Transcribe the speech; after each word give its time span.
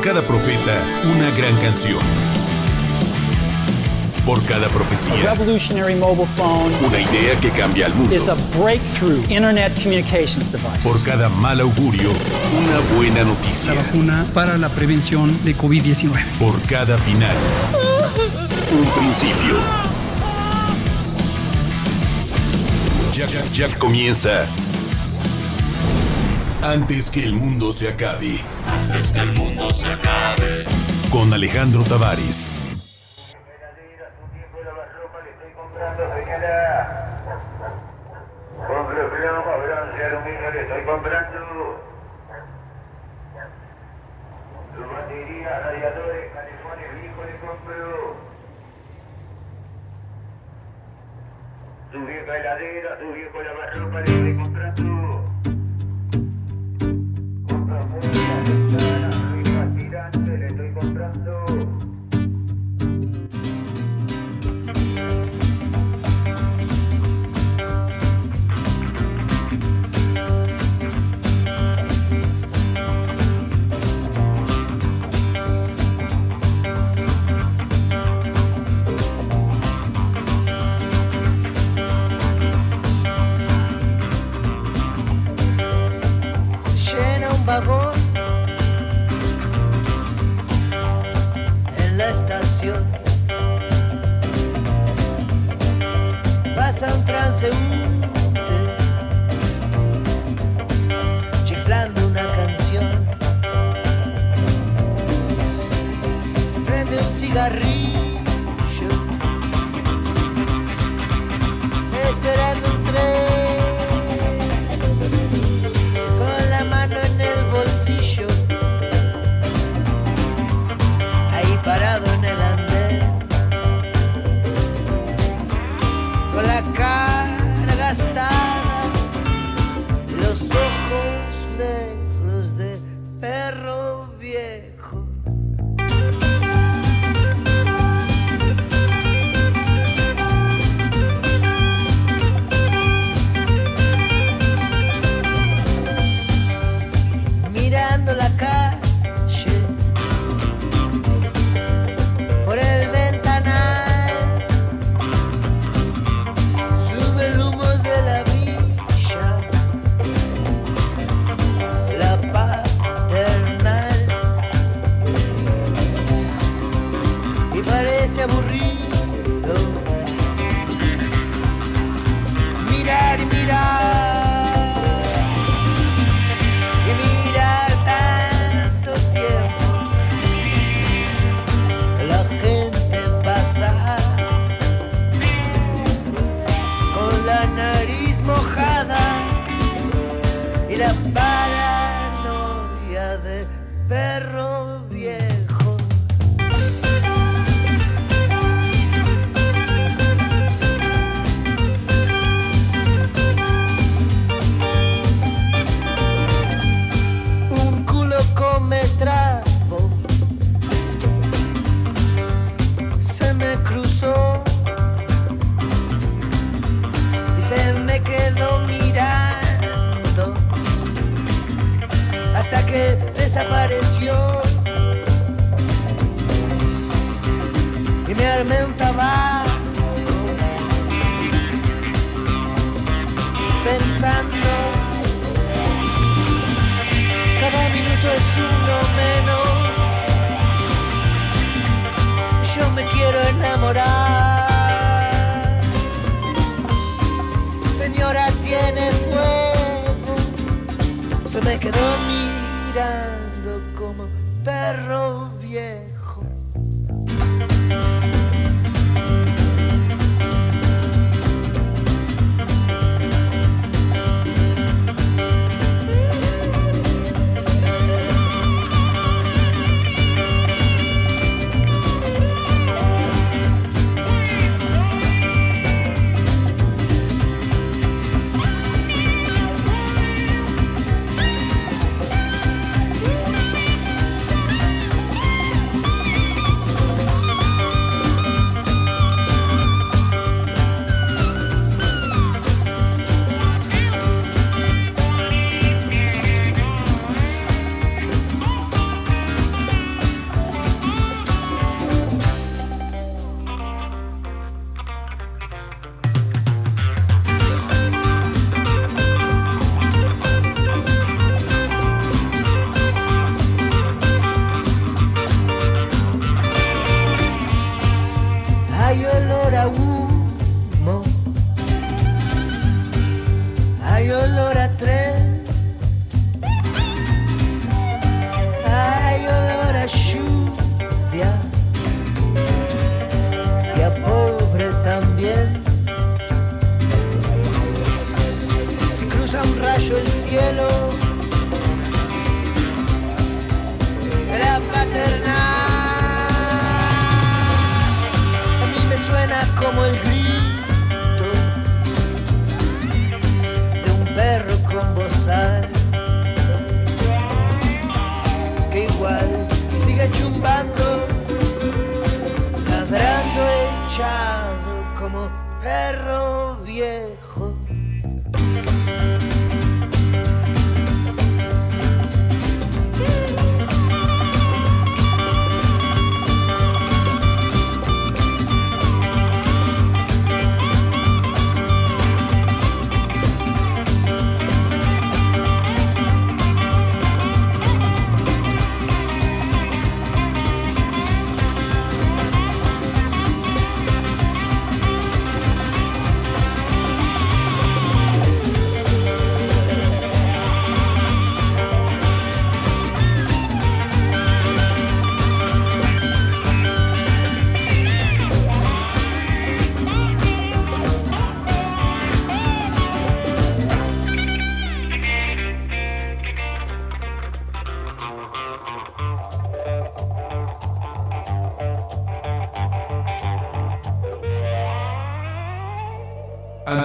cada 0.00 0.26
profeta 0.26 0.82
una 1.04 1.30
gran 1.30 1.54
canción. 1.58 1.98
Por 4.24 4.42
cada 4.44 4.68
profecía. 4.68 5.34
Una 5.34 6.98
idea 6.98 7.38
que 7.40 7.50
cambia 7.50 7.86
al 7.86 7.94
mundo. 7.94 8.16
Por 10.82 11.02
cada 11.02 11.28
mal 11.28 11.60
augurio, 11.60 12.10
una 12.10 12.96
buena 12.96 13.24
noticia. 13.24 13.74
Para 14.32 14.56
la 14.56 14.68
prevención 14.70 15.36
de 15.44 15.54
COVID-19. 15.54 16.24
Por 16.38 16.60
cada 16.62 16.96
final, 16.98 17.36
un 18.72 19.02
principio. 19.02 19.56
Ya, 23.12 23.26
ya, 23.26 23.42
ya 23.52 23.78
comienza. 23.78 24.46
Antes 26.62 27.10
que 27.10 27.22
el 27.24 27.34
mundo 27.34 27.72
se 27.72 27.88
acabe. 27.88 28.40
Antes 28.66 29.12
que 29.12 29.20
el 29.20 29.32
mundo 29.32 29.70
se 29.72 29.92
acabe. 29.92 30.64
Con 31.10 31.32
Alejandro 31.32 31.82
Tavares. 31.84 32.59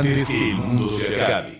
Antes 0.06 0.25
que 0.25 0.52
el 0.52 0.56
mundo 0.56 0.88
se 0.88 1.19
acabe. 1.19 1.55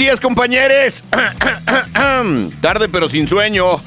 Días, 0.00 0.18
compañeros. 0.18 1.04
Tarde 2.62 2.88
pero 2.88 3.10
sin 3.10 3.28
sueño. 3.28 3.82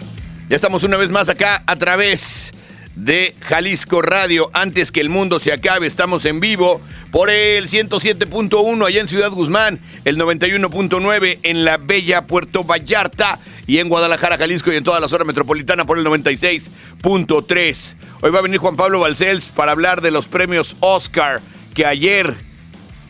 Ya 0.47 0.55
estamos 0.55 0.83
una 0.83 0.95
vez 0.95 1.09
más 1.09 1.27
acá 1.27 1.63
a 1.65 1.75
través 1.75 2.51
de 2.95 3.33
Jalisco 3.39 4.03
Radio. 4.03 4.51
Antes 4.53 4.91
que 4.91 5.01
el 5.01 5.09
mundo 5.09 5.39
se 5.39 5.51
acabe, 5.51 5.87
estamos 5.87 6.25
en 6.25 6.39
vivo 6.39 6.79
por 7.09 7.31
el 7.31 7.67
107.1 7.67 8.85
allá 8.85 9.01
en 9.01 9.07
Ciudad 9.07 9.31
Guzmán, 9.31 9.79
el 10.05 10.19
91.9 10.19 11.39
en 11.41 11.65
la 11.65 11.77
bella 11.77 12.27
Puerto 12.27 12.63
Vallarta 12.63 13.39
y 13.65 13.79
en 13.79 13.89
Guadalajara, 13.89 14.37
Jalisco 14.37 14.71
y 14.71 14.75
en 14.75 14.83
toda 14.83 14.99
la 14.99 15.07
zona 15.07 15.25
metropolitana 15.25 15.85
por 15.85 15.97
el 15.97 16.05
96.3. 16.05 17.95
Hoy 18.21 18.29
va 18.29 18.37
a 18.37 18.43
venir 18.43 18.59
Juan 18.59 18.75
Pablo 18.75 18.99
Balcells 18.99 19.49
para 19.49 19.71
hablar 19.71 20.01
de 20.01 20.11
los 20.11 20.27
premios 20.27 20.75
Oscar 20.79 21.41
que 21.73 21.87
ayer, 21.87 22.35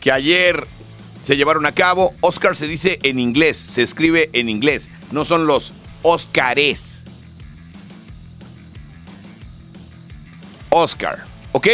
que 0.00 0.10
ayer 0.10 0.66
se 1.24 1.36
llevaron 1.36 1.66
a 1.66 1.72
cabo. 1.72 2.14
Oscar 2.20 2.54
se 2.54 2.68
dice 2.68 3.00
en 3.02 3.18
inglés, 3.18 3.56
se 3.56 3.82
escribe 3.82 4.30
en 4.34 4.48
inglés, 4.48 4.90
no 5.10 5.24
son 5.24 5.46
los 5.46 5.72
Oscars. 6.02 6.80
Oscar, 10.68 11.24
¿ok? 11.52 11.68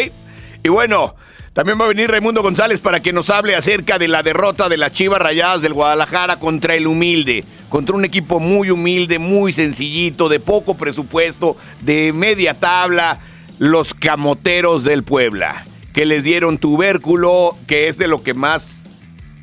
Y 0.63 0.69
bueno, 0.69 1.17
también 1.53 1.81
va 1.81 1.87
a 1.87 1.89
venir 1.89 2.11
Raimundo 2.11 2.43
González 2.43 2.81
para 2.81 3.01
que 3.01 3.13
nos 3.13 3.29
hable 3.29 3.57
acerca 3.57 3.99
de 3.99 4.09
la 4.09 4.23
derrota 4.23 4.69
de 4.69 4.77
las 4.77 4.93
Chivas 4.93 5.21
Rayadas 5.21 5.63
del 5.63 5.75
Guadalajara 5.75 6.39
contra 6.39 6.77
el 6.77 6.87
humilde, 6.87 7.45
contra 7.69 7.97
un 7.97 8.05
equipo 8.05 8.39
muy 8.39 8.71
humilde, 8.71 9.19
muy 9.19 9.53
sencillito, 9.53 10.29
de 10.29 10.39
poco 10.39 10.77
presupuesto, 10.77 11.57
de 11.81 12.13
media 12.13 12.55
tabla, 12.55 13.19
los 13.59 13.95
camoteros 13.95 14.85
del 14.85 15.03
Puebla, 15.03 15.65
que 15.93 16.07
les 16.07 16.23
dieron 16.23 16.59
tubérculo, 16.59 17.57
que 17.67 17.89
es 17.89 17.99
de 17.99 18.07
lo 18.07 18.23
que 18.23 18.35
más, 18.35 18.80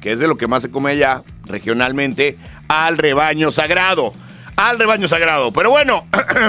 que 0.02 0.12
es 0.12 0.20
de 0.20 0.28
lo 0.28 0.38
que 0.38 0.48
más 0.48 0.64
se 0.64 0.72
come 0.72 0.92
allá 0.92 1.22
regionalmente, 1.46 2.38
al 2.68 2.98
rebaño 2.98 3.52
sagrado, 3.52 4.14
al 4.56 4.80
rebaño 4.80 5.08
sagrado. 5.08 5.52
Pero 5.52 5.70
bueno, 5.70 6.06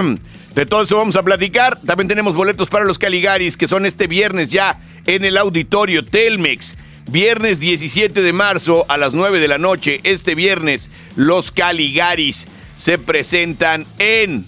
de 0.54 0.66
todo 0.66 0.82
eso 0.82 0.98
vamos 0.98 1.16
a 1.16 1.22
platicar. 1.22 1.78
También 1.86 2.08
tenemos 2.08 2.34
boletos 2.34 2.68
para 2.68 2.84
los 2.84 2.98
Caligaris, 2.98 3.56
que 3.56 3.68
son 3.68 3.86
este 3.86 4.06
viernes 4.06 4.48
ya 4.48 4.76
en 5.06 5.24
el 5.24 5.36
auditorio 5.36 6.04
Telmex. 6.04 6.76
Viernes 7.10 7.58
17 7.58 8.20
de 8.20 8.32
marzo 8.34 8.84
a 8.88 8.98
las 8.98 9.14
9 9.14 9.40
de 9.40 9.48
la 9.48 9.56
noche. 9.56 10.00
Este 10.02 10.34
viernes 10.34 10.90
los 11.16 11.50
Caligaris 11.50 12.46
se 12.76 12.98
presentan 12.98 13.86
en 13.98 14.44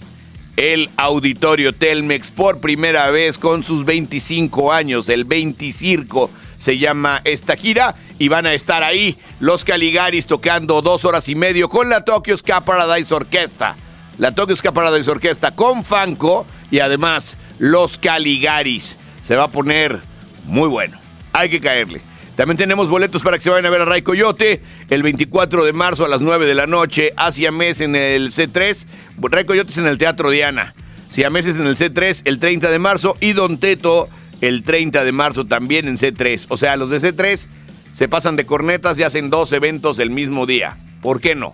el 0.57 0.91
auditorio 0.97 1.73
Telmex 1.73 2.29
por 2.29 2.59
primera 2.59 3.09
vez 3.09 3.39
con 3.39 3.63
sus 3.63 3.83
25 3.83 4.71
años. 4.71 5.09
El 5.09 5.25
20 5.25 5.71
Circo 5.73 6.29
se 6.59 6.77
llama 6.77 7.21
esta 7.23 7.55
gira 7.55 7.95
y 8.21 8.27
van 8.27 8.45
a 8.45 8.53
estar 8.53 8.83
ahí 8.83 9.17
los 9.39 9.65
Caligaris 9.65 10.27
tocando 10.27 10.83
dos 10.83 11.05
horas 11.05 11.27
y 11.27 11.33
medio 11.33 11.69
con 11.69 11.89
la 11.89 12.05
Tokyo 12.05 12.37
Ska 12.37 12.61
Paradise 12.61 13.11
Orquesta. 13.11 13.75
La 14.19 14.31
Tokyo 14.35 14.55
Ska 14.55 14.71
Paradise 14.71 15.09
Orquesta 15.09 15.49
con 15.49 15.83
Fanco 15.83 16.45
y 16.69 16.81
además 16.81 17.39
los 17.57 17.97
Caligaris. 17.97 18.99
Se 19.23 19.35
va 19.35 19.45
a 19.45 19.47
poner 19.47 20.01
muy 20.45 20.69
bueno. 20.69 20.99
Hay 21.33 21.49
que 21.49 21.59
caerle. 21.59 22.01
También 22.35 22.57
tenemos 22.57 22.89
boletos 22.89 23.23
para 23.23 23.39
que 23.39 23.43
se 23.43 23.49
vayan 23.49 23.65
a 23.65 23.71
ver 23.71 23.81
a 23.81 23.85
Ray 23.85 24.03
Coyote 24.03 24.61
el 24.91 25.01
24 25.01 25.65
de 25.65 25.73
marzo 25.73 26.05
a 26.05 26.07
las 26.07 26.21
9 26.21 26.45
de 26.45 26.53
la 26.53 26.67
noche, 26.67 27.13
hacia 27.17 27.51
mes 27.51 27.81
en 27.81 27.95
el 27.95 28.31
C3, 28.31 28.85
Ray 29.19 29.45
Coyote 29.45 29.71
es 29.71 29.79
en 29.79 29.87
el 29.87 29.97
Teatro 29.97 30.29
Diana, 30.29 30.75
Siameses 31.09 31.55
en 31.55 31.65
el 31.65 31.75
C3 31.75 32.21
el 32.25 32.37
30 32.37 32.69
de 32.69 32.77
marzo 32.77 33.17
y 33.19 33.33
Don 33.33 33.57
Teto 33.57 34.09
el 34.41 34.63
30 34.63 35.03
de 35.03 35.11
marzo 35.11 35.45
también 35.45 35.87
en 35.87 35.97
C3. 35.97 36.45
O 36.49 36.57
sea, 36.57 36.75
los 36.75 36.89
de 36.89 36.97
C3 36.99 37.47
se 37.93 38.07
pasan 38.07 38.35
de 38.35 38.45
cornetas 38.45 38.97
y 38.99 39.03
hacen 39.03 39.29
dos 39.29 39.51
eventos 39.51 39.99
el 39.99 40.09
mismo 40.09 40.45
día. 40.45 40.77
¿Por 41.01 41.21
qué 41.21 41.35
no? 41.35 41.53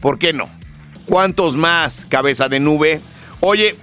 ¿Por 0.00 0.18
qué 0.18 0.32
no? 0.32 0.48
¿Cuántos 1.06 1.56
más, 1.56 2.06
cabeza 2.08 2.48
de 2.48 2.60
nube? 2.60 3.00
Oye, 3.40 3.76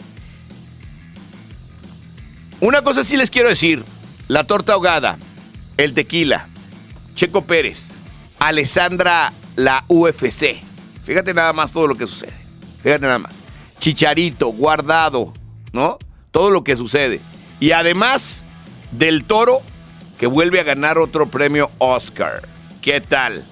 una 2.60 2.82
cosa 2.82 3.04
sí 3.04 3.18
les 3.18 3.30
quiero 3.30 3.50
decir. 3.50 3.84
La 4.27 4.44
torta 4.44 4.74
ahogada, 4.74 5.18
el 5.77 5.94
tequila, 5.94 6.48
Checo 7.16 7.46
Pérez, 7.46 7.92
Alessandra 8.39 9.32
la 9.56 9.86
UFC. 9.88 10.62
Fíjate 11.06 11.34
nada 11.34 11.54
más 11.54 11.72
todo 11.72 11.88
lo 11.88 11.96
que 11.96 12.08
sucede. 12.08 12.34
Fíjate 12.84 13.01
nada 13.01 13.20
más. 13.20 13.42
Chicharito, 13.80 14.48
guardado, 14.48 15.34
¿no? 15.72 15.98
Todo 16.32 16.51
lo 16.51 16.63
que 16.63 16.75
sucede. 16.75 17.22
Y 17.60 17.72
además 17.72 18.44
del 18.92 19.24
toro 19.24 19.62
que 20.17 20.27
vuelve 20.27 20.59
a 20.59 20.63
ganar 20.63 20.97
otro 20.97 21.29
premio 21.29 21.69
Oscar. 21.77 22.41
¿Qué 22.81 23.01
tal? 23.01 23.43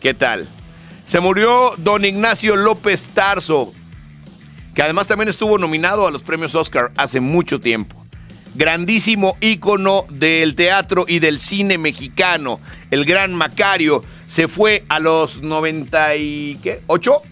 ¿Qué 0.00 0.14
tal? 0.14 0.48
Se 1.06 1.20
murió 1.20 1.74
don 1.78 2.04
Ignacio 2.04 2.56
López 2.56 3.08
Tarso, 3.14 3.72
que 4.74 4.82
además 4.82 5.08
también 5.08 5.28
estuvo 5.28 5.58
nominado 5.58 6.06
a 6.06 6.10
los 6.10 6.22
premios 6.22 6.54
Oscar 6.54 6.92
hace 6.96 7.20
mucho 7.20 7.60
tiempo 7.60 7.98
grandísimo 8.58 9.36
ícono 9.40 10.04
del 10.10 10.56
teatro 10.56 11.04
y 11.06 11.20
del 11.20 11.40
cine 11.40 11.78
mexicano, 11.78 12.60
el 12.90 13.04
gran 13.04 13.32
Macario, 13.32 14.04
se 14.26 14.48
fue 14.48 14.84
a 14.88 14.98
los 14.98 15.42
98. 15.42 17.22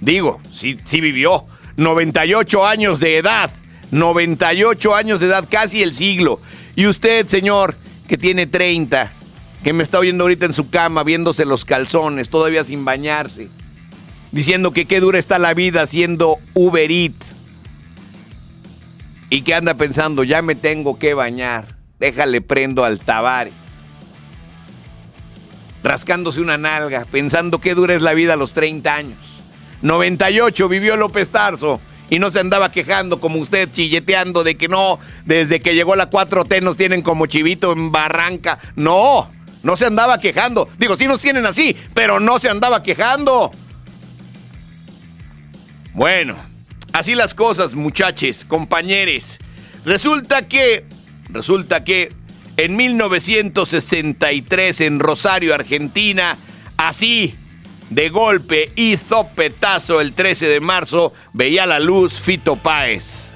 Digo, 0.00 0.40
sí, 0.54 0.78
sí 0.84 1.00
vivió. 1.00 1.44
98 1.76 2.66
años 2.66 3.00
de 3.00 3.16
edad. 3.18 3.50
98 3.92 4.94
años 4.94 5.20
de 5.20 5.26
edad, 5.26 5.46
casi 5.48 5.82
el 5.82 5.94
siglo. 5.94 6.40
Y 6.74 6.86
usted, 6.86 7.26
señor, 7.28 7.76
que 8.08 8.16
tiene 8.16 8.46
30, 8.46 9.12
que 9.62 9.72
me 9.72 9.84
está 9.84 9.98
oyendo 9.98 10.24
ahorita 10.24 10.46
en 10.46 10.54
su 10.54 10.70
cama, 10.70 11.04
viéndose 11.04 11.44
los 11.44 11.64
calzones, 11.64 12.30
todavía 12.30 12.64
sin 12.64 12.84
bañarse, 12.84 13.48
diciendo 14.32 14.72
que 14.72 14.86
qué 14.86 14.98
dura 14.98 15.18
está 15.18 15.38
la 15.38 15.52
vida 15.52 15.86
siendo 15.86 16.38
Uber 16.54 16.90
Eats 16.90 17.26
y 19.28 19.42
que 19.42 19.54
anda 19.54 19.74
pensando, 19.74 20.24
ya 20.24 20.40
me 20.40 20.54
tengo 20.54 20.98
que 20.98 21.12
bañar, 21.12 21.76
déjale 22.00 22.40
prendo 22.40 22.84
al 22.84 22.98
Tavares. 22.98 23.54
Rascándose 25.84 26.40
una 26.40 26.56
nalga, 26.56 27.04
pensando 27.10 27.60
qué 27.60 27.74
dura 27.74 27.94
es 27.94 28.02
la 28.02 28.14
vida 28.14 28.34
a 28.34 28.36
los 28.36 28.54
30 28.54 28.94
años. 28.94 29.18
98 29.82 30.68
vivió 30.68 30.96
López 30.96 31.30
Tarso 31.30 31.80
y 32.12 32.20
no 32.20 32.30
se 32.30 32.38
andaba 32.38 32.70
quejando 32.70 33.20
como 33.20 33.40
usted, 33.40 33.68
chilleteando 33.72 34.44
de 34.44 34.56
que 34.56 34.68
no, 34.68 35.00
desde 35.24 35.60
que 35.60 35.74
llegó 35.74 35.96
la 35.96 36.10
4T 36.10 36.62
nos 36.62 36.76
tienen 36.76 37.02
como 37.02 37.26
chivito 37.26 37.72
en 37.72 37.90
barranca. 37.90 38.60
No, 38.76 39.28
no 39.64 39.76
se 39.76 39.86
andaba 39.86 40.18
quejando. 40.18 40.68
Digo, 40.78 40.96
sí 40.96 41.06
nos 41.06 41.20
tienen 41.20 41.46
así, 41.46 41.76
pero 41.94 42.20
no 42.20 42.38
se 42.38 42.48
andaba 42.48 42.82
quejando. 42.82 43.50
Bueno, 45.94 46.36
Así 46.92 47.14
las 47.14 47.34
cosas, 47.34 47.74
muchachos, 47.74 48.44
compañeros. 48.44 49.38
Resulta 49.86 50.46
que, 50.46 50.84
resulta 51.30 51.84
que 51.84 52.12
en 52.58 52.76
1963 52.76 54.82
en 54.82 55.00
Rosario, 55.00 55.54
Argentina, 55.54 56.36
así 56.76 57.34
de 57.94 58.08
golpe 58.08 58.72
y 58.74 58.96
zopetazo 58.96 60.00
el 60.00 60.12
13 60.14 60.48
de 60.48 60.60
marzo, 60.60 61.12
veía 61.32 61.66
la 61.66 61.78
luz 61.78 62.20
Fito 62.20 62.56
Páez. 62.56 63.30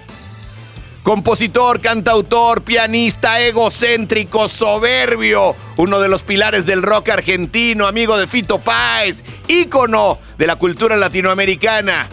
Compositor, 1.03 1.81
cantautor, 1.81 2.63
pianista, 2.63 3.41
egocéntrico, 3.41 4.49
soberbio, 4.49 5.55
uno 5.77 6.01
de 6.01 6.09
los 6.09 6.23
pilares 6.23 6.67
del 6.67 6.83
rock 6.83 7.11
argentino, 7.11 7.87
amigo 7.87 8.17
de 8.17 8.27
Fito 8.27 8.59
Páez, 8.59 9.23
ícono 9.47 10.19
de 10.37 10.47
la 10.47 10.57
cultura 10.57 10.97
latinoamericana 10.97 12.09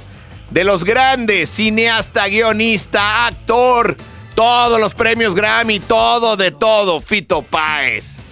de 0.51 0.63
los 0.63 0.83
grandes, 0.83 1.49
cineasta, 1.49 2.27
guionista, 2.27 3.25
actor, 3.25 3.97
todos 4.35 4.79
los 4.79 4.93
premios 4.93 5.33
Grammy, 5.33 5.79
todo 5.79 6.37
de 6.37 6.51
todo, 6.51 7.01
Fito 7.01 7.41
Páez. 7.41 8.29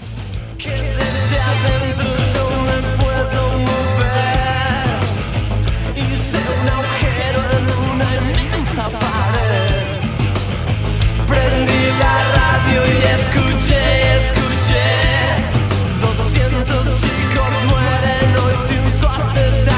Chicos 16.95 17.65
mueren 17.69 18.35
hoy 18.43 18.53
sin 18.67 18.91
su 18.91 19.07
acetate 19.07 19.70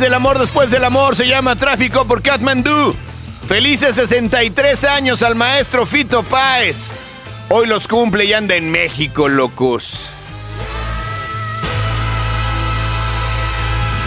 del 0.00 0.14
amor 0.14 0.38
después 0.38 0.70
del 0.70 0.84
amor 0.84 1.14
se 1.14 1.26
llama 1.26 1.56
Tráfico 1.56 2.06
por 2.06 2.22
Kathmandu. 2.22 2.96
Felices 3.46 3.96
63 3.96 4.84
años 4.84 5.22
al 5.22 5.34
maestro 5.34 5.84
Fito 5.84 6.22
Páez. 6.22 6.88
Hoy 7.50 7.66
los 7.66 7.86
cumple 7.86 8.24
y 8.24 8.32
anda 8.32 8.56
en 8.56 8.70
México, 8.70 9.28
locos. 9.28 10.06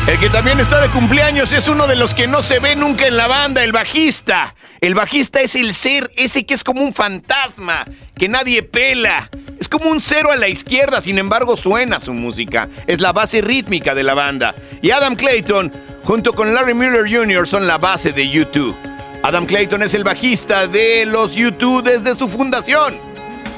El 0.07 0.17
que 0.17 0.29
también 0.29 0.59
está 0.59 0.81
de 0.81 0.89
cumpleaños 0.89 1.53
es 1.53 1.67
uno 1.67 1.85
de 1.85 1.95
los 1.95 2.13
que 2.15 2.27
no 2.27 2.41
se 2.41 2.59
ve 2.59 2.75
nunca 2.75 3.05
en 3.05 3.15
la 3.15 3.27
banda, 3.27 3.63
el 3.63 3.71
bajista. 3.71 4.55
El 4.81 4.95
bajista 4.95 5.41
es 5.41 5.55
el 5.55 5.75
ser, 5.75 6.11
ese 6.17 6.45
que 6.45 6.55
es 6.55 6.63
como 6.63 6.81
un 6.81 6.93
fantasma, 6.93 7.85
que 8.17 8.27
nadie 8.27 8.63
pela. 8.63 9.29
Es 9.63 9.69
como 9.69 9.91
un 9.91 10.01
cero 10.01 10.29
a 10.29 10.35
la 10.35 10.49
izquierda, 10.49 10.99
sin 10.99 11.17
embargo 11.17 11.55
suena 11.55 12.01
su 12.01 12.13
música. 12.13 12.67
Es 12.85 12.99
la 12.99 13.13
base 13.13 13.39
rítmica 13.39 13.95
de 13.95 14.03
la 14.03 14.13
banda. 14.13 14.53
Y 14.81 14.91
Adam 14.91 15.15
Clayton, 15.15 15.71
junto 16.03 16.33
con 16.33 16.53
Larry 16.53 16.73
Miller 16.73 17.09
Jr., 17.09 17.47
son 17.47 17.65
la 17.65 17.77
base 17.77 18.11
de 18.11 18.25
U2. 18.25 18.75
Adam 19.23 19.45
Clayton 19.45 19.81
es 19.81 19.93
el 19.93 20.03
bajista 20.03 20.67
de 20.67 21.05
los 21.05 21.37
U2 21.37 21.81
desde 21.81 22.13
su 22.17 22.27
fundación. 22.27 22.97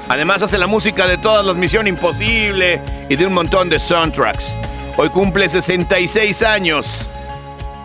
Además 0.07 0.43
hace 0.43 0.59
la 0.59 0.67
música 0.67 1.07
de 1.07 1.17
todas 1.17 1.43
las 1.43 1.57
Misión 1.57 1.87
Imposible 1.87 2.79
y 3.09 3.15
de 3.15 3.25
un 3.25 3.33
montón 3.33 3.67
de 3.69 3.79
soundtracks. 3.79 4.55
Hoy 4.97 5.09
cumple 5.09 5.49
66 5.49 6.43
años. 6.43 7.09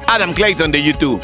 Adam 0.06 0.34
Clayton 0.34 0.70
de 0.70 0.78
U2. 0.92 1.20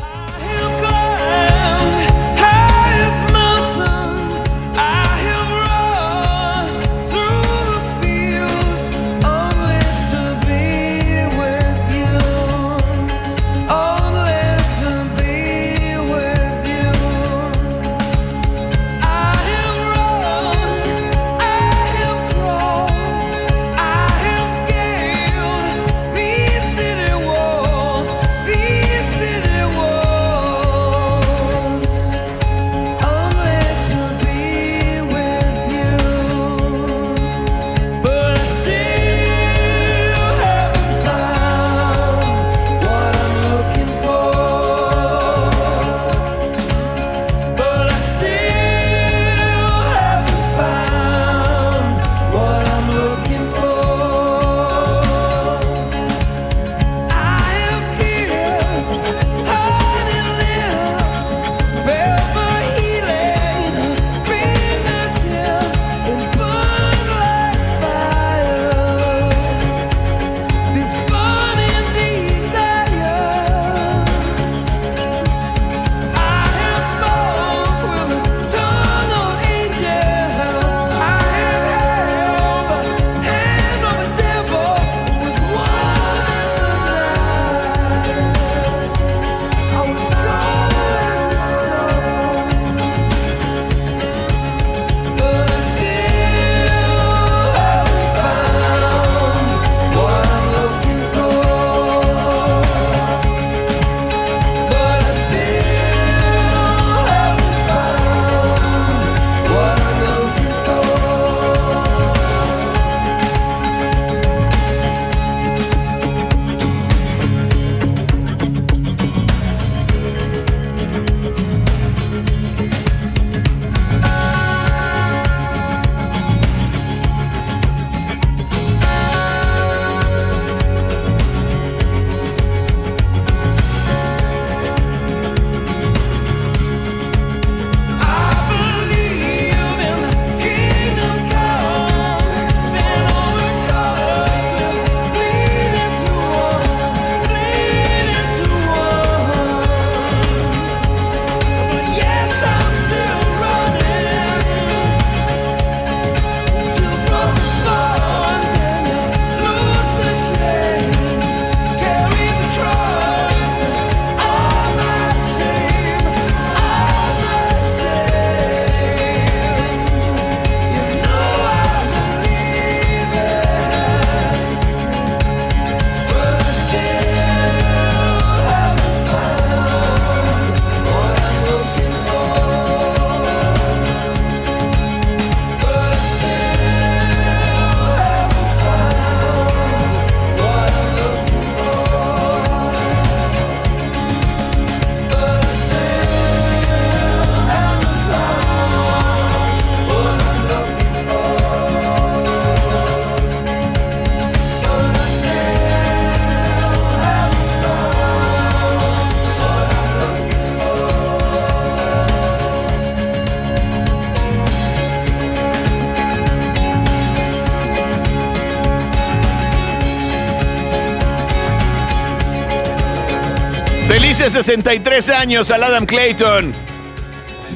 63 224.43 225.09
años 225.09 225.51
al 225.51 225.63
Adam 225.63 225.87
Clayton 225.87 226.53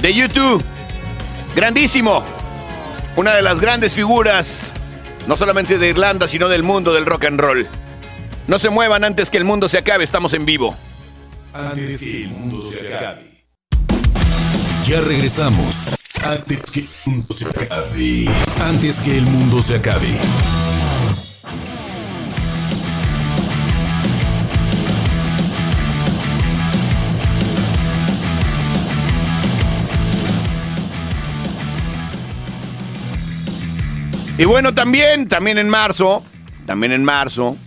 de 0.01 0.15
YouTube. 0.15 0.65
Grandísimo. 1.55 2.25
Una 3.17 3.35
de 3.35 3.43
las 3.43 3.61
grandes 3.61 3.93
figuras, 3.93 4.73
no 5.27 5.37
solamente 5.37 5.77
de 5.77 5.89
Irlanda, 5.91 6.27
sino 6.27 6.49
del 6.49 6.63
mundo 6.63 6.95
del 6.95 7.05
rock 7.05 7.27
and 7.27 7.39
roll. 7.39 7.69
No 8.47 8.59
se 8.59 8.71
muevan 8.71 9.05
antes 9.05 9.31
que 9.31 9.37
el 9.37 9.45
mundo 9.45 9.69
se 9.69 9.77
acabe, 9.77 10.05
estamos 10.05 10.33
en 10.33 10.47
vivo. 10.47 10.75
Antes 11.53 11.99
que 11.99 12.25
el 12.25 12.31
mundo 12.31 12.63
se 12.63 12.95
acabe. 12.95 13.45
Ya 14.87 15.03
regresamos. 15.03 15.97
Antes 16.25 16.63
que 16.73 16.81
el 16.81 16.89
mundo 17.05 17.35
se 17.35 17.47
acabe. 17.47 18.31
Antes 18.65 19.01
que 19.01 19.19
el 19.19 19.27
mundo 19.27 19.63
se 19.63 19.75
acabe. 19.75 20.19
Y 34.41 34.45
bueno, 34.47 34.73
también, 34.73 35.29
también 35.29 35.59
en 35.59 35.69
marzo, 35.69 36.25
también 36.65 36.93
en 36.93 37.05
marzo, 37.05 37.59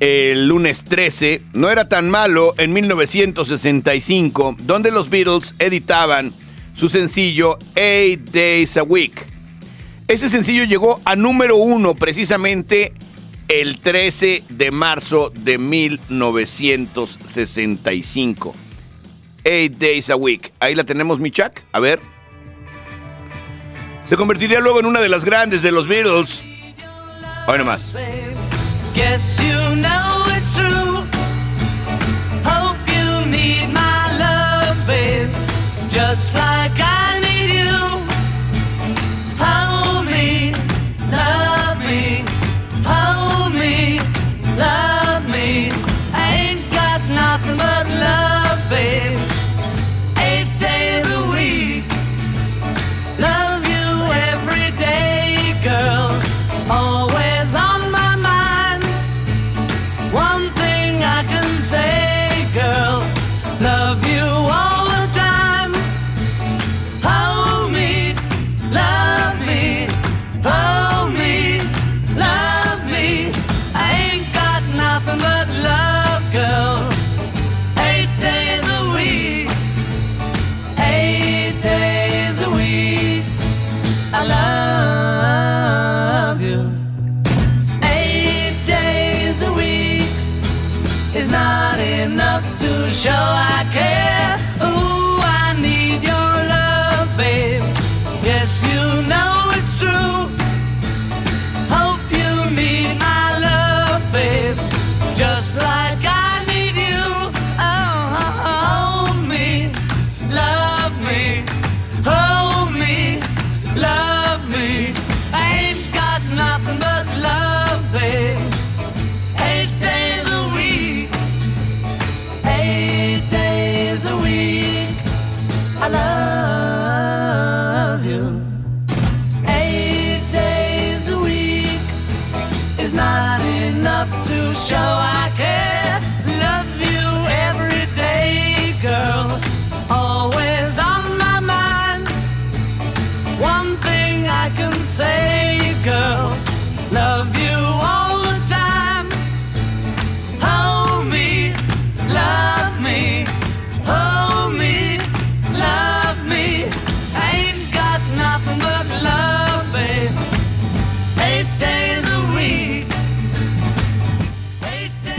el 0.00 0.48
lunes 0.48 0.84
13, 0.84 1.42
no 1.52 1.68
era 1.68 1.86
tan 1.86 2.08
malo 2.08 2.54
en 2.56 2.72
1965, 2.72 4.56
donde 4.60 4.90
los 4.90 5.10
Beatles 5.10 5.54
editaban 5.58 6.32
su 6.74 6.88
sencillo 6.88 7.58
Eight 7.74 8.30
Days 8.30 8.78
a 8.78 8.84
Week. 8.84 9.12
Ese 10.08 10.30
sencillo 10.30 10.64
llegó 10.64 11.02
a 11.04 11.14
número 11.14 11.56
uno 11.56 11.94
precisamente 11.94 12.94
el 13.48 13.78
13 13.78 14.44
de 14.48 14.70
marzo 14.70 15.28
de 15.28 15.58
1965. 15.58 18.54
Eight 19.44 19.76
Days 19.76 20.08
a 20.08 20.16
Week. 20.16 20.54
Ahí 20.58 20.74
la 20.74 20.84
tenemos, 20.84 21.20
mi 21.20 21.30
Chuck. 21.30 21.60
A 21.70 21.80
ver. 21.80 22.15
Se 24.08 24.16
convertiría 24.16 24.60
luego 24.60 24.80
en 24.80 24.86
una 24.86 25.00
de 25.00 25.08
las 25.08 25.24
grandes 25.24 25.62
de 25.62 25.72
los 25.72 25.88
Beatles. 25.88 26.42
Hoy 27.46 27.58
nomás. 27.58 27.92
Just 35.96 36.34
like 36.34 36.78
I 36.78 37.15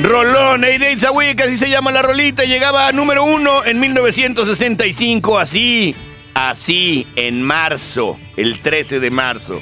Rolón, 0.08 0.64
Eight 0.64 0.80
Days 0.80 1.04
a 1.04 1.12
Week, 1.12 1.40
así 1.42 1.58
se 1.58 1.70
llama 1.70 1.92
la 1.92 2.02
rolita, 2.02 2.46
llegaba 2.46 2.88
a 2.88 2.94
número 2.94 3.26
uno 3.26 3.66
en 3.66 3.78
1965, 3.78 5.38
así, 5.38 5.96
así, 6.34 7.06
en 7.18 7.42
marzo, 7.42 8.18
el 8.38 8.62
13 8.62 9.02
de 9.02 9.10
marzo. 9.10 9.62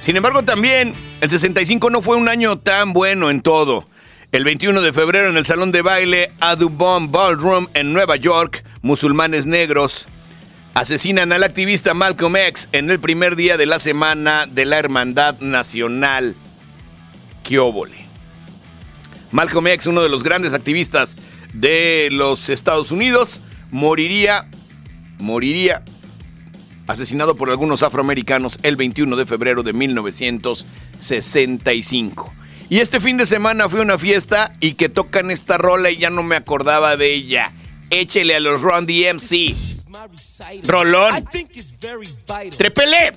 Sin 0.00 0.14
embargo, 0.16 0.42
también 0.42 0.92
el 1.22 1.30
65 1.30 1.88
no 1.88 2.02
fue 2.02 2.16
un 2.16 2.28
año 2.28 2.58
tan 2.58 2.92
bueno 2.92 3.30
en 3.30 3.40
todo. 3.40 3.88
El 4.30 4.44
21 4.44 4.82
de 4.82 4.92
febrero 4.92 5.30
en 5.30 5.38
el 5.38 5.46
salón 5.46 5.72
de 5.72 5.80
baile 5.80 6.32
Adubon 6.40 7.10
Ballroom 7.10 7.68
en 7.72 7.94
Nueva 7.94 8.16
York, 8.16 8.64
musulmanes 8.82 9.46
negros 9.46 10.06
asesinan 10.74 11.32
al 11.32 11.44
activista 11.44 11.94
Malcolm 11.94 12.36
X 12.36 12.68
en 12.72 12.90
el 12.90 13.00
primer 13.00 13.36
día 13.36 13.56
de 13.56 13.64
la 13.64 13.78
semana 13.78 14.44
de 14.46 14.66
la 14.66 14.78
Hermandad 14.78 15.38
Nacional. 15.40 16.34
¡Qué! 17.42 18.01
Malcolm 19.32 19.66
X, 19.68 19.86
uno 19.86 20.02
de 20.02 20.08
los 20.08 20.22
grandes 20.22 20.54
activistas 20.54 21.16
de 21.52 22.08
los 22.12 22.48
Estados 22.48 22.92
Unidos, 22.92 23.40
moriría, 23.70 24.46
moriría 25.18 25.82
asesinado 26.86 27.36
por 27.36 27.50
algunos 27.50 27.82
afroamericanos 27.82 28.58
el 28.62 28.76
21 28.76 29.16
de 29.16 29.26
febrero 29.26 29.62
de 29.62 29.72
1965. 29.72 32.32
Y 32.68 32.80
este 32.80 33.00
fin 33.00 33.16
de 33.16 33.24
semana 33.26 33.68
fue 33.68 33.80
una 33.80 33.98
fiesta 33.98 34.54
y 34.60 34.74
que 34.74 34.88
tocan 34.88 35.30
esta 35.30 35.56
rola 35.58 35.90
y 35.90 35.98
ya 35.98 36.10
no 36.10 36.22
me 36.22 36.36
acordaba 36.36 36.96
de 36.96 37.14
ella. 37.14 37.50
Échele 37.90 38.36
a 38.36 38.40
los 38.40 38.62
Ron 38.62 38.86
DMC. 38.86 39.54
Rolón. 40.66 41.12
Trepele. 42.56 43.12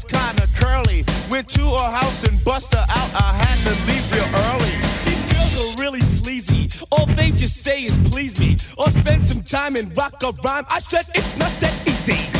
Was 0.00 0.04
kinda 0.04 0.46
curly. 0.54 1.04
Went 1.30 1.48
to 1.50 1.60
her 1.60 1.90
house 1.90 2.24
and 2.24 2.42
bust 2.44 2.72
her 2.74 2.86
out. 2.88 3.10
I 3.14 3.34
had 3.34 3.58
to 3.66 3.74
leave 3.86 4.12
real 4.12 4.28
early. 4.48 4.74
These 5.04 5.32
girls 5.32 5.54
are 5.60 5.82
really 5.82 6.00
sleazy. 6.00 6.70
All 6.92 7.06
they 7.06 7.30
just 7.30 7.62
say 7.62 7.82
is 7.82 7.98
please 8.10 8.38
me 8.38 8.56
or 8.78 8.90
spend 8.90 9.26
some 9.26 9.42
time 9.42 9.76
and 9.76 9.96
rock 9.96 10.22
a 10.22 10.32
rhyme. 10.44 10.64
I 10.70 10.80
said 10.80 11.06
it's 11.14 11.38
not 11.38 11.50
that 11.60 11.74
easy. 11.86 12.39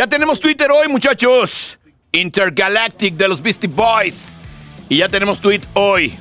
Ya 0.00 0.06
tenemos 0.06 0.40
Twitter 0.40 0.70
hoy, 0.70 0.88
muchachos. 0.88 1.78
Intergalactic 2.10 3.16
de 3.16 3.28
los 3.28 3.42
Beastie 3.42 3.68
Boys. 3.68 4.32
Y 4.88 4.96
ya 4.96 5.10
tenemos 5.10 5.42
tweet 5.42 5.60
hoy. 5.74 6.14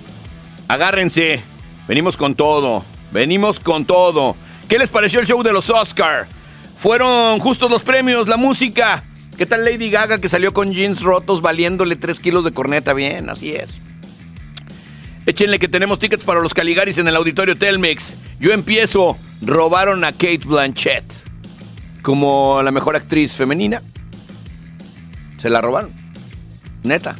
Agárrense. 0.67 1.41
Venimos 1.87 2.17
con 2.17 2.35
todo. 2.35 2.83
Venimos 3.13 3.57
con 3.61 3.85
todo. 3.85 4.35
¿Qué 4.67 4.77
les 4.77 4.89
pareció 4.89 5.21
el 5.21 5.27
show 5.27 5.41
de 5.43 5.53
los 5.53 5.69
Oscar? 5.69 6.27
Fueron 6.77 7.39
justos 7.39 7.71
los 7.71 7.81
premios, 7.81 8.27
la 8.27 8.35
música. 8.35 9.01
¿Qué 9.37 9.45
tal 9.45 9.63
Lady 9.63 9.89
Gaga 9.89 10.19
que 10.19 10.27
salió 10.27 10.53
con 10.53 10.73
jeans 10.73 11.01
rotos 11.01 11.41
valiéndole 11.41 11.95
3 11.95 12.19
kilos 12.19 12.43
de 12.43 12.51
corneta? 12.51 12.93
Bien, 12.93 13.29
así 13.29 13.55
es. 13.55 13.77
Échenle 15.25 15.57
que 15.57 15.69
tenemos 15.69 15.99
tickets 15.99 16.25
para 16.25 16.41
los 16.41 16.54
Caligaris 16.54 16.97
en 16.97 17.08
el 17.08 17.15
auditorio 17.15 17.58
Telmex. 17.58 18.15
Yo 18.41 18.51
empiezo. 18.51 19.15
Robaron 19.41 20.04
a 20.04 20.12
Kate 20.12 20.41
Blanchett 20.43 21.29
como 22.02 22.62
la 22.63 22.71
mejor 22.71 22.95
actriz 22.95 23.35
femenina. 23.35 23.81
Se 25.37 25.50
la 25.50 25.62
robaron. 25.62 25.91
Neta. 26.83 27.15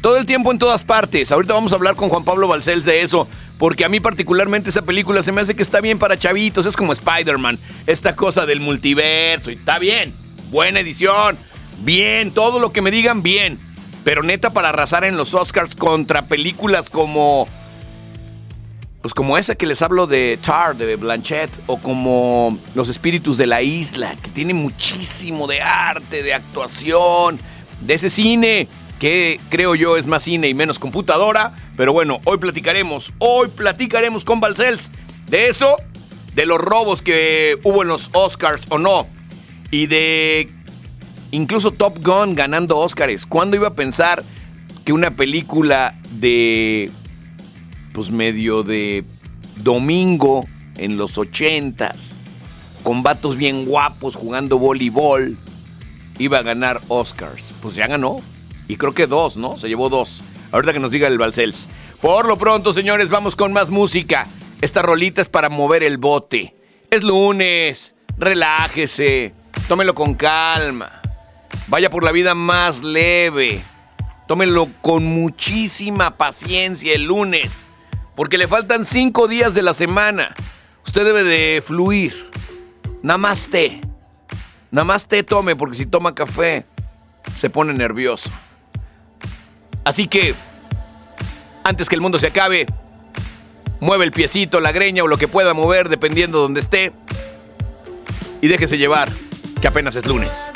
Todo 0.00 0.16
el 0.16 0.26
tiempo 0.26 0.50
en 0.50 0.58
todas 0.58 0.82
partes. 0.82 1.30
Ahorita 1.30 1.54
vamos 1.54 1.72
a 1.72 1.76
hablar 1.76 1.94
con 1.96 2.08
Juan 2.08 2.24
Pablo 2.24 2.48
Balcells 2.48 2.84
de 2.84 3.02
eso. 3.02 3.28
Porque 3.58 3.84
a 3.84 3.88
mí 3.88 4.00
particularmente 4.00 4.70
esa 4.70 4.82
película 4.82 5.22
se 5.22 5.32
me 5.32 5.42
hace 5.42 5.54
que 5.54 5.62
está 5.62 5.80
bien 5.80 5.98
para 5.98 6.18
chavitos. 6.18 6.64
Es 6.64 6.76
como 6.76 6.92
Spider-Man. 6.92 7.58
Esta 7.86 8.16
cosa 8.16 8.46
del 8.46 8.60
multiverso. 8.60 9.50
Y 9.50 9.54
está 9.54 9.78
bien. 9.78 10.14
Buena 10.50 10.80
edición. 10.80 11.36
Bien. 11.80 12.30
Todo 12.30 12.58
lo 12.58 12.72
que 12.72 12.80
me 12.80 12.90
digan, 12.90 13.22
bien. 13.22 13.58
Pero 14.02 14.22
neta 14.22 14.52
para 14.52 14.70
arrasar 14.70 15.04
en 15.04 15.18
los 15.18 15.34
Oscars 15.34 15.74
contra 15.74 16.22
películas 16.22 16.88
como 16.88 17.46
pues 19.02 19.14
como 19.14 19.38
esa 19.38 19.54
que 19.54 19.66
les 19.66 19.80
hablo 19.80 20.06
de 20.06 20.38
Tar, 20.44 20.76
de 20.76 20.96
Blanchett, 20.96 21.50
o 21.66 21.78
como 21.78 22.58
Los 22.74 22.88
Espíritus 22.88 23.38
de 23.38 23.46
la 23.46 23.62
Isla, 23.62 24.14
que 24.22 24.30
tiene 24.30 24.52
muchísimo 24.52 25.46
de 25.46 25.62
arte, 25.62 26.22
de 26.22 26.34
actuación, 26.34 27.40
de 27.80 27.94
ese 27.94 28.10
cine, 28.10 28.68
que 28.98 29.40
creo 29.48 29.74
yo 29.74 29.96
es 29.96 30.06
más 30.06 30.24
cine 30.24 30.48
y 30.48 30.54
menos 30.54 30.78
computadora. 30.78 31.52
Pero 31.78 31.94
bueno, 31.94 32.20
hoy 32.24 32.36
platicaremos, 32.36 33.10
hoy 33.18 33.48
platicaremos 33.48 34.24
con 34.24 34.40
Balcells 34.40 34.90
de 35.28 35.48
eso, 35.48 35.76
de 36.34 36.44
los 36.44 36.58
robos 36.58 37.00
que 37.00 37.58
hubo 37.62 37.82
en 37.82 37.88
los 37.88 38.10
Oscars 38.12 38.66
o 38.68 38.78
no, 38.78 39.06
y 39.70 39.86
de 39.86 40.50
incluso 41.30 41.70
Top 41.70 42.04
Gun 42.04 42.34
ganando 42.34 42.76
Oscars. 42.76 43.24
¿Cuándo 43.24 43.56
iba 43.56 43.68
a 43.68 43.74
pensar 43.74 44.22
que 44.84 44.92
una 44.92 45.12
película 45.12 45.94
de 46.10 46.90
pues 47.92 48.10
medio 48.10 48.62
de 48.62 49.04
domingo 49.56 50.46
en 50.76 50.96
los 50.96 51.18
ochentas, 51.18 51.96
con 52.82 53.02
vatos 53.02 53.36
bien 53.36 53.66
guapos 53.66 54.16
jugando 54.16 54.58
voleibol, 54.58 55.36
iba 56.18 56.38
a 56.38 56.42
ganar 56.42 56.80
Oscars. 56.88 57.52
Pues 57.60 57.74
ya 57.74 57.86
ganó. 57.86 58.20
Y 58.68 58.76
creo 58.76 58.94
que 58.94 59.06
dos, 59.06 59.36
¿no? 59.36 59.58
Se 59.58 59.68
llevó 59.68 59.88
dos. 59.88 60.22
Ahorita 60.52 60.72
que 60.72 60.80
nos 60.80 60.90
diga 60.90 61.08
el 61.08 61.18
Balcells. 61.18 61.66
Por 62.00 62.26
lo 62.26 62.38
pronto, 62.38 62.72
señores, 62.72 63.08
vamos 63.10 63.36
con 63.36 63.52
más 63.52 63.70
música. 63.70 64.26
Esta 64.60 64.82
rolita 64.82 65.20
es 65.20 65.28
para 65.28 65.48
mover 65.48 65.82
el 65.82 65.98
bote. 65.98 66.54
Es 66.90 67.02
lunes. 67.02 67.94
Relájese. 68.16 69.34
Tómelo 69.68 69.94
con 69.94 70.14
calma. 70.14 71.00
Vaya 71.68 71.90
por 71.90 72.04
la 72.04 72.12
vida 72.12 72.34
más 72.34 72.82
leve. 72.82 73.62
Tómenlo 74.26 74.68
con 74.80 75.04
muchísima 75.04 76.16
paciencia 76.16 76.94
el 76.94 77.04
lunes. 77.04 77.66
Porque 78.20 78.36
le 78.36 78.46
faltan 78.46 78.84
cinco 78.84 79.28
días 79.28 79.54
de 79.54 79.62
la 79.62 79.72
semana. 79.72 80.34
Usted 80.84 81.06
debe 81.06 81.24
de 81.24 81.62
fluir. 81.66 82.28
Namaste. 83.02 83.80
Namaste 84.70 85.22
tome, 85.22 85.56
porque 85.56 85.74
si 85.74 85.86
toma 85.86 86.14
café, 86.14 86.66
se 87.34 87.48
pone 87.48 87.72
nervioso. 87.72 88.28
Así 89.84 90.06
que, 90.06 90.34
antes 91.64 91.88
que 91.88 91.94
el 91.94 92.02
mundo 92.02 92.18
se 92.18 92.26
acabe, 92.26 92.66
mueve 93.80 94.04
el 94.04 94.10
piecito, 94.10 94.60
la 94.60 94.72
greña 94.72 95.02
o 95.02 95.08
lo 95.08 95.16
que 95.16 95.26
pueda 95.26 95.54
mover, 95.54 95.88
dependiendo 95.88 96.40
de 96.40 96.42
donde 96.42 96.60
esté. 96.60 96.92
Y 98.42 98.48
déjese 98.48 98.76
llevar, 98.76 99.08
que 99.62 99.66
apenas 99.66 99.96
es 99.96 100.04
lunes. 100.04 100.52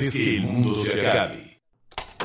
Antes 0.00 0.14
que 0.14 0.36
el 0.36 0.44
mundo 0.44 0.74
se 0.74 1.06
acabe. 1.06 1.60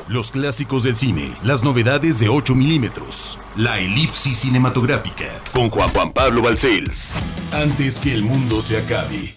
Los 0.08 0.30
clásicos 0.30 0.82
del 0.82 0.96
cine, 0.96 1.36
las 1.44 1.62
novedades 1.62 2.18
de 2.18 2.30
8 2.30 2.54
milímetros, 2.54 3.38
la 3.54 3.78
elipsis 3.78 4.38
cinematográfica, 4.38 5.26
con 5.52 5.68
Juan 5.68 5.90
Juan 5.90 6.10
Pablo 6.14 6.40
Balcells. 6.40 7.18
Antes 7.52 7.98
que 7.98 8.14
el 8.14 8.22
mundo 8.22 8.62
se 8.62 8.78
acabe. 8.78 9.36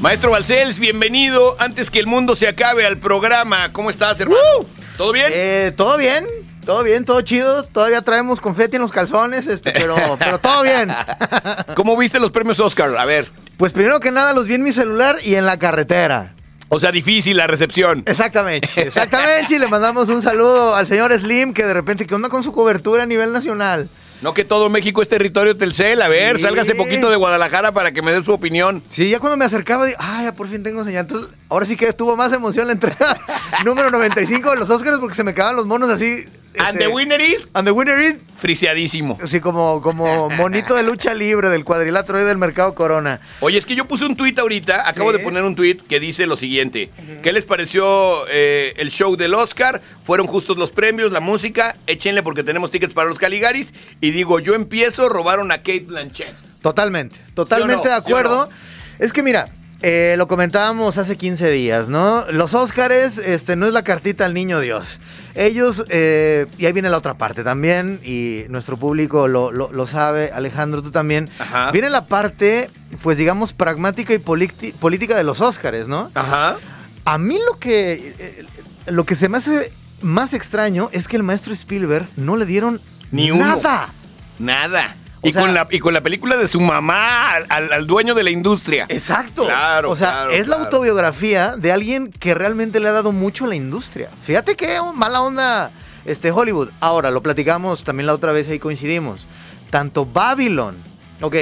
Maestro 0.00 0.32
Balcells, 0.32 0.80
bienvenido. 0.80 1.54
Antes 1.60 1.88
que 1.88 2.00
el 2.00 2.08
mundo 2.08 2.34
se 2.34 2.48
acabe 2.48 2.84
al 2.84 2.98
programa. 2.98 3.72
¿Cómo 3.72 3.90
estás, 3.90 4.18
hermano? 4.18 4.40
¿Todo 4.96 5.12
bien? 5.12 5.26
Eh, 5.30 5.72
todo 5.76 5.98
bien, 5.98 6.26
todo 6.66 6.82
bien, 6.82 7.04
todo 7.06 7.22
chido. 7.22 7.62
Todavía 7.64 8.02
traemos 8.02 8.40
confeti 8.40 8.76
en 8.76 8.82
los 8.82 8.92
calzones, 8.92 9.46
este, 9.46 9.72
pero, 9.72 9.96
pero 10.18 10.38
todo 10.38 10.62
bien. 10.62 10.92
¿Cómo 11.74 11.96
viste 11.96 12.18
los 12.20 12.30
premios 12.30 12.60
Oscar? 12.60 12.94
A 12.98 13.04
ver. 13.06 13.30
Pues 13.56 13.72
primero 13.72 14.00
que 14.00 14.10
nada 14.10 14.34
los 14.34 14.46
vi 14.46 14.54
en 14.54 14.62
mi 14.64 14.72
celular 14.72 15.16
y 15.24 15.36
en 15.36 15.46
la 15.46 15.58
carretera. 15.58 16.34
O 16.68 16.80
sea, 16.80 16.90
difícil 16.90 17.36
la 17.36 17.46
recepción. 17.46 18.02
Exactamente, 18.06 18.68
exactamente. 18.76 19.54
Y 19.54 19.58
le 19.58 19.68
mandamos 19.68 20.08
un 20.08 20.20
saludo 20.20 20.74
al 20.74 20.86
señor 20.88 21.16
Slim, 21.18 21.54
que 21.54 21.64
de 21.64 21.72
repente, 21.72 22.06
¿qué 22.06 22.14
onda 22.14 22.28
con 22.28 22.42
su 22.42 22.52
cobertura 22.52 23.04
a 23.04 23.06
nivel 23.06 23.32
nacional? 23.32 23.88
No 24.22 24.32
que 24.34 24.44
todo 24.44 24.70
México 24.70 25.02
es 25.02 25.08
territorio 25.08 25.56
Telcel. 25.56 26.00
A 26.02 26.08
ver, 26.08 26.36
Sí. 26.38 26.42
sálgase 26.42 26.74
poquito 26.74 27.08
de 27.10 27.16
Guadalajara 27.16 27.72
para 27.72 27.92
que 27.92 28.00
me 28.02 28.12
dé 28.12 28.22
su 28.22 28.32
opinión. 28.32 28.82
Sí, 28.90 29.08
ya 29.10 29.20
cuando 29.20 29.36
me 29.36 29.44
acercaba, 29.44 29.84
digo, 29.84 29.98
ah, 30.00 30.22
ya 30.24 30.32
por 30.32 30.48
fin 30.48 30.62
tengo 30.62 30.84
señal. 30.84 31.02
Entonces, 31.02 31.30
ahora 31.50 31.66
sí 31.66 31.76
que 31.76 31.92
tuvo 31.92 32.16
más 32.16 32.32
emoción 32.32 32.66
la 32.66 32.72
entrega 32.72 33.16
número 33.64 33.90
95 33.90 34.50
de 34.50 34.56
los 34.56 34.70
Oscars 34.70 34.98
porque 34.98 35.14
se 35.14 35.22
me 35.22 35.34
quedaban 35.34 35.54
los 35.56 35.66
monos 35.66 35.90
así. 35.90 36.24
And 36.58 36.76
este, 36.76 36.88
the 36.88 36.94
winner 36.94 37.20
is 37.20 37.48
And 37.52 37.66
the 37.66 37.72
winner 37.72 38.00
is 38.00 38.16
friseadísimo. 38.38 39.18
Así 39.22 39.40
como, 39.40 39.80
como 39.82 40.28
monito 40.30 40.74
de 40.74 40.82
lucha 40.82 41.14
libre 41.14 41.48
del 41.50 41.64
cuadrilátero 41.64 42.18
ahí 42.18 42.24
del 42.24 42.38
mercado 42.38 42.74
Corona. 42.74 43.20
Oye, 43.40 43.58
es 43.58 43.66
que 43.66 43.74
yo 43.74 43.86
puse 43.86 44.04
un 44.06 44.16
tuit 44.16 44.38
ahorita, 44.38 44.88
acabo 44.88 45.10
Sí. 45.12 45.18
de 45.18 45.22
poner 45.24 45.42
un 45.44 45.54
tuit 45.56 45.82
que 45.86 46.00
dice 46.00 46.26
lo 46.26 46.36
siguiente. 46.36 46.90
¿Qué 47.22 47.32
les 47.32 47.44
pareció 47.44 48.26
eh, 48.28 48.74
el 48.76 48.90
show 48.90 49.16
del 49.16 49.34
Oscar? 49.34 49.80
¿Fueron 50.04 50.26
justos 50.26 50.56
los 50.56 50.70
premios, 50.70 51.12
la 51.12 51.20
música? 51.20 51.76
Échenle 51.86 52.22
porque 52.22 52.42
tenemos 52.44 52.70
tickets 52.70 52.94
para 52.94 53.08
los 53.08 53.18
Caligaris. 53.18 53.72
Y 54.00 54.10
digo, 54.10 54.38
yo 54.40 54.54
empiezo, 54.54 55.08
robaron 55.08 55.50
a 55.52 55.58
Kate 55.58 55.84
Blanchett. 55.86 56.34
Totalmente, 56.62 57.16
totalmente 57.34 57.82
¿Sí 57.82 57.88
no? 57.88 57.90
de 57.90 57.96
acuerdo. 57.96 58.48
Es 58.98 59.12
que 59.12 59.22
mira, 59.22 59.48
eh, 59.82 60.14
lo 60.18 60.26
comentábamos 60.26 60.98
hace 60.98 61.16
15 61.16 61.50
días, 61.50 61.88
¿no? 61.88 62.24
Los 62.32 62.54
Óscares 62.54 63.18
este, 63.18 63.56
no 63.56 63.66
es 63.66 63.72
la 63.72 63.82
cartita 63.82 64.24
al 64.24 64.34
niño 64.34 64.60
Dios. 64.60 64.98
Ellos, 65.38 65.84
eh, 65.90 66.46
y 66.56 66.64
ahí 66.66 66.72
viene 66.72 66.88
la 66.88 66.96
otra 66.96 67.14
parte 67.14 67.44
también, 67.44 68.00
y 68.02 68.44
nuestro 68.48 68.76
público 68.78 69.28
lo, 69.28 69.52
lo- 69.52 69.70
lo 69.70 69.86
sabe, 69.86 70.30
Alejandro, 70.32 70.82
tú 70.82 70.90
también. 70.90 71.28
Ajá. 71.38 71.70
Viene 71.72 71.90
la 71.90 72.06
parte, 72.06 72.70
pues 73.02 73.18
digamos, 73.18 73.52
pragmática 73.52 74.14
y 74.14 74.18
política 74.18 75.14
de 75.14 75.24
los 75.24 75.40
Óscares, 75.42 75.88
¿no? 75.88 76.10
Ajá. 76.14 76.56
A 77.04 77.18
mí 77.18 77.38
lo 77.46 77.58
que, 77.58 78.14
eh, 78.18 78.44
lo 78.86 79.04
que 79.04 79.14
se 79.14 79.28
me 79.28 79.36
hace 79.38 79.70
más 80.00 80.32
extraño 80.34 80.88
es 80.92 81.06
que 81.06 81.16
el 81.16 81.22
maestro 81.22 81.52
Spielberg 81.52 82.08
no 82.16 82.36
le 82.36 82.46
dieron 82.46 82.80
Ni 83.10 83.30
uno. 83.30 83.44
nada. 83.44 83.88
Nada. 84.38 84.96
Y, 85.28 85.32
sea- 85.32 85.40
con 85.42 85.54
la, 85.54 85.66
y 85.70 85.78
con 85.80 85.92
la 85.94 86.00
película 86.00 86.36
de 86.36 86.48
su 86.48 86.60
mamá 86.60 87.32
al, 87.34 87.46
al- 87.48 87.72
al 87.72 87.86
dueño 87.86 88.14
de 88.14 88.22
la 88.22 88.30
industria. 88.30 88.86
Exacto. 88.88 89.44
Claro, 89.46 89.90
O 89.90 89.96
sea, 89.96 90.08
claro, 90.10 90.30
es 90.32 90.46
la 90.48 90.56
autobiografía 90.56 91.54
de 91.56 91.72
alguien 91.72 92.10
que 92.12 92.34
realmente 92.34 92.80
le 92.80 92.88
ha 92.88 92.92
dado 92.92 93.12
mucho 93.12 93.44
a 93.44 93.48
la 93.48 93.54
industria. 93.54 94.08
Fíjate 94.24 94.54
qué 94.56 94.78
mala 94.94 95.22
onda 95.22 95.70
este 96.04 96.30
Hollywood. 96.30 96.68
Ahora, 96.80 97.10
lo 97.10 97.20
platicamos 97.22 97.84
también 97.84 98.06
la 98.06 98.14
otra 98.14 98.32
vez, 98.32 98.48
ahí 98.48 98.58
coincidimos. 98.58 99.26
Tanto 99.70 100.06
Babylon, 100.06 100.76
ok, 101.20 101.34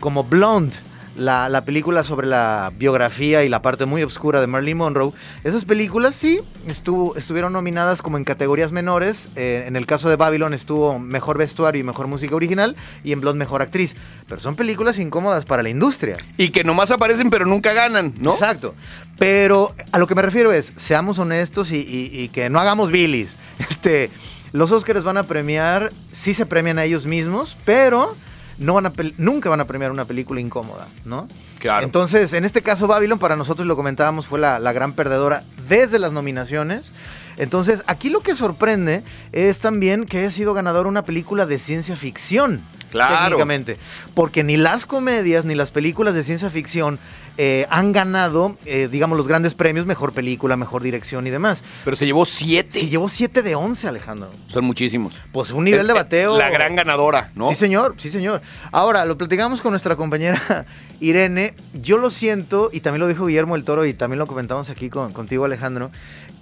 como 0.00 0.24
Blonde, 0.24 0.76
la, 1.16 1.48
la 1.48 1.64
película 1.64 2.04
sobre 2.04 2.26
la 2.26 2.72
biografía 2.78 3.44
y 3.44 3.48
la 3.48 3.62
parte 3.62 3.84
muy 3.84 4.02
oscura 4.02 4.40
de 4.40 4.46
Marilyn 4.46 4.76
Monroe, 4.78 5.12
esas 5.44 5.64
películas 5.64 6.14
sí 6.16 6.40
estuvo, 6.68 7.16
estuvieron 7.16 7.52
nominadas 7.52 8.00
como 8.02 8.16
en 8.16 8.24
categorías 8.24 8.72
menores. 8.72 9.28
Eh, 9.36 9.64
en 9.66 9.76
el 9.76 9.86
caso 9.86 10.08
de 10.08 10.16
Babylon 10.16 10.54
estuvo 10.54 10.98
mejor 10.98 11.36
vestuario 11.38 11.80
y 11.80 11.84
mejor 11.84 12.06
música 12.06 12.34
original, 12.34 12.76
y 13.04 13.12
en 13.12 13.20
Blonde 13.20 13.38
mejor 13.38 13.62
actriz. 13.62 13.96
Pero 14.28 14.40
son 14.40 14.56
películas 14.56 14.98
incómodas 14.98 15.44
para 15.44 15.62
la 15.62 15.68
industria. 15.68 16.16
Y 16.38 16.50
que 16.50 16.62
nomás 16.64 16.90
aparecen 16.90 17.30
pero 17.30 17.44
nunca 17.46 17.72
ganan, 17.72 18.14
¿no? 18.18 18.34
Exacto. 18.34 18.74
Pero 19.18 19.74
a 19.92 19.98
lo 19.98 20.06
que 20.06 20.14
me 20.14 20.22
refiero 20.22 20.52
es, 20.52 20.72
seamos 20.76 21.18
honestos 21.18 21.70
y, 21.72 21.76
y- 21.76 22.10
y 22.22 22.28
que 22.30 22.48
no 22.48 22.60
hagamos 22.60 22.90
bilis. 22.90 23.34
Este, 23.68 24.08
los 24.52 24.70
Oscars 24.72 25.04
van 25.04 25.18
a 25.18 25.24
premiar, 25.24 25.92
sí 26.12 26.32
se 26.32 26.46
premian 26.46 26.78
a 26.78 26.84
ellos 26.84 27.04
mismos, 27.04 27.56
pero 27.66 28.16
no 28.60 28.74
van 28.74 28.86
a 28.86 28.92
nunca 29.16 29.48
van 29.48 29.60
a 29.60 29.64
premiar 29.64 29.90
una 29.90 30.04
película 30.04 30.40
incómoda, 30.40 30.86
¿no? 31.04 31.26
Claro. 31.58 31.84
Entonces, 31.84 32.32
en 32.34 32.44
este 32.44 32.62
caso, 32.62 32.86
Babylon, 32.86 33.18
para 33.18 33.34
nosotros 33.34 33.66
lo 33.66 33.74
comentábamos, 33.74 34.26
fue 34.26 34.38
la, 34.38 34.58
la 34.58 34.72
gran 34.72 34.92
perdedora 34.92 35.42
desde 35.68 35.98
las 35.98 36.12
nominaciones. 36.12 36.92
Entonces, 37.36 37.82
aquí 37.86 38.10
lo 38.10 38.20
que 38.20 38.34
sorprende 38.34 39.02
es 39.32 39.58
también 39.60 40.04
que 40.04 40.18
haya 40.18 40.30
sido 40.30 40.54
ganadora 40.54 40.88
una 40.88 41.04
película 41.04 41.46
de 41.46 41.58
ciencia 41.58 41.96
ficción. 41.96 42.62
Claro. 42.90 43.16
Técnicamente. 43.16 43.78
Porque 44.14 44.44
ni 44.44 44.56
las 44.56 44.84
comedias 44.84 45.44
ni 45.44 45.54
las 45.54 45.70
películas 45.70 46.14
de 46.14 46.22
ciencia 46.22 46.50
ficción 46.50 46.98
eh, 47.42 47.66
han 47.70 47.94
ganado, 47.94 48.58
eh, 48.66 48.86
digamos, 48.92 49.16
los 49.16 49.26
grandes 49.26 49.54
premios, 49.54 49.86
mejor 49.86 50.12
película, 50.12 50.58
mejor 50.58 50.82
dirección 50.82 51.26
y 51.26 51.30
demás. 51.30 51.64
Pero 51.84 51.96
se 51.96 52.04
llevó 52.04 52.26
siete. 52.26 52.80
Sí, 52.80 52.90
llevó 52.90 53.08
7 53.08 53.40
de 53.40 53.54
11, 53.54 53.88
Alejandro. 53.88 54.28
Son 54.48 54.62
muchísimos. 54.62 55.16
Pues 55.32 55.50
un 55.50 55.64
nivel 55.64 55.86
de 55.86 55.94
bateo. 55.94 56.36
La 56.36 56.50
gran 56.50 56.76
ganadora, 56.76 57.30
¿no? 57.34 57.48
Sí, 57.48 57.54
señor, 57.54 57.94
sí, 57.96 58.10
señor. 58.10 58.42
Ahora, 58.72 59.06
lo 59.06 59.16
platicamos 59.16 59.62
con 59.62 59.70
nuestra 59.70 59.96
compañera 59.96 60.66
Irene. 61.00 61.54
Yo 61.80 61.96
lo 61.96 62.10
siento, 62.10 62.68
y 62.74 62.80
también 62.80 63.00
lo 63.00 63.08
dijo 63.08 63.24
Guillermo 63.24 63.56
el 63.56 63.64
Toro, 63.64 63.86
y 63.86 63.94
también 63.94 64.18
lo 64.18 64.26
comentamos 64.26 64.68
aquí 64.68 64.90
con, 64.90 65.14
contigo, 65.14 65.46
Alejandro, 65.46 65.90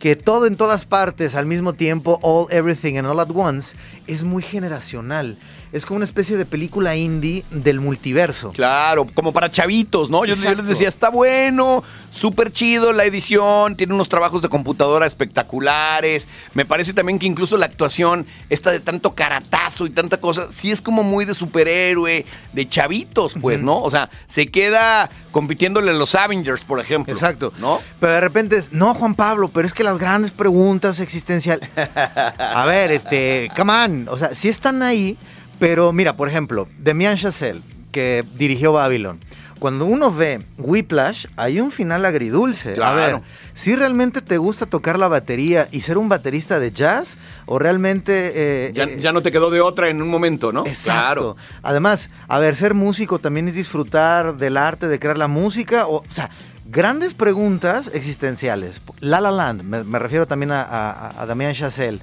que 0.00 0.16
todo 0.16 0.46
en 0.46 0.56
todas 0.56 0.84
partes, 0.84 1.36
al 1.36 1.46
mismo 1.46 1.74
tiempo, 1.74 2.18
all, 2.22 2.48
everything 2.50 2.96
and 2.96 3.06
all 3.06 3.20
at 3.20 3.30
once, 3.32 3.76
es 4.08 4.24
muy 4.24 4.42
generacional. 4.42 5.36
Es 5.72 5.84
como 5.84 5.96
una 5.96 6.06
especie 6.06 6.36
de 6.36 6.46
película 6.46 6.96
indie 6.96 7.44
del 7.50 7.80
multiverso. 7.80 8.52
Claro, 8.52 9.06
como 9.14 9.32
para 9.32 9.50
chavitos, 9.50 10.08
¿no? 10.10 10.24
Yo, 10.24 10.34
yo 10.36 10.54
les 10.54 10.66
decía, 10.66 10.88
está 10.88 11.10
bueno, 11.10 11.84
súper 12.10 12.52
chido 12.52 12.92
la 12.92 13.04
edición, 13.04 13.76
tiene 13.76 13.94
unos 13.94 14.08
trabajos 14.08 14.42
de 14.42 14.48
computadora 14.48 15.06
espectaculares. 15.06 16.28
Me 16.54 16.64
parece 16.64 16.92
también 16.92 17.18
que 17.18 17.26
incluso 17.26 17.56
la 17.56 17.66
actuación, 17.66 18.26
esta 18.48 18.70
de 18.70 18.80
tanto 18.80 19.12
caratazo 19.12 19.86
y 19.86 19.90
tanta 19.90 20.18
cosa, 20.18 20.50
sí 20.50 20.70
es 20.70 20.82
como 20.82 21.02
muy 21.02 21.24
de 21.24 21.34
superhéroe, 21.34 22.24
de 22.52 22.68
chavitos, 22.68 23.34
pues, 23.40 23.62
¿no? 23.62 23.80
O 23.80 23.90
sea, 23.90 24.10
se 24.26 24.46
queda 24.46 25.10
compitiéndole 25.30 25.90
a 25.90 25.94
los 25.94 26.14
Avengers, 26.14 26.64
por 26.64 26.80
ejemplo. 26.80 27.12
Exacto. 27.12 27.52
¿No? 27.58 27.80
Pero 28.00 28.12
de 28.14 28.20
repente 28.20 28.56
es, 28.56 28.72
no, 28.72 28.94
Juan 28.94 29.14
Pablo, 29.14 29.48
pero 29.48 29.66
es 29.66 29.72
que 29.72 29.84
las 29.84 29.98
grandes 29.98 30.30
preguntas 30.30 31.00
existenciales. 31.00 31.68
A 32.38 32.64
ver, 32.66 32.90
este, 32.92 33.50
come 33.56 33.72
on. 33.72 34.08
O 34.08 34.18
sea, 34.18 34.34
sí 34.34 34.48
están 34.48 34.82
ahí, 34.82 35.16
pero 35.58 35.92
mira, 35.92 36.14
por 36.14 36.28
ejemplo, 36.28 36.68
Demian 36.78 37.16
Chazelle, 37.16 37.60
que 37.92 38.24
dirigió 38.36 38.72
Babylon. 38.72 39.18
Cuando 39.58 39.86
uno 39.86 40.12
ve 40.12 40.40
Whiplash, 40.56 41.26
hay 41.36 41.58
un 41.60 41.72
final 41.72 42.04
agridulce. 42.04 42.68
A 42.80 42.92
ver, 42.92 43.08
Claro. 43.10 43.22
si 43.54 43.74
realmente 43.74 44.22
te 44.22 44.38
gusta 44.38 44.66
tocar 44.66 45.00
la 45.00 45.08
batería 45.08 45.66
y 45.72 45.80
ser 45.80 45.98
un 45.98 46.08
baterista 46.08 46.60
de 46.60 46.70
jazz, 46.70 47.16
o 47.46 47.58
realmente. 47.58 48.30
eh, 48.36 48.72
Ya, 48.72 48.84
eh, 48.84 48.98
ya 49.00 49.10
no 49.10 49.20
te 49.20 49.32
quedó 49.32 49.50
de 49.50 49.60
otra 49.60 49.88
en 49.88 50.00
un 50.00 50.10
momento, 50.10 50.52
¿no? 50.52 50.64
Exacto. 50.64 51.36
Además, 51.64 52.08
a 52.28 52.38
ver, 52.38 52.54
ser 52.54 52.74
músico 52.74 53.18
también 53.18 53.48
es 53.48 53.54
disfrutar 53.56 54.36
del 54.36 54.56
arte 54.56 54.86
de 54.86 55.00
crear 55.00 55.18
la 55.18 55.26
música. 55.26 55.88
O, 55.88 55.96
o 56.08 56.14
sea, 56.14 56.30
grandes 56.70 57.14
preguntas 57.14 57.90
existenciales. 57.94 58.80
La 59.00 59.20
La 59.20 59.30
Land, 59.30 59.62
me, 59.62 59.84
me 59.84 59.98
refiero 59.98 60.26
también 60.26 60.52
a, 60.52 60.62
a, 60.62 61.22
a 61.22 61.26
Damien 61.26 61.54
Chazelle. 61.54 61.98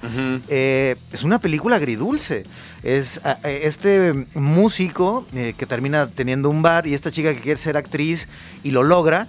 Eh, 0.48 0.96
es 1.12 1.22
una 1.22 1.38
película 1.38 1.76
agridulce. 1.76 2.44
Es 2.82 3.20
a- 3.24 3.38
este 3.44 4.26
músico 4.34 5.26
eh, 5.34 5.54
que 5.56 5.66
termina 5.66 6.08
teniendo 6.08 6.50
un 6.50 6.62
bar 6.62 6.86
y 6.86 6.94
esta 6.94 7.10
chica 7.10 7.32
que 7.34 7.40
quiere 7.40 7.58
ser 7.60 7.76
actriz 7.76 8.26
y 8.64 8.70
lo 8.72 8.82
logra, 8.82 9.26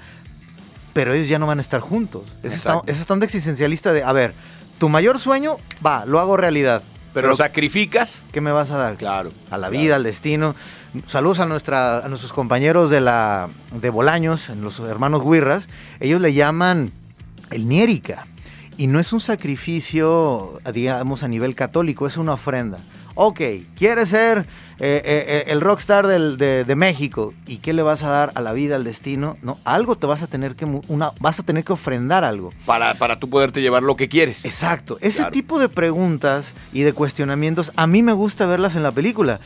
pero 0.94 1.14
ellos 1.14 1.28
ya 1.30 1.38
no 1.40 1.46
van 1.48 1.60
a 1.60 1.62
estar 1.62 1.80
juntos. 1.82 2.24
Es 2.44 2.54
esta, 2.54 2.82
es 2.88 3.10
onda 3.10 3.26
existencialista 3.26 3.94
de, 3.94 4.04
a 4.04 4.12
ver, 4.14 4.34
tu 4.80 4.90
mayor 4.90 5.20
sueño, 5.20 5.58
va, 5.86 6.06
lo 6.06 6.20
hago 6.20 6.38
realidad. 6.38 6.82
Pero 7.18 7.30
lo 7.30 7.36
sacrificas. 7.36 8.22
¿Qué 8.32 8.41
me 8.41 8.51
vas 8.51 8.70
a 8.70 8.78
dar? 8.78 8.95
Claro. 8.95 9.32
A 9.49 9.57
la 9.57 9.70
claro. 9.70 9.82
vida, 9.82 9.95
al 9.95 10.03
destino. 10.03 10.55
Saludos 11.07 11.39
a, 11.39 11.47
nuestra, 11.47 11.97
a 11.97 12.07
nuestros 12.09 12.32
compañeros 12.32 12.91
de 12.91 13.01
la 13.01 13.49
de 13.72 13.89
Bolaños, 13.89 14.49
los 14.49 14.80
hermanos 14.82 15.24
Guirras. 15.24 15.68
Ellos 15.99 16.22
le 16.22 16.34
llaman 16.34 16.91
el 17.49 17.68
Niérica. 17.68 18.28
Y 18.78 18.86
no 18.86 18.99
es 18.99 19.13
un 19.13 19.20
sacrificio, 19.20 20.59
digamos, 20.72 21.24
a 21.24 21.28
nivel 21.28 21.55
católico, 21.55 22.05
es 22.05 22.18
una 22.18 22.34
ofrenda. 22.34 22.78
Ok, 23.20 23.41
quieres 23.76 24.09
ser 24.09 24.45
eh, 24.80 25.01
eh, 25.03 25.26
eh, 25.28 25.43
el 25.47 25.59
rockstar 25.59 26.05
del- 26.05 26.38
de, 26.38 26.63
de 26.65 26.76
México. 26.76 27.34
¿Y 27.47 27.57
qué 27.57 27.74
le 27.74 27.82
vas 27.82 28.03
a 28.03 28.09
dar 28.09 28.32
a 28.36 28.41
la 28.41 28.53
vida, 28.53 28.76
al 28.76 28.84
destino? 28.84 29.38
No, 29.41 29.57
algo 29.65 29.95
te 29.95 30.05
vas 30.05 30.22
a 30.22 30.28
tener 30.28 30.53
que, 30.53 30.65
una, 30.65 31.09
vas 31.20 31.39
a 31.39 31.43
tener 31.43 31.63
que 31.63 31.74
ofrendar 31.74 32.24
algo. 32.24 32.53
Para, 32.68 32.93
para 32.93 33.18
tú 33.18 33.28
poderte 33.28 33.59
llevar 33.59 33.82
lo 33.82 33.95
que 33.95 34.07
quieres. 34.07 34.45
Exacto. 34.45 34.99
Ese 35.01 35.18
Claro. 35.18 35.32
tipo 35.32 35.57
de 35.57 35.68
preguntas 35.68 36.53
y 36.74 36.82
de 36.84 36.93
cuestionamientos, 36.93 37.72
a 37.76 37.88
mí 37.88 38.03
me 38.03 38.13
gusta 38.13 38.45
verlas 38.45 38.76
en 38.76 38.84
la 38.84 38.91
película. 38.91 39.39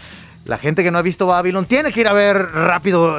La 0.44 0.58
gente 0.58 0.84
que 0.84 0.92
no 0.92 0.98
ha 0.98 1.02
visto 1.02 1.26
Babylon 1.28 1.64
tiene 1.66 1.94
que 1.94 2.02
ir 2.02 2.10
a 2.10 2.14
ver 2.14 2.36
rápido. 2.52 3.16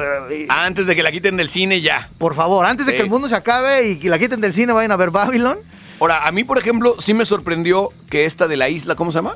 Antes 0.49 0.85
de 0.85 0.95
que 0.95 1.01
la 1.01 1.11
quiten 1.11 1.35
del 1.35 1.49
cine, 1.49 1.81
ya. 1.81 2.09
por 2.19 2.35
favor, 2.35 2.67
antes 2.67 2.85
de 2.85 2.91
Sí. 2.91 2.97
que 2.97 3.03
el 3.05 3.09
mundo 3.09 3.27
se 3.27 3.35
acabe 3.35 3.87
y 3.89 3.95
que 3.97 4.09
la 4.09 4.19
quiten 4.19 4.39
del 4.39 4.53
cine, 4.53 4.71
vayan 4.71 4.91
a 4.91 4.97
ver 4.97 5.09
Babylon. 5.09 5.57
Ahora, 5.99 6.27
a 6.27 6.31
mí, 6.31 6.43
por 6.43 6.59
ejemplo, 6.59 6.95
sí 6.99 7.15
me 7.15 7.25
sorprendió 7.25 7.89
que 8.11 8.25
esta 8.25 8.47
de 8.47 8.57
la 8.57 8.69
isla, 8.69 8.93
¿cómo 8.95 9.11
se 9.11 9.17
llama? 9.17 9.33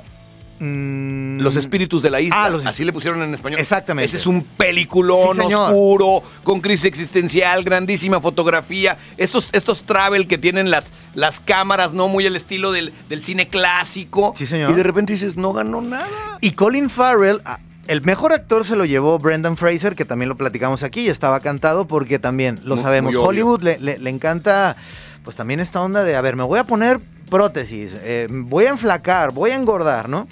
Mm, 0.60 1.40
Los 1.42 1.56
espíritus 1.56 2.02
de 2.02 2.10
la 2.10 2.20
isla. 2.22 2.44
Ah, 2.46 2.50
los- 2.50 2.66
Así 2.66 2.84
le 2.84 2.92
pusieron 2.94 3.22
en 3.22 3.34
español. 3.34 3.60
Exactamente. 3.60 4.06
Ese 4.06 4.18
es 4.18 4.26
un 4.28 4.42
peliculón 4.44 5.38
Sí, 5.48 5.54
oscuro, 5.54 6.24
con 6.44 6.62
crisis 6.62 6.86
existencial, 6.86 7.64
grandísima 7.64 8.20
fotografía. 8.22 8.98
Estos, 9.18 9.50
estos 9.52 9.84
travel 9.84 10.28
que 10.28 10.38
tienen 10.38 10.72
las, 10.72 10.94
las 11.14 11.40
cámaras, 11.40 11.94
¿no? 11.94 12.08
Muy 12.08 12.26
al 12.26 12.36
estilo 12.36 12.72
del, 12.72 12.92
del 13.10 13.24
cine 13.24 13.48
clásico. 13.48 14.34
Sí, 14.38 14.48
señor. 14.48 14.72
Y 14.72 14.74
de 14.74 14.84
repente 14.84 15.14
dices, 15.14 15.38
no 15.38 15.54
ganó 15.54 15.82
nada. 15.82 16.08
Y 16.42 16.52
Colin 16.52 16.90
Farrell, 16.90 17.42
ah, 17.46 17.60
el 17.88 18.02
mejor 18.02 18.34
actor 18.34 18.66
se 18.66 18.76
lo 18.76 18.86
llevó 18.86 19.18
Brendan 19.20 19.58
Fraser, 19.58 19.96
que 19.96 20.06
también 20.06 20.30
lo 20.30 20.36
platicamos 20.36 20.84
aquí, 20.84 21.02
y 21.02 21.10
estaba 21.10 21.40
cantado 21.40 21.86
porque 21.88 22.20
también 22.20 22.60
lo 22.64 22.76
Muy- 22.76 22.84
sabemos. 22.84 23.16
muy. 23.16 23.24
Hollywood 23.24 23.62
le, 23.62 23.80
le- 23.80 23.98
le 24.00 24.10
encanta, 24.10 24.76
pues 25.24 25.36
también 25.36 25.60
esta 25.60 25.82
onda 25.82 26.04
de, 26.04 26.16
a 26.16 26.22
ver, 26.22 26.36
me 26.36 26.44
voy 26.44 26.60
a 26.60 26.64
poner 26.66 27.00
prótesis, 27.30 27.92
eh, 28.02 28.28
voy 28.30 28.66
a 28.66 28.70
enflacar, 28.70 29.32
voy 29.32 29.52
a 29.52 29.56
engordar, 29.56 30.10
¿no? 30.10 30.28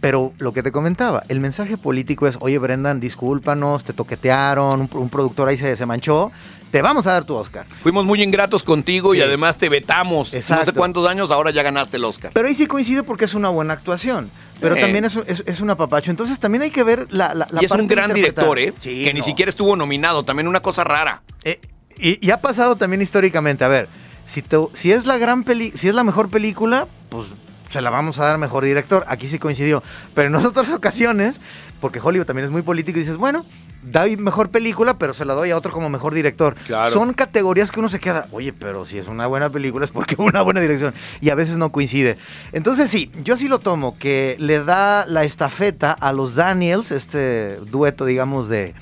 Pero 0.00 0.32
lo 0.38 0.52
que 0.52 0.62
te 0.62 0.70
comentaba, 0.70 1.22
el 1.28 1.40
mensaje 1.40 1.78
político 1.78 2.26
es, 2.26 2.36
oye 2.40 2.58
Brendan, 2.58 3.00
discúlpanos, 3.00 3.84
te 3.84 3.94
toquetearon, 3.94 4.82
un, 4.82 4.90
un 4.92 5.08
productor 5.08 5.48
ahí 5.48 5.56
se, 5.56 5.74
se 5.78 5.86
manchó, 5.86 6.30
te 6.70 6.82
vamos 6.82 7.06
a 7.06 7.12
dar 7.12 7.24
tu 7.24 7.34
Oscar. 7.34 7.64
Fuimos 7.82 8.04
muy 8.04 8.22
ingratos 8.22 8.62
contigo 8.64 9.14
y 9.14 9.22
además 9.22 9.56
te 9.56 9.68
vetamos. 9.70 10.26
No 10.28 10.30
sé 10.30 10.38
Exacto. 10.38 10.74
cuántos 10.74 11.08
años, 11.08 11.30
ahora 11.30 11.52
ya 11.52 11.62
ganaste 11.62 11.96
el 11.96 12.04
Oscar. 12.04 12.32
Pero 12.34 12.48
ahí 12.48 12.54
sí 12.54 12.66
coincide 12.66 13.02
porque 13.04 13.24
es 13.24 13.32
una 13.34 13.48
buena 13.48 13.72
actuación. 13.74 14.28
Pero 14.60 14.74
Sí. 14.74 14.80
también 14.82 15.04
es, 15.04 15.16
es, 15.26 15.42
es 15.46 15.60
un 15.60 15.70
apapacho. 15.70 16.10
Entonces 16.10 16.38
también 16.38 16.62
hay 16.62 16.70
que 16.70 16.82
ver 16.82 17.06
la, 17.10 17.32
la, 17.32 17.46
la 17.50 17.62
y 17.62 17.64
es 17.64 17.70
un 17.70 17.78
parte 17.78 17.94
gran 17.94 18.12
director, 18.12 18.58
¿eh? 18.58 18.74
Sí, 18.80 19.04
que 19.04 19.14
ni 19.14 19.22
siquiera 19.22 19.48
estuvo 19.50 19.74
nominado. 19.76 20.24
También 20.24 20.48
una 20.48 20.60
cosa 20.60 20.82
rara. 20.84 21.22
Eh, 21.44 21.60
y, 21.96 22.24
y 22.26 22.30
ha 22.32 22.40
pasado 22.40 22.74
también 22.76 23.00
históricamente. 23.02 23.64
A 23.64 23.68
ver, 23.68 23.88
si, 24.26 24.42
te- 24.42 24.56
si 24.74 24.92
es 24.92 25.06
la 25.06 25.18
gran 25.18 25.44
peli, 25.44 25.72
si 25.76 25.88
es 25.88 25.94
la 25.94 26.04
mejor 26.04 26.28
película, 26.28 26.86
pues 27.08 27.26
se 27.70 27.80
la 27.80 27.90
vamos 27.90 28.18
a 28.18 28.24
dar 28.24 28.38
mejor 28.38 28.64
director. 28.64 29.04
Aquí 29.08 29.28
sí 29.28 29.38
coincidió. 29.38 29.82
Pero 30.14 30.28
en 30.28 30.34
otras 30.46 30.70
ocasiones, 30.70 31.40
porque 31.80 32.00
Hollywood 32.02 32.26
también 32.26 32.44
es 32.46 32.50
muy 32.52 32.62
político, 32.62 32.98
y 32.98 33.02
dices, 33.02 33.16
bueno, 33.16 33.44
doy 33.82 34.16
mejor 34.16 34.48
película, 34.48 34.94
pero 34.96 35.12
se 35.12 35.24
la 35.26 35.34
doy 35.34 35.50
a 35.50 35.56
otro 35.58 35.70
como 35.72 35.90
mejor 35.90 36.14
director. 36.14 36.54
Claro. 36.66 36.92
Son 36.94 37.12
categorías 37.12 37.70
que 37.70 37.80
uno 37.80 37.88
se 37.90 37.98
queda, 38.00 38.28
oye, 38.32 38.52
pero 38.52 38.86
si 38.86 38.96
es 38.98 39.08
una 39.08 39.26
buena 39.26 39.50
película 39.50 39.84
es 39.84 39.90
porque 39.90 40.14
una 40.18 40.40
buena 40.42 40.60
dirección. 40.60 40.94
Y 41.20 41.30
a 41.30 41.34
veces 41.34 41.56
no 41.56 41.70
coincide. 41.70 42.16
Entonces 42.52 42.90
sí, 42.90 43.10
yo 43.24 43.36
sí 43.36 43.48
lo 43.48 43.58
tomo, 43.58 43.98
que 43.98 44.36
le 44.38 44.62
da 44.64 45.04
la 45.06 45.24
estafeta 45.24 45.92
a 45.92 46.12
los 46.12 46.34
Daniels, 46.34 46.92
este 46.92 47.56
dueto, 47.70 48.06
digamos, 48.06 48.48
de, 48.48 48.74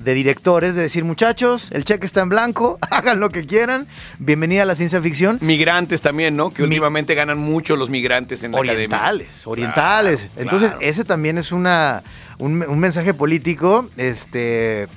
de 0.00 0.14
directores, 0.14 0.74
de 0.74 0.82
decir, 0.82 1.04
muchachos, 1.04 1.68
el 1.72 1.84
cheque 1.84 2.06
está 2.06 2.22
en 2.22 2.30
blanco, 2.30 2.78
hagan 2.90 3.20
lo 3.20 3.28
que 3.30 3.46
quieran, 3.46 3.86
bienvenida 4.18 4.62
a 4.62 4.64
la 4.66 4.74
ciencia 4.74 5.00
ficción. 5.00 5.38
Migrantes 5.40 6.00
también, 6.00 6.36
¿no? 6.36 6.50
Que 6.50 6.62
Mi- 6.62 6.68
últimamente 6.68 7.14
ganan 7.14 7.38
mucho 7.38 7.76
los 7.76 7.90
migrantes 7.90 8.42
en 8.42 8.52
la 8.52 8.58
academia. 8.58 8.76
Orientales, 8.96 9.28
orientales. 9.46 10.20
Claro, 10.20 10.32
Entonces, 10.42 10.70
claro. 10.70 10.86
ese 10.86 11.04
también 11.04 11.36
es 11.38 11.52
una, 11.52 12.02
un, 12.38 12.62
un 12.66 12.78
mensaje 12.78 13.12
político. 13.14 13.88
Este, 13.98 14.88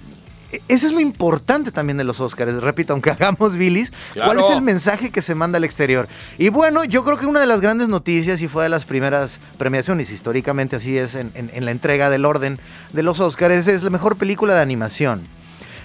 eso 0.67 0.87
es 0.87 0.93
lo 0.93 0.99
importante 0.99 1.71
también 1.71 1.97
de 1.97 2.03
los 2.03 2.19
Óscares. 2.19 2.55
Repito, 2.55 2.93
aunque 2.93 3.09
hagamos 3.11 3.55
bilis, 3.57 3.91
¿cuál 4.13 4.37
Claro. 4.37 4.49
es 4.49 4.55
el 4.55 4.61
mensaje 4.61 5.09
que 5.11 5.21
se 5.21 5.35
manda 5.35 5.57
al 5.57 5.63
exterior? 5.63 6.07
Y 6.37 6.49
bueno, 6.49 6.83
yo 6.83 7.03
creo 7.03 7.17
que 7.17 7.25
una 7.25 7.39
de 7.39 7.47
las 7.47 7.61
grandes 7.61 7.87
noticias, 7.87 8.41
y 8.41 8.47
fue 8.47 8.63
de 8.63 8.69
las 8.69 8.85
primeras 8.85 9.39
premiaciones, 9.57 10.11
históricamente 10.11 10.75
así 10.75 10.97
es 10.97 11.15
en, 11.15 11.31
en- 11.35 11.51
en 11.53 11.65
la 11.65 11.71
entrega 11.71 12.09
del 12.09 12.25
orden 12.25 12.59
de 12.91 13.03
los 13.03 13.19
Óscares, 13.19 13.67
es 13.67 13.83
la 13.83 13.89
mejor 13.89 14.15
película 14.17 14.53
de 14.55 14.61
animación. 14.61 15.21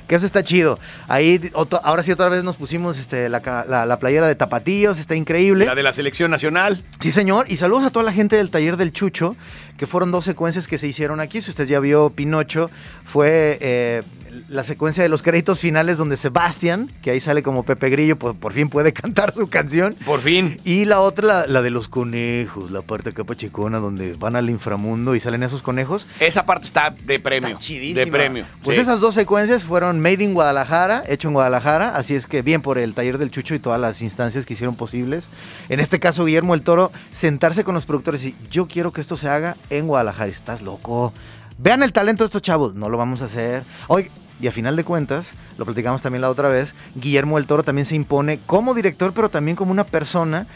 Que 0.06 0.14
eso 0.14 0.24
está 0.24 0.42
chido. 0.42 0.78
Ahí, 1.06 1.50
ahora 1.82 2.02
sí, 2.02 2.10
otra 2.10 2.30
vez 2.30 2.42
nos 2.42 2.56
pusimos 2.56 2.96
este, 2.96 3.28
la, 3.28 3.40
ca- 3.42 3.66
la- 3.68 3.84
la 3.84 3.98
playera 3.98 4.26
de 4.26 4.34
tapatíos, 4.34 4.98
está 4.98 5.14
increíble. 5.14 5.66
La 5.66 5.74
de 5.74 5.82
la 5.82 5.92
selección 5.92 6.30
nacional. 6.30 6.82
Sí, 7.02 7.10
señor. 7.10 7.44
Y 7.50 7.58
saludos 7.58 7.84
a 7.84 7.90
toda 7.90 8.06
la 8.06 8.12
gente 8.14 8.34
del 8.36 8.48
taller 8.50 8.78
del 8.78 8.94
Chucho, 8.94 9.36
que 9.76 9.86
fueron 9.86 10.10
dos 10.10 10.24
secuencias 10.24 10.66
que 10.66 10.78
se 10.78 10.86
hicieron 10.88 11.20
aquí. 11.20 11.42
Si 11.42 11.50
usted 11.50 11.66
ya 11.66 11.78
vio 11.78 12.08
Pinocho, 12.08 12.70
fue 13.04 13.58
eh, 13.60 14.02
la 14.48 14.64
secuencia 14.64 15.02
de 15.02 15.08
los 15.08 15.22
créditos 15.22 15.58
finales 15.58 15.98
donde 15.98 16.16
Sebastián, 16.16 16.90
que 17.02 17.10
ahí 17.10 17.20
sale 17.20 17.42
como 17.42 17.62
Pepe 17.62 17.90
Grillo, 17.90 18.16
por, 18.16 18.36
por 18.36 18.52
fin 18.52 18.68
puede 18.68 18.92
cantar 18.94 19.34
su 19.34 19.48
canción. 19.48 19.94
Por 20.04 20.20
fin. 20.20 20.60
Y 20.64 20.84
la 20.84 21.00
otra, 21.00 21.26
la, 21.26 21.46
la 21.46 21.62
de 21.62 21.70
los 21.70 21.88
conejos, 21.88 22.70
la 22.70 22.82
parte 22.82 23.10
acá 23.10 23.24
pachecona, 23.24 23.78
donde 23.78 24.14
van 24.14 24.36
al 24.36 24.50
inframundo 24.50 25.14
y 25.14 25.20
salen 25.20 25.42
esos 25.42 25.62
conejos. 25.62 26.06
Esa 26.20 26.44
parte 26.44 26.66
está 26.66 26.94
de 27.04 27.18
premio. 27.18 27.48
Está 27.50 27.60
chidísima. 27.60 28.00
de 28.00 28.06
premio. 28.06 28.44
Pues 28.62 28.76
sí. 28.76 28.82
esas 28.82 29.00
dos 29.00 29.14
secuencias 29.14 29.64
fueron 29.64 30.00
made 30.00 30.22
in 30.22 30.34
Guadalajara, 30.34 31.04
hecho 31.08 31.28
en 31.28 31.34
Guadalajara, 31.34 31.96
así 31.96 32.14
es 32.14 32.26
que 32.26 32.42
bien 32.42 32.62
por 32.62 32.78
el 32.78 32.94
taller 32.94 33.18
del 33.18 33.30
Chucho 33.30 33.54
y 33.54 33.58
todas 33.58 33.80
las 33.80 34.02
instancias 34.02 34.46
que 34.46 34.54
hicieron 34.54 34.76
posibles. 34.76 35.28
En 35.68 35.80
este 35.80 36.00
caso, 36.00 36.24
Guillermo 36.24 36.54
el 36.54 36.62
Toro, 36.62 36.92
sentarse 37.12 37.64
con 37.64 37.74
los 37.74 37.86
productores 37.86 38.24
y 38.24 38.34
yo 38.50 38.66
quiero 38.66 38.92
que 38.92 39.00
esto 39.00 39.16
se 39.16 39.28
haga 39.28 39.56
en 39.70 39.86
Guadalajara. 39.86 40.30
Estás 40.30 40.62
loco. 40.62 41.12
Vean 41.58 41.82
el 41.82 41.92
talento 41.92 42.24
de 42.24 42.26
estos 42.26 42.42
chavos, 42.42 42.74
no 42.74 42.88
lo 42.88 42.96
vamos 42.98 43.20
a 43.22 43.26
hacer. 43.26 43.64
Hoy, 43.88 44.10
y 44.40 44.46
a 44.46 44.52
final 44.52 44.76
de 44.76 44.84
cuentas, 44.84 45.32
lo 45.58 45.64
platicamos 45.64 46.00
también 46.02 46.22
la 46.22 46.30
otra 46.30 46.48
vez, 46.48 46.74
Guillermo 46.94 47.36
el 47.38 47.46
Toro 47.46 47.64
también 47.64 47.84
se 47.86 47.96
impone 47.96 48.38
como 48.46 48.74
director, 48.74 49.12
pero 49.12 49.28
también 49.28 49.56
como 49.56 49.72
una 49.72 49.84
persona. 49.84 50.46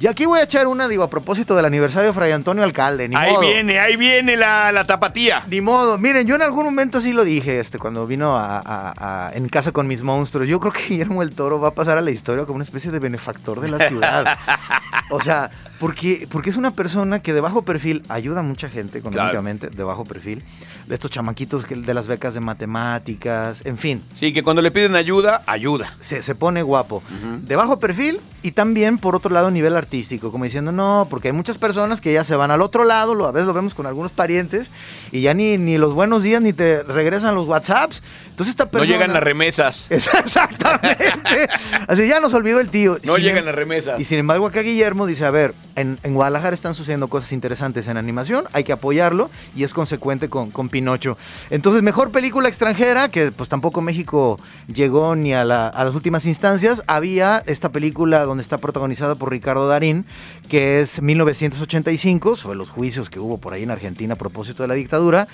Y 0.00 0.06
aquí 0.06 0.26
voy 0.26 0.38
a 0.38 0.44
echar 0.44 0.68
una, 0.68 0.86
digo, 0.86 1.02
a 1.02 1.10
propósito 1.10 1.56
del 1.56 1.64
aniversario 1.64 2.08
de 2.08 2.12
Fray 2.14 2.30
Antonio 2.30 2.62
Alcalde. 2.62 3.08
Ni 3.08 3.16
Ahí 3.16 3.32
modo. 3.32 3.40
viene, 3.40 3.80
ahí 3.80 3.96
viene 3.96 4.36
la, 4.36 4.70
la 4.70 4.84
tapatía. 4.84 5.42
Ni 5.48 5.60
modo. 5.60 5.98
Miren, 5.98 6.24
yo 6.24 6.36
en 6.36 6.42
algún 6.42 6.64
momento 6.64 7.00
sí 7.00 7.12
lo 7.12 7.24
dije, 7.24 7.58
este, 7.58 7.80
cuando 7.80 8.06
vino 8.06 8.36
a, 8.36 8.58
a- 8.64 9.26
a- 9.28 9.32
en 9.34 9.48
casa 9.48 9.72
con 9.72 9.88
mis 9.88 10.04
monstruos. 10.04 10.48
Yo 10.48 10.60
creo 10.60 10.72
que 10.72 10.82
Guillermo 10.88 11.20
el 11.22 11.34
Toro 11.34 11.58
va 11.60 11.68
a 11.68 11.72
pasar 11.72 11.98
a 11.98 12.00
la 12.00 12.12
historia 12.12 12.44
como 12.44 12.56
una 12.56 12.64
especie 12.64 12.92
de 12.92 12.98
benefactor 13.00 13.60
de 13.60 13.68
la 13.70 13.88
ciudad. 13.88 14.38
o 15.10 15.20
sea, 15.20 15.50
porque, 15.78 16.26
porque 16.30 16.50
es 16.50 16.56
una 16.56 16.72
persona 16.72 17.20
que 17.20 17.32
de 17.32 17.40
bajo 17.40 17.62
perfil 17.62 18.02
ayuda 18.08 18.40
a 18.40 18.42
mucha 18.42 18.68
gente 18.68 18.98
económicamente, 18.98 19.68
de 19.68 19.82
bajo 19.82 20.04
perfil. 20.04 20.42
De 20.86 20.94
estos 20.94 21.10
chamaquitos 21.10 21.66
que, 21.66 21.76
de 21.76 21.92
las 21.92 22.06
becas 22.06 22.32
de 22.32 22.40
matemáticas, 22.40 23.60
en 23.66 23.76
fin. 23.76 24.02
Sí, 24.14 24.32
que 24.32 24.42
cuando 24.42 24.62
le 24.62 24.70
piden 24.70 24.96
ayuda, 24.96 25.42
ayuda. 25.46 25.92
Se, 26.00 26.22
se 26.22 26.34
pone 26.34 26.62
guapo. 26.62 27.02
De 27.42 27.56
bajo 27.56 27.78
perfil 27.78 28.20
y 28.42 28.52
también, 28.52 28.96
por 28.96 29.14
otro 29.14 29.30
lado, 29.30 29.48
a 29.48 29.50
nivel 29.50 29.76
artístico. 29.76 30.32
Como 30.32 30.44
diciendo, 30.44 30.72
no, 30.72 31.06
porque 31.10 31.28
hay 31.28 31.32
muchas 31.32 31.58
personas 31.58 32.00
que 32.00 32.12
ya 32.12 32.24
se 32.24 32.36
van 32.36 32.50
al 32.50 32.62
otro 32.62 32.84
lado, 32.84 33.14
lo, 33.14 33.26
a 33.26 33.32
veces 33.32 33.46
lo 33.46 33.52
vemos 33.52 33.74
con 33.74 33.86
algunos 33.86 34.12
parientes, 34.12 34.68
y 35.12 35.20
ya 35.20 35.34
ni, 35.34 35.58
ni 35.58 35.76
los 35.76 35.92
buenos 35.92 36.22
días 36.22 36.40
ni 36.40 36.54
te 36.54 36.82
regresan 36.82 37.34
los 37.34 37.46
WhatsApps. 37.46 38.02
Entonces 38.38 38.52
esta 38.56 38.68
No 38.70 38.84
llegan 38.84 39.12
las 39.12 39.20
remesas. 39.20 39.86
Exactamente. 39.90 41.48
Así 41.88 42.06
ya 42.06 42.20
nos 42.20 42.32
olvidó 42.34 42.60
el 42.60 42.68
tío. 42.68 42.96
No 43.02 43.16
Sin 43.16 43.24
llegan 43.24 43.38
em- 43.40 43.46
las 43.46 43.54
remesas. 43.56 43.98
Y 43.98 44.04
sin 44.04 44.18
embargo 44.20 44.46
acá 44.46 44.60
Guillermo 44.60 45.06
dice, 45.06 45.24
a 45.24 45.32
ver, 45.32 45.54
en, 45.74 45.98
en 46.04 46.14
Guadalajara 46.14 46.54
están 46.54 46.76
sucediendo 46.76 47.08
cosas 47.08 47.32
interesantes 47.32 47.88
en 47.88 47.96
animación, 47.96 48.44
hay 48.52 48.62
que 48.62 48.70
apoyarlo 48.72 49.28
y 49.56 49.64
es 49.64 49.74
consecuente 49.74 50.28
con, 50.28 50.52
con 50.52 50.68
Pinocho. 50.68 51.18
Entonces, 51.50 51.82
mejor 51.82 52.12
película 52.12 52.48
extranjera, 52.48 53.08
que 53.08 53.32
pues 53.32 53.48
tampoco 53.48 53.80
México 53.80 54.38
llegó 54.72 55.16
ni 55.16 55.34
a, 55.34 55.42
la- 55.44 55.66
a 55.66 55.84
las 55.84 55.96
últimas 55.96 56.24
instancias, 56.24 56.84
había 56.86 57.42
esta 57.46 57.70
película 57.70 58.24
donde 58.24 58.44
está 58.44 58.58
protagonizada 58.58 59.16
por 59.16 59.30
Ricardo 59.32 59.66
Darín, 59.66 60.04
que 60.48 60.80
es 60.80 61.02
1985, 61.02 62.36
sobre 62.36 62.56
los 62.56 62.68
juicios 62.68 63.10
que 63.10 63.18
hubo 63.18 63.38
por 63.38 63.52
ahí 63.52 63.64
en 63.64 63.72
Argentina 63.72 64.14
a 64.14 64.16
propósito 64.16 64.62
de 64.62 64.68
la 64.68 64.74
dictadura. 64.74 65.26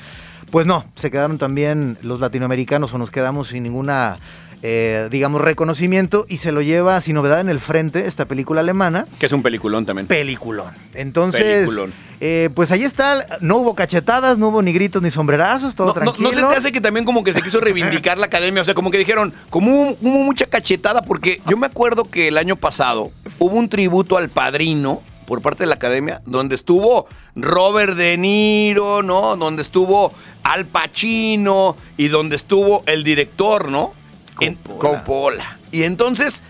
Pues 0.55 0.69
no, 0.69 0.85
se 0.95 1.11
quedaron 1.11 1.37
también 1.37 1.99
los 2.03 2.21
latinoamericanos 2.21 2.95
o 2.95 2.99
nos 2.99 3.11
quedamos 3.11 3.49
sin 3.49 3.65
ninguna, 3.65 4.19
eh, 4.63 5.09
digamos, 5.11 5.41
reconocimiento 5.41 6.27
y 6.29 6.37
se 6.37 6.53
lo 6.53 6.63
lleva 6.63 7.01
sin 7.01 7.17
novedad 7.17 7.41
en 7.41 7.49
el 7.49 7.59
frente 7.59 8.07
esta 8.07 8.25
película 8.27 8.61
alemana. 8.61 9.05
Que 9.19 9.27
es 9.27 9.33
un 9.33 9.43
peliculón 9.43 9.85
también. 9.85 10.07
Peliculón. 10.07 10.69
Entonces, 10.95 11.43
Peliculón. 11.43 11.93
eh, 12.21 12.51
pues 12.55 12.71
ahí 12.71 12.85
está, 12.85 13.27
no 13.41 13.57
hubo 13.57 13.75
cachetadas, 13.75 14.39
no 14.39 14.51
hubo 14.51 14.63
ni 14.63 14.73
gritos 14.73 15.03
ni 15.03 15.11
sombrerazos, 15.11 15.75
todo 15.75 15.89
No, 15.89 15.95
no- 15.95 16.13
tranquilo. 16.13 16.31
no 16.31 16.35
se 16.37 16.55
te 16.55 16.55
hace 16.61 16.71
que 16.71 16.81
también 16.81 17.05
como 17.05 17.25
que 17.25 17.33
se 17.33 17.43
quiso 17.43 17.59
reivindicar 17.61 18.17
la 18.19 18.27
academia, 18.27 18.63
o 18.63 18.65
sea, 18.65 18.75
como 18.75 18.93
que 18.93 18.99
dijeron, 18.99 19.33
como 19.51 19.73
hubo, 19.73 19.97
hubo 20.03 20.19
mucha 20.23 20.47
cachetada, 20.47 21.03
porque 21.03 21.41
yo 21.49 21.57
me 21.57 21.67
acuerdo 21.67 22.05
que 22.05 22.29
el 22.29 22.39
año 22.39 22.55
pasado 22.55 23.11
hubo 23.41 23.57
un 23.57 23.69
tributo 23.69 24.17
al 24.19 24.29
padrino 24.29 25.03
por 25.27 25.41
parte 25.43 25.65
de 25.65 25.69
la 25.69 25.75
academia, 25.77 26.21
donde 26.27 26.55
estuvo 26.55 27.07
Robert 27.35 27.95
De 27.97 28.17
Niro, 28.17 29.03
¿no? 29.03 29.37
Donde 29.37 29.63
estuvo 29.63 30.13
Al 30.43 30.67
Pacino 30.67 31.77
y 31.97 32.09
donde 32.09 32.37
estuvo 32.37 32.83
el 32.87 33.05
director, 33.05 33.69
¿no? 33.71 33.93
En- 34.41 34.55
Coppola. 34.57 34.79
Coppola. 34.99 35.59
Y 35.73 35.85
entonces 35.85 36.43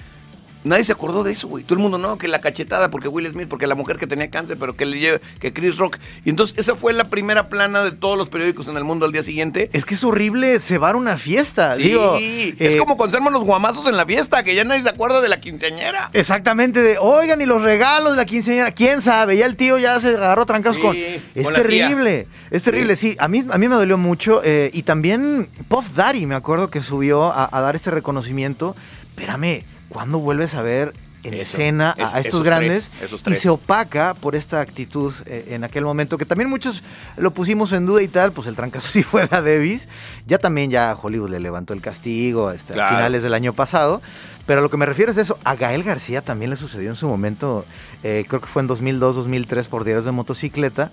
Nadie 0.65 0.85
se 0.85 0.93
acordó 0.93 1.23
de 1.23 1.33
eso, 1.33 1.47
güey. 1.47 1.62
Todo 1.62 1.75
el 1.75 1.83
mundo, 1.83 1.99
no, 1.99 2.17
que 2.17 2.27
la 2.27 2.41
cachetada, 2.41 2.91
porque 2.91 3.09
Will 3.09 3.31
Smith, 3.31 3.49
porque 3.49 3.67
la 3.67 3.75
mujer 3.75 3.99
que 3.99 4.07
tenía 4.07 4.31
cáncer, 4.31 4.57
pero 4.59 4.75
que 4.75 4.87
le 4.87 4.99
lleve, 4.99 5.21
que 5.39 5.53
Chris 5.53 5.77
Rock. 5.77 5.99
Y 6.25 6.31
entonces 6.31 6.59
esa 6.59 6.75
fue 6.75 6.95
la 6.95 7.05
primera 7.05 7.49
plana 7.49 7.85
de 7.85 7.93
todos 7.93 8.17
los 8.17 8.31
periódicos 8.31 8.67
en 8.69 8.77
el 8.79 8.85
mundo 8.85 9.05
al 9.05 9.12
día 9.12 9.23
siguiente. 9.23 9.69
Es 9.75 9.85
que 9.85 9.95
es 9.95 10.03
horrible 10.03 10.59
cebar 10.61 10.97
una 10.97 11.19
fiesta. 11.19 11.75
Sí, 11.75 11.83
Digo, 11.83 12.17
es 12.17 12.75
eh, 12.75 12.79
como 12.79 12.97
cuando 12.97 13.11
se 13.11 13.19
arman 13.19 13.35
los 13.35 13.45
guamazos 13.45 13.87
en 13.87 13.97
la 13.97 14.07
fiesta, 14.07 14.43
que 14.43 14.55
ya 14.55 14.65
nadie 14.65 14.83
se 14.83 14.89
acuerda 14.89 15.21
de 15.21 15.29
la 15.29 15.39
quinceañera. 15.39 16.09
Exactamente, 16.15 16.81
de, 16.81 16.97
oigan, 16.99 17.43
y 17.43 17.47
los 17.47 17.62
regalos 17.62 18.12
de 18.12 18.17
la 18.17 18.25
quinceañera, 18.25 18.73
quién 18.73 19.03
sabe, 19.03 19.37
ya 19.37 19.45
el 19.45 19.57
tío 19.57 19.79
ya 19.79 20.01
se 20.01 20.09
agarró 20.09 20.47
trancas 20.47 20.77
Sí, 20.77 20.81
con... 20.81 20.97
Es 20.97 21.45
con 21.45 21.53
terrible, 21.53 22.27
es 22.51 22.62
terrible, 22.62 22.97
sí. 22.97 23.17
A, 23.19 23.29
mí, 23.29 23.45
a 23.51 23.59
mí 23.59 23.69
me 23.69 23.75
dolió 23.75 23.99
mucho, 23.99 24.41
eh, 24.43 24.71
y 24.73 24.83
también 24.83 25.49
Puff 25.69 25.95
Daddy, 25.95 26.25
me 26.25 26.35
acuerdo 26.35 26.71
que 26.71 26.81
subió 26.81 27.25
a, 27.25 27.49
a 27.53 27.61
dar 27.61 27.77
este 27.77 27.91
reconocimiento. 27.91 28.75
Espérame, 29.11 29.62
¿cuándo 29.95 30.19
vuelves 30.19 30.55
a 30.55 30.61
ver 30.61 30.93
en 31.23 31.33
Eso, 31.33 31.43
escena 31.57 31.95
a- 31.97 32.03
es- 32.03 32.13
a, 32.15 32.21
estos 32.21 32.43
grandes? 32.45 32.91
tres, 32.99 33.23
y 33.29 33.35
se 33.41 33.49
opaca 33.49 34.13
por 34.13 34.35
esta 34.37 34.61
actitud 34.61 35.15
eh, 35.25 35.47
en 35.53 35.65
aquel 35.65 35.83
momento, 35.85 36.19
que 36.19 36.27
también 36.27 36.51
muchos 36.51 36.83
lo 37.17 37.31
pusimos 37.31 37.73
en 37.73 37.87
duda 37.87 38.03
y 38.03 38.09
tal, 38.09 38.33
pues 38.33 38.47
el 38.47 38.57
trancazo 38.57 38.89
sí 38.93 39.03
fue 39.03 39.23
a 39.23 39.41
Davis. 39.41 39.89
Ya 40.27 40.37
también 40.37 40.71
ya 40.71 40.95
Hollywood 41.01 41.31
le 41.31 41.41
levantó 41.41 41.73
el 41.73 41.81
castigo 41.81 42.51
este, 42.51 42.75
Claro. 42.75 42.95
a 42.97 42.99
finales 42.99 43.23
del 43.23 43.33
año 43.33 43.55
pasado. 43.55 44.03
Pero 44.47 44.59
a 44.59 44.63
lo 44.63 44.69
que 44.69 44.77
me 44.77 44.85
refiero 44.85 45.11
es 45.11 45.17
eso. 45.17 45.39
A 45.45 45.55
Gael 45.57 45.85
García 45.85 46.21
también 46.21 46.51
le 46.51 46.59
sucedió 46.59 46.91
en 46.91 46.97
su 46.97 47.09
momento, 47.09 47.65
eh, 48.03 48.27
creo 48.29 48.43
que 48.43 48.47
fue 48.47 48.61
en 48.61 48.67
2002, 48.69 49.17
2003, 49.17 49.69
por 49.69 49.85
diarios 49.85 50.05
de 50.05 50.11
motocicleta. 50.13 50.91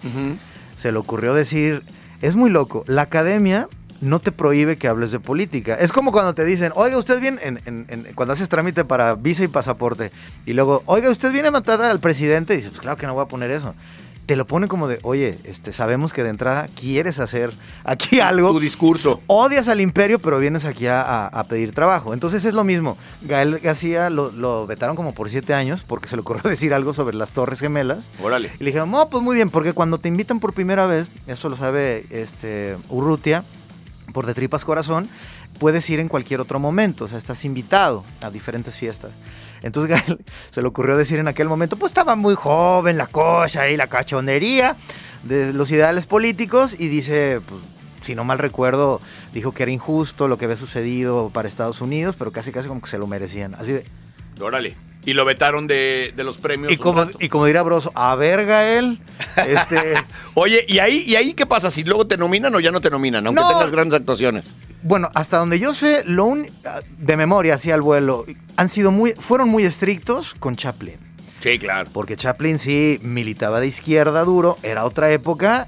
Se 0.77 0.93
le 0.93 0.97
ocurrió 0.97 1.33
decir, 1.33 1.83
es 2.21 2.35
muy 2.37 2.49
loco, 2.49 2.85
la 2.87 3.01
academia 3.01 3.67
no 4.01 4.19
te 4.19 4.31
prohíbe 4.31 4.77
que 4.77 4.87
hables 4.87 5.11
de 5.11 5.19
política. 5.19 5.75
Es 5.75 5.91
como 5.91 6.11
cuando 6.11 6.33
te 6.33 6.43
dicen, 6.43 6.71
oiga, 6.75 6.97
usted 6.97 7.19
viene, 7.21 7.39
en, 7.43 7.59
en- 7.65 7.85
en- 7.87 8.03
cuando 8.15 8.33
haces 8.33 8.49
trámite 8.49 8.83
para 8.83 9.15
visa 9.15 9.43
y 9.43 9.47
pasaporte, 9.47 10.11
y 10.45 10.53
luego, 10.53 10.83
oiga, 10.87 11.09
usted 11.09 11.31
viene 11.31 11.49
a 11.49 11.51
matar 11.51 11.81
al 11.83 11.99
presidente, 11.99 12.53
y 12.53 12.57
dices, 12.57 12.71
pues 12.71 12.81
claro 12.81 12.97
que 12.97 13.05
no 13.07 13.13
voy 13.13 13.23
a 13.23 13.27
poner 13.27 13.51
eso. 13.51 13.73
Te 14.27 14.35
lo 14.35 14.45
pone 14.45 14.67
como 14.67 14.87
de, 14.87 14.99
oye, 15.01 15.37
este, 15.43 15.73
sabemos 15.73 16.13
que 16.13 16.23
de 16.23 16.29
entrada 16.29 16.67
quieres 16.79 17.19
hacer 17.19 17.51
aquí 17.83 18.19
algo. 18.21 18.51
Tu 18.53 18.59
discurso. 18.59 19.21
Odias 19.27 19.67
al 19.67 19.81
imperio, 19.81 20.19
pero 20.19 20.39
vienes 20.39 20.63
aquí 20.63 20.87
a, 20.87 21.01
a- 21.01 21.27
a 21.27 21.43
pedir 21.45 21.73
trabajo. 21.73 22.13
Entonces 22.13 22.45
es 22.45 22.53
lo 22.53 22.63
mismo. 22.63 22.97
Gael 23.23 23.59
García 23.59 24.09
lo, 24.09 24.31
lo 24.31 24.67
vetaron 24.67 24.95
como 24.95 25.13
por 25.13 25.29
siete 25.29 25.53
años 25.53 25.83
porque 25.85 26.07
se 26.07 26.15
le 26.15 26.21
ocurrió 26.21 26.43
decir 26.49 26.73
algo 26.73 26.93
sobre 26.93 27.15
las 27.17 27.31
Torres 27.31 27.59
Gemelas. 27.59 27.99
Órale. 28.23 28.51
Y 28.59 28.63
le 28.63 28.67
dijeron, 28.69 28.89
no, 28.91 29.09
pues 29.09 29.21
muy 29.23 29.35
bien, 29.35 29.49
porque 29.49 29.73
cuando 29.73 29.97
te 29.97 30.07
invitan 30.07 30.39
por 30.39 30.53
primera 30.53 30.85
vez, 30.85 31.07
eso 31.27 31.49
lo 31.49 31.57
sabe 31.57 32.05
este, 32.11 32.77
Urrutia, 32.89 33.43
por 34.11 34.25
de 34.25 34.33
tripas 34.33 34.65
corazón, 34.65 35.09
puedes 35.59 35.89
ir 35.89 35.99
en 35.99 36.07
cualquier 36.07 36.41
otro 36.41 36.59
momento, 36.59 37.05
o 37.05 37.07
sea, 37.07 37.17
estás 37.17 37.45
invitado 37.45 38.03
a 38.21 38.29
diferentes 38.29 38.75
fiestas. 38.75 39.11
Entonces 39.61 39.89
Gael 40.07 40.19
se 40.49 40.61
le 40.61 40.67
ocurrió 40.67 40.97
decir 40.97 41.19
en 41.19 41.27
aquel 41.27 41.47
momento, 41.47 41.77
pues 41.77 41.91
estaba 41.91 42.15
muy 42.15 42.35
joven 42.35 42.97
la 42.97 43.07
cosa 43.07 43.69
y 43.69 43.77
la 43.77 43.87
cachondería 43.87 44.75
de 45.23 45.53
los 45.53 45.71
ideales 45.71 46.05
políticos 46.05 46.75
y 46.77 46.87
dice, 46.87 47.41
pues 47.45 47.61
si 48.01 48.15
no 48.15 48.23
mal 48.23 48.39
recuerdo, 48.39 48.99
dijo 49.33 49.51
que 49.51 49.63
era 49.63 49.71
injusto 49.71 50.27
lo 50.27 50.37
que 50.37 50.45
había 50.45 50.57
sucedido 50.57 51.29
para 51.31 51.47
Estados 51.47 51.81
Unidos, 51.81 52.15
pero 52.17 52.31
casi 52.31 52.51
casi 52.51 52.67
como 52.67 52.81
que 52.81 52.89
se 52.89 52.97
lo 52.97 53.07
merecían. 53.07 53.55
Así 53.55 53.71
de, 53.71 53.85
Órale. 54.39 54.75
Y 55.05 55.13
lo 55.13 55.25
vetaron 55.25 55.65
de, 55.65 56.13
de 56.15 56.23
los 56.23 56.37
premios. 56.37 56.71
y 56.71 56.77
como, 56.77 57.07
y 57.19 57.27
como 57.29 57.47
dirá 57.47 57.63
Broso, 57.63 57.91
a 57.95 58.13
ver 58.15 58.45
Gael, 58.45 58.99
este... 59.47 59.95
Oye, 60.35 60.63
¿y 60.67 60.77
ahí, 60.77 61.03
¿y 61.07 61.15
ahí 61.15 61.33
qué 61.33 61.47
pasa? 61.47 61.71
¿Si 61.71 61.83
luego 61.83 62.05
te 62.05 62.17
nominan 62.17 62.53
o 62.53 62.59
ya 62.59 62.69
no 62.71 62.81
te 62.81 62.91
nominan? 62.91 63.25
Aunque 63.25 63.41
No. 63.41 63.49
tengas 63.49 63.71
grandes 63.71 63.99
actuaciones. 63.99 64.53
Bueno, 64.83 65.09
hasta 65.15 65.37
donde 65.37 65.59
yo 65.59 65.73
sé, 65.73 66.03
lo 66.05 66.25
un- 66.25 66.47
de 66.99 67.17
memoria, 67.17 67.55
así 67.55 67.71
al 67.71 67.81
vuelo, 67.81 68.25
han 68.57 68.69
sido 68.69 68.91
muy, 68.91 69.13
fueron 69.13 69.49
muy 69.49 69.63
estrictos 69.63 70.35
con 70.39 70.55
Chaplin. 70.55 70.95
Sí, 71.39 71.57
claro. 71.57 71.89
Porque 71.91 72.15
Chaplin 72.15 72.59
sí 72.59 72.99
militaba 73.01 73.59
de 73.59 73.67
izquierda 73.67 74.23
duro, 74.23 74.57
era 74.61 74.85
otra 74.85 75.11
época, 75.11 75.67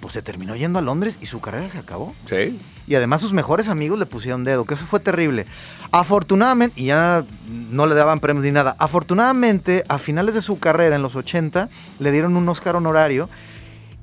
pues 0.00 0.12
se 0.12 0.20
terminó 0.20 0.56
yendo 0.56 0.78
a 0.78 0.82
Londres 0.82 1.16
y 1.22 1.26
su 1.26 1.40
carrera 1.40 1.70
se 1.70 1.78
acabó. 1.78 2.14
Sí. 2.28 2.58
Y 2.86 2.94
además 2.94 3.20
sus 3.20 3.32
mejores 3.32 3.68
amigos 3.68 3.98
le 3.98 4.06
pusieron 4.06 4.44
dedo, 4.44 4.64
que 4.64 4.74
eso 4.74 4.84
fue 4.84 5.00
terrible. 5.00 5.46
Afortunadamente, 5.90 6.80
y 6.80 6.86
ya 6.86 7.24
no 7.70 7.86
le 7.86 7.94
daban 7.94 8.20
premios 8.20 8.44
ni 8.44 8.50
nada, 8.50 8.76
afortunadamente 8.78 9.84
a 9.88 9.98
finales 9.98 10.34
de 10.34 10.42
su 10.42 10.58
carrera, 10.58 10.96
en 10.96 11.02
los 11.02 11.16
80, 11.16 11.68
le 11.98 12.12
dieron 12.12 12.36
un 12.36 12.48
Oscar 12.48 12.76
honorario. 12.76 13.28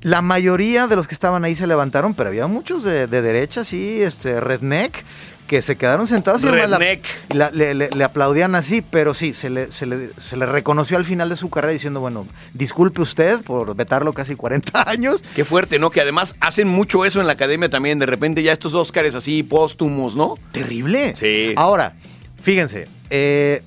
La 0.01 0.21
mayoría 0.21 0.87
de 0.87 0.95
los 0.95 1.07
que 1.07 1.13
estaban 1.13 1.43
ahí 1.43 1.55
se 1.55 1.67
levantaron, 1.67 2.15
pero 2.15 2.29
había 2.29 2.47
muchos 2.47 2.83
de, 2.83 3.05
de 3.05 3.21
derecha, 3.21 3.63
sí, 3.63 4.01
este, 4.01 4.39
redneck, 4.39 5.03
que 5.51 5.61
se 5.61 5.75
quedaron 5.75 6.07
sentados 6.07 6.41
y 6.43 6.47
además 6.47 6.69
la- 6.69 6.77
Redneck. 6.77 7.03
la- 7.33 7.51
le, 7.51 7.73
le- 7.73 7.89
le 7.89 8.03
aplaudían 8.05 8.55
así, 8.55 8.81
pero 8.81 9.13
sí, 9.13 9.33
se 9.33 9.49
le, 9.49 9.69
se, 9.69 9.85
le, 9.85 10.11
se 10.29 10.37
le 10.37 10.45
reconoció 10.45 10.95
al 10.95 11.03
final 11.03 11.27
de 11.27 11.35
su 11.35 11.49
carrera 11.49 11.73
diciendo, 11.73 11.99
bueno, 11.99 12.25
disculpe 12.53 13.01
usted 13.01 13.39
por 13.41 13.75
vetarlo 13.75 14.13
casi 14.13 14.35
40 14.35 14.83
años, 14.89 15.21
Qué 15.35 15.43
fuerte, 15.43 15.77
¿no? 15.77 15.89
Que 15.89 15.99
además 15.99 16.35
hacen 16.39 16.69
mucho 16.69 17.03
eso 17.03 17.19
en 17.19 17.27
la 17.27 17.33
academia 17.33 17.67
también. 17.69 17.99
De 17.99 18.05
repente 18.05 18.41
ya 18.43 18.53
estos 18.53 18.73
Óscares 18.75 19.13
así 19.13 19.43
póstumos, 19.43 20.15
¿no? 20.15 20.35
Terrible. 20.53 21.15
Sí. 21.19 21.51
Ahora, 21.57 21.95
fíjense, 22.41 22.87
eh, 23.09 23.61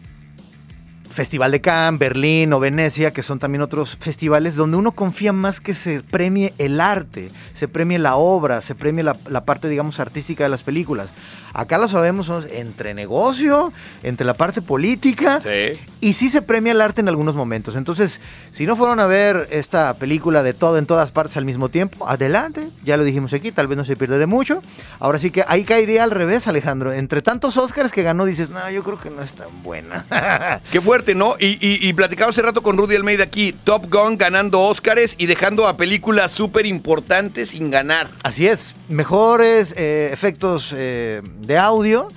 Festival 1.13 1.53
de 1.53 1.61
Cannes, 1.61 2.01
Berlín 2.01 2.53
o 2.55 2.61
Venecia, 2.61 3.13
que 3.13 3.23
son 3.23 3.39
también 3.39 3.61
otros 3.63 3.97
festivales 4.01 4.57
donde 4.57 4.79
uno 4.79 4.93
confía 4.93 5.33
más 5.35 5.61
que 5.61 5.75
se 5.75 6.01
premie 6.03 6.55
el 6.59 6.81
arte, 6.81 7.31
se 7.55 7.69
premie 7.69 7.99
la 8.01 8.17
obra, 8.17 8.63
se 8.63 8.75
premie 8.75 9.05
la, 9.05 9.17
la 9.29 9.45
parte, 9.45 9.69
digamos, 9.69 10.01
artística 10.01 10.43
de 10.45 10.51
las 10.51 10.63
películas. 10.65 11.11
Acá 11.55 11.79
lo 11.79 11.89
sabemos, 11.89 12.29
entre 12.51 12.93
negocio, 12.95 13.73
entre 14.03 14.27
la 14.27 14.35
parte 14.35 14.61
política, 14.61 15.41
Sí. 15.41 15.79
y 16.01 16.13
sí 16.15 16.29
se 16.29 16.43
premia 16.43 16.73
el 16.73 16.81
arte 16.81 17.01
en 17.01 17.09
algunos 17.09 17.35
momentos. 17.37 17.77
Entonces, 17.77 18.21
si 18.53 18.67
no 18.67 18.77
fueron 18.77 18.99
a 19.01 19.07
ver 19.07 19.47
esta 19.51 19.95
película 19.95 20.43
de 20.43 20.53
todo 20.53 20.79
en 20.79 20.87
todas 20.87 21.11
partes 21.13 21.37
al 21.37 21.45
mismo 21.45 21.69
tiempo, 21.69 22.09
adelante. 22.09 22.67
Ya 22.85 22.97
lo 22.97 23.05
dijimos 23.05 23.33
aquí, 23.33 23.53
tal 23.53 23.69
vez 23.69 23.79
no 23.79 23.85
se 23.85 23.97
pierde 23.97 24.19
de 24.19 24.27
mucho. 24.27 24.63
Ahora 25.01 25.19
sí 25.19 25.31
que 25.31 25.45
ahí 25.47 25.65
caería 25.65 26.03
al 26.05 26.11
revés, 26.11 26.47
Alejandro. 26.49 26.93
Entre 26.93 27.23
tantos 27.23 27.57
Oscars 27.57 27.93
que 27.93 28.03
ganó, 28.03 28.25
dices, 28.25 28.51
no, 28.51 28.69
yo 28.71 28.83
creo 28.83 28.99
que 29.01 29.11
no 29.11 29.23
es 29.23 29.33
tan 29.33 29.63
buena. 29.63 30.05
Qué 30.73 30.81
fuerte, 30.81 31.15
¿no? 31.15 31.35
Y, 31.39 31.47
y, 31.65 31.89
y 31.89 31.93
platicaba 31.93 32.31
hace 32.31 32.43
rato 32.43 32.63
con 32.63 32.77
Rudy 32.77 32.97
Almeida 32.97 33.25
aquí, 33.25 33.55
Top 33.65 33.87
Gun 33.93 34.19
ganando 34.19 34.61
Óscares 34.61 35.15
y 35.19 35.27
dejando 35.27 35.69
a 35.69 35.77
películas 35.77 36.33
súper 36.33 36.67
importantes 36.67 37.51
sin 37.51 37.71
ganar. 37.71 38.09
Así 38.25 38.47
es, 38.49 38.75
mejores 38.89 39.75
eh, 39.77 40.11
efectos 40.13 40.73
eh, 40.77 41.23
de 41.41 41.59
audio. 41.59 42.09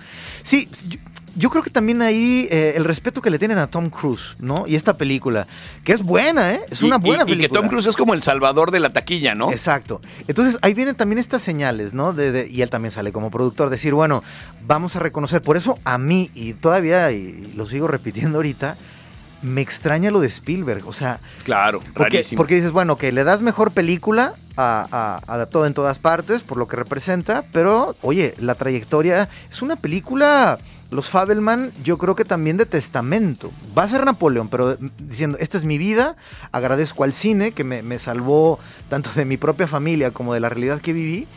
Sí, 0.44 0.68
yo, 0.88 0.98
yo 1.36 1.50
creo 1.52 1.62
que 1.62 1.70
también 1.70 2.02
ahí 2.02 2.48
eh, 2.50 2.74
el 2.76 2.84
respeto 2.84 3.22
que 3.22 3.30
le 3.30 3.38
tienen 3.38 3.60
a 3.60 3.68
Tom 3.68 3.90
Cruise, 3.92 4.36
¿no? 4.40 4.66
Y 4.68 4.76
esta 4.76 4.98
película, 4.98 5.46
que 5.84 5.94
es 5.94 6.02
buena, 6.02 6.54
¿eh? 6.56 6.62
Es 6.72 6.82
Y- 6.82 6.86
una 6.86 6.96
y- 6.96 7.00
buena 7.00 7.24
y, 7.24 7.26
película. 7.28 7.48
que 7.48 7.54
Tom 7.62 7.68
Cruise 7.70 7.86
es 7.86 7.96
como 7.96 8.14
el 8.16 8.24
salvador 8.24 8.72
de 8.72 8.80
la 8.80 8.92
taquilla, 8.92 9.36
¿no? 9.36 9.52
Exacto. 9.52 10.02
Entonces 10.28 10.58
ahí 10.64 10.74
vienen 10.74 10.96
también 10.96 11.20
estas 11.20 11.42
señales, 11.44 11.94
¿no? 11.94 12.12
De, 12.14 12.32
de- 12.32 12.48
y 12.48 12.62
él 12.64 12.70
también 12.72 12.92
sale 12.92 13.12
como 13.12 13.30
productor, 13.30 13.70
decir, 13.70 13.94
bueno, 13.94 14.24
vamos 14.66 14.96
a 14.96 15.00
reconocer. 15.00 15.42
Por 15.44 15.58
eso 15.58 15.78
a 15.84 15.98
mí, 16.00 16.32
y 16.34 16.54
todavía, 16.54 17.12
y 17.12 17.54
lo 17.56 17.66
sigo 17.68 17.88
repitiendo 17.88 18.40
ahorita, 18.40 18.76
me 19.42 19.62
extraña 19.62 20.12
lo 20.12 20.20
de 20.20 20.28
Spielberg. 20.28 20.88
O 20.88 20.94
sea, 20.94 21.20
Claro, 21.44 21.80
porque, 21.94 22.18
rarísimo. 22.18 22.38
porque 22.38 22.56
dices, 22.56 22.72
bueno, 22.72 22.98
que 22.98 23.12
le 23.12 23.24
das 23.24 23.42
mejor 23.42 23.72
película 23.72 24.34
a, 24.58 25.22
a- 25.28 25.34
a 25.42 25.46
todo 25.46 25.66
en 25.68 25.74
todas 25.74 26.00
partes, 26.00 26.42
por 26.42 26.58
lo 26.58 26.68
que 26.68 26.76
representa, 26.76 27.44
pero, 27.54 27.96
oye, 28.02 28.34
la 28.40 28.56
trayectoria 28.56 29.30
es 29.52 29.62
una 29.62 29.76
película, 29.76 30.58
los 30.90 31.10
Fabelman, 31.10 31.72
yo 31.84 31.98
creo 32.00 32.16
que 32.16 32.26
también 32.26 32.58
de 32.58 32.66
testamento. 32.66 33.52
Va 33.78 33.84
a 33.84 33.88
ser 33.88 34.04
Napoleón, 34.06 34.48
pero 34.50 34.78
diciendo, 34.98 35.38
esta 35.40 35.58
es 35.60 35.64
mi 35.66 35.78
vida, 35.78 36.16
agradezco 36.52 37.04
al 37.04 37.14
cine 37.14 37.52
que 37.52 37.64
me, 37.64 37.84
me 37.84 38.00
salvó 38.00 38.58
tanto 38.90 39.12
de 39.14 39.26
mi 39.26 39.38
propia 39.38 39.68
familia 39.68 40.10
como 40.12 40.34
de 40.34 40.40
la 40.40 40.50
realidad 40.50 40.82
que 40.82 40.94
viví, 40.94 41.28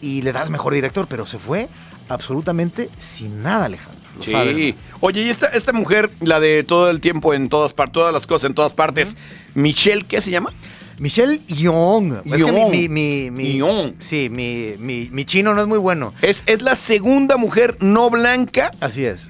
y 0.00 0.22
le 0.22 0.32
das 0.32 0.48
mejor 0.48 0.72
director, 0.72 1.06
pero 1.10 1.26
se 1.26 1.38
fue 1.38 1.68
absolutamente 2.08 2.88
sin 2.98 3.42
nada, 3.42 3.66
Alejandro. 3.66 3.99
Los 4.26 4.54
Sí. 4.56 4.74
Oye, 5.00 5.22
y 5.22 5.28
esta, 5.30 5.46
esta 5.46 5.72
mujer, 5.72 6.10
la 6.20 6.40
de 6.40 6.62
todo 6.62 6.90
el 6.90 7.00
tiempo 7.00 7.32
en 7.34 7.48
todas 7.48 7.72
partes, 7.72 7.94
todas 7.94 8.12
las 8.12 8.26
cosas 8.26 8.48
en 8.50 8.54
todas 8.54 8.72
partes, 8.72 9.16
Michelle, 9.54 10.04
¿qué 10.04 10.20
se 10.20 10.30
llama? 10.30 10.52
Michelle 10.98 11.40
Yeoh. 11.48 12.22
Es 12.26 12.44
que 12.44 12.88
mi, 12.88 13.30
mi. 13.30 13.60
Sí, 14.00 14.28
mi, 14.28 15.24
chino 15.24 15.54
no 15.54 15.62
es 15.62 15.66
muy 15.66 15.78
bueno. 15.78 16.12
Es, 16.20 16.42
es 16.46 16.60
la 16.60 16.76
segunda 16.76 17.36
mujer 17.38 17.76
no 17.80 18.10
blanca 18.10 18.70
Así 18.80 19.04
es. 19.06 19.28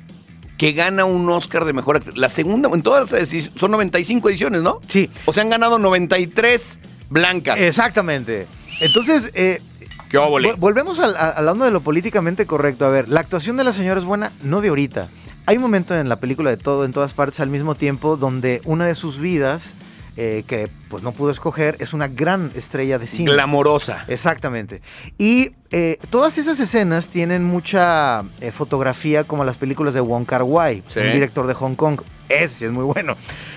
que 0.59 0.73
gana 0.73 1.05
un 1.05 1.29
Oscar 1.31 1.65
de 1.65 1.73
mejor 1.73 1.97
actriz. 1.97 2.17
La 2.17 2.29
segunda, 2.29 2.69
en 2.75 2.83
todas 2.83 3.13
las 3.13 3.33
edi- 3.33 3.51
son 3.57 3.71
95 3.71 4.29
ediciones, 4.31 4.63
¿no? 4.63 4.81
Sí. 4.89 5.09
O 5.27 5.33
sea, 5.33 5.45
han 5.45 5.51
ganado 5.51 5.79
93 5.79 6.79
blancas. 7.09 7.59
Exactamente. 7.61 8.49
Entonces, 8.81 9.31
eh, 9.35 9.63
¡Qué 10.11 10.19
óvole! 10.19 10.51
vol- 10.53 10.57
volvemos 10.59 10.99
al, 11.01 11.17
al 11.17 11.59
de 11.59 11.71
lo 11.71 11.81
políticamente 11.81 12.45
correcto. 12.47 12.85
A 12.85 12.89
ver, 12.91 13.09
la 13.09 13.21
actuación 13.21 13.57
de 13.57 13.65
la 13.65 13.73
señora 13.73 13.99
es 14.01 14.05
buena, 14.05 14.33
no 14.43 14.61
de 14.61 14.69
ahorita. 14.69 15.09
Hay 15.47 15.57
un 15.57 15.63
momento 15.63 15.97
en 15.99 16.09
la 16.09 16.17
película 16.17 16.51
de 16.51 16.57
todo, 16.57 16.85
en 16.85 16.93
todas 16.93 17.13
partes 17.13 17.41
al 17.41 17.49
mismo 17.49 17.75
tiempo, 17.75 18.17
donde 18.17 18.61
una 18.65 18.87
de 18.87 18.95
sus 18.95 19.19
vidas 19.19 19.73
eh, 20.17 20.45
que 20.47 20.69
pues 20.89 21.03
no 21.03 21.13
pudo 21.13 21.31
escoger, 21.31 21.77
es 21.79 21.93
una 21.93 22.09
gran 22.09 22.51
estrella 22.55 22.99
de 22.99 23.07
cine. 23.07 23.33
Glamorosa. 23.33 24.05
Exactamente. 24.09 24.83
Y 25.17 25.53
eh, 25.71 25.99
todas 26.11 26.37
esas 26.37 26.59
escenas 26.61 27.09
tienen 27.09 27.45
mucha 27.45 28.25
eh, 28.41 28.51
fotografía 28.51 29.25
como 29.25 29.45
las 29.45 29.57
películas 29.57 29.95
de 29.95 30.01
Wong 30.01 30.27
Kar 30.27 30.43
Wai, 30.43 30.83
Sí. 30.89 30.99
un 31.01 31.13
director 31.13 31.47
de 31.47 31.55
Hong 31.55 31.75
Kong. 31.75 32.01
Ese 32.29 32.55
sí 32.55 32.65
es 32.65 32.71
muy 32.71 32.85
bueno. 32.85 33.17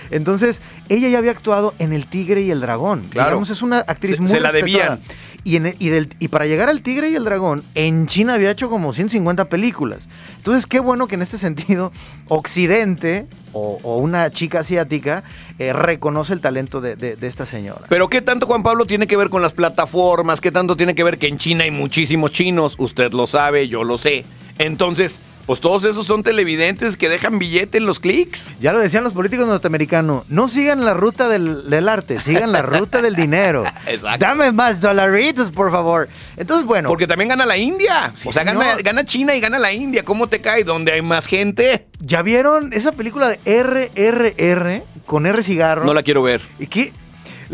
Entonces, 0.09 0.61
ella 0.89 1.09
ya 1.09 1.17
había 1.17 1.31
actuado 1.31 1.73
en 1.79 1.91
El 1.91 2.05
Tigre 2.07 2.41
y 2.41 2.51
el 2.51 2.61
Dragón. 2.61 3.01
Claro. 3.09 3.29
Digamos, 3.31 3.49
es 3.49 3.61
una 3.61 3.79
actriz 3.79 4.15
Se- 4.15 4.21
muy 4.21 4.29
se 4.29 4.39
la 4.39 4.51
debían. 4.51 4.99
Y, 5.45 6.27
para 6.29 6.45
llegar 6.45 6.69
al 6.69 6.81
Tigre 6.81 7.09
y 7.09 7.15
el 7.15 7.25
Dragón, 7.25 7.63
en 7.75 8.07
China 8.07 8.35
había 8.35 8.51
hecho 8.51 8.69
como 8.69 8.93
150 8.93 9.45
películas. 9.45 10.07
Entonces, 10.37 10.65
qué 10.67 10.79
bueno 10.79 11.07
que 11.07 11.15
en 11.15 11.21
este 11.21 11.37
sentido, 11.37 11.91
Occidente 12.29 13.25
o, 13.53 13.77
una 13.97 14.31
chica 14.31 14.61
asiática 14.61 15.23
eh, 15.59 15.73
reconoce 15.73 16.33
el 16.33 16.41
talento 16.41 16.81
de, 16.81 16.95
de- 16.95 17.15
de 17.15 17.27
esta 17.27 17.45
señora. 17.45 17.81
Pero 17.89 18.09
¿qué 18.09 18.21
tanto, 18.21 18.47
Juan 18.47 18.63
Pablo, 18.63 18.85
tiene 18.85 19.05
que 19.05 19.15
ver 19.17 19.29
con 19.29 19.41
las 19.41 19.53
plataformas? 19.53 20.41
¿Qué 20.41 20.51
tanto 20.51 20.75
tiene 20.75 20.95
que 20.95 21.03
ver 21.03 21.17
que 21.19 21.27
en 21.27 21.37
China 21.37 21.63
hay 21.65 21.71
muchísimos 21.71 22.31
chinos? 22.31 22.75
Usted 22.77 23.11
lo 23.13 23.27
sabe, 23.27 23.67
yo 23.67 23.83
lo 23.83 23.97
sé. 23.97 24.25
Entonces, 24.57 25.19
pues 25.45 25.59
todos 25.59 25.83
esos 25.83 26.05
son 26.05 26.23
televidentes 26.23 26.95
que 26.95 27.09
dejan 27.09 27.39
billete 27.39 27.77
en 27.77 27.85
los 27.85 27.99
clics. 27.99 28.49
Ya 28.61 28.71
lo 28.71 28.79
decían 28.79 29.03
los 29.03 29.13
políticos 29.13 29.47
norteamericanos, 29.47 30.29
no 30.29 30.47
sigan 30.47 30.85
la 30.85 30.93
ruta 30.93 31.27
del, 31.27 31.69
del 31.69 31.89
arte, 31.89 32.19
sigan 32.19 32.51
la 32.51 32.61
ruta 32.61 33.01
del 33.01 33.15
dinero. 33.15 33.63
Exacto. 33.85 34.25
Dame 34.25 34.51
más 34.51 34.79
dolaritos, 34.79 35.51
por 35.51 35.71
favor. 35.71 36.07
Entonces, 36.37 36.65
bueno. 36.65 36.89
Porque 36.89 37.07
también 37.07 37.29
gana 37.29 37.45
la 37.45 37.57
India. 37.57 38.13
Sí, 38.17 38.29
o 38.29 38.31
sea, 38.31 38.43
gana, 38.43 38.75
gana 38.83 39.05
China 39.05 39.35
y 39.35 39.39
gana 39.39 39.59
la 39.59 39.73
India. 39.73 40.03
¿Cómo 40.03 40.27
te 40.27 40.39
cae? 40.39 40.63
Donde 40.63 40.93
hay 40.93 41.01
más 41.01 41.27
gente. 41.27 41.87
¿Ya 41.99 42.21
vieron 42.21 42.73
esa 42.73 42.91
película 42.91 43.27
de 43.29 43.39
RRR 43.45 44.83
con 45.05 45.25
R 45.25 45.43
cigarro? 45.43 45.83
No 45.85 45.93
la 45.93 46.03
quiero 46.03 46.23
ver. 46.23 46.41
¿Y 46.59 46.67
qué? 46.67 46.93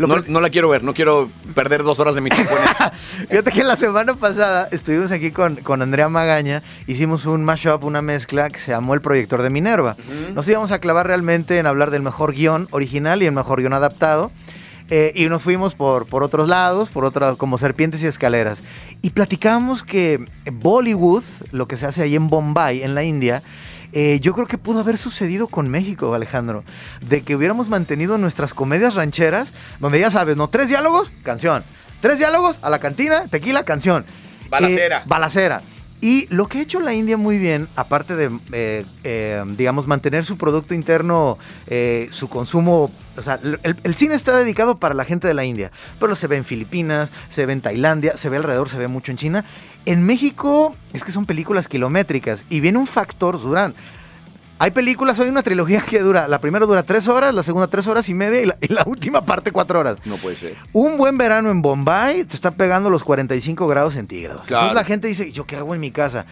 Lo 0.00 0.06
No, 0.06 0.24
no 0.26 0.40
la 0.40 0.48
quiero 0.48 0.68
ver. 0.70 0.82
No 0.82 0.94
quiero 0.94 1.28
perder 1.54 1.82
dos 1.82 2.00
horas 2.00 2.14
de 2.14 2.22
mi 2.22 2.30
tiempo 2.30 2.52
en 2.56 2.62
eso. 2.64 2.90
Fíjate 3.28 3.52
que 3.52 3.62
la 3.64 3.76
semana 3.76 4.14
pasada 4.14 4.66
estuvimos 4.70 5.12
aquí 5.12 5.30
con, 5.30 5.56
con 5.56 5.82
Andrea 5.82 6.08
Magaña, 6.08 6.62
hicimos 6.86 7.26
un 7.26 7.44
mashup, 7.44 7.84
una 7.84 8.00
mezcla 8.00 8.48
que 8.48 8.58
se 8.58 8.70
llamó 8.70 8.94
El 8.94 9.02
Proyector 9.02 9.42
de 9.42 9.50
Minerva. 9.50 9.96
Nos 10.34 10.48
íbamos 10.48 10.72
a 10.72 10.78
clavar 10.78 11.06
realmente 11.06 11.58
en 11.58 11.66
hablar 11.66 11.90
del 11.90 12.02
mejor 12.02 12.32
guion 12.32 12.66
original 12.70 13.22
y 13.22 13.26
el 13.26 13.32
mejor 13.32 13.60
guion 13.60 13.74
adaptado. 13.74 14.30
eh, 14.92 15.12
y 15.14 15.28
nos 15.28 15.42
fuimos 15.42 15.74
por, 15.74 16.06
por 16.06 16.22
otros 16.24 16.48
lados, 16.48 16.88
por 16.88 17.04
otras, 17.04 17.36
como 17.36 17.58
serpientes 17.58 18.02
y 18.02 18.06
escaleras. 18.06 18.62
Y 19.02 19.10
platicamos 19.10 19.84
que 19.84 20.24
Bollywood, 20.50 21.22
lo 21.52 21.66
que 21.68 21.76
se 21.76 21.86
hace 21.86 22.02
ahí 22.02 22.16
en 22.16 22.28
Bombay, 22.28 22.82
en 22.82 22.94
la 22.96 23.04
India, 23.04 23.42
eh, 23.92 24.18
yo 24.20 24.32
creo 24.34 24.46
que 24.46 24.58
pudo 24.58 24.80
haber 24.80 24.98
sucedido 24.98 25.46
con 25.48 25.68
México, 25.68 26.14
Alejandro. 26.14 26.64
De 27.00 27.22
que 27.22 27.36
hubiéramos 27.36 27.68
mantenido 27.68 28.18
nuestras 28.18 28.54
comedias 28.54 28.94
rancheras, 28.94 29.52
donde 29.78 30.00
ya 30.00 30.10
sabes, 30.10 30.36
¿no? 30.36 30.48
Tres 30.48 30.68
diálogos, 30.68 31.10
canción. 31.22 31.62
Tres 32.00 32.18
diálogos, 32.18 32.58
a 32.62 32.70
la 32.70 32.78
cantina, 32.78 33.26
tequila, 33.28 33.64
canción. 33.64 34.04
Balacera. 34.48 34.98
Eh, 34.98 35.02
balacera. 35.06 35.62
Y 36.02 36.26
lo 36.30 36.48
que 36.48 36.58
ha 36.58 36.62
hecho 36.62 36.80
la 36.80 36.94
India 36.94 37.18
muy 37.18 37.36
bien, 37.38 37.68
aparte 37.76 38.16
de, 38.16 38.30
eh, 38.52 38.86
eh, 39.04 39.44
digamos, 39.58 39.86
mantener 39.86 40.24
su 40.24 40.38
producto 40.38 40.72
interno, 40.72 41.36
eh, 41.66 42.08
su 42.10 42.28
consumo, 42.30 42.90
o 43.18 43.22
sea, 43.22 43.38
el, 43.42 43.76
el 43.82 43.94
cine 43.94 44.14
está 44.14 44.34
dedicado 44.34 44.78
para 44.78 44.94
la 44.94 45.04
gente 45.04 45.28
de 45.28 45.34
la 45.34 45.44
India, 45.44 45.70
pero 45.98 46.16
se 46.16 46.26
ve 46.26 46.36
en 46.36 46.46
Filipinas, 46.46 47.10
se 47.28 47.44
ve 47.44 47.52
en 47.52 47.60
Tailandia, 47.60 48.16
se 48.16 48.30
ve 48.30 48.38
alrededor, 48.38 48.70
se 48.70 48.78
ve 48.78 48.88
mucho 48.88 49.10
en 49.10 49.18
China. 49.18 49.44
En 49.86 50.04
México 50.04 50.74
es 50.92 51.04
que 51.04 51.12
son 51.12 51.26
películas 51.26 51.68
kilométricas 51.68 52.44
y 52.50 52.60
viene 52.60 52.78
un 52.78 52.86
factor, 52.86 53.40
Durán. 53.40 53.74
Hay 54.62 54.72
películas, 54.72 55.18
hay 55.18 55.30
una 55.30 55.42
trilogía 55.42 55.80
que 55.80 56.00
dura, 56.00 56.28
la 56.28 56.38
primera 56.38 56.66
dura 56.66 56.82
tres 56.82 57.08
horas, 57.08 57.34
la 57.34 57.42
segunda 57.42 57.66
tres 57.66 57.86
horas 57.86 58.10
y 58.10 58.12
media 58.12 58.42
y 58.42 58.44
la, 58.44 58.58
y 58.60 58.68
la 58.68 58.82
última 58.84 59.22
parte 59.22 59.52
cuatro 59.52 59.80
horas. 59.80 60.04
No 60.04 60.18
puede 60.18 60.36
ser. 60.36 60.54
Un 60.74 60.98
buen 60.98 61.16
verano 61.16 61.50
en 61.50 61.62
Bombay 61.62 62.24
te 62.24 62.36
está 62.36 62.50
pegando 62.50 62.90
los 62.90 63.02
45 63.02 63.66
grados 63.66 63.94
centígrados. 63.94 64.42
Claro. 64.44 64.64
Entonces 64.64 64.74
la 64.74 64.84
gente 64.84 65.08
dice, 65.08 65.32
¿yo 65.32 65.46
qué 65.46 65.56
hago 65.56 65.74
en 65.74 65.80
mi 65.80 65.90
casa? 65.90 66.26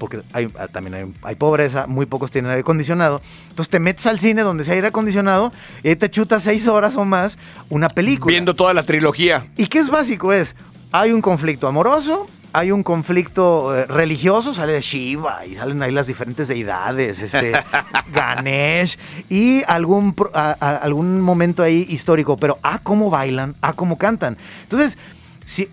Porque 0.00 0.20
hay, 0.32 0.52
ah, 0.58 0.66
también 0.66 0.94
hay, 0.94 1.14
hay 1.22 1.36
pobreza, 1.36 1.86
muy 1.86 2.06
pocos 2.06 2.32
tienen 2.32 2.50
aire 2.50 2.62
acondicionado. 2.62 3.22
Entonces 3.50 3.70
te 3.70 3.78
metes 3.78 4.04
al 4.06 4.18
cine 4.18 4.42
donde 4.42 4.64
sea 4.64 4.74
aire 4.74 4.88
acondicionado 4.88 5.52
y 5.84 5.90
ahí 5.90 5.96
te 5.96 6.10
chutas 6.10 6.42
seis 6.42 6.66
horas 6.66 6.96
o 6.96 7.04
más 7.04 7.38
una 7.68 7.88
película. 7.88 8.32
Viendo 8.32 8.56
toda 8.56 8.74
la 8.74 8.82
trilogía. 8.82 9.46
¿Y 9.56 9.68
qué 9.68 9.78
es 9.78 9.88
básico? 9.90 10.32
Es, 10.32 10.56
hay 10.90 11.12
un 11.12 11.22
conflicto 11.22 11.68
amoroso, 11.68 12.26
hay 12.52 12.72
un 12.72 12.82
conflicto 12.82 13.76
eh, 13.76 13.86
religioso, 13.86 14.52
sale 14.54 14.72
de 14.72 14.80
Shiva 14.80 15.46
y 15.46 15.54
salen 15.56 15.82
ahí 15.82 15.92
las 15.92 16.06
diferentes 16.06 16.48
deidades, 16.48 17.22
este, 17.22 17.52
Ganesh 18.12 18.98
y 19.28 19.62
algún, 19.66 20.14
a- 20.34 20.56
a- 20.58 20.76
algún 20.76 21.20
momento 21.20 21.62
ahí 21.62 21.86
histórico, 21.88 22.36
pero 22.36 22.58
a 22.62 22.78
cómo 22.80 23.08
bailan, 23.10 23.54
a 23.60 23.72
cómo 23.72 23.96
cantan. 23.98 24.36
Entonces, 24.64 24.96
si... 25.44 25.68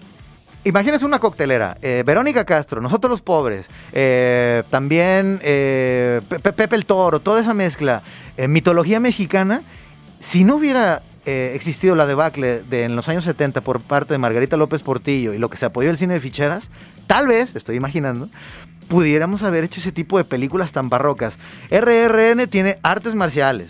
Imagínense 0.63 1.05
una 1.05 1.19
coctelera, 1.19 1.77
eh, 1.81 2.03
Verónica 2.05 2.43
Castro, 2.43 2.81
nosotros 2.81 3.09
los 3.09 3.21
pobres, 3.21 3.67
eh, 3.93 4.63
también 4.69 5.39
eh, 5.41 6.19
Pe- 6.27 6.39
Pe- 6.39 6.51
Pepe 6.51 6.75
el 6.75 6.85
Toro, 6.85 7.21
toda 7.21 7.39
esa 7.39 7.53
mezcla, 7.53 8.01
mitología 8.49 8.99
mexicana, 8.99 9.61
si 10.19 10.43
no 10.43 10.55
hubiera 10.57 11.03
eh, 11.27 11.51
existido 11.55 11.93
la 11.97 12.05
debacle 12.05 12.63
de 12.63 12.85
en 12.85 12.95
los 12.95 13.09
años 13.09 13.25
70 13.25 13.59
por 13.59 13.81
parte 13.81 14.13
de 14.13 14.17
Margarita 14.17 14.55
López 14.55 14.81
Portillo 14.81 15.33
y 15.33 15.37
lo 15.37 15.49
que 15.49 15.57
se 15.57 15.65
apoyó 15.65 15.89
el 15.89 15.97
cine 15.97 16.13
de 16.13 16.21
ficheras, 16.21 16.69
tal 17.05 17.27
vez, 17.27 17.53
estoy 17.53 17.75
imaginando, 17.75 18.29
pudiéramos 18.87 19.43
haber 19.43 19.65
hecho 19.65 19.81
ese 19.81 19.91
tipo 19.91 20.17
de 20.17 20.23
películas 20.23 20.71
tan 20.71 20.87
barrocas. 20.87 21.37
RRN 21.69 22.47
tiene 22.47 22.77
artes 22.81 23.13
marciales, 23.13 23.67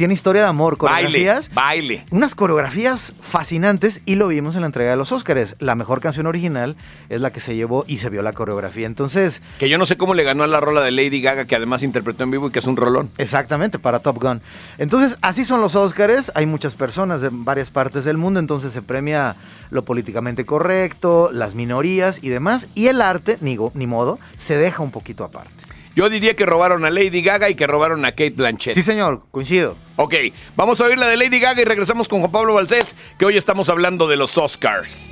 tiene 0.00 0.14
historia 0.14 0.40
de 0.40 0.48
amor, 0.48 0.78
Baile. 0.78 1.08
coreografías, 1.10 1.54
Baile. 1.54 2.06
unas 2.10 2.34
coreografías 2.34 3.12
fascinantes 3.20 4.00
y 4.06 4.14
lo 4.14 4.28
vimos 4.28 4.54
en 4.54 4.62
la 4.62 4.66
entrega 4.68 4.92
de 4.92 4.96
los 4.96 5.12
Óscares. 5.12 5.56
La 5.58 5.74
mejor 5.74 6.00
canción 6.00 6.24
original 6.26 6.74
es 7.10 7.20
la 7.20 7.30
que 7.34 7.42
se 7.42 7.54
llevó 7.54 7.84
y 7.86 7.98
se 7.98 8.08
vio 8.08 8.22
la 8.22 8.32
coreografía. 8.32 8.86
Entonces, 8.86 9.42
Que 9.58 9.68
yo 9.68 9.76
no 9.76 9.84
sé 9.84 9.98
cómo 9.98 10.14
le 10.14 10.22
ganó 10.22 10.42
a 10.42 10.46
la 10.46 10.58
rola 10.58 10.80
de 10.80 10.90
Lady 10.90 11.20
Gaga, 11.20 11.44
que 11.44 11.54
además 11.54 11.82
interpretó 11.82 12.24
en 12.24 12.30
vivo 12.30 12.46
y 12.48 12.50
que 12.50 12.60
es 12.60 12.64
un 12.64 12.78
rolón. 12.78 13.10
Exactamente, 13.18 13.78
para 13.78 13.98
Top 13.98 14.22
Gun. 14.22 14.40
Entonces, 14.78 15.18
así 15.20 15.44
son 15.44 15.60
los 15.60 15.74
Óscares. 15.74 16.32
Hay 16.34 16.46
muchas 16.46 16.74
personas 16.76 17.20
de 17.20 17.28
varias 17.30 17.68
partes 17.68 18.06
del 18.06 18.16
mundo, 18.16 18.40
entonces 18.40 18.72
se 18.72 18.80
premia 18.80 19.36
lo 19.68 19.84
políticamente 19.84 20.46
correcto, 20.46 21.28
las 21.30 21.54
minorías 21.54 22.20
y 22.22 22.30
demás. 22.30 22.68
Y 22.74 22.86
el 22.86 23.02
arte, 23.02 23.36
ni, 23.42 23.58
ni 23.74 23.86
modo, 23.86 24.18
se 24.38 24.56
deja 24.56 24.82
un 24.82 24.92
poquito 24.92 25.24
aparte. 25.24 25.59
Yo 26.00 26.08
diría 26.08 26.34
que 26.34 26.46
robaron 26.46 26.86
a 26.86 26.90
Lady 26.90 27.20
Gaga 27.20 27.50
y 27.50 27.54
que 27.54 27.66
robaron 27.66 28.06
a 28.06 28.12
Kate 28.12 28.30
Blanchett. 28.30 28.74
Sí, 28.74 28.80
señor, 28.80 29.20
coincido. 29.30 29.76
Ok, 29.96 30.14
vamos 30.56 30.80
a 30.80 30.84
oír 30.84 30.98
la 30.98 31.06
de 31.08 31.18
Lady 31.18 31.38
Gaga 31.38 31.60
y 31.60 31.64
regresamos 31.66 32.08
con 32.08 32.20
Juan 32.20 32.32
Pablo 32.32 32.54
Balcés, 32.54 32.96
que 33.18 33.26
hoy 33.26 33.36
estamos 33.36 33.68
hablando 33.68 34.08
de 34.08 34.16
los 34.16 34.38
Oscars. 34.38 35.10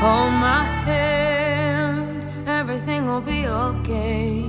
Hold 0.00 0.32
my 0.40 0.64
hand, 0.86 2.24
everything 2.48 3.04
will 3.04 3.20
be 3.20 3.46
okay. 3.46 4.46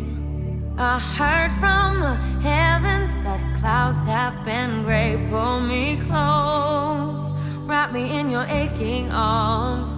I 0.77 0.97
heard 0.97 1.51
from 1.59 1.99
the 1.99 2.15
heavens 2.41 3.11
that 3.25 3.41
clouds 3.59 4.05
have 4.05 4.45
been 4.45 4.84
gray. 4.86 5.17
Pull 5.29 5.59
me 5.59 5.97
close, 6.07 7.34
wrap 7.67 7.91
me 7.91 8.17
in 8.17 8.29
your 8.29 8.45
aching 8.45 9.11
arms. 9.11 9.97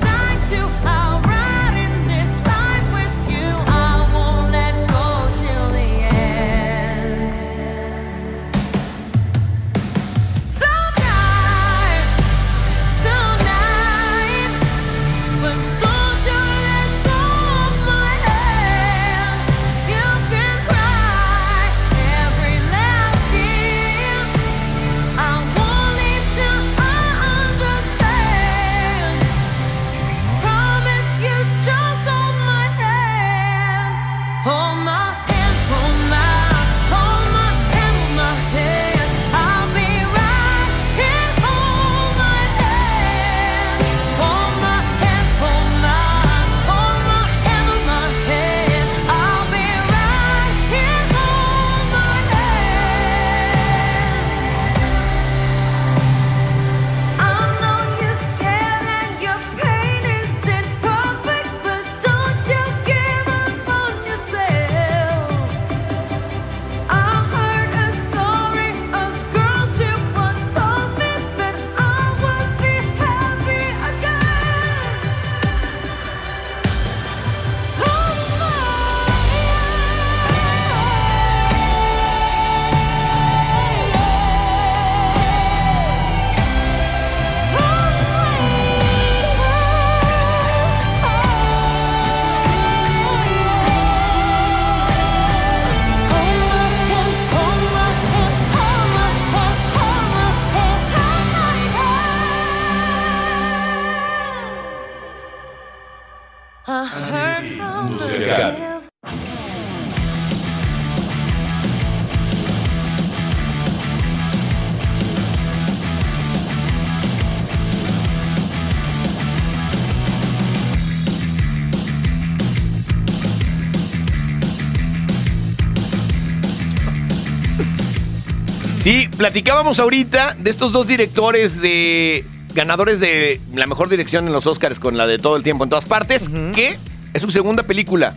platicábamos 129.21 129.79
ahorita 129.79 130.35
de 130.39 130.49
estos 130.49 130.71
dos 130.71 130.87
directores 130.87 131.61
de 131.61 132.25
ganadores 132.55 132.99
de 132.99 133.39
la 133.53 133.67
mejor 133.67 133.87
dirección 133.87 134.25
en 134.25 134.33
los 134.33 134.47
Oscars 134.47 134.79
con 134.79 134.97
la 134.97 135.05
de 135.05 135.19
todo 135.19 135.35
el 135.35 135.43
tiempo 135.43 135.63
en 135.63 135.69
todas 135.69 135.85
partes, 135.85 136.27
que 136.55 136.79
es 137.13 137.21
su 137.21 137.29
segunda 137.29 137.61
película. 137.61 138.15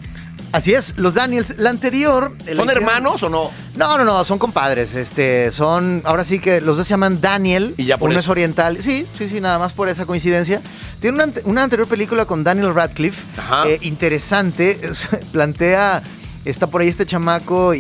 Así 0.52 0.72
es, 0.72 0.96
los 0.96 1.12
Daniels, 1.12 1.58
la 1.58 1.68
anterior... 1.68 2.34
la 2.46 2.54
¿Son 2.54 2.70
hermanos 2.70 3.22
o 3.22 3.28
no? 3.28 3.50
No, 3.76 3.98
no, 3.98 4.04
no, 4.06 4.24
son 4.24 4.38
compadres. 4.38 4.94
Este, 4.94 5.52
son, 5.52 6.00
ahora 6.06 6.24
sí 6.24 6.38
que 6.38 6.62
los 6.62 6.78
dos 6.78 6.86
se 6.86 6.92
llaman 6.94 7.20
Daniel. 7.20 7.74
Y 7.76 7.84
ya 7.84 7.98
por 7.98 8.08
uno 8.08 8.18
eso. 8.18 8.28
es 8.28 8.30
oriental. 8.30 8.78
Sí, 8.82 9.04
sí, 9.18 9.28
sí, 9.28 9.42
nada 9.42 9.58
más 9.58 9.74
por 9.74 9.90
esa 9.90 10.06
coincidencia. 10.06 10.62
Tiene 11.02 11.16
una, 11.16 11.24
ante- 11.24 11.42
una 11.44 11.64
anterior 11.64 11.86
película 11.86 12.24
con 12.24 12.44
Daniel 12.44 12.74
Radcliffe, 12.74 13.20
Ajá. 13.36 13.68
eh, 13.68 13.78
interesante. 13.82 14.78
es- 14.82 15.06
plantea, 15.32 16.02
está 16.46 16.66
por 16.66 16.80
ahí 16.80 16.88
este 16.88 17.04
chamaco 17.04 17.74
y, 17.74 17.78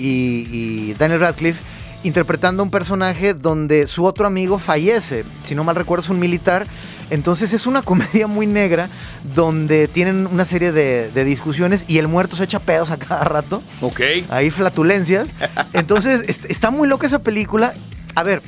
y 0.52 0.94
Daniel 0.98 1.20
Radcliffe 1.20 1.58
interpretando 2.04 2.62
un 2.62 2.70
personaje 2.70 3.34
donde 3.34 3.86
su 3.88 4.04
otro 4.04 4.26
amigo 4.26 4.58
fallece. 4.58 5.24
Si 5.44 5.54
no 5.54 5.64
mal 5.64 5.74
recuerdo, 5.74 6.04
es 6.04 6.08
un 6.10 6.20
militar. 6.20 6.66
Entonces 7.10 7.52
es 7.52 7.66
una 7.66 7.82
comedia 7.90 8.26
muy 8.26 8.46
negra 8.46 8.88
donde 9.34 9.88
tienen 9.88 10.26
una 10.26 10.44
serie 10.44 10.70
de, 10.72 11.10
de 11.10 11.24
discusiones 11.24 11.84
y 11.88 11.98
el 11.98 12.06
muerto 12.08 12.36
se 12.36 12.44
echa 12.44 12.60
pedos 12.60 12.90
a 12.90 12.96
cada 12.96 13.24
rato 13.24 13.62
Ok. 13.80 14.00
ahí 14.30 14.50
flatulencias. 14.50 15.28
Entonces, 15.72 16.22
est- 16.28 16.44
está 16.50 16.70
muy 16.70 16.86
loca 16.88 17.06
esa 17.06 17.18
película. 17.18 17.72
A 18.14 18.22
ver, 18.22 18.40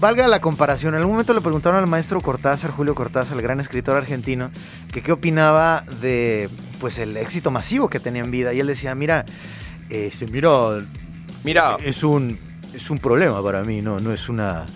valga 0.00 0.26
la 0.28 0.40
comparación. 0.40 0.94
En 0.94 1.00
algún 1.00 1.14
momento 1.14 1.32
le 1.34 1.40
preguntaron 1.40 1.78
al 1.78 1.86
maestro 1.86 2.20
Cortázar, 2.20 2.70
Julio 2.70 2.94
Cortázar, 2.94 3.36
el 3.36 3.42
gran 3.42 3.60
escritor 3.60 3.96
argentino, 3.96 4.50
que 4.92 5.00
qué 5.02 5.12
opinaba 5.12 5.84
de 6.00 6.48
pues 6.80 6.98
el 6.98 7.16
éxito 7.16 7.50
masivo 7.50 7.88
que 7.88 8.00
tenía 8.00 8.22
en 8.22 8.30
vida. 8.30 8.52
Y 8.52 8.60
él 8.60 8.66
decía, 8.66 8.94
mira, 8.94 9.24
este, 9.90 10.26
mira, 10.26 10.50
Mira, 11.44 11.76
es 11.84 12.02
un, 12.02 12.36
es 12.76 12.90
un 12.90 12.98
problema 12.98 13.42
para 13.42 13.64
mí, 13.64 13.82
no, 13.82 13.98
no 13.98 14.12
es 14.12 14.28
una... 14.28 14.66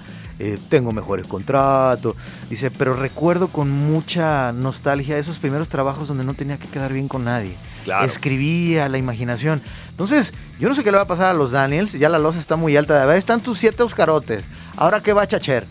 eh, 0.40 0.58
tengo 0.68 0.90
mejores 0.90 1.26
contratos. 1.26 2.16
Dice, 2.48 2.70
pero 2.70 2.94
recuerdo 2.94 3.48
con 3.48 3.70
mucha 3.70 4.52
nostalgia 4.52 5.18
esos 5.18 5.38
primeros 5.38 5.68
trabajos 5.68 6.08
donde 6.08 6.24
no 6.24 6.34
tenía 6.34 6.56
que 6.56 6.66
quedar 6.66 6.92
bien 6.92 7.08
con 7.08 7.24
nadie. 7.24 7.54
Claro. 7.84 8.06
Escribía 8.06 8.88
la 8.88 8.98
imaginación. 8.98 9.60
Entonces, 9.90 10.32
yo 10.58 10.68
no 10.68 10.74
sé 10.74 10.82
qué 10.82 10.90
le 10.90 10.96
va 10.96 11.04
a 11.04 11.08
pasar 11.08 11.30
a 11.30 11.34
los 11.34 11.50
Daniels. 11.50 11.92
Ya 11.92 12.08
la 12.08 12.18
losa 12.18 12.38
está 12.38 12.56
muy 12.56 12.76
alta. 12.76 12.94
De 12.94 13.00
verdad, 13.00 13.16
están 13.16 13.40
tus 13.40 13.58
siete 13.58 13.82
Oscarotes. 13.82 14.42
Ahora, 14.76 15.00
¿qué 15.00 15.12
va 15.12 15.22
a 15.22 15.28
chacher? 15.28 15.66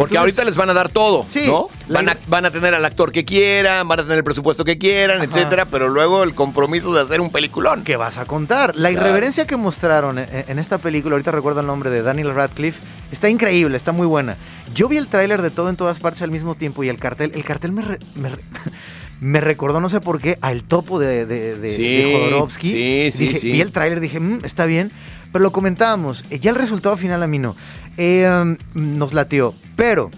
Porque 0.00 0.18
ahorita 0.18 0.44
les 0.44 0.56
van 0.56 0.70
a 0.70 0.74
dar 0.74 0.88
todo, 0.88 1.26
Sí, 1.30 1.42
¿no? 1.46 1.68
la 1.88 1.98
Van 2.00 2.08
a, 2.08 2.16
van 2.28 2.46
a 2.46 2.50
tener 2.50 2.74
al 2.74 2.84
actor 2.84 3.12
que 3.12 3.24
quieran, 3.24 3.86
van 3.86 4.00
a 4.00 4.02
tener 4.02 4.18
el 4.18 4.24
presupuesto 4.24 4.64
que 4.64 4.78
quieran, 4.78 5.16
Ajá. 5.18 5.24
etcétera, 5.24 5.64
pero 5.66 5.88
luego 5.88 6.22
el 6.24 6.34
compromiso 6.34 6.92
de 6.94 7.02
hacer 7.02 7.20
un 7.20 7.30
peliculón. 7.30 7.84
¿Qué 7.84 7.96
vas 7.96 8.16
a 8.18 8.24
contar? 8.24 8.74
La 8.76 8.88
Claro. 8.90 9.06
irreverencia 9.06 9.46
que 9.46 9.56
mostraron 9.56 10.18
en, 10.18 10.28
en 10.48 10.58
esta 10.58 10.78
película, 10.78 11.14
ahorita 11.14 11.30
recuerdo 11.32 11.60
el 11.60 11.66
nombre 11.66 11.90
de 11.90 12.02
Daniel 12.02 12.34
Radcliffe, 12.34 12.80
está 13.12 13.28
increíble, 13.28 13.76
está 13.76 13.92
muy 13.92 14.06
buena. 14.06 14.36
Yo 14.74 14.88
vi 14.88 14.96
el 14.96 15.06
tráiler 15.08 15.42
de 15.42 15.50
todo 15.50 15.68
en 15.68 15.76
todas 15.76 15.98
partes 15.98 16.22
al 16.22 16.30
mismo 16.30 16.54
tiempo 16.54 16.82
y 16.84 16.88
el 16.88 16.96
cartel, 16.98 17.32
el 17.34 17.44
cartel 17.44 17.72
me, 17.72 17.82
re- 17.82 17.98
me, 18.14 18.30
re- 18.30 18.42
me 19.20 19.40
recordó, 19.40 19.80
no 19.80 19.88
sé 19.90 20.00
por 20.00 20.20
qué, 20.20 20.38
al 20.40 20.62
topo 20.62 20.98
de, 20.98 21.26
de, 21.26 21.56
de- 21.56 21.68
Sí, 21.76 21.96
de 21.98 22.12
Jodorowsky. 22.12 22.70
sí, 22.70 23.10
sí, 23.12 23.28
Dije- 23.28 23.38
sí. 23.38 23.52
Vi 23.52 23.60
el 23.60 23.72
tráiler, 23.72 24.00
dije, 24.00 24.18
"Mm, 24.18 24.44
está 24.44 24.64
bien, 24.64 24.90
pero 25.32 25.42
lo 25.42 25.52
comentábamos. 25.52 26.24
eh, 26.30 26.38
Ya 26.38 26.50
el 26.50 26.56
resultado 26.56 26.96
final 26.96 27.22
a 27.22 27.26
mí 27.26 27.38
no. 27.38 27.54
Eh, 27.96 28.28
um, 28.28 28.56
nos 28.74 29.12
latió, 29.12 29.54
pero 29.76 30.10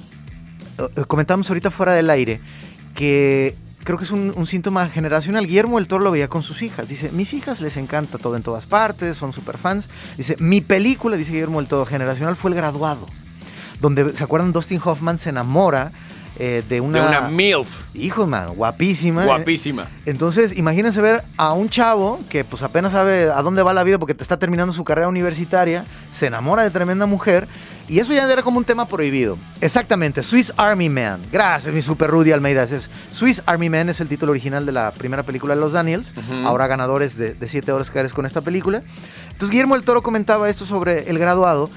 eh, 0.78 0.88
eh, 0.96 1.04
comentábamos 1.06 1.48
ahorita 1.48 1.70
fuera 1.70 1.92
del 1.92 2.10
aire 2.10 2.40
que 2.94 3.56
creo 3.84 3.98
que 3.98 4.04
es 4.04 4.10
un, 4.10 4.46
síntoma 4.46 4.88
generacional. 4.88 5.46
Guillermo 5.46 5.78
el 5.78 5.86
Toro 5.86 6.04
lo 6.04 6.10
veía 6.10 6.28
con 6.28 6.42
sus 6.42 6.62
hijas. 6.62 6.88
Dice, 6.88 7.10
mis 7.12 7.32
hijas 7.32 7.60
les 7.60 7.76
encanta 7.76 8.18
todo 8.18 8.36
en 8.36 8.42
todas 8.42 8.66
partes, 8.66 9.16
son 9.16 9.32
super 9.32 9.58
fans. 9.58 9.88
Dice, 10.16 10.36
mi 10.38 10.60
película, 10.60 11.16
dice 11.16 11.32
Guillermo 11.32 11.60
el 11.60 11.66
Toro, 11.66 11.86
generacional 11.86 12.36
fue 12.36 12.50
El 12.50 12.56
Graduado. 12.56 13.06
Donde, 13.80 14.12
¿se 14.12 14.22
acuerdan? 14.22 14.52
Dustin 14.52 14.80
Hoffman 14.84 15.18
se 15.18 15.30
enamora 15.30 15.90
eh, 16.38 16.62
de 16.68 16.80
una... 16.80 17.00
De 17.00 17.06
una 17.08 17.28
MILF. 17.28 17.94
Hijo, 17.94 18.26
man, 18.26 18.54
guapísima. 18.54 19.24
Guapísima. 19.24 19.86
Entonces, 20.06 20.56
imagínense 20.56 21.00
ver 21.00 21.22
a 21.36 21.52
un 21.52 21.68
chavo 21.68 22.20
que 22.28 22.44
pues 22.44 22.62
apenas 22.62 22.92
sabe 22.92 23.30
a 23.30 23.42
dónde 23.42 23.62
va 23.62 23.72
la 23.72 23.84
vida 23.84 23.98
porque 23.98 24.14
te 24.14 24.22
está 24.22 24.38
terminando 24.38 24.72
su 24.72 24.84
carrera 24.84 25.08
universitaria, 25.08 25.84
se 26.12 26.26
enamora 26.26 26.62
de 26.62 26.70
tremenda 26.70 27.06
mujer 27.06 27.46
y 27.88 27.98
eso 27.98 28.12
ya 28.14 28.30
era 28.30 28.42
como 28.42 28.58
un 28.58 28.64
tema 28.64 28.86
prohibido. 28.86 29.36
Exactamente, 29.60 30.22
Swiss 30.22 30.52
Army 30.56 30.88
Man. 30.88 31.20
Gracias, 31.30 31.74
mi 31.74 31.82
super 31.82 32.10
Rudy 32.10 32.32
Almeida. 32.32 32.62
Es 32.62 32.88
Swiss 33.12 33.42
Army 33.44 33.68
Man 33.68 33.88
es 33.88 34.00
el 34.00 34.08
título 34.08 34.32
original 34.32 34.64
de 34.64 34.72
la 34.72 34.92
primera 34.92 35.22
película 35.24 35.54
de 35.54 35.60
Los 35.60 35.72
Daniels, 35.72 36.12
ahora 36.44 36.66
ganadores 36.66 37.16
de, 37.16 37.34
de 37.34 37.48
siete 37.48 37.72
Oscars 37.72 38.12
con 38.12 38.24
esta 38.24 38.40
película. 38.40 38.82
Entonces, 39.26 39.50
Guillermo 39.50 39.74
el 39.74 39.82
Toro 39.82 40.02
comentaba 40.02 40.48
esto 40.48 40.64
sobre 40.64 41.10
el 41.10 41.18
graduado. 41.18 41.68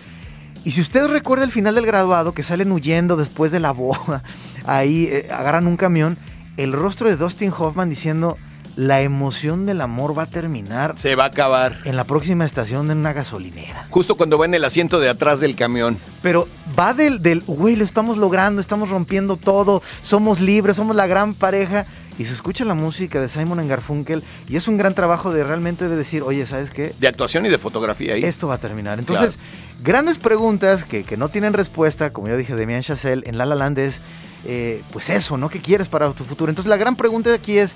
Y 0.63 0.71
si 0.71 0.81
usted 0.81 1.05
recuerda 1.07 1.43
el 1.43 1.51
final 1.51 1.75
del 1.75 1.85
graduado, 1.85 2.33
que 2.33 2.43
salen 2.43 2.71
huyendo 2.71 3.15
después 3.15 3.51
de 3.51 3.59
la 3.59 3.71
boda, 3.71 4.23
ahí 4.67 5.07
eh, 5.11 5.27
agarran 5.31 5.67
un 5.67 5.77
camión, 5.77 6.17
el 6.57 6.73
rostro 6.73 7.09
de 7.09 7.15
Dustin 7.17 7.51
Hoffman 7.57 7.89
diciendo, 7.89 8.37
la 8.75 9.01
emoción 9.01 9.65
del 9.65 9.79
amor 9.79 10.17
va 10.17 10.23
a 10.23 10.25
terminar 10.25 10.95
Se 10.97 11.15
va 11.15 11.23
a 11.23 11.27
acabar. 11.27 11.77
en 11.85 11.95
la 11.95 12.03
próxima 12.03 12.45
estación 12.45 12.87
de 12.87 12.93
una 12.93 13.13
gasolinera. 13.13 13.87
Justo 13.89 14.15
cuando 14.15 14.37
va 14.37 14.45
en 14.45 14.53
el 14.53 14.65
asiento 14.65 14.99
de 14.99 15.09
atrás 15.09 15.39
del 15.39 15.55
camión. 15.55 15.97
Pero 16.21 16.47
va 16.77 16.93
del, 16.93 17.21
del, 17.21 17.41
güey, 17.47 17.75
lo 17.77 17.85
estamos 17.85 18.17
logrando, 18.17 18.59
estamos 18.59 18.89
rompiendo 18.89 19.37
todo, 19.37 19.81
somos 20.03 20.41
libres, 20.41 20.75
somos 20.75 20.95
la 20.95 21.07
gran 21.07 21.33
pareja. 21.33 21.85
Y 22.17 22.23
se 22.23 22.31
escucha 22.31 22.63
la 22.63 22.75
música 22.75 23.19
de 23.19 23.27
Simon 23.27 23.67
Garfunkel 23.67 24.23
y 24.47 24.55
es 24.55 24.69
un 24.69 24.77
gran 24.77 24.93
trabajo 24.93 25.33
de 25.33 25.43
realmente 25.43 25.89
de 25.89 25.97
decir, 25.97 26.23
oye, 26.23 26.45
¿sabes 26.45 26.69
qué? 26.69 26.93
De 26.97 27.09
actuación 27.09 27.45
y 27.45 27.49
de 27.49 27.57
fotografía 27.57 28.13
ahí. 28.13 28.23
Esto 28.23 28.47
va 28.47 28.55
a 28.55 28.57
terminar. 28.57 28.99
Entonces, 28.99 29.37
grandes 29.83 30.17
preguntas 30.17 30.85
que, 30.85 31.03
que 31.03 31.17
no 31.17 31.27
tienen 31.27 31.51
respuesta, 31.51 32.11
como 32.11 32.29
yo 32.29 32.37
dije, 32.37 32.55
de 32.55 32.65
Mian 32.65 32.83
Chazelle 32.83 33.23
en 33.25 33.37
La 33.37 33.45
La 33.45 33.55
Land 33.55 33.79
es, 33.79 33.99
eh, 34.45 34.83
pues 34.91 35.09
eso, 35.09 35.37
¿no? 35.37 35.49
¿Qué 35.49 35.59
quieres 35.59 35.87
para 35.87 36.11
tu 36.11 36.23
futuro? 36.23 36.49
Entonces, 36.49 36.69
la 36.69 36.77
gran 36.77 36.95
pregunta 36.95 37.29
de 37.29 37.35
aquí 37.35 37.57
es, 37.57 37.71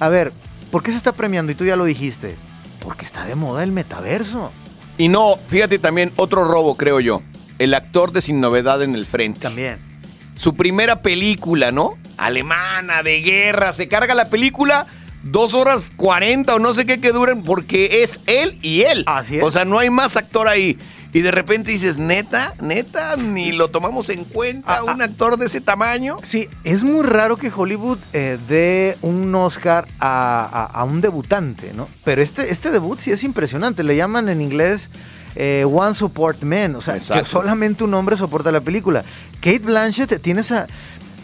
a 0.00 0.08
ver, 0.08 0.32
¿por 0.70 0.82
qué 0.82 0.90
se 0.90 0.96
está 0.96 1.12
premiando? 1.12 1.52
Y 1.52 1.54
tú 1.54 1.64
ya 1.64 1.76
lo 1.76 1.84
dijiste, 1.84 2.36
porque 2.80 3.04
está 3.04 3.24
de 3.26 3.34
moda 3.34 3.62
el 3.62 3.72
metaverso. 3.72 4.52
Y 4.96 5.08
no, 5.08 5.36
fíjate 5.48 5.78
también, 5.78 6.12
otro 6.16 6.44
robo, 6.44 6.76
creo 6.76 7.00
yo. 7.00 7.22
El 7.58 7.74
actor 7.74 8.12
de 8.12 8.22
Sin 8.22 8.40
Novedad 8.40 8.82
en 8.82 8.94
el 8.94 9.06
Frente. 9.06 9.40
También. 9.40 9.78
Su 10.36 10.54
primera 10.54 11.02
película, 11.02 11.70
¿no? 11.72 11.94
Alemana, 12.16 13.02
de 13.02 13.20
guerra. 13.20 13.72
Se 13.72 13.88
carga 13.88 14.14
la 14.14 14.28
película 14.28 14.86
dos 15.24 15.54
horas 15.54 15.90
cuarenta 15.96 16.54
o 16.54 16.58
no 16.58 16.74
sé 16.74 16.86
qué 16.86 17.00
que 17.00 17.10
duren 17.10 17.42
porque 17.42 18.02
es 18.02 18.20
él 18.26 18.58
y 18.62 18.82
él. 18.82 19.04
Así 19.06 19.38
es. 19.38 19.42
O 19.42 19.50
sea, 19.50 19.64
no 19.64 19.78
hay 19.78 19.90
más 19.90 20.16
actor 20.16 20.48
ahí. 20.48 20.78
Y 21.14 21.22
de 21.22 21.30
repente 21.30 21.70
dices, 21.70 21.96
neta, 21.96 22.52
neta, 22.60 23.16
ni 23.16 23.52
lo 23.52 23.68
tomamos 23.68 24.10
en 24.10 24.24
cuenta, 24.24 24.78
Ah, 24.78 24.84
un 24.84 25.00
actor 25.00 25.38
de 25.38 25.46
ese 25.46 25.60
tamaño. 25.62 26.18
Sí, 26.24 26.48
es 26.64 26.82
muy 26.82 27.02
raro 27.06 27.36
que 27.36 27.50
Hollywood 27.54 27.98
eh, 28.12 28.36
dé 28.48 28.98
un 29.00 29.32
Oscar 29.34 29.86
a, 30.00 30.44
a- 30.74 30.80
a 30.80 30.84
un 30.84 31.00
debutante, 31.00 31.72
¿no? 31.72 31.88
Pero 32.04 32.20
este, 32.20 32.50
este 32.50 32.70
debut 32.72 32.98
sí 33.00 33.12
es 33.12 33.22
impresionante. 33.22 33.82
Le 33.84 33.94
llaman 33.96 34.28
en 34.28 34.40
inglés 34.42 34.90
eh, 35.36 35.64
One 35.66 35.94
Support 35.94 36.42
Man, 36.42 36.74
o 36.74 36.80
sea, 36.80 36.94
que 36.94 37.24
solamente 37.24 37.84
un 37.84 37.94
hombre 37.94 38.16
soporta 38.16 38.50
la 38.52 38.60
película. 38.60 39.04
Kate 39.40 39.60
Blanchett 39.60 40.20
tiene, 40.20 40.40
esa, 40.40 40.66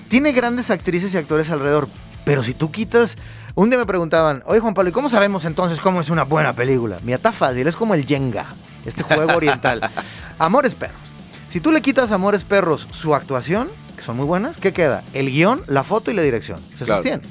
tiene 0.09 0.31
grandes 0.33 0.71
actrices 0.71 1.13
y 1.15 1.17
actores 1.17 1.51
alrededor, 1.51 1.89
pero 2.25 2.43
si 2.43 2.55
tú 2.55 2.71
quitas... 2.71 3.17
Un 3.57 3.69
día 3.69 3.79
me 3.81 3.87
preguntaban, 3.87 4.45
oye 4.47 4.61
Juan 4.61 4.75
Pablo, 4.75 4.91
¿y 4.91 4.93
cómo 4.93 5.11
sabemos 5.11 5.45
entonces 5.45 5.81
cómo 5.81 6.01
es 6.01 6.09
una 6.09 6.23
buena 6.23 6.53
película? 6.53 6.99
Mira, 7.03 7.17
está 7.17 7.33
fácil, 7.33 7.67
es 7.67 7.75
como 7.75 7.95
el 7.95 8.07
Jenga, 8.07 8.47
este 8.85 9.03
juego 9.03 9.35
oriental. 9.37 9.81
Amores 10.39 10.75
Perros. 10.75 10.97
Si 11.51 11.61
tú 11.61 11.73
le 11.73 11.83
quitas 11.83 12.13
a 12.13 12.15
Amores 12.17 12.45
Perros 12.45 12.87
su 12.93 13.15
actuación, 13.15 13.69
que 13.97 14.03
son 14.03 14.17
muy 14.17 14.27
buenas, 14.27 14.57
¿qué 14.57 14.73
queda? 14.73 15.03
El 15.13 15.31
guion, 15.31 15.63
la 15.67 15.83
foto 15.85 16.11
y 16.11 16.15
la 16.15 16.23
dirección. 16.23 16.59
Se 16.79 16.85
Claro. 16.85 17.03
sostiene. 17.03 17.23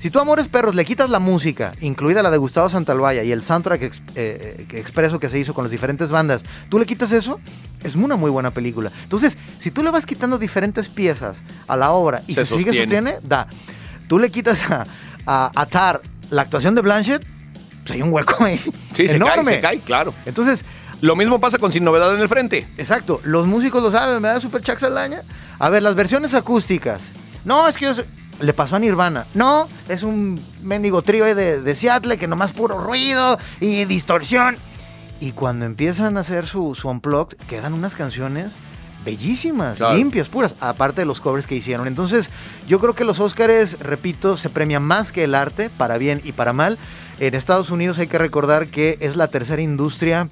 Si 0.00 0.10
tú 0.10 0.18
Amores 0.20 0.48
Perros 0.48 0.74
le 0.74 0.84
quitas 0.84 1.08
la 1.08 1.18
música, 1.18 1.72
incluida 1.80 2.22
la 2.22 2.30
de 2.30 2.36
Gustavo 2.36 2.68
Santaolalla 2.68 3.22
y 3.22 3.32
el 3.32 3.42
soundtrack 3.42 3.82
ex- 3.82 4.02
eh, 4.14 4.66
eh, 4.70 4.78
expreso 4.78 5.18
que 5.18 5.30
se 5.30 5.38
hizo 5.38 5.54
con 5.54 5.64
las 5.64 5.70
diferentes 5.70 6.10
bandas, 6.10 6.42
tú 6.68 6.78
le 6.78 6.84
quitas 6.84 7.10
eso, 7.10 7.40
es 7.82 7.94
una 7.94 8.16
muy 8.16 8.30
buena 8.30 8.50
película. 8.50 8.90
Entonces, 9.04 9.38
si 9.60 9.70
tú 9.70 9.82
le 9.82 9.90
vas 9.90 10.04
quitando 10.04 10.36
diferentes 10.36 10.88
piezas 10.88 11.36
a 11.68 11.76
la 11.76 11.92
obra 11.92 12.20
y 12.26 12.34
Se 12.34 12.44
se, 12.44 12.58
sigue 12.58 12.72
sostiene. 12.84 13.12
sostiene, 13.12 13.14
da. 13.22 13.46
Tú 14.06 14.18
le 14.18 14.30
quitas 14.30 14.58
a, 14.70 14.84
a, 15.24 15.50
a 15.54 15.66
Tar 15.66 16.02
la 16.30 16.42
actuación 16.42 16.74
de 16.74 16.82
Blanchett, 16.82 17.24
pues 17.84 17.90
hay 17.92 18.02
un 18.02 18.12
hueco 18.12 18.44
ahí 18.44 18.58
Sí, 18.94 19.08
se 19.08 19.16
enorme. 19.16 19.44
cae, 19.44 19.54
se 19.54 19.60
cae, 19.62 19.78
claro. 19.80 20.12
Entonces, 20.26 20.66
Lo 21.00 21.16
mismo 21.16 21.38
pasa 21.40 21.58
con 21.58 21.72
Sin 21.72 21.84
Novedad 21.84 22.14
en 22.14 22.20
el 22.20 22.28
Frente. 22.28 22.66
Exacto, 22.78 23.20
los 23.24 23.46
músicos 23.46 23.82
lo 23.82 23.90
saben, 23.90 24.22
me 24.22 24.28
da 24.28 24.40
Super 24.40 24.62
Chuck 24.62 24.78
Saldaña. 24.78 25.22
A 25.58 25.68
ver, 25.68 25.82
las 25.82 25.94
versiones 25.94 26.34
acústicas. 26.34 27.02
No, 27.44 27.68
es 27.68 27.76
que 27.76 27.86
yo 27.86 28.02
le 28.40 28.52
pasó 28.54 28.76
a 28.76 28.78
Nirvana. 28.78 29.26
No, 29.34 29.68
es 29.88 30.02
un 30.02 30.40
mendigo 30.62 31.02
trío 31.02 31.24
de, 31.34 31.60
de 31.60 31.74
Seattle 31.76 32.16
que 32.16 32.26
nomás 32.26 32.52
puro 32.52 32.78
ruido 32.78 33.38
y 33.60 33.84
distorsión. 33.84 34.56
Y 35.20 35.32
cuando 35.32 35.64
empiezan 35.66 36.16
a 36.16 36.20
hacer 36.20 36.46
su, 36.46 36.74
su 36.74 36.88
unplugged, 36.88 37.36
quedan 37.48 37.74
unas 37.74 37.94
canciones 37.94 38.52
bellísimas, 39.04 39.76
Claro. 39.76 39.96
limpias, 39.96 40.28
puras, 40.28 40.54
aparte 40.60 41.02
de 41.02 41.06
los 41.06 41.20
covers 41.20 41.46
que 41.46 41.54
hicieron. 41.54 41.86
Entonces, 41.86 42.30
yo 42.66 42.80
creo 42.80 42.94
que 42.94 43.04
los 43.04 43.20
Óscares, 43.20 43.78
repito, 43.78 44.36
se 44.38 44.48
premian 44.48 44.82
más 44.82 45.12
que 45.12 45.24
el 45.24 45.34
arte, 45.34 45.68
para 45.68 45.98
bien 45.98 46.22
y 46.24 46.32
para 46.32 46.52
mal. 46.54 46.78
En 47.20 47.34
Estados 47.34 47.70
Unidos 47.70 47.98
hay 47.98 48.06
que 48.06 48.18
recordar 48.18 48.66
que 48.68 48.96
es 49.00 49.14
la 49.16 49.28
tercera 49.28 49.60
industria 49.62 50.28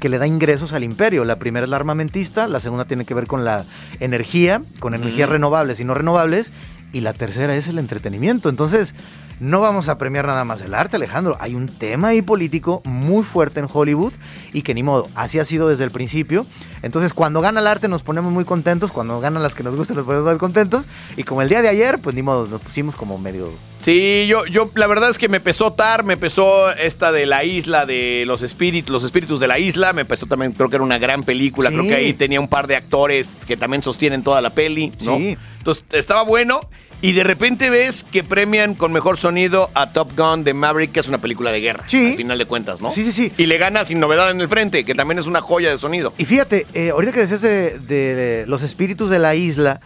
que 0.00 0.08
le 0.08 0.18
da 0.18 0.26
ingresos 0.26 0.72
al 0.72 0.84
imperio. 0.84 1.24
La 1.24 1.36
primera 1.36 1.64
es 1.64 1.70
la 1.70 1.76
armamentista, 1.76 2.46
la 2.46 2.60
segunda 2.60 2.84
tiene 2.84 3.04
que 3.04 3.14
ver 3.14 3.26
con 3.26 3.44
la 3.44 3.64
energía, 4.00 4.62
con 4.78 4.94
energías 4.94 5.28
renovables 5.28 5.80
y 5.80 5.84
no 5.84 5.94
renovables, 5.94 6.52
y 6.92 7.00
la 7.00 7.12
tercera 7.12 7.54
es 7.56 7.66
el 7.66 7.78
entretenimiento. 7.78 8.48
Entonces, 8.48 8.94
no 9.40 9.60
vamos 9.60 9.88
a 9.88 9.98
premiar 9.98 10.26
nada 10.26 10.44
más 10.44 10.60
el 10.60 10.74
arte, 10.74 10.96
Alejandro. 10.96 11.36
Hay 11.40 11.54
un 11.54 11.68
tema 11.68 12.08
ahí 12.08 12.22
político 12.22 12.82
muy 12.84 13.22
fuerte 13.24 13.60
en 13.60 13.68
Hollywood 13.72 14.12
y 14.52 14.62
que 14.62 14.74
ni 14.74 14.82
modo, 14.82 15.08
así 15.14 15.38
ha 15.38 15.44
sido 15.44 15.68
desde 15.68 15.84
el 15.84 15.90
principio. 15.90 16.46
Entonces, 16.82 17.12
cuando 17.12 17.40
gana 17.40 17.60
el 17.60 17.66
arte 17.66 17.88
nos 17.88 18.02
ponemos 18.02 18.32
muy 18.32 18.44
contentos, 18.44 18.90
cuando 18.92 19.20
ganan 19.20 19.42
las 19.42 19.54
que 19.54 19.62
nos 19.62 19.76
gustan 19.76 19.96
nos 19.96 20.06
ponemos 20.06 20.26
muy 20.28 20.38
contentos, 20.38 20.86
y 21.16 21.24
como 21.24 21.42
el 21.42 21.48
día 21.48 21.62
de 21.62 21.68
ayer, 21.68 21.98
pues 21.98 22.14
ni 22.14 22.22
modo, 22.22 22.46
nos 22.46 22.60
pusimos 22.60 22.94
como 22.94 23.18
medio... 23.18 23.50
Sí, 23.80 24.26
yo, 24.28 24.44
yo, 24.46 24.70
la 24.74 24.86
verdad 24.88 25.08
es 25.10 25.18
que 25.18 25.28
me 25.28 25.38
pesó 25.40 25.72
Tar, 25.72 26.04
me 26.04 26.16
pesó 26.16 26.70
esta 26.72 27.12
de 27.12 27.26
la 27.26 27.44
isla 27.44 27.86
de 27.86 28.24
los 28.26 28.42
espíritus, 28.42 28.90
los 28.90 29.04
espíritus 29.04 29.38
de 29.38 29.46
la 29.46 29.58
isla, 29.58 29.92
me 29.92 30.04
pesó 30.04 30.26
también, 30.26 30.52
creo 30.52 30.68
que 30.68 30.76
era 30.76 30.84
una 30.84 30.98
gran 30.98 31.22
película, 31.22 31.68
Sí. 31.70 31.76
creo 31.76 31.88
que 31.88 31.94
ahí 31.94 32.12
tenía 32.12 32.40
un 32.40 32.48
par 32.48 32.66
de 32.66 32.76
actores 32.76 33.34
que 33.46 33.56
también 33.56 33.82
sostienen 33.82 34.22
toda 34.24 34.40
la 34.40 34.50
peli, 34.50 34.92
¿no? 35.02 35.16
Sí. 35.16 35.36
Entonces, 35.58 35.84
estaba 35.92 36.22
bueno, 36.22 36.60
y 37.00 37.12
de 37.12 37.22
repente 37.24 37.70
ves 37.70 38.04
que 38.04 38.24
premian 38.24 38.74
con 38.74 38.92
mejor 38.92 39.16
sonido 39.18 39.70
a 39.74 39.92
Top 39.92 40.10
Gun 40.16 40.42
de 40.44 40.52
Maverick, 40.54 40.92
que 40.92 41.00
es 41.00 41.08
una 41.08 41.18
película 41.18 41.50
de 41.52 41.60
guerra, 41.60 41.84
Sí. 41.86 42.10
al 42.12 42.16
final 42.16 42.38
de 42.38 42.44
cuentas, 42.46 42.80
¿no? 42.80 42.90
Sí, 42.92 43.04
sí, 43.04 43.12
sí. 43.12 43.32
Y 43.38 43.46
le 43.46 43.56
gana 43.58 43.84
sin 43.84 44.00
novedad 44.00 44.30
en 44.30 44.40
el 44.40 44.48
frente, 44.48 44.84
que 44.84 44.94
también 44.94 45.18
es 45.18 45.26
una 45.26 45.40
joya 45.40 45.70
de 45.70 45.78
sonido. 45.78 46.12
Y 46.18 46.24
fíjate, 46.24 46.66
eh, 46.74 46.90
ahorita 46.90 47.12
que 47.12 47.20
decías 47.20 47.40
de, 47.42 47.78
de 47.78 48.44
los 48.48 48.62
espíritus 48.62 49.10
de 49.10 49.18
la 49.20 49.34
isla, 49.34 49.80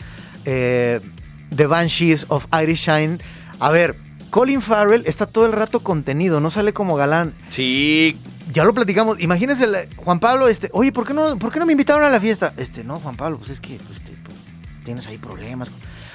eh, 0.44 1.00
The 1.54 1.66
Banshees 1.66 2.26
of 2.28 2.46
Irish 2.62 2.86
Shine, 2.86 3.18
a 3.60 3.70
ver, 3.70 3.94
Colin 4.30 4.62
Farrell 4.62 5.02
está 5.06 5.26
todo 5.26 5.44
el 5.44 5.52
rato 5.52 5.80
contenido, 5.80 6.40
no 6.40 6.50
sale 6.50 6.72
como 6.72 6.96
galán. 6.96 7.34
Sí, 7.50 8.16
Ya 8.52 8.64
lo 8.64 8.72
platicamos. 8.74 9.20
Imagínense, 9.20 9.66
Juan 9.96 10.18
Pablo, 10.18 10.48
este, 10.48 10.68
oye, 10.72 10.90
¿por 10.92 11.06
qué 11.06 11.12
no, 11.14 11.36
por 11.38 11.52
qué 11.52 11.58
no 11.60 11.66
me 11.66 11.72
invitaron 11.72 12.04
a 12.04 12.08
la 12.10 12.18
fiesta? 12.20 12.52
Este, 12.56 12.82
no, 12.84 12.96
Juan 12.98 13.16
Pablo, 13.16 13.36
pues 13.38 13.50
es 13.50 13.60
que 13.60 13.76
pues, 13.76 13.98
este, 13.98 14.12
pues, 14.24 14.36
tienes 14.84 15.06
ahí 15.06 15.18
problemas. 15.18 15.68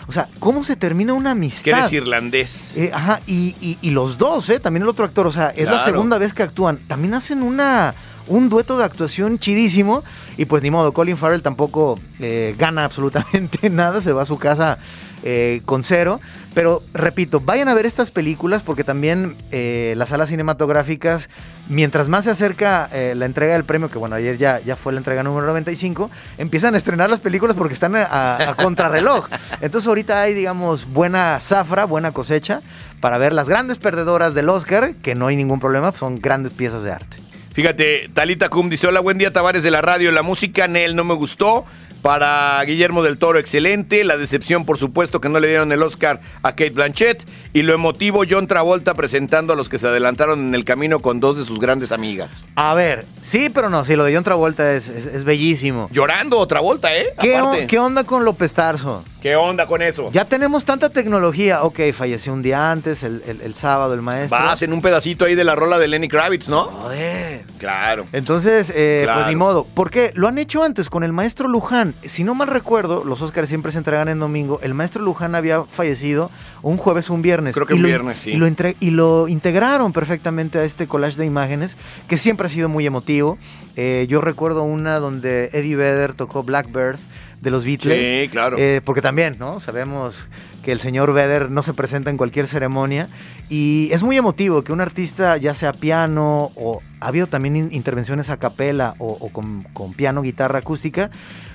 O 0.08 0.14
sea, 0.14 0.28
¿cómo 0.39 0.64
se 0.64 0.76
termina 0.76 1.14
una 1.14 1.32
amistad? 1.32 1.64
que 1.64 1.70
eres 1.72 1.91
irlandés. 1.91 2.72
Eh, 2.76 2.91
ajá, 2.93 3.20
y, 3.28 3.55
y- 3.62 3.78
y 3.82 3.89
los 3.89 4.18
dos, 4.18 4.49
¿eh? 4.49 4.60
También 4.60 4.84
el 4.84 4.89
otro 4.89 5.03
actor, 5.05 5.28
o 5.28 5.32
sea, 5.32 5.49
es 5.49 5.66
la 5.66 5.72
segunda 5.86 6.18
vez 6.18 6.34
que 6.34 6.43
actúan. 6.43 6.78
También 6.88 7.14
hacen 7.14 7.43
una 7.43 7.93
un 8.30 8.49
dueto 8.49 8.78
de 8.78 8.84
actuación 8.84 9.39
chidísimo. 9.39 10.03
Y 10.38 10.45
pues 10.45 10.62
ni 10.64 10.70
modo, 10.72 10.91
Colin 10.93 11.18
Farrell 11.18 11.41
tampoco 11.41 11.99
eh, 12.20 12.55
gana 12.58 12.84
absolutamente 12.86 13.70
nada, 13.70 14.01
se 14.01 14.12
va 14.12 14.24
a 14.24 14.26
su 14.26 14.38
casa 14.38 14.78
eh, 15.24 15.61
con 15.65 15.84
cero. 15.84 16.20
Pero 16.57 16.82
repito, 16.91 17.39
vayan 17.39 17.68
a 17.68 17.76
ver 17.76 17.86
estas 17.86 18.09
películas 18.09 18.64
porque 18.64 18.84
también 18.84 19.35
eh, 19.52 19.94
las 19.95 20.10
salas 20.10 20.30
cinematográficas, 20.30 21.30
mientras 21.69 22.07
más 22.07 22.26
se 22.26 22.31
acerca 22.31 22.89
eh, 22.91 23.14
la 23.15 23.26
entrega 23.26 23.53
del 23.53 23.64
premio, 23.64 23.91
que 23.91 23.99
bueno, 23.99 24.15
ayer 24.15 24.39
ya, 24.39 24.60
ya 24.61 24.76
fue 24.76 24.91
la 24.91 24.98
entrega 24.98 25.22
número 25.22 25.45
95, 25.45 26.10
empiezan 26.39 26.73
a 26.73 26.80
estrenar 26.80 27.11
las 27.11 27.19
películas 27.19 27.56
porque 27.56 27.76
están 27.76 27.95
a, 27.95 28.56
contrarreloj. 28.60 29.27
Entonces 29.61 29.88
ahorita 29.88 30.19
hay, 30.19 30.34
digamos, 30.34 30.91
buena 30.91 31.39
zafra, 31.39 31.85
buena 31.85 32.11
cosecha 32.11 32.61
para 33.02 33.19
ver 33.19 33.34
las 33.34 33.48
grandes 33.48 33.77
perdedoras 33.77 34.34
del 34.34 34.49
Oscar, 34.49 34.94
que 35.03 35.14
no 35.14 35.27
hay 35.27 35.35
ningún 35.35 35.60
problema, 35.60 35.91
son 35.91 36.19
grandes 36.19 36.53
piezas 36.53 36.81
de 36.81 36.91
arte. 36.91 37.18
Fíjate, 37.53 38.10
Talita 38.14 38.49
Kum 38.49 38.69
dice, 38.69 38.88
hola, 38.88 38.99
buen 38.99 39.19
día 39.19 39.31
Tavares 39.31 39.61
de 39.61 39.69
la 39.69 39.81
radio, 39.81 40.11
la 40.11 40.23
música 40.23 40.68
Nel 40.68 40.95
no 40.95 41.03
me 41.03 41.14
gustó. 41.14 41.65
Para 42.08 42.64
Guillermo 42.64 43.04
del 43.04 43.18
Toro, 43.18 43.38
excelente. 43.38 44.06
La 44.06 44.16
decepción, 44.16 44.64
por 44.64 44.78
supuesto, 44.78 45.20
que 45.20 45.28
no 45.28 45.42
le 45.42 45.50
dieron 45.50 45.74
el 45.74 45.84
Oscar 45.84 46.22
a 46.42 46.52
Kate 46.52 46.70
Blanchett. 46.70 47.22
Y 47.58 47.64
lo 47.64 47.74
emotivo, 47.74 48.22
John 48.30 48.46
Travolta 48.46 48.94
presentando 48.94 49.54
a 49.54 49.56
los 49.56 49.68
que 49.68 49.80
se 49.80 49.88
adelantaron 49.88 50.40
en 50.50 50.54
el 50.54 50.64
camino 50.64 51.00
con 51.00 51.20
dos 51.20 51.38
de 51.40 51.44
sus 51.44 51.60
grandes 51.60 51.92
amigas. 51.92 52.46
A 52.56 52.76
ver, 52.76 53.06
sí, 53.24 53.50
pero 53.50 53.68
no, 53.68 53.84
sí, 53.84 53.96
lo 53.96 54.04
de 54.04 54.14
John 54.14 54.24
Travolta 54.24 54.74
es, 54.76 54.88
es- 54.90 55.08
es 55.08 55.24
bellísimo. 55.24 55.90
Llorando 55.92 56.46
Travolta, 56.46 56.96
¿eh? 56.96 57.08
¿Qué, 57.20 57.42
on- 57.42 57.66
qué 57.66 57.80
onda 57.80 58.04
con 58.04 58.26
López 58.26 58.54
Tarso? 58.54 59.04
¿Qué 59.24 59.36
onda 59.36 59.66
con 59.66 59.82
eso? 59.82 60.12
Ya 60.12 60.26
tenemos 60.26 60.66
tanta 60.66 60.90
tecnología. 60.90 61.64
Ok, 61.64 61.80
falleció 61.98 62.32
un 62.32 62.44
día 62.44 62.70
antes, 62.72 63.02
el, 63.02 63.24
el- 63.26 63.42
el 63.42 63.56
sábado, 63.56 63.96
el 63.96 64.04
maestro. 64.04 64.38
Vas 64.38 64.62
en 64.62 64.72
un 64.72 64.84
pedacito 64.84 65.26
ahí 65.26 65.34
de 65.34 65.44
la 65.44 65.56
rola 65.56 65.80
de 65.80 65.88
Lenny 65.88 66.08
Kravitz, 66.10 66.50
¿no? 66.50 66.66
Joder. 66.66 67.42
Claro. 67.58 68.06
Entonces, 68.14 68.72
eh, 68.76 69.02
Claro. 69.06 69.22
pues 69.22 69.30
ni 69.30 69.36
modo. 69.36 69.64
¿Por 69.66 69.90
qué? 69.90 70.12
Lo 70.14 70.28
han 70.28 70.38
hecho 70.38 70.64
antes 70.64 70.92
con 70.92 71.04
el 71.04 71.12
maestro 71.12 71.48
Luján. 71.48 71.96
Si 72.06 72.24
no 72.24 72.36
mal 72.36 72.50
recuerdo, 72.50 73.04
los 73.04 73.20
Oscars 73.24 73.50
siempre 73.50 73.72
se 73.72 73.80
entregan 73.80 74.10
en 74.10 74.20
domingo. 74.20 74.60
El 74.62 74.76
maestro 74.76 75.02
Luján 75.02 75.34
había 75.34 75.64
fallecido 75.64 76.30
un 76.62 76.78
jueves 76.78 77.10
o 77.10 77.14
un 77.14 77.22
viernes. 77.22 77.54
Creo 77.54 77.68
que 77.68 77.74
Y 77.74 77.78
un 77.78 77.84
lo- 77.84 77.88
viernes, 77.88 78.20
sí. 78.20 78.32
Y 78.32 78.36
lo, 78.38 78.48
entre- 78.48 78.76
y 78.80 78.92
lo 78.92 79.28
integraron 79.28 79.94
perfectamente 79.94 80.58
a 80.60 80.64
este 80.64 80.88
collage 80.88 81.18
de 81.18 81.26
imágenes, 81.26 81.78
que 82.08 82.18
siempre 82.18 82.48
ha 82.48 82.50
sido 82.50 82.70
muy 82.70 82.86
emotivo. 82.86 83.38
Eh, 83.76 84.06
yo 84.10 84.22
recuerdo 84.22 84.64
una 84.64 85.00
donde 85.00 85.50
Eddie 85.54 85.76
Vedder 85.76 86.14
tocó 86.14 86.44
Blackbird 86.44 86.98
de 87.42 87.52
los 87.52 87.64
Beatles. 87.64 88.24
Sí, 88.24 88.30
claro. 88.30 88.58
Eh, 88.58 88.82
porque 88.84 89.02
también, 89.02 89.36
¿no? 89.38 89.60
Sabemos 89.60 90.16
que 90.64 90.72
el 90.72 90.80
señor 90.82 91.14
Vedder 91.14 91.52
no 91.52 91.62
se 91.62 91.74
presenta 91.74 92.10
en 92.10 92.18
cualquier 92.18 92.48
ceremonia 92.48 93.08
y 93.48 93.90
es 93.94 94.02
muy 94.04 94.18
emotivo 94.18 94.64
que 94.64 94.74
un 94.74 94.82
artista, 94.82 95.38
ya 95.38 95.54
sea 95.54 95.72
piano 95.72 96.52
o 96.56 96.82
ha 97.00 97.08
habido 97.08 97.28
también 97.28 97.56
in- 97.56 97.70
intervenciones 97.72 98.30
a 98.32 98.38
capela 98.38 98.96
o, 98.98 99.16
o 99.20 99.30
con, 99.30 99.64
con 99.74 99.94
piano, 99.94 100.24
guitarra 100.24 100.60
acústica, 100.60 101.10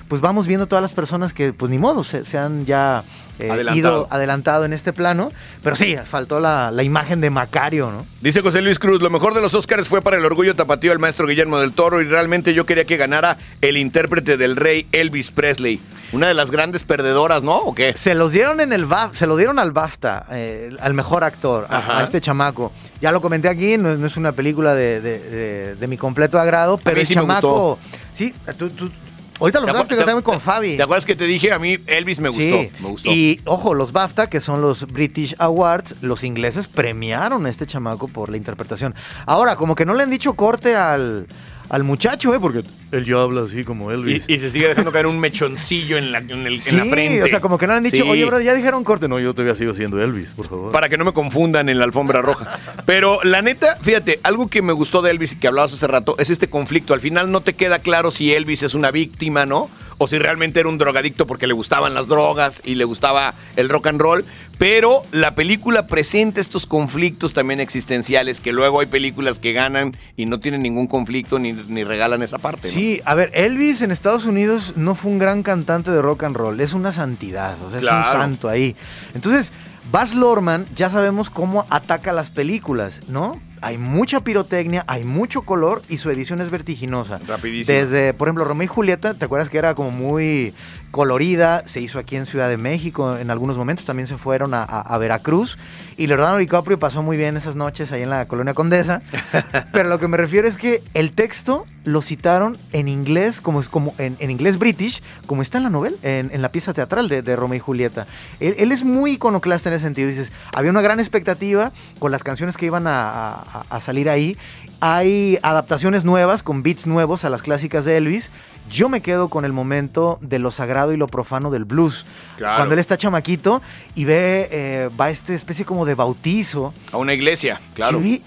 pues 0.07 0.21
vamos 0.21 0.47
viendo 0.47 0.65
todas 0.67 0.81
las 0.81 0.93
personas 0.93 1.33
que, 1.33 1.53
pues 1.53 1.69
ni 1.69 1.77
modo, 1.77 2.03
se, 2.03 2.23
se 2.25 2.37
han 2.37 2.65
ya 2.65 3.03
eh, 3.39 3.49
Adelantado. 3.49 3.77
ido 3.77 4.07
adelantado 4.09 4.65
en 4.65 4.73
este 4.73 4.93
plano, 4.93 5.31
pero 5.63 5.75
sí, 5.75 5.95
faltó 6.05 6.39
la, 6.39 6.71
la 6.71 6.83
imagen 6.83 7.19
de 7.21 7.29
Macario, 7.29 7.91
¿no? 7.91 8.05
Dice 8.21 8.41
José 8.41 8.61
Luis 8.61 8.79
Cruz, 8.79 9.01
lo 9.01 9.09
mejor 9.09 9.33
de 9.33 9.41
los 9.41 9.53
Oscars 9.53 9.87
fue 9.87 10.01
para 10.01 10.17
el 10.17 10.25
orgullo 10.25 10.55
tapatío 10.55 10.91
del 10.91 10.99
maestro 10.99 11.27
Guillermo 11.27 11.59
del 11.59 11.73
Toro 11.73 12.01
y 12.01 12.05
realmente 12.05 12.53
yo 12.53 12.65
quería 12.65 12.85
que 12.85 12.97
ganara 12.97 13.37
el 13.61 13.77
intérprete 13.77 14.37
del 14.37 14.55
rey 14.55 14.87
Elvis 14.91 15.31
Presley. 15.31 15.79
Una 16.11 16.27
de 16.27 16.35
las 16.35 16.51
grandes 16.51 16.83
perdedoras, 16.83 17.43
¿no? 17.43 17.57
¿O 17.57 17.73
qué? 17.73 17.95
Se 17.97 18.13
los 18.13 18.31
dieron 18.31 18.59
en 18.61 18.71
el 18.71 18.85
BAF, 18.85 19.17
se 19.17 19.25
lo 19.25 19.35
dieron 19.35 19.57
al 19.57 19.71
BAFTA, 19.71 20.27
eh, 20.31 20.69
al 20.79 20.93
mejor 20.93 21.23
actor, 21.23 21.65
a- 21.71 22.01
a, 22.01 22.03
este 22.03 22.21
chamaco. 22.21 22.71
Ya 23.01 23.11
lo 23.11 23.19
comenté 23.19 23.49
aquí, 23.49 23.77
no, 23.79 23.91
es- 23.91 23.97
no 23.97 24.05
es 24.05 24.15
una 24.15 24.31
película 24.31 24.75
de, 24.75 25.01
de- 25.01 25.19
de- 25.19 25.75
de 25.75 25.87
mi 25.87 25.97
completo 25.97 26.37
agrado, 26.39 26.77
pero 26.77 26.93
mí 26.95 27.01
el 27.01 27.07
sí 27.07 27.15
me 27.15 27.21
chamaco. 27.21 27.79
Sí, 28.13 28.31
tú, 28.59 28.69
tú- 28.69 28.91
ahorita 29.39 29.59
lo 29.59 29.65
¿Te 29.65 29.71
vamos 29.73 29.91
a 29.91 29.95
también 29.97 30.21
con 30.21 30.39
Fabi. 30.39 30.77
¿Te 30.77 30.83
acuerdas 30.83 31.05
que 31.05 31.15
te 31.15 31.25
dije? 31.25 31.51
A 31.51 31.59
mí 31.59 31.77
Elvis 31.87 32.19
me 32.19 32.29
gustó. 32.29 32.43
Sí, 32.43 32.71
Me 32.79 32.89
gustó. 32.89 33.11
y 33.11 33.41
ojo, 33.45 33.73
los 33.73 33.91
BAFTA, 33.91 34.27
que 34.27 34.41
son 34.41 34.61
los 34.61 34.87
British 34.87 35.35
Awards, 35.39 35.95
los 36.01 36.23
ingleses 36.23 36.67
premiaron 36.67 37.45
a 37.45 37.49
este 37.49 37.67
chamaco 37.67 38.07
por 38.07 38.29
la 38.29 38.37
interpretación. 38.37 38.95
Ahora, 39.25 39.55
como 39.55 39.75
que 39.75 39.85
no 39.85 39.93
le 39.93 40.03
han 40.03 40.09
dicho 40.09 40.33
corte 40.33 40.75
al, 40.75 41.27
al 41.73 41.83
muchacho, 41.83 42.33
¿eh? 42.35 42.39
Porque 42.39 42.61
él 42.91 43.03
ya 43.03 43.19
habla 43.21 43.41
así 43.45 43.63
como 43.63 43.91
Elvis. 43.91 44.23
y 44.27 44.37
se 44.37 44.51
sigue 44.51 44.67
dejando 44.67 44.91
caer 44.91 45.07
un 45.07 45.19
mechoncillo 45.19 45.97
en 45.97 46.11
la, 46.11 46.19
en 46.19 46.45
el- 46.45 46.61
en 46.65 46.77
la 46.77 46.83
Sí, 46.83 46.89
frente. 46.91 47.23
o 47.23 47.27
sea, 47.27 47.39
como 47.41 47.57
que 47.57 47.65
no 47.65 47.73
han 47.73 47.81
dicho, 47.81 47.95
Sí. 47.97 48.01
oye, 48.03 48.23
bro, 48.25 48.39
ya 48.39 48.53
dijeron 48.53 48.83
corte. 48.83 49.07
No, 49.07 49.19
yo 49.19 49.33
todavía 49.33 49.55
sigo 49.55 49.73
siendo 49.73 49.99
Elvis, 50.01 50.29
por 50.35 50.47
favor. 50.47 50.71
Para 50.71 50.87
que 50.87 50.97
no 50.99 51.03
me 51.05 51.13
confundan 51.13 51.69
en 51.69 51.79
la 51.79 51.85
alfombra 51.85 52.21
roja. 52.21 52.59
Pero 52.85 53.19
la 53.23 53.41
neta, 53.41 53.77
fíjate, 53.81 54.19
algo 54.21 54.47
que 54.49 54.61
me 54.61 54.71
gustó 54.73 55.01
de 55.01 55.09
Elvis 55.09 55.33
y 55.33 55.35
que 55.37 55.47
hablabas 55.47 55.73
hace 55.73 55.87
rato 55.87 56.15
es 56.19 56.29
este 56.29 56.47
conflicto. 56.47 56.93
Al 56.93 56.99
final 57.01 57.31
no 57.31 57.41
te 57.41 57.53
queda 57.53 57.79
claro 57.79 58.11
si 58.11 58.31
Elvis 58.31 58.61
es 58.61 58.75
una 58.75 58.91
víctima, 58.91 59.45
¿no? 59.47 59.69
O 59.97 60.07
si 60.07 60.17
realmente 60.17 60.59
era 60.59 60.69
un 60.69 60.77
drogadicto 60.77 61.27
porque 61.27 61.47
le 61.47 61.53
gustaban 61.53 61.93
las 61.93 62.07
drogas 62.07 62.61
y 62.65 62.75
le 62.75 62.85
gustaba 62.85 63.33
el 63.55 63.69
rock 63.69 63.87
and 63.87 64.01
roll. 64.01 64.25
Pero 64.57 65.03
la 65.11 65.35
película 65.35 65.87
presenta 65.87 66.39
estos 66.39 66.65
conflictos 66.65 67.33
también 67.33 67.59
existenciales 67.59 68.39
que 68.39 68.53
luego 68.53 68.79
hay 68.79 68.85
películas 68.85 69.39
que 69.39 69.51
ganan 69.51 69.97
y 70.15 70.25
no 70.25 70.39
tienen 70.39 70.61
ningún 70.61 70.87
conflicto 70.87 71.39
ni, 71.39 71.53
ni 71.53 71.83
regalan 71.83 72.21
esa 72.21 72.37
parte. 72.37 72.67
¿no? 72.67 72.73
Sí, 72.73 73.01
a 73.05 73.15
ver, 73.15 73.31
Elvis 73.33 73.81
en 73.81 73.91
Estados 73.91 74.25
Unidos 74.25 74.73
no 74.75 74.95
fue 74.95 75.11
un 75.11 75.19
gran 75.19 75.43
cantante 75.43 75.91
de 75.91 76.01
rock 76.01 76.23
and 76.23 76.35
roll, 76.35 76.59
es 76.59 76.73
una 76.73 76.91
santidad, 76.91 77.61
o 77.63 77.69
sea, 77.69 77.79
es 77.79 77.83
un 77.83 78.19
santo 78.19 78.49
ahí. 78.49 78.75
Entonces, 79.15 79.51
Baz 79.91 80.13
Luhrmann 80.13 80.65
ya 80.75 80.89
sabemos 80.89 81.29
cómo 81.29 81.65
ataca 81.69 82.13
las 82.13 82.29
películas, 82.29 83.01
¿no? 83.07 83.39
Hay 83.63 83.77
mucha 83.77 84.19
pirotecnia, 84.19 84.83
hay 84.87 85.03
mucho 85.03 85.41
color 85.43 85.81
y 85.89 85.97
su 85.97 86.09
edición 86.09 86.41
es 86.41 86.49
vertiginosa. 86.51 87.19
Rapidísimo. 87.27 87.77
Desde, 87.77 88.13
por 88.13 88.27
ejemplo, 88.27 88.43
Romeo 88.45 88.65
y 88.65 88.67
Julieta, 88.67 89.13
¿te 89.13 89.25
acuerdas 89.25 89.49
que 89.49 89.57
era 89.57 89.73
como 89.75 89.91
muy 89.91 90.53
colorida? 90.91 91.67
Se 91.67 91.79
hizo 91.81 91.97
aquí 91.99 92.15
en 92.15 92.25
Ciudad 92.25 92.49
de 92.49 92.57
México 92.57 93.17
en 93.17 93.31
algunos 93.31 93.57
momentos, 93.57 93.85
también 93.85 94.07
se 94.07 94.17
fueron 94.17 94.53
a, 94.53 94.63
a- 94.63 94.81
a 94.81 94.97
Veracruz. 94.97 95.57
Y 95.97 96.07
Leonardo 96.07 96.37
DiCaprio 96.37 96.79
pasó 96.79 97.03
muy 97.03 97.17
bien 97.17 97.37
esas 97.37 97.55
noches 97.55 97.91
ahí 97.91 98.01
en 98.01 98.09
la 98.09 98.25
colonia 98.25 98.53
Condesa. 98.53 99.01
Pero 99.71 99.89
lo 99.89 99.99
que 99.99 100.07
me 100.07 100.17
refiero 100.17 100.47
es 100.47 100.57
que 100.57 100.81
el 100.93 101.11
texto 101.11 101.65
lo 101.85 102.01
citaron 102.01 102.57
en 102.71 102.87
inglés, 102.87 103.41
como, 103.41 103.59
es- 103.59 103.67
como 103.69 103.93
en, 103.97 104.15
en 104.19 104.31
inglés 104.31 104.57
british, 104.57 105.01
como 105.25 105.41
está 105.41 105.57
en 105.57 105.65
la 105.65 105.69
novela, 105.69 105.95
en, 106.01 106.29
en 106.33 106.41
la 106.41 106.49
pieza 106.49 106.73
teatral 106.73 107.09
de, 107.09 107.21
de 107.21 107.35
Romeo 107.35 107.57
y 107.57 107.59
Julieta. 107.59 108.07
Él, 108.39 108.55
él 108.57 108.71
es 108.71 108.83
muy 108.83 109.13
iconoclasta 109.13 109.69
en 109.69 109.75
ese 109.75 109.85
sentido. 109.85 110.07
Dices, 110.09 110.31
había 110.53 110.71
una 110.71 110.81
gran 110.81 110.99
expectativa 110.99 111.71
con 111.99 112.11
las 112.11 112.23
canciones 112.23 112.57
que 112.57 112.65
iban 112.67 112.87
a, 112.87 113.09
a- 113.33 113.65
a 113.69 113.79
salir 113.79 114.09
ahí. 114.09 114.37
Hay 114.79 115.39
adaptaciones 115.43 116.03
nuevas, 116.05 116.43
con 116.43 116.63
beats 116.63 116.87
nuevos 116.87 117.23
a 117.25 117.29
las 117.29 117.41
clásicas 117.41 117.85
de 117.85 117.97
Elvis. 117.97 118.29
Yo 118.71 118.87
me 118.87 119.01
quedo 119.01 119.27
con 119.27 119.43
el 119.43 119.51
momento 119.51 120.17
de 120.21 120.39
lo 120.39 120.49
sagrado 120.49 120.93
y 120.93 120.97
lo 120.97 121.07
profano 121.07 121.51
del 121.51 121.65
blues. 121.65 122.05
Claro. 122.37 122.55
Cuando 122.57 122.73
él 122.73 122.79
está 122.79 122.97
chamaquito 122.97 123.61
y 123.93 124.05
ve, 124.05 124.47
eh, 124.51 124.89
va 124.99 125.05
a 125.05 125.09
esta 125.09 125.33
especie 125.33 125.65
como 125.65 125.82
de 125.85 125.95
bautizo. 125.95 126.73
A 126.91 126.97
una 126.97 127.13
iglesia, 127.13 127.59
claro. 127.73 127.99
Y 127.99 128.03
vi- 128.03 128.21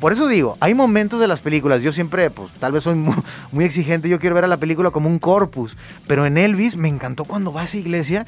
por 0.00 0.12
eso 0.12 0.26
digo, 0.28 0.56
hay 0.60 0.72
momentos 0.74 1.20
de 1.20 1.28
las 1.28 1.40
películas, 1.40 1.82
yo 1.82 1.92
siempre, 1.92 2.30
pues 2.30 2.50
tal 2.58 2.72
vez 2.72 2.84
soy 2.84 2.94
mu- 2.94 3.14
muy, 3.52 3.64
exigente, 3.66 4.08
yo 4.08 4.18
quiero 4.18 4.34
ver 4.34 4.44
a 4.44 4.48
la 4.48 4.56
película 4.56 4.90
como 4.90 5.08
un 5.10 5.18
corpus, 5.18 5.76
pero 6.06 6.24
en 6.24 6.38
Elvis 6.38 6.76
me 6.76 6.88
encantó 6.88 7.24
cuando 7.24 7.52
va 7.52 7.60
a 7.60 7.64
esa 7.64 7.76
iglesia 7.76 8.24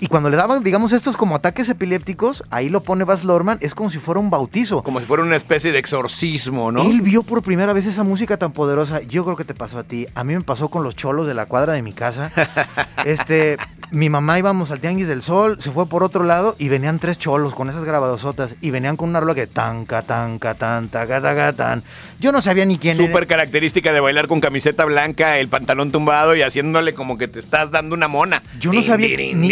y 0.00 0.08
cuando 0.08 0.30
le 0.30 0.36
daban, 0.36 0.64
digamos, 0.64 0.92
estos 0.92 1.16
como 1.16 1.36
ataques 1.36 1.68
epilépticos, 1.68 2.42
ahí 2.50 2.68
lo 2.68 2.82
pone 2.82 3.04
Baz 3.04 3.22
Luhrmann, 3.22 3.58
es 3.60 3.72
como 3.72 3.88
si 3.88 3.98
fuera 3.98 4.18
un 4.18 4.30
bautizo. 4.30 4.82
Como 4.82 4.98
si 4.98 5.06
fuera 5.06 5.22
una 5.22 5.36
especie 5.36 5.70
de 5.70 5.78
exorcismo, 5.78 6.72
¿no? 6.72 6.82
Él 6.82 7.02
vio 7.02 7.22
por 7.22 7.40
primera 7.42 7.72
vez 7.72 7.86
esa 7.86 8.02
música 8.02 8.36
tan 8.36 8.50
poderosa. 8.50 9.00
Yo 9.02 9.22
creo 9.22 9.36
que 9.36 9.44
te 9.44 9.54
pasó 9.54 9.78
a 9.78 9.84
ti. 9.84 10.08
A 10.16 10.24
mí 10.24 10.34
me 10.34 10.40
pasó 10.40 10.70
con 10.70 10.82
los 10.82 10.96
cholos 10.96 11.28
de 11.28 11.34
la 11.34 11.46
cuadra 11.46 11.74
de 11.74 11.82
mi 11.82 11.92
casa. 11.92 12.32
Este, 13.04 13.58
mi 13.92 14.08
mamá 14.08 14.38
íbamos 14.38 14.70
al 14.70 14.80
Tianguis 14.80 15.06
del 15.06 15.22
Sol, 15.22 15.58
se 15.60 15.70
fue 15.70 15.86
por 15.86 16.02
otro 16.02 16.24
lado 16.24 16.56
y 16.58 16.68
venían 16.68 16.98
tres 16.98 17.18
cholos 17.18 17.54
con 17.54 17.68
esas 17.70 17.84
grabadosotas 17.84 18.54
y 18.60 18.70
venían 18.70 18.96
con 18.96 19.10
una 19.10 19.20
rola 19.20 19.34
que 19.34 19.46
tanca, 19.46 20.02
tanca, 20.02 20.54
tan, 20.54 20.88
taca, 20.88 21.20
taca, 21.20 21.52
tan. 21.52 21.82
Yo 22.18 22.32
no 22.32 22.42
sabía 22.42 22.64
ni 22.64 22.78
quién 22.78 22.94
era. 22.96 23.06
Súper 23.06 23.26
característica 23.26 23.92
de 23.92 24.00
bailar 24.00 24.28
con 24.28 24.40
camiseta 24.40 24.84
blanca, 24.86 25.38
el 25.38 25.48
pantalón 25.48 25.92
tumbado 25.92 26.34
y 26.34 26.42
haciéndole 26.42 26.94
como 26.94 27.18
que 27.18 27.28
te 27.28 27.38
estás 27.38 27.70
dando 27.70 27.94
una 27.94 28.08
mona. 28.08 28.42
Yo 28.58 28.72
no 28.72 28.80
sabía 28.82 29.08
ni-. 29.34 29.46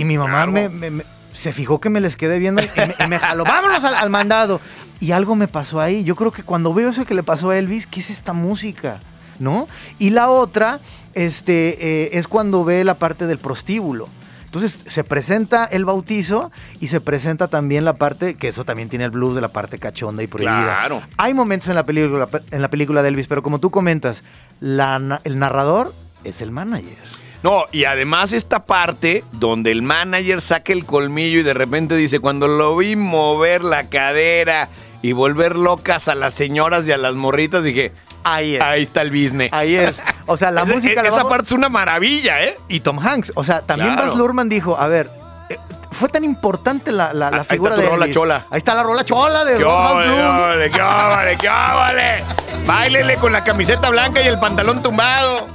Y 0.00 0.04
mi 0.04 0.18
mamá 0.18 0.46
me, 0.46 0.68
me- 0.68 0.90
me- 0.90 1.04
se 1.32 1.52
fijó 1.52 1.80
que 1.80 1.88
me 1.90 2.00
les 2.00 2.16
quedé 2.16 2.38
viendo 2.38 2.62
y 2.62 2.68
me, 2.76 2.94
y 3.04 3.08
me 3.08 3.18
jaló, 3.18 3.44
vámonos 3.44 3.82
al, 3.84 3.94
al 3.94 4.10
mandado. 4.10 4.60
Y 5.00 5.12
algo 5.12 5.34
me 5.36 5.48
pasó 5.48 5.80
ahí. 5.80 6.02
Yo 6.04 6.16
creo 6.16 6.32
que 6.32 6.42
cuando 6.42 6.74
veo 6.74 6.90
eso 6.90 7.04
que 7.06 7.14
le 7.14 7.22
pasó 7.22 7.50
a 7.50 7.58
Elvis, 7.58 7.86
¿qué 7.86 8.00
es 8.00 8.10
esta 8.10 8.32
música? 8.32 8.98
¿No? 9.38 9.68
Y 10.00 10.10
la 10.10 10.28
otra 10.30 10.80
este, 11.26 12.04
eh, 12.04 12.10
es 12.12 12.28
cuando 12.28 12.64
ve 12.64 12.84
la 12.84 12.94
parte 12.94 13.26
del 13.26 13.38
prostíbulo. 13.38 14.08
Entonces 14.44 14.78
se 14.86 15.04
presenta 15.04 15.66
el 15.66 15.84
bautizo 15.84 16.50
y 16.80 16.88
se 16.88 17.00
presenta 17.00 17.48
también 17.48 17.84
la 17.84 17.94
parte, 17.94 18.36
que 18.36 18.48
eso 18.48 18.64
también 18.64 18.88
tiene 18.88 19.04
el 19.04 19.10
blues 19.10 19.34
de 19.34 19.42
la 19.42 19.48
parte 19.48 19.78
cachonda 19.78 20.22
y 20.22 20.26
prohibida. 20.26 20.62
Claro. 20.62 21.02
Hay 21.18 21.34
momentos 21.34 21.68
en 21.68 21.74
la 21.74 21.84
película, 21.84 22.28
en 22.50 22.62
la 22.62 22.68
película 22.68 23.02
de 23.02 23.08
Elvis, 23.08 23.26
pero 23.26 23.42
como 23.42 23.58
tú 23.58 23.70
comentas, 23.70 24.22
la 24.60 25.20
el 25.24 25.38
narrador 25.38 25.92
es 26.24 26.40
el 26.40 26.50
manager. 26.50 26.96
No, 27.42 27.66
y 27.72 27.84
además 27.84 28.32
esta 28.32 28.64
parte 28.64 29.22
donde 29.32 29.70
el 29.70 29.82
manager 29.82 30.40
saca 30.40 30.72
el 30.72 30.86
colmillo 30.86 31.40
y 31.40 31.42
de 31.42 31.54
repente 31.54 31.94
dice, 31.94 32.18
cuando 32.18 32.48
lo 32.48 32.76
vi 32.76 32.96
mover 32.96 33.62
la 33.62 33.88
cadera 33.88 34.70
y 35.02 35.12
volver 35.12 35.56
locas 35.56 36.08
a 36.08 36.14
las 36.14 36.34
señoras 36.34 36.88
y 36.88 36.92
a 36.92 36.96
las 36.96 37.14
morritas, 37.14 37.62
dije, 37.62 37.92
Ahí 38.28 38.56
es. 38.56 38.62
ahí 38.62 38.82
está 38.82 39.02
el 39.02 39.10
business. 39.10 39.48
Ahí 39.52 39.74
es. 39.76 40.00
O 40.26 40.36
sea, 40.36 40.50
la 40.50 40.64
música 40.66 41.02
la 41.02 41.08
Esa 41.08 41.18
vamos- 41.18 41.30
parte 41.30 41.46
es 41.46 41.52
una 41.52 41.68
maravilla, 41.68 42.42
¿eh? 42.42 42.58
y 42.68 42.80
Tom 42.80 42.98
Hanks. 42.98 43.32
O 43.34 43.44
sea, 43.44 43.62
también 43.62 43.94
Claro. 43.94 44.08
Baz 44.10 44.18
Luhrmann 44.18 44.48
dijo, 44.48 44.76
a 44.78 44.86
ver, 44.88 45.10
eh, 45.48 45.58
fue 45.92 46.08
tan 46.08 46.24
importante 46.24 46.92
la, 46.92 47.12
la, 47.12 47.30
la 47.30 47.38
Ah, 47.38 47.40
ahí 47.40 47.46
figura 47.56 47.70
está 47.74 47.76
tu 47.76 47.82
de 47.86 47.90
rola 47.90 48.04
Elvis. 48.04 48.14
chola. 48.16 48.46
Ahí 48.50 48.58
está 48.58 48.74
la 48.74 48.82
rola 48.82 49.04
chola 49.04 49.44
de 49.44 49.56
¡Qué 49.56 49.64
Ron 49.64 49.72
óvale, 49.72 50.06
qué 50.14 50.22
óvale, 50.22 50.70
qué 50.70 50.80
óvale, 50.82 51.38
qué 51.38 51.48
óvale! 51.48 52.24
Báilele 52.66 53.16
con 53.16 53.32
la 53.32 53.42
camiseta 53.42 53.88
blanca 53.90 54.20
y 54.20 54.26
el 54.26 54.38
pantalón 54.38 54.82
tumbado. 54.82 55.46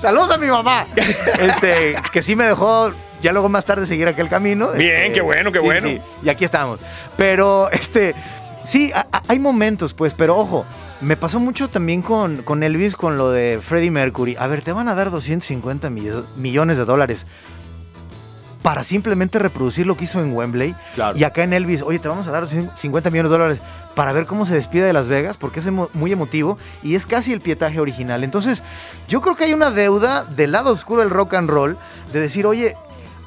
Saludos 0.00 0.30
a 0.30 0.38
mi 0.38 0.46
mamá. 0.46 0.86
Este, 1.38 1.94
que 2.12 2.22
sí 2.22 2.34
me 2.34 2.44
dejó 2.44 2.92
ya 3.22 3.32
luego 3.32 3.50
más 3.50 3.64
tarde 3.66 3.86
seguir 3.86 4.08
aquel 4.08 4.28
camino. 4.28 4.68
Bien, 4.72 4.96
Este, 5.02 5.12
qué 5.12 5.20
bueno, 5.20 5.52
qué 5.52 5.58
sí, 5.58 5.64
bueno. 5.64 5.88
sí, 5.88 6.00
y 6.22 6.28
aquí 6.30 6.46
estamos. 6.46 6.80
Pero, 7.18 7.70
este, 7.70 8.14
sí, 8.64 8.90
a- 8.94 9.06
a- 9.12 9.22
hay 9.28 9.38
momentos, 9.38 9.92
pues, 9.92 10.14
pero 10.16 10.38
ojo, 10.38 10.64
me 11.00 11.16
pasó 11.16 11.40
mucho 11.40 11.68
también 11.68 12.02
con, 12.02 12.42
con 12.42 12.62
Elvis, 12.62 12.94
con 12.94 13.16
lo 13.16 13.30
de 13.30 13.60
Freddie 13.62 13.90
Mercury. 13.90 14.36
A 14.38 14.46
ver, 14.46 14.62
te 14.62 14.72
van 14.72 14.88
a 14.88 14.94
dar 14.94 15.10
250 15.10 15.88
millo- 15.90 16.24
millones 16.36 16.76
de 16.78 16.84
dólares 16.84 17.26
para 18.62 18.84
simplemente 18.84 19.38
reproducir 19.38 19.86
lo 19.86 19.96
que 19.96 20.04
hizo 20.04 20.20
en 20.20 20.34
Wembley. 20.36 20.74
Claro. 20.94 21.16
Y 21.16 21.24
acá 21.24 21.42
en 21.42 21.54
Elvis, 21.54 21.80
oye, 21.82 21.98
te 21.98 22.08
vamos 22.08 22.26
a 22.26 22.30
dar 22.30 22.46
50 22.48 23.10
millones 23.10 23.30
de 23.30 23.38
dólares 23.38 23.58
para 23.94 24.12
ver 24.12 24.26
cómo 24.26 24.44
se 24.44 24.54
despide 24.54 24.84
de 24.84 24.92
Las 24.92 25.08
Vegas, 25.08 25.36
porque 25.38 25.60
es 25.60 25.66
emo- 25.66 25.88
muy 25.94 26.12
emotivo 26.12 26.58
y 26.82 26.94
es 26.94 27.06
casi 27.06 27.32
el 27.32 27.40
pietaje 27.40 27.80
original. 27.80 28.22
Entonces, 28.22 28.62
yo 29.08 29.20
creo 29.22 29.34
que 29.36 29.44
hay 29.44 29.54
una 29.54 29.70
deuda 29.70 30.24
del 30.24 30.52
lado 30.52 30.70
oscuro 30.72 31.00
del 31.00 31.10
rock 31.10 31.34
and 31.34 31.48
roll 31.48 31.76
de 32.12 32.20
decir, 32.20 32.46
oye, 32.46 32.76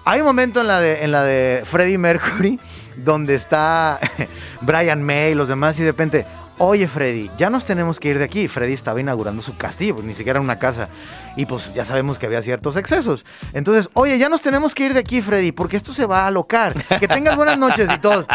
hay 0.06 0.20
un 0.22 0.28
momento 0.28 0.62
en 0.62 0.68
la 0.68 0.80
de, 0.80 1.04
en 1.04 1.12
la 1.12 1.24
de 1.24 1.64
Freddie 1.66 1.98
Mercury 1.98 2.60
donde 2.98 3.34
está 3.34 4.00
Brian 4.62 5.02
May 5.02 5.32
y 5.32 5.36
los 5.36 5.48
demás 5.48 5.78
y 5.80 5.82
de 5.82 5.90
repente, 5.90 6.26
oye 6.60 6.88
Freddy, 6.88 7.30
ya 7.38 7.50
nos 7.50 7.66
tenemos 7.66 8.00
que 8.00 8.10
ir 8.10 8.18
de 8.20 8.24
aquí. 8.26 8.48
Freddy 8.48 8.74
estaba 8.74 9.00
inaugurando 9.02 9.42
su 9.42 9.56
castillo, 9.58 9.96
pues 9.96 10.06
ni 10.08 10.14
siquiera 10.14 10.40
una 10.40 10.60
casa. 10.60 10.90
Y 11.36 11.46
pues 11.46 11.74
ya 11.74 11.84
sabemos 11.86 12.18
que 12.18 12.26
había 12.26 12.42
ciertos 12.42 12.76
excesos. 12.76 13.26
Entonces, 13.54 13.90
oye, 13.94 14.18
ya 14.18 14.30
nos 14.30 14.42
tenemos 14.42 14.74
que 14.76 14.86
ir 14.86 14.94
de 14.94 15.00
aquí, 15.00 15.22
Freddy, 15.22 15.52
porque 15.52 15.78
esto 15.78 15.94
se 15.94 16.06
va 16.06 16.22
a 16.24 16.28
alocar. 16.28 16.74
Que 17.00 17.08
tengas 17.08 17.36
buenas 17.36 17.58
noches 17.58 17.90
y 17.94 18.00
todos. 18.00 18.26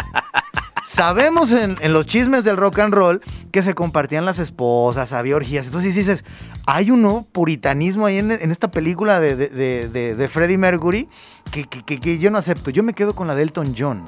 Sabemos 0.95 1.51
en, 1.51 1.77
los 1.93 2.05
chismes 2.07 2.43
del 2.43 2.57
rock 2.57 2.79
and 2.79 2.93
roll 2.93 3.21
que 3.51 3.63
se 3.63 3.73
compartían 3.73 4.25
las 4.25 4.37
esposas, 4.37 5.13
había 5.13 5.35
orgías. 5.37 5.65
Entonces 5.67 5.95
dices, 5.95 6.25
hay 6.65 6.91
uno 6.91 7.25
puritanismo 7.31 8.05
ahí 8.05 8.17
en, 8.17 8.31
esta 8.31 8.69
película 8.69 9.19
de, 9.21 9.35
de, 9.37 9.87
de- 9.87 10.15
de- 10.15 10.27
Freddie 10.27 10.57
Mercury 10.57 11.07
que- 11.51 11.63
que 11.67 12.17
yo 12.19 12.31
no 12.31 12.37
acepto. 12.37 12.69
Yo 12.69 12.83
me 12.83 12.93
quedo 12.93 13.13
con 13.15 13.27
la 13.27 13.35
de 13.35 13.43
Elton 13.43 13.75
John. 13.77 14.03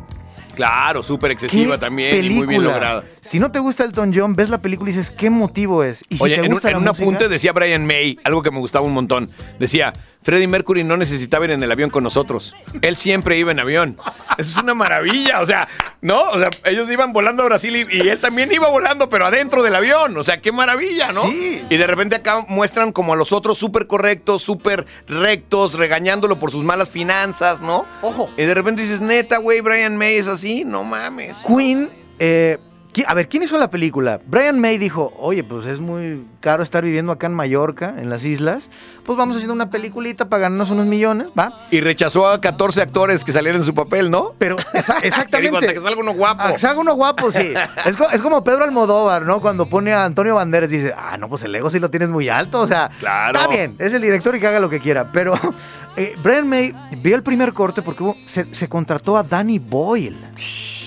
Claro, 0.55 1.01
súper 1.03 1.31
excesiva 1.31 1.75
¿Qué 1.75 1.81
también 1.81 2.25
y 2.25 2.29
muy 2.31 2.47
bien 2.47 2.63
lograda. 2.63 3.03
Si 3.21 3.39
no 3.39 3.51
te 3.51 3.59
gusta 3.59 3.83
Elton 3.83 4.11
John, 4.13 4.35
ves 4.35 4.49
la 4.49 4.57
película 4.59 4.89
y 4.91 4.93
dices, 4.93 5.11
¿qué 5.11 5.29
motivo 5.29 5.83
es? 5.83 6.03
Y 6.09 6.17
si 6.17 6.23
Oye, 6.23 6.35
te 6.35 6.41
en, 6.41 6.47
un, 6.47 6.53
gusta 6.53 6.67
en 6.69 6.73
la 6.73 6.77
un 6.79 6.83
música- 6.85 7.03
apunte 7.03 7.29
decía 7.29 7.53
Brian 7.53 7.85
May, 7.85 8.19
algo 8.23 8.41
que 8.43 8.51
me 8.51 8.59
gustaba 8.59 8.85
un 8.85 8.93
montón. 8.93 9.29
Decía, 9.59 9.93
Freddie 10.23 10.47
Mercury 10.47 10.83
no 10.83 10.97
necesitaba 10.97 11.45
ir 11.45 11.51
en 11.51 11.63
el 11.63 11.71
avión 11.71 11.89
con 11.89 12.03
nosotros. 12.03 12.55
Él 12.81 12.95
siempre 12.95 13.37
iba 13.37 13.51
en 13.51 13.59
avión. 13.59 13.97
Eso 14.37 14.51
es 14.51 14.57
una 14.57 14.75
maravilla. 14.75 15.41
O 15.41 15.45
sea, 15.45 15.67
¿no? 16.01 16.21
O 16.29 16.39
sea, 16.39 16.49
ellos 16.65 16.89
iban 16.91 17.11
volando 17.11 17.41
a 17.43 17.47
Brasil 17.47 17.75
y, 17.75 17.97
y 17.97 18.07
él 18.07 18.19
también 18.19 18.51
iba 18.51 18.67
volando, 18.67 19.09
pero 19.09 19.25
adentro 19.25 19.63
del 19.63 19.75
avión. 19.75 20.15
O 20.17 20.23
sea, 20.23 20.39
qué 20.39 20.51
maravilla, 20.51 21.11
¿no? 21.11 21.23
Sí. 21.23 21.63
Y 21.69 21.77
de 21.77 21.87
repente 21.87 22.15
acá 22.15 22.45
muestran 22.47 22.91
como 22.91 23.13
a 23.13 23.15
los 23.15 23.31
otros 23.31 23.57
súper 23.57 23.87
correctos, 23.87 24.43
súper 24.43 24.85
rectos, 25.07 25.73
regañándolo 25.73 26.37
por 26.37 26.51
sus 26.51 26.63
malas 26.63 26.89
finanzas, 26.89 27.61
¿no? 27.61 27.85
Ojo. 28.01 28.29
Y 28.37 28.43
de 28.43 28.53
repente 28.53 28.83
dices, 28.83 29.01
neta, 29.01 29.37
güey, 29.37 29.61
Brian 29.61 29.97
May 29.97 30.17
es 30.17 30.27
así. 30.27 30.63
No 30.65 30.83
mames. 30.83 31.39
Queen, 31.47 31.89
eh, 32.19 32.59
a 33.07 33.13
ver, 33.13 33.29
¿quién 33.29 33.41
hizo 33.43 33.57
la 33.57 33.69
película? 33.69 34.19
Brian 34.27 34.59
May 34.59 34.77
dijo, 34.77 35.13
oye, 35.17 35.43
pues 35.43 35.65
es 35.65 35.79
muy 35.79 36.25
caro 36.41 36.61
estar 36.61 36.83
viviendo 36.83 37.11
acá 37.13 37.27
en 37.27 37.33
Mallorca, 37.33 37.95
en 37.97 38.09
las 38.09 38.23
islas. 38.25 38.63
Pues 39.05 39.17
vamos 39.17 39.35
haciendo 39.37 39.53
una 39.53 39.69
peliculita 39.69 40.29
para 40.29 40.43
ganarnos 40.43 40.69
unos 40.69 40.85
millones, 40.85 41.27
¿va? 41.37 41.53
Y 41.71 41.79
rechazó 41.81 42.27
a 42.27 42.39
14 42.41 42.81
actores 42.81 43.23
que 43.23 43.31
salieron 43.31 43.61
en 43.61 43.65
su 43.65 43.73
papel, 43.73 44.11
¿no? 44.11 44.33
Pero 44.37 44.57
exactamente. 45.03 45.41
digo, 45.41 45.57
hasta 45.57 45.73
que 45.73 45.79
salga 45.79 45.99
uno 46.01 46.13
guapo. 46.13 46.41
Ah, 46.43 46.51
que 46.53 46.59
salga 46.59 46.81
uno 46.81 46.93
guapo, 46.95 47.31
sí. 47.31 47.53
Es, 47.85 47.95
co- 47.97 48.09
es 48.11 48.21
como 48.21 48.43
Pedro 48.43 48.63
Almodóvar, 48.65 49.25
¿no? 49.25 49.39
Cuando 49.41 49.67
pone 49.69 49.93
a 49.93 50.03
Antonio 50.05 50.35
Banderas 50.35 50.69
dice, 50.69 50.93
ah, 50.95 51.17
no, 51.17 51.29
pues 51.29 51.43
el 51.43 51.55
ego 51.55 51.69
sí 51.69 51.79
lo 51.79 51.89
tienes 51.89 52.09
muy 52.09 52.29
alto. 52.29 52.59
O 52.61 52.67
sea, 52.67 52.89
Claro. 52.99 53.39
está 53.39 53.49
bien, 53.51 53.75
es 53.79 53.93
el 53.93 54.01
director 54.01 54.35
y 54.35 54.39
que 54.39 54.47
haga 54.47 54.59
lo 54.59 54.69
que 54.69 54.79
quiera. 54.81 55.07
Pero 55.11 55.33
eh, 55.95 56.13
Brian 56.21 56.47
May 56.47 56.73
vio 57.01 57.15
el 57.15 57.23
primer 57.23 57.53
corte 57.53 57.81
porque 57.81 58.03
hubo- 58.03 58.17
se, 58.25 58.53
se 58.53 58.67
contrató 58.67 59.17
a 59.17 59.23
Danny 59.23 59.59
Boyle. 59.59 60.17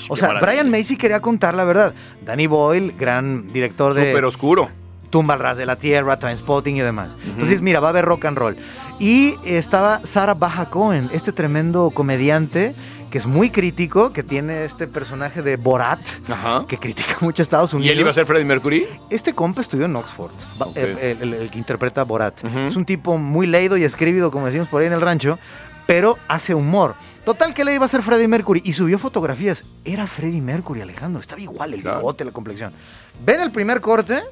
O 0.08 0.16
sea, 0.16 0.28
maravilla. 0.28 0.62
Brian 0.62 0.84
sí 0.84 0.96
quería 0.96 1.20
contar 1.20 1.54
la 1.54 1.64
verdad. 1.64 1.94
Danny 2.24 2.46
Boyle, 2.46 2.94
gran 2.98 3.52
director 3.52 3.94
de 3.94 4.10
Súper 4.10 4.24
oscuro. 4.24 4.68
Tumba 5.10 5.34
al 5.34 5.40
ras 5.40 5.56
de 5.56 5.66
la 5.66 5.76
tierra, 5.76 6.18
Transpotting 6.18 6.76
y 6.76 6.80
demás. 6.80 7.10
Entonces, 7.24 7.62
mira, 7.62 7.78
va 7.80 7.88
a 7.88 7.90
haber 7.90 8.04
rock 8.04 8.24
and 8.24 8.36
roll. 8.36 8.56
Y 8.98 9.36
estaba 9.44 10.00
Sarah 10.04 10.34
Baja 10.34 10.66
Cohen, 10.70 11.08
este 11.12 11.32
tremendo 11.32 11.90
comediante 11.90 12.72
que 13.10 13.18
es 13.18 13.26
muy 13.26 13.50
crítico, 13.50 14.12
que 14.12 14.24
tiene 14.24 14.64
este 14.64 14.88
personaje 14.88 15.40
de 15.40 15.56
Borat, 15.56 16.00
Ajá. 16.28 16.64
que 16.66 16.78
critica 16.78 17.16
mucho 17.20 17.42
a 17.42 17.44
Estados 17.44 17.72
¿Y 17.72 17.76
Unidos. 17.76 17.92
él 17.92 18.00
iba 18.00 18.10
a 18.10 18.12
ser 18.12 18.26
Freddie 18.26 18.44
Mercury? 18.44 18.86
Este 19.08 19.32
compa 19.32 19.60
estudió 19.60 19.84
en 19.84 19.94
Oxford, 19.94 20.32
el, 20.74 20.98
el- 21.22 21.34
el 21.34 21.48
que 21.48 21.58
interpreta 21.58 22.00
a 22.00 22.04
Borat. 22.04 22.44
Es 22.44 22.74
un 22.74 22.84
tipo 22.84 23.16
muy 23.16 23.46
leído 23.46 23.76
y 23.76 23.84
escribido, 23.84 24.32
como 24.32 24.46
decimos 24.46 24.66
por 24.66 24.80
ahí 24.80 24.88
en 24.88 24.94
el 24.94 25.00
rancho, 25.00 25.38
pero 25.86 26.18
hace 26.26 26.56
humor. 26.56 26.96
Total 27.24 27.54
que 27.54 27.64
le 27.64 27.74
iba 27.74 27.86
a 27.86 27.88
ser 27.88 28.02
Freddie 28.02 28.28
Mercury 28.28 28.60
y 28.64 28.74
subió 28.74 28.98
fotografías. 28.98 29.62
Era 29.84 30.06
Freddie 30.06 30.42
Mercury, 30.42 30.82
Alejandro. 30.82 31.20
Estaba 31.20 31.40
igual 31.40 31.72
el 31.72 31.80
Claro. 31.82 31.98
bigote, 31.98 32.24
la 32.24 32.32
complexión. 32.32 32.72
Ven 33.24 33.40
el 33.40 33.50
primer 33.50 33.80
corte. 33.80 34.22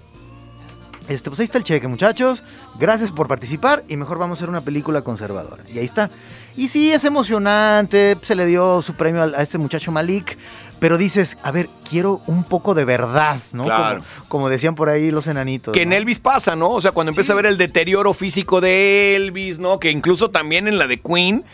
Este, 1.09 1.31
pues 1.31 1.41
ahí 1.41 1.45
está 1.45 1.59
el 1.59 1.65
cheque, 1.65 1.89
muchachos. 1.89 2.43
Gracias 2.79 3.11
por 3.11 3.27
participar 3.29 3.83
y 3.89 3.97
mejor 3.97 4.19
vamos 4.19 4.37
a 4.37 4.39
hacer 4.39 4.49
una 4.49 4.61
película 4.61 5.03
conservadora. 5.03 5.65
Y 5.73 5.79
ahí 5.79 5.85
está. 5.85 6.11
Y 6.57 6.69
sí, 6.69 6.93
es 6.93 7.05
emocionante. 7.05 8.17
Se 8.23 8.35
le 8.35 8.47
dio 8.47 8.83
su 8.83 8.95
premio 8.95 9.23
a, 9.23 9.43
este 9.43 9.59
muchacho 9.59 9.91
Malik. 9.91 10.37
Pero 10.79 10.99
dices, 10.99 11.39
a 11.43 11.51
ver, 11.51 11.69
quiero 11.89 12.21
un 12.27 12.45
poco 12.45 12.75
de 12.75 12.85
verdad, 12.85 13.41
¿no? 13.53 13.65
Claro. 13.65 14.01
Como, 14.01 14.29
como 14.29 14.49
decían 14.49 14.75
por 14.75 14.89
ahí 14.89 15.11
los 15.11 15.27
enanitos. 15.27 15.73
Que 15.73 15.83
en. 15.83 15.93
Elvis 15.93 16.19
pasa, 16.19 16.57
¿no? 16.57 16.71
O 16.71 16.81
sea, 16.81 16.93
cuando 16.93 17.11
empieza 17.11 17.33
a 17.33 17.37
ver 17.37 17.47
el 17.47 17.57
deterioro 17.57 18.15
físico 18.15 18.61
de 18.61 19.17
Elvis, 19.17 19.59
¿no? 19.59 19.79
Que 19.81 19.91
incluso 19.91 20.31
también 20.31 20.69
en 20.69 20.79
la 20.79 20.87
de 20.87 21.01
Queen, 21.01 21.45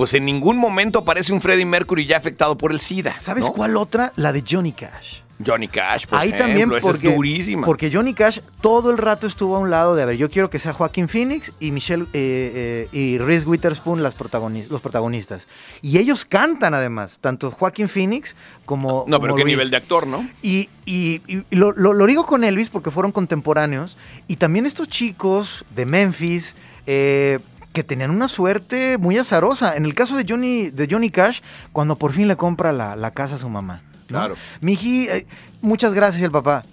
pues 0.00 0.14
en 0.14 0.24
ningún 0.24 0.56
momento 0.56 1.00
aparece 1.00 1.30
un 1.30 1.42
Freddie 1.42 1.66
Mercury 1.66 2.06
ya 2.06 2.16
afectado 2.16 2.56
por 2.56 2.72
el 2.72 2.80
SIDA. 2.80 3.20
¿Sabes 3.20 3.44
¿no? 3.44 3.52
cuál 3.52 3.76
otra? 3.76 4.14
La 4.16 4.32
de 4.32 4.42
Johnny 4.48 4.72
Cash. 4.72 5.18
Johnny 5.46 5.68
Cash, 5.68 6.06
por 6.06 6.18
Ahí 6.18 6.28
ejemplo, 6.28 6.46
también 6.46 6.72
esa 6.72 6.80
porque, 6.80 7.08
es 7.08 7.14
durísima. 7.14 7.66
porque 7.66 7.90
Johnny 7.92 8.14
Cash 8.14 8.38
todo 8.62 8.90
el 8.90 8.96
rato 8.96 9.26
estuvo 9.26 9.56
a 9.56 9.58
un 9.58 9.68
lado 9.68 9.94
de, 9.94 10.02
a 10.02 10.06
ver, 10.06 10.16
yo 10.16 10.30
quiero 10.30 10.48
que 10.48 10.58
sea 10.58 10.72
Joaquín 10.72 11.06
Phoenix 11.06 11.52
y 11.60 11.70
Michelle 11.70 12.04
eh, 12.14 12.88
eh, 12.92 12.96
y 12.98 13.18
Reese 13.18 13.46
Witherspoon 13.46 14.02
las 14.02 14.16
protagonis- 14.16 14.68
los 14.68 14.80
protagonistas. 14.80 15.46
Y 15.82 15.98
ellos 15.98 16.24
cantan 16.24 16.72
además, 16.72 17.18
tanto 17.20 17.50
Joaquín 17.50 17.90
Phoenix 17.90 18.34
como... 18.64 19.04
no, 19.06 19.20
pero 19.20 19.34
qué 19.34 19.44
nivel 19.44 19.68
de 19.68 19.76
actor, 19.76 20.06
¿no? 20.06 20.26
Y, 20.42 20.70
y- 20.86 21.20
y 21.26 21.42
lo, 21.50 21.72
lo- 21.72 21.92
lo 21.92 22.06
digo 22.06 22.24
con 22.24 22.42
Elvis 22.42 22.70
porque 22.70 22.90
fueron 22.90 23.12
contemporáneos. 23.12 23.98
Y 24.28 24.36
también 24.36 24.64
estos 24.64 24.88
chicos 24.88 25.66
de 25.76 25.84
Memphis 25.84 26.54
eh, 26.86 27.38
que 27.72 27.84
tenían 27.84 28.10
una 28.10 28.28
suerte 28.28 28.98
muy 28.98 29.18
azarosa. 29.18 29.76
En 29.76 29.84
el 29.84 29.94
caso 29.94 30.16
de 30.16 30.24
Johnny, 30.28 30.70
de 30.70 30.88
Johnny 30.90 31.10
Cash, 31.10 31.40
cuando 31.72 31.96
por 31.96 32.12
fin 32.12 32.28
le 32.28 32.36
compra 32.36 32.72
la, 32.72 32.96
la 32.96 33.12
casa 33.12 33.36
a 33.36 33.38
su 33.38 33.48
mamá. 33.48 33.82
¿no? 34.08 34.18
Claro. 34.18 34.34
Miji, 34.60 35.08
eh, 35.08 35.26
muchas 35.62 35.94
gracias. 35.94 36.22
El 36.22 36.30
papá. 36.30 36.64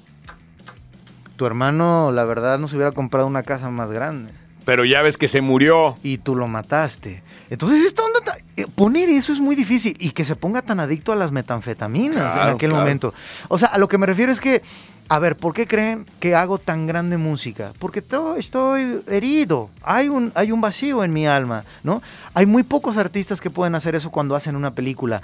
Tu 1.35 1.45
hermano, 1.45 2.11
la 2.11 2.25
verdad, 2.25 2.57
nos 2.57 2.73
hubiera 2.73 2.91
comprado 2.91 3.27
una 3.27 3.43
casa 3.43 3.69
más 3.69 3.91
grande. 3.91 4.31
Pero 4.65 4.83
ya 4.83 5.01
ves 5.01 5.17
que 5.17 5.27
se 5.27 5.41
murió. 5.41 5.95
Y 6.03 6.17
tú 6.17 6.35
lo 6.35 6.47
mataste. 6.47 7.21
Entonces, 7.49 7.85
esta 7.85 8.03
onda, 8.03 8.37
eh, 8.57 8.65
poner 8.75 9.07
eso 9.09 9.31
es 9.31 9.39
muy 9.39 9.55
difícil. 9.55 9.95
Y 9.99 10.11
que 10.11 10.25
se 10.25 10.35
ponga 10.35 10.61
tan 10.61 10.79
adicto 10.79 11.11
a 11.11 11.15
las 11.15 11.31
metanfetaminas 11.31 12.35
en 12.35 12.55
aquel 12.55 12.71
claro. 12.71 12.83
momento. 12.83 13.13
O 13.47 13.57
sea, 13.57 13.69
a 13.69 13.77
lo 13.77 13.87
que 13.87 13.97
me 13.97 14.05
refiero 14.07 14.31
es 14.31 14.41
que, 14.41 14.63
a 15.09 15.19
ver, 15.19 15.37
¿por 15.37 15.53
qué 15.53 15.67
creen 15.67 16.05
que 16.19 16.35
hago 16.35 16.57
tan 16.57 16.85
grande 16.87 17.17
música? 17.17 17.71
Porque 17.79 18.01
to- 18.01 18.35
estoy 18.35 19.01
herido. 19.07 19.69
Hay 19.83 20.09
un, 20.09 20.31
hay 20.35 20.51
un 20.51 20.59
vacío 20.61 21.03
en 21.03 21.13
mi 21.13 21.25
alma, 21.27 21.63
¿no? 21.83 22.01
Hay 22.33 22.45
muy 22.45 22.63
pocos 22.63 22.97
artistas 22.97 23.39
que 23.39 23.49
pueden 23.49 23.75
hacer 23.75 23.95
eso 23.95 24.09
cuando 24.11 24.35
hacen 24.35 24.55
una 24.55 24.71
película. 24.71 25.21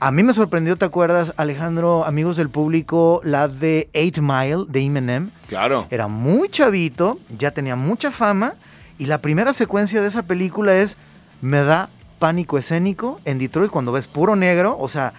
A 0.00 0.10
mí 0.10 0.22
me 0.22 0.32
sorprendió, 0.32 0.76
¿te 0.76 0.84
acuerdas, 0.86 1.32
Alejandro, 1.36 2.04
amigos 2.06 2.36
del 2.38 2.48
público, 2.48 3.20
la 3.22 3.48
de 3.48 3.88
Eight 3.92 4.18
Mile 4.18 4.64
de 4.66 4.80
Eminem? 4.80 5.30
Claro. 5.46 5.86
Era 5.90 6.08
muy 6.08 6.48
chavito, 6.48 7.18
ya 7.38 7.50
tenía 7.50 7.76
mucha 7.76 8.10
fama 8.10 8.54
y 8.98 9.04
la 9.06 9.18
primera 9.18 9.52
secuencia 9.52 10.00
de 10.00 10.08
esa 10.08 10.22
película 10.22 10.74
es 10.74 10.96
me 11.42 11.58
da 11.58 11.88
pánico 12.18 12.58
escénico 12.58 13.20
en 13.26 13.38
Detroit 13.38 13.70
cuando 13.70 13.92
ves 13.92 14.06
puro 14.06 14.36
negro, 14.36 14.76
o 14.78 14.88
sea, 14.88 15.12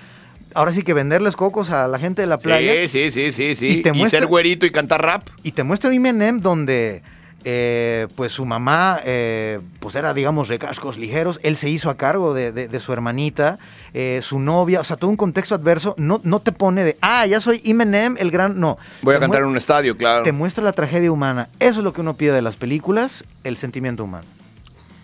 ahora 0.53 0.73
sí 0.73 0.83
que 0.83 0.93
venderles 0.93 1.35
cocos 1.35 1.69
a 1.69 1.87
la 1.87 1.99
gente 1.99 2.21
de 2.21 2.27
la 2.27 2.37
playa 2.37 2.73
Sí, 2.87 2.87
sí, 2.87 3.11
sí, 3.11 3.31
sí, 3.31 3.55
sí. 3.55 3.67
Y 3.67 3.71
Y, 3.79 3.81
te 3.81 3.93
muestra- 3.93 4.19
ser 4.19 4.27
güerito 4.27 4.65
y 4.65 4.71
cantar 4.71 5.01
rap. 5.01 5.27
y 5.43 5.51
te 5.51 5.63
muestra 5.63 5.93
Eminem 5.93 6.39
donde 6.39 7.01
eh, 7.43 8.07
pues 8.15 8.31
su 8.31 8.45
mamá 8.45 8.99
eh, 9.03 9.59
pues 9.79 9.95
era 9.95 10.13
digamos 10.13 10.47
de 10.47 10.59
cascos 10.59 10.97
ligeros, 10.99 11.39
él 11.41 11.57
se 11.57 11.69
hizo 11.69 11.89
a 11.89 11.97
cargo 11.97 12.35
de, 12.35 12.51
de- 12.51 12.67
de 12.67 12.79
su 12.79 12.93
hermanita, 12.93 13.57
eh, 13.95 14.19
su 14.21 14.39
novia, 14.39 14.79
o 14.79 14.83
sea, 14.83 14.95
todo 14.95 15.09
un 15.09 15.17
contexto 15.17 15.55
adverso, 15.55 15.95
no, 15.97 16.21
no 16.23 16.39
te 16.39 16.51
pone 16.51 16.83
de, 16.83 16.97
ah, 17.01 17.25
ya 17.25 17.41
soy 17.41 17.59
Eminem, 17.65 18.15
el 18.19 18.29
gran, 18.29 18.59
no. 18.59 18.77
Voy 19.01 19.15
a 19.15 19.17
Te 19.17 19.21
cantar 19.21 19.41
en 19.41 19.47
un 19.47 19.57
estadio, 19.57 19.97
claro. 19.97 20.23
te 20.23 20.31
muestra 20.31 20.63
la 20.63 20.73
tragedia 20.73 21.11
humana. 21.11 21.49
Eso 21.59 21.79
es 21.79 21.83
lo 21.83 21.93
que 21.93 22.01
uno 22.01 22.13
pide 22.13 22.31
de 22.31 22.43
las 22.43 22.57
películas, 22.57 23.23
el 23.43 23.57
sentimiento 23.57 24.03
humano. 24.03 24.25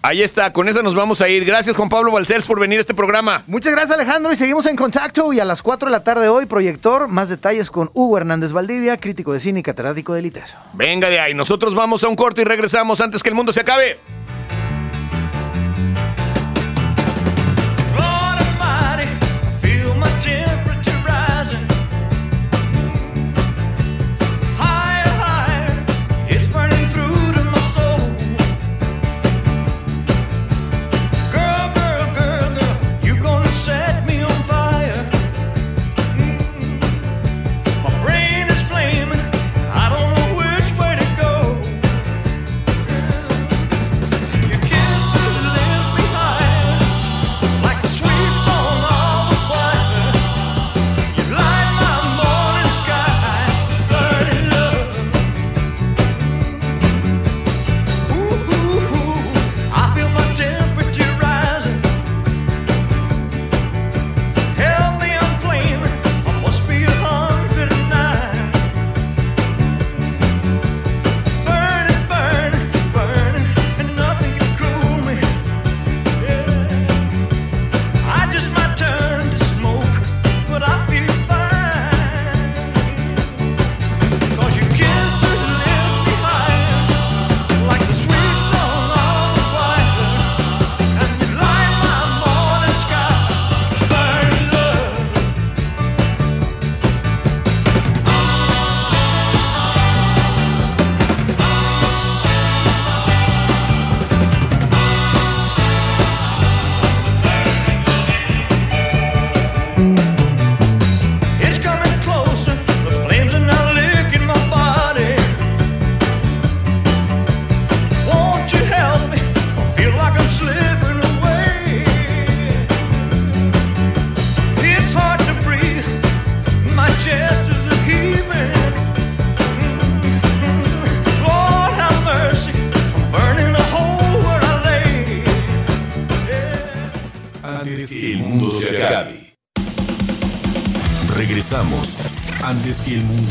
Ahí 0.02 0.22
está, 0.22 0.53
con 0.53 0.69
esa 0.69 0.82
nos 0.82 0.95
vamos 0.95 1.22
a 1.22 1.30
ir. 1.30 1.44
Gracias, 1.44 1.76
Juan 1.76 1.90
Pablo 1.90 2.11
Balcells, 2.11 2.45
por 2.45 2.60
venir 2.60 2.78
a 2.78 2.82
este 2.82 2.94
programa. 2.94 3.44
Muchas 3.48 3.74
gracias 3.74 3.98
Alejandro 3.98 4.32
y 4.32 4.36
seguimos 4.36 4.65
en 4.65 4.76
contacto 4.76 5.34
y 5.34 5.40
a 5.40 5.45
las 5.45 5.61
4 5.61 5.88
de 5.88 5.91
la 5.91 6.03
tarde 6.03 6.30
hoy, 6.30 6.45
proyector, 6.45 7.07
más 7.07 7.30
detalles 7.30 7.69
con 7.72 7.90
Hugo 7.94 8.18
Hernández 8.18 8.52
Valdivia, 8.52 8.98
crítico 8.98 9.34
de 9.34 9.40
cine 9.40 9.60
y 9.60 9.64
catedrático 9.64 10.14
del 10.14 10.28
ITESO. 10.28 10.56
Venga 10.74 11.10
de 11.10 11.19
ahí, 11.19 11.34
nosotros 11.34 11.76
vamos 11.76 12.03
a 12.03 12.07
un 12.07 12.15
corte 12.15 12.41
y 12.41 12.45
regresamos 12.45 13.02
antes 13.02 13.24
que 13.24 13.30
el 13.30 13.36
mundo 13.36 13.52
se 13.52 13.61
acabe. 13.61 13.99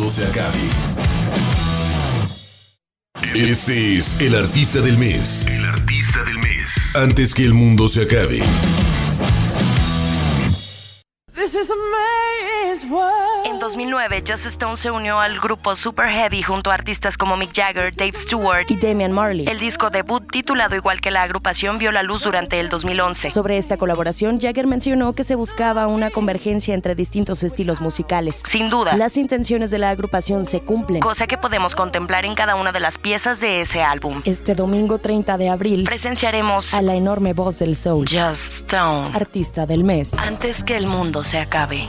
Mundo 0.06 0.10
se 0.10 0.26
acabe. 0.26 0.60
Este 3.34 3.96
es 3.96 4.20
el 4.20 4.36
artista 4.36 4.80
del 4.80 4.98
mes. 4.98 5.48
El 5.48 5.64
artista 5.64 6.22
del 6.22 6.38
mes. 6.38 6.70
Antes 6.94 7.34
que 7.34 7.44
el 7.44 7.54
mundo 7.54 7.88
se 7.88 8.02
acabe. 8.02 8.40
Just 14.26 14.44
Stone 14.46 14.76
se 14.76 14.90
unió 14.90 15.20
al 15.20 15.38
grupo 15.38 15.76
Super 15.76 16.08
Heavy 16.08 16.42
junto 16.42 16.72
a 16.72 16.74
artistas 16.74 17.16
como 17.16 17.36
Mick 17.36 17.54
Jagger, 17.54 17.94
Dave 17.94 18.12
Stewart 18.12 18.66
y 18.68 18.76
Damian 18.76 19.12
Marley. 19.12 19.46
El 19.46 19.60
disco 19.60 19.88
debut, 19.88 20.28
titulado 20.28 20.74
igual 20.74 21.00
que 21.00 21.12
la 21.12 21.22
agrupación, 21.22 21.78
vio 21.78 21.92
la 21.92 22.02
luz 22.02 22.24
durante 22.24 22.58
el 22.58 22.68
2011. 22.68 23.30
Sobre 23.30 23.56
esta 23.56 23.76
colaboración, 23.76 24.40
Jagger 24.40 24.66
mencionó 24.66 25.12
que 25.12 25.22
se 25.22 25.36
buscaba 25.36 25.86
una 25.86 26.10
convergencia 26.10 26.74
entre 26.74 26.96
distintos 26.96 27.44
estilos 27.44 27.80
musicales. 27.80 28.42
Sin 28.46 28.68
duda, 28.68 28.96
las 28.96 29.16
intenciones 29.16 29.70
de 29.70 29.78
la 29.78 29.90
agrupación 29.90 30.44
se 30.44 30.60
cumplen, 30.60 31.02
cosa 31.02 31.28
que 31.28 31.38
podemos 31.38 31.76
contemplar 31.76 32.24
en 32.24 32.34
cada 32.34 32.56
una 32.56 32.72
de 32.72 32.80
las 32.80 32.98
piezas 32.98 33.38
de 33.38 33.60
ese 33.60 33.82
álbum. 33.82 34.22
Este 34.24 34.56
domingo 34.56 34.98
30 34.98 35.38
de 35.38 35.50
abril 35.50 35.84
presenciaremos 35.84 36.74
a 36.74 36.82
la 36.82 36.96
enorme 36.96 37.32
voz 37.32 37.60
del 37.60 37.76
soul, 37.76 38.06
Just 38.08 38.64
Stone, 38.72 39.10
artista 39.14 39.66
del 39.66 39.84
mes. 39.84 40.18
Antes 40.18 40.64
que 40.64 40.76
el 40.76 40.88
mundo 40.88 41.22
se 41.22 41.38
acabe. 41.38 41.88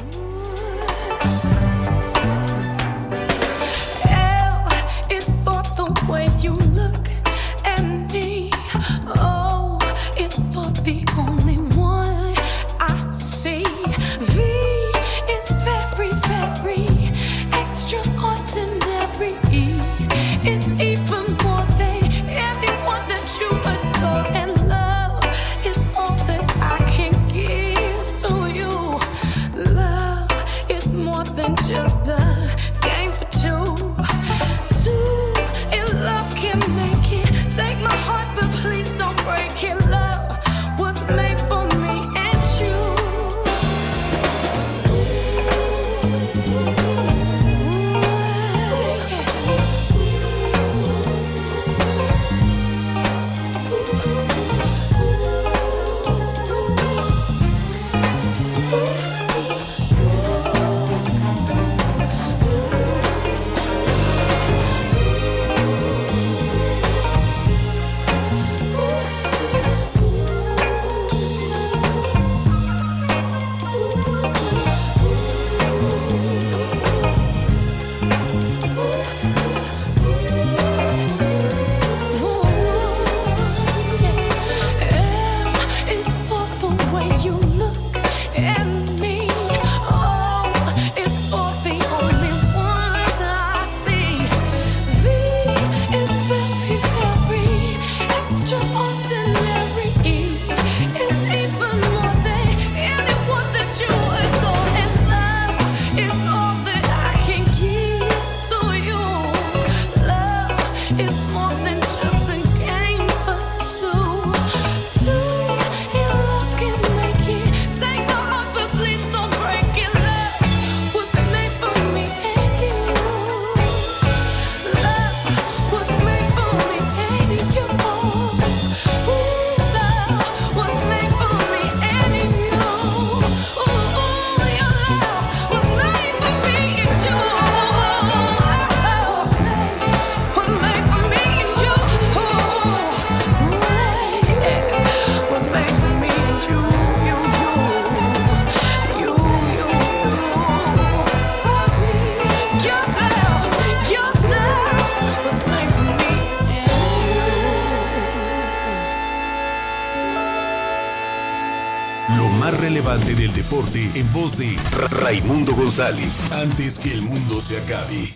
Voz 164.18 164.38
de 164.40 164.58
Ra- 164.72 164.88
Raimundo 164.88 165.54
González. 165.54 166.32
Antes 166.32 166.80
que 166.80 166.92
el 166.92 167.04
mundo 167.04 167.40
se 167.40 167.58
acabe. 167.60 168.16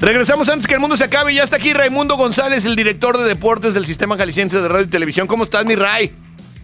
Regresamos 0.00 0.48
antes 0.48 0.66
que 0.66 0.74
el 0.74 0.80
mundo 0.80 0.96
se 0.96 1.04
acabe. 1.04 1.34
Ya 1.34 1.42
está 1.44 1.56
aquí 1.56 1.72
Raimundo 1.72 2.16
González, 2.16 2.64
el 2.64 2.76
director 2.76 3.16
de 3.16 3.24
deportes 3.24 3.72
del 3.74 3.86
Sistema 3.86 4.16
Jalisciense 4.16 4.60
de 4.60 4.68
Radio 4.68 4.84
y 4.86 4.90
Televisión. 4.90 5.26
¿Cómo 5.26 5.44
estás, 5.44 5.64
mi 5.64 5.74
Ray? 5.76 6.10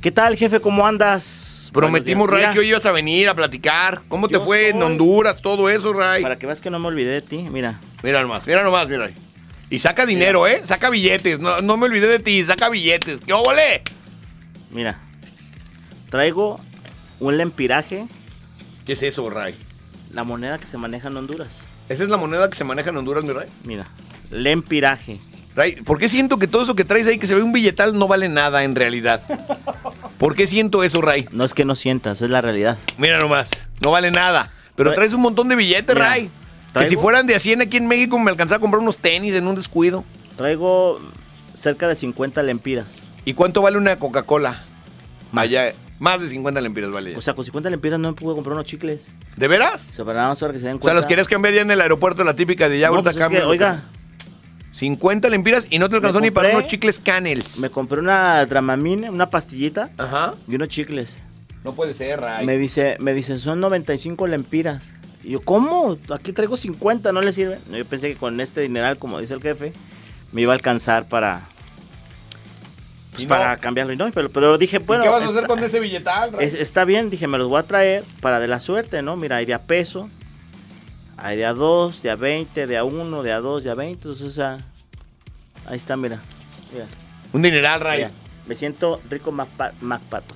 ¿Qué 0.00 0.10
tal, 0.10 0.36
jefe? 0.36 0.60
¿Cómo 0.60 0.86
andas? 0.86 1.70
Prometimos, 1.72 2.28
días. 2.30 2.42
Ray, 2.46 2.52
que 2.52 2.58
hoy 2.60 2.68
ibas 2.68 2.84
a 2.84 2.92
venir 2.92 3.28
a 3.28 3.34
platicar. 3.34 4.02
¿Cómo 4.08 4.28
te 4.28 4.40
fue 4.40 4.70
en 4.70 4.82
Honduras, 4.82 5.40
todo 5.40 5.70
eso, 5.70 5.92
Ray? 5.92 6.22
Para 6.22 6.36
que 6.36 6.46
veas 6.46 6.60
que 6.60 6.68
no 6.68 6.78
me 6.78 6.88
olvidé 6.88 7.12
de 7.12 7.22
ti, 7.22 7.46
mira. 7.50 7.80
Mira 8.02 8.20
nomás, 8.22 8.47
mira 8.47 8.62
nomás, 8.62 8.89
mira. 8.89 9.10
Y 9.68 9.78
saca 9.78 10.06
dinero, 10.06 10.47
¿eh? 10.47 10.62
Saca 10.64 10.90
billetes. 10.90 11.39
No, 11.39 11.60
no 11.60 11.77
me 11.77 11.86
olvidé 11.86 12.06
de 12.09 12.18
ti, 12.18 12.44
saca 12.44 12.68
billetes. 12.68 13.20
¡Qué 13.20 13.32
óvole! 13.32 13.82
Mira. 14.70 14.98
Traigo 16.10 16.60
un 17.20 17.36
lempiraje, 17.36 18.06
¿Qué 18.86 18.94
es 18.94 19.02
eso, 19.02 19.28
Ray? 19.31 19.55
la 20.12 20.24
moneda 20.24 20.59
que 20.59 20.66
se 20.66 20.77
maneja 20.77 21.06
en 21.09 21.16
Honduras. 21.16 21.60
¿Esa 21.89 22.02
es 22.02 22.09
la 22.09 22.16
moneda 22.16 22.48
que 22.51 22.56
se 22.56 22.64
maneja 22.64 22.90
en 22.90 22.97
Honduras, 22.97 23.22
mi 23.22 23.32
Ray? 23.32 23.48
Mira, 23.64 23.86
lempiraje. 24.31 25.18
Ray, 25.55 25.77
¿por 25.82 25.98
qué 25.98 26.09
siento 26.09 26.39
que 26.39 26.47
todo 26.48 26.62
eso 26.62 26.74
que 26.74 26.85
traes 26.85 27.06
ahí, 27.06 27.18
que 27.18 27.27
se 27.28 27.35
ve 27.35 27.43
un 27.43 27.52
billetal, 27.52 27.97
no 27.97 28.09
vale 28.09 28.28
nada 28.28 28.64
en 28.64 28.74
realidad? 28.74 29.22
¿Por 30.18 30.35
qué 30.35 30.47
siento 30.48 30.82
eso, 30.82 31.01
Ray? 31.01 31.28
No 31.31 31.44
es 31.44 31.55
que 31.55 31.64
no 31.64 31.77
sientas, 31.77 32.22
es 32.22 32.31
la 32.31 32.40
realidad. 32.40 32.78
Mira 32.98 33.18
nomás, 33.18 33.51
no 33.85 33.90
vale 33.93 34.10
nada. 34.10 34.52
Pero 34.74 34.90
Tra- 34.90 34.94
traes 34.97 35.12
un 35.12 35.20
montón 35.20 35.48
de 35.48 35.56
billetes, 35.56 35.94
Mira, 35.94 36.09
Ray. 36.09 36.31
Que 36.74 36.86
si 36.86 36.97
fueran 36.97 37.26
de 37.26 37.34
a 37.34 37.40
100 37.40 37.62
aquí 37.62 37.76
en 37.76 37.88
México 37.88 38.18
me 38.18 38.30
alcanzaba 38.30 38.59
a 38.59 38.60
comprar 38.60 38.80
unos 38.82 38.97
tenis 38.97 39.34
en 39.34 39.47
un 39.47 39.56
descuido. 39.56 40.05
Traigo 40.36 41.01
cerca 41.55 41.88
de 41.88 41.97
50 41.97 42.42
lempiras. 42.42 42.86
¿Y 43.24 43.34
cuánto 43.34 43.62
vale 43.62 43.76
una 43.76 43.98
Coca-Cola? 43.98 44.62
Más. 45.32 45.44
Allá, 45.44 45.74
más 45.98 46.20
de 46.20 46.30
50 46.30 46.60
lempiras 46.60 46.90
vale. 46.90 47.12
ya. 47.12 47.18
O 47.18 47.20
sea, 47.20 47.34
con 47.34 47.44
50 47.44 47.68
lempiras 47.70 47.98
no 48.01 48.09
me 48.09 48.14
pude 48.14 48.34
comprar 48.34 48.55
unos 48.55 48.66
chicles. 48.66 49.09
¿De 49.36 49.48
veras? 49.48 49.88
O 49.90 49.94
sea, 49.94 50.05
para 50.05 50.18
nada 50.18 50.28
más 50.30 50.40
para 50.40 50.52
que 50.52 50.60
se 50.60 50.66
den 50.66 50.78
O 50.80 50.82
sea, 50.82 50.94
los 50.94 51.06
querías 51.06 51.28
cambiar 51.28 51.55
ya 51.55 51.62
en 51.62 51.70
el 51.70 51.80
aeropuerto, 51.80 52.24
la 52.24 52.34
típica 52.34 52.68
de 52.68 52.78
ya 52.78 52.88
No, 52.88 52.94
ahorita 52.94 53.10
pues 53.10 53.16
es 53.16 53.18
que, 53.18 53.22
cambian 53.24 53.42
lo 53.44 53.51
oiga, 53.51 53.82
50 54.72 55.28
lempiras 55.28 55.66
y 55.68 55.78
no 55.78 55.88
te 55.90 55.97
alcanzó 55.97 56.20
ni 56.20 56.30
para 56.30 56.51
unos 56.51 56.66
chicles 56.66 56.98
canels. 56.98 57.59
me 57.59 57.70
compré 57.70 58.01
una 58.01 58.44
Dramamine, 58.47 59.10
una 59.10 59.28
pastillita 59.28 59.90
Ajá. 59.98 60.34
y 60.48 60.55
unos 60.55 60.68
chicles. 60.68 61.18
No 61.64 61.74
puede 61.74 61.92
ser, 61.92 62.20
Ray. 62.20 62.47
Me 62.47 62.56
dice, 62.56 62.97
me 63.01 63.12
dice, 63.12 63.38
son 63.38 63.60
95 63.60 64.26
lempiras. 64.26 64.82
Y 65.22 65.30
yo, 65.32 65.40
¿cómo? 65.42 65.98
Aquí 66.14 66.32
traigo 66.32 66.56
50, 66.56 67.12
¿no 67.12 67.20
le 67.20 67.32
sirve? 67.32 67.59
Yo 67.70 67.84
pensé 67.84 68.09
que 68.09 68.16
con 68.16 68.40
este 68.40 68.62
dineral, 68.62 68.98
como 68.98 69.20
dice 69.20 69.34
el 69.34 69.42
jefe, 69.42 69.72
me 70.32 70.42
iba 70.42 70.52
a 70.52 70.56
alcanzar 70.56 71.09
para 71.09 71.42
pues, 73.10 73.22
Y 73.22 73.26
no. 73.26 73.28
para 73.30 73.56
cambiarlo 73.59 73.92
y 73.92 73.97
no, 73.97 74.10
pero, 74.12 74.30
pero 74.30 74.56
dije, 74.56 74.78
bueno, 74.78 75.02
¿Y 75.02 75.06
qué 75.06 75.10
vas 75.10 75.22
a 75.22 75.26
está, 75.26 75.38
hacer 75.38 75.48
con 75.48 75.62
ese 75.64 75.80
billetal, 75.80 76.30
es- 76.40 76.55
está 76.55 76.84
bien, 76.84 77.10
dije, 77.10 77.26
me 77.26 77.38
los 77.38 77.48
voy 77.48 77.59
a 77.60 77.64
traer 77.64 78.05
para 78.20 78.40
de 78.40 78.48
la 78.48 78.60
suerte, 78.60 79.02
¿no? 79.02 79.16
Mira, 79.16 79.36
hay 79.36 79.47
de 79.47 79.55
a 79.55 79.59
peso, 79.60 80.09
hay 81.16 81.36
de 81.36 81.44
a 81.44 81.52
2, 81.52 82.02
de 82.02 82.10
a 82.10 82.14
20, 82.16 82.66
de 82.66 82.76
a 82.78 82.84
1, 82.84 83.22
de 83.22 83.32
a 83.32 83.40
2, 83.40 83.64
de 83.64 83.70
a 83.70 83.74
20, 83.74 83.94
entonces, 83.94 84.26
o 84.26 84.30
sea, 84.30 84.59
ahí 85.66 85.76
está, 85.76 85.97
mira. 85.97 86.20
mira, 86.72 86.86
Un 87.32 87.42
dineral, 87.42 87.80
Ray. 87.80 87.98
mira. 87.98 88.10
Me 88.47 88.55
siento 88.55 89.01
rico 89.10 89.30
Macpa- 89.32 89.72
Macpato. 89.80 90.34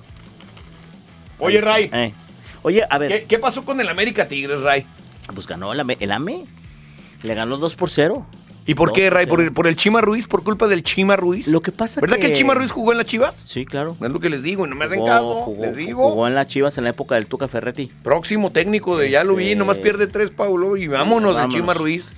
Oye, 1.39 1.59
Ray, 1.59 1.89
Eh. 1.91 2.13
Oye, 2.65 2.83
a 2.89 2.97
ver, 2.97 3.11
¿qué, 3.11 3.23
qué 3.27 3.37
pasó 3.39 3.63
con 3.63 3.79
el 3.79 3.87
América 3.89 4.27
Tigres, 4.27 4.61
Ray? 4.61 4.87
pues 5.35 5.45
ganó 5.45 5.71
el 5.71 5.79
AME, 5.79 5.97
el 5.99 6.11
AME. 6.11 6.45
Le 7.21 7.35
ganó 7.35 7.57
2 7.57 7.75
por 7.75 7.91
0. 7.91 8.25
¿Y 8.65 8.73
por 8.73 8.91
qué, 8.91 9.11
Ray? 9.11 9.27
por 9.27 9.33
¿Por 9.33 9.39
cero. 9.41 9.47
el, 9.49 9.53
¿Por 9.53 9.67
el 9.67 9.75
Chima 9.75 10.01
Ruiz? 10.01 10.25
¿Por 10.25 10.43
culpa 10.43 10.67
del 10.67 10.81
Chima 10.81 11.15
Ruiz? 11.15 11.47
Lo 11.47 11.61
que 11.61 11.71
pasa 11.71 12.01
¿Verdad 12.01 12.17
que, 12.17 12.25
el 12.27 12.33
Chima 12.33 12.55
Ruiz 12.55 12.71
jugó 12.71 12.91
en 12.93 12.97
las 12.97 13.05
Chivas? 13.05 13.39
Sí, 13.45 13.63
claro. 13.67 13.95
Es 14.01 14.09
lo 14.09 14.19
que 14.19 14.31
les 14.31 14.41
digo, 14.41 14.65
y 14.65 14.69
no 14.69 14.75
me 14.75 14.85
hacen 14.85 14.97
Jugó- 15.01 15.07
caso. 15.11 15.33
jugó- 15.41 15.61
les 15.65 15.75
digo. 15.75 16.09
Jugó 16.09 16.27
en 16.27 16.33
las 16.33 16.47
Chivas 16.47 16.75
en 16.79 16.85
la 16.85 16.89
época 16.89 17.13
del 17.13 17.27
Tuca 17.27 17.47
Ferretti. 17.47 17.91
Próximo 18.01 18.51
técnico 18.51 18.97
de 18.97 19.11
ya 19.11 19.23
lo 19.23 19.35
vi, 19.35 19.45
Este- 19.49 19.55
nomás 19.57 19.77
pierde 19.77 20.07
tres, 20.07 20.31
Paulo, 20.31 20.75
y 20.77 20.87
vámonos, 20.87 21.31
de 21.31 21.35
Vámonos. 21.41 21.55
Chima 21.55 21.73
Ruiz. 21.75 22.13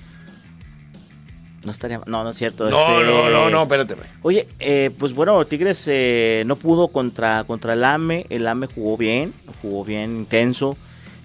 No 1.64 1.72
estaría. 1.72 2.00
No, 2.06 2.24
no 2.24 2.30
es 2.30 2.38
cierto. 2.38 2.70
No, 2.70 3.02
este- 3.02 3.12
no, 3.12 3.30
no, 3.30 3.50
no, 3.50 3.62
espérate. 3.64 3.96
Oye, 4.22 4.48
eh, 4.60 4.92
pues 4.98 5.14
bueno, 5.14 5.44
Tigres 5.46 5.84
eh, 5.88 6.44
no 6.46 6.56
pudo 6.56 6.90
contra, 6.90 7.44
contra 7.46 7.74
el 7.74 7.84
AME. 7.84 8.26
El 8.30 8.48
AME 8.48 8.68
jugó 8.68 8.96
bien, 8.98 9.34
jugó 9.62 9.84
bien 9.84 10.16
intenso. 10.16 10.78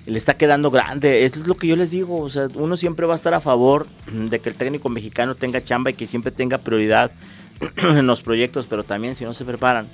Le 0.06 0.18
está 0.18 0.34
quedando 0.34 0.70
grande. 0.70 1.24
Eso 1.24 1.38
es 1.38 1.46
lo 1.46 1.56
que 1.56 1.68
yo 1.68 1.76
les 1.76 1.90
digo. 1.92 2.18
O 2.20 2.28
sea, 2.28 2.48
uno 2.54 2.76
siempre 2.76 3.06
va 3.06 3.12
a 3.12 3.16
estar 3.16 3.34
a 3.34 3.40
favor 3.40 3.86
de 4.10 4.40
que 4.40 4.48
el 4.48 4.56
técnico 4.56 4.88
mexicano 4.88 5.34
tenga 5.36 5.62
chamba 5.62 5.90
y 5.90 5.94
que 5.94 6.06
siempre 6.08 6.32
tenga 6.32 6.58
prioridad 6.58 7.12
en 7.76 8.06
los 8.06 8.22
proyectos, 8.22 8.66
pero 8.68 8.82
también 8.82 9.14
si 9.14 9.24
no 9.24 9.34
se 9.34 9.44
preparan. 9.44 9.86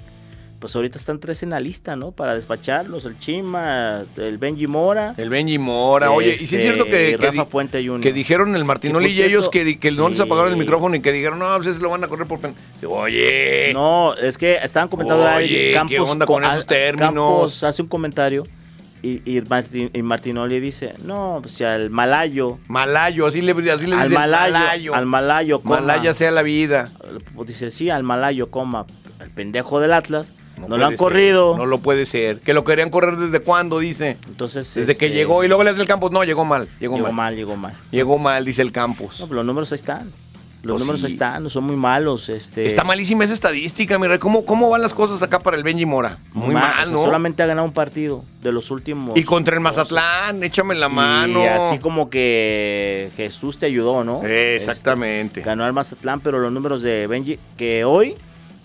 Pues 0.59 0.75
ahorita 0.75 0.99
están 0.99 1.21
tres 1.21 1.45
en 1.45 1.51
la 1.51 1.61
lista, 1.61 1.95
¿no? 1.95 2.11
Para 2.11 2.35
despacharlos. 2.35 3.05
El 3.05 3.17
Chima, 3.21 4.03
el 4.17 4.39
Benji 4.39 4.67
Mora. 4.67 5.15
El 5.17 5.29
Benji 5.31 5.57
Mora. 5.57 6.11
Oye, 6.11 6.35
y 6.35 6.39
sí 6.47 6.57
es 6.57 6.63
cierto 6.63 6.85
que, 6.87 7.11
y 7.11 7.17
que, 7.17 7.17
Rafa 7.17 7.43
di- 7.45 7.49
Puente 7.49 7.87
Jr. 7.87 8.01
que 8.01 8.13
dijeron 8.13 8.57
el 8.57 8.65
Martinoli 8.65 9.07
Que 9.15 9.15
y 9.15 9.23
ellos 9.23 9.49
que, 9.51 9.79
que 9.79 9.93
no 9.93 10.09
les 10.09 10.19
apagaron 10.19 10.49
el 10.49 10.55
Sí. 10.55 10.61
micrófono 10.61 10.97
y 10.97 11.01
que 11.01 11.13
dijeron, 11.13 11.39
no, 11.39 11.55
pues 11.57 11.69
ese 11.69 11.81
lo 11.81 11.91
van 11.91 12.03
a 12.03 12.09
correr 12.09 12.27
por 12.27 12.41
pen-". 12.41 12.57
Oye, 12.89 13.71
No, 13.73 14.15
es 14.15 14.37
que 14.37 14.57
estaban 14.57 14.89
comentando 14.89 15.23
Oye, 15.23 15.31
ahí, 15.37 15.49
¿qué 15.49 15.73
Campos, 15.75 16.11
onda 16.11 16.27
con 16.27 16.43
co- 16.43 16.51
esos 16.51 16.67
términos? 16.67 17.07
Campos 17.15 17.63
hace 17.63 17.83
un 17.83 17.89
comentario 17.89 18.45
y, 19.01 19.23
y, 19.37 19.41
Martin- 19.43 19.91
y 19.95 20.03
Martinoli 20.03 20.59
dice, 20.59 20.95
no, 21.05 21.39
pues 21.41 21.55
si 21.55 21.63
al 21.63 21.89
malayo, 21.89 22.59
Malayo, 22.67 23.27
así 23.27 23.41
le, 23.43 23.53
así 23.71 23.87
le 23.87 23.95
al 23.95 24.11
Malayo. 24.11 24.93
al 24.93 25.07
malayo, 25.07 25.61
coma. 25.61 25.81
Malaya 25.81 26.15
sea 26.15 26.33
la 26.33 26.43
vida. 26.43 26.91
Pues 27.37 27.47
dice, 27.47 27.71
sí, 27.71 27.91
al 27.91 28.03
malayo, 28.03 28.51
coma, 28.51 28.87
el 29.21 29.31
pendejo 29.31 29.79
del 29.79 29.93
Atlas, 29.93 30.33
no, 30.67 30.77
lo 30.77 30.85
han 30.85 30.91
ser, 30.93 30.99
corrido, 30.99 31.57
No 31.57 31.67
lo 31.67 31.79
puede 31.79 32.07
ser. 32.07 32.41
Que 32.41 32.55
lo 32.55 32.65
querían 32.65 32.91
correr 32.91 33.17
desde 33.17 33.41
cuándo, 33.41 33.79
dice. 33.79 34.17
entonces... 34.29 34.75
Desde 34.75 34.97
que 34.97 35.07
este, 35.07 35.17
llegó 35.17 35.45
y 35.45 35.49
luego 35.49 35.63
le 35.63 35.71
hace 35.71 35.81
el 35.81 35.87
Campos. 35.87 36.11
No, 36.11 36.25
llegó 36.25 36.45
mal. 36.45 36.69
Llegó, 36.81 36.97
llegó 36.97 37.09
mal. 37.09 37.15
mal, 37.15 37.37
llegó 37.37 37.57
mal. 37.57 37.75
Llegó 37.91 38.19
mal, 38.19 38.45
dice 38.45 38.63
el 38.63 38.73
Campos. 38.73 39.21
No, 39.21 39.27
pero 39.27 39.37
los 39.37 39.47
números 39.47 39.71
ahí 39.73 39.77
están, 39.77 40.11
los 40.63 40.75
Pues 40.75 40.81
números 40.81 41.01
sí. 41.01 41.07
ahí 41.07 41.13
están, 41.13 41.51
son 41.51 41.65
muy 41.65 41.77
malos, 41.77 42.29
este... 42.29 42.67
Está 42.67 42.83
malísima 42.83 43.25
esa 43.25 43.33
estadística, 43.33 43.99
mira. 43.99 44.19
¿Cómo, 44.19 44.45
¿Cómo 44.45 44.69
van 44.69 44.83
las 44.83 44.93
cosas 44.93 45.23
acá 45.23 45.39
para 45.39 45.57
el 45.57 45.63
Benji 45.63 45.87
Mora? 45.87 46.19
Muy 46.33 46.55
mal, 46.55 46.65
mal, 46.65 46.73
o 46.73 46.77
sea, 46.77 46.93
¿no? 46.93 46.99
Solamente 46.99 47.43
ha 47.43 47.47
ganado 47.47 47.67
un 47.67 47.73
partido 47.73 48.25
de 48.43 48.51
los 48.51 48.71
últimos... 48.71 49.17
Y 49.17 49.23
contra 49.23 49.55
el 49.55 49.61
Mazatlán, 49.61 50.43
échame 50.43 50.75
la 50.75 50.89
mano. 50.89 51.45
Y 51.45 51.47
así 51.47 51.79
como 51.79 52.11
que 52.11 53.11
Jesús 53.17 53.59
te 53.59 53.67
ayudó, 53.67 54.03
¿no? 54.03 54.25
Exactamente. 54.25 55.41
Este, 55.41 55.49
ganó 55.49 55.65
al 55.65 55.73
Mazatlán, 55.73 56.21
pero 56.21 56.39
los 56.41 56.51
números 56.51 56.83
de 56.83 57.07
Benji, 57.07 57.39
que 57.57 57.85
hoy 57.85 58.17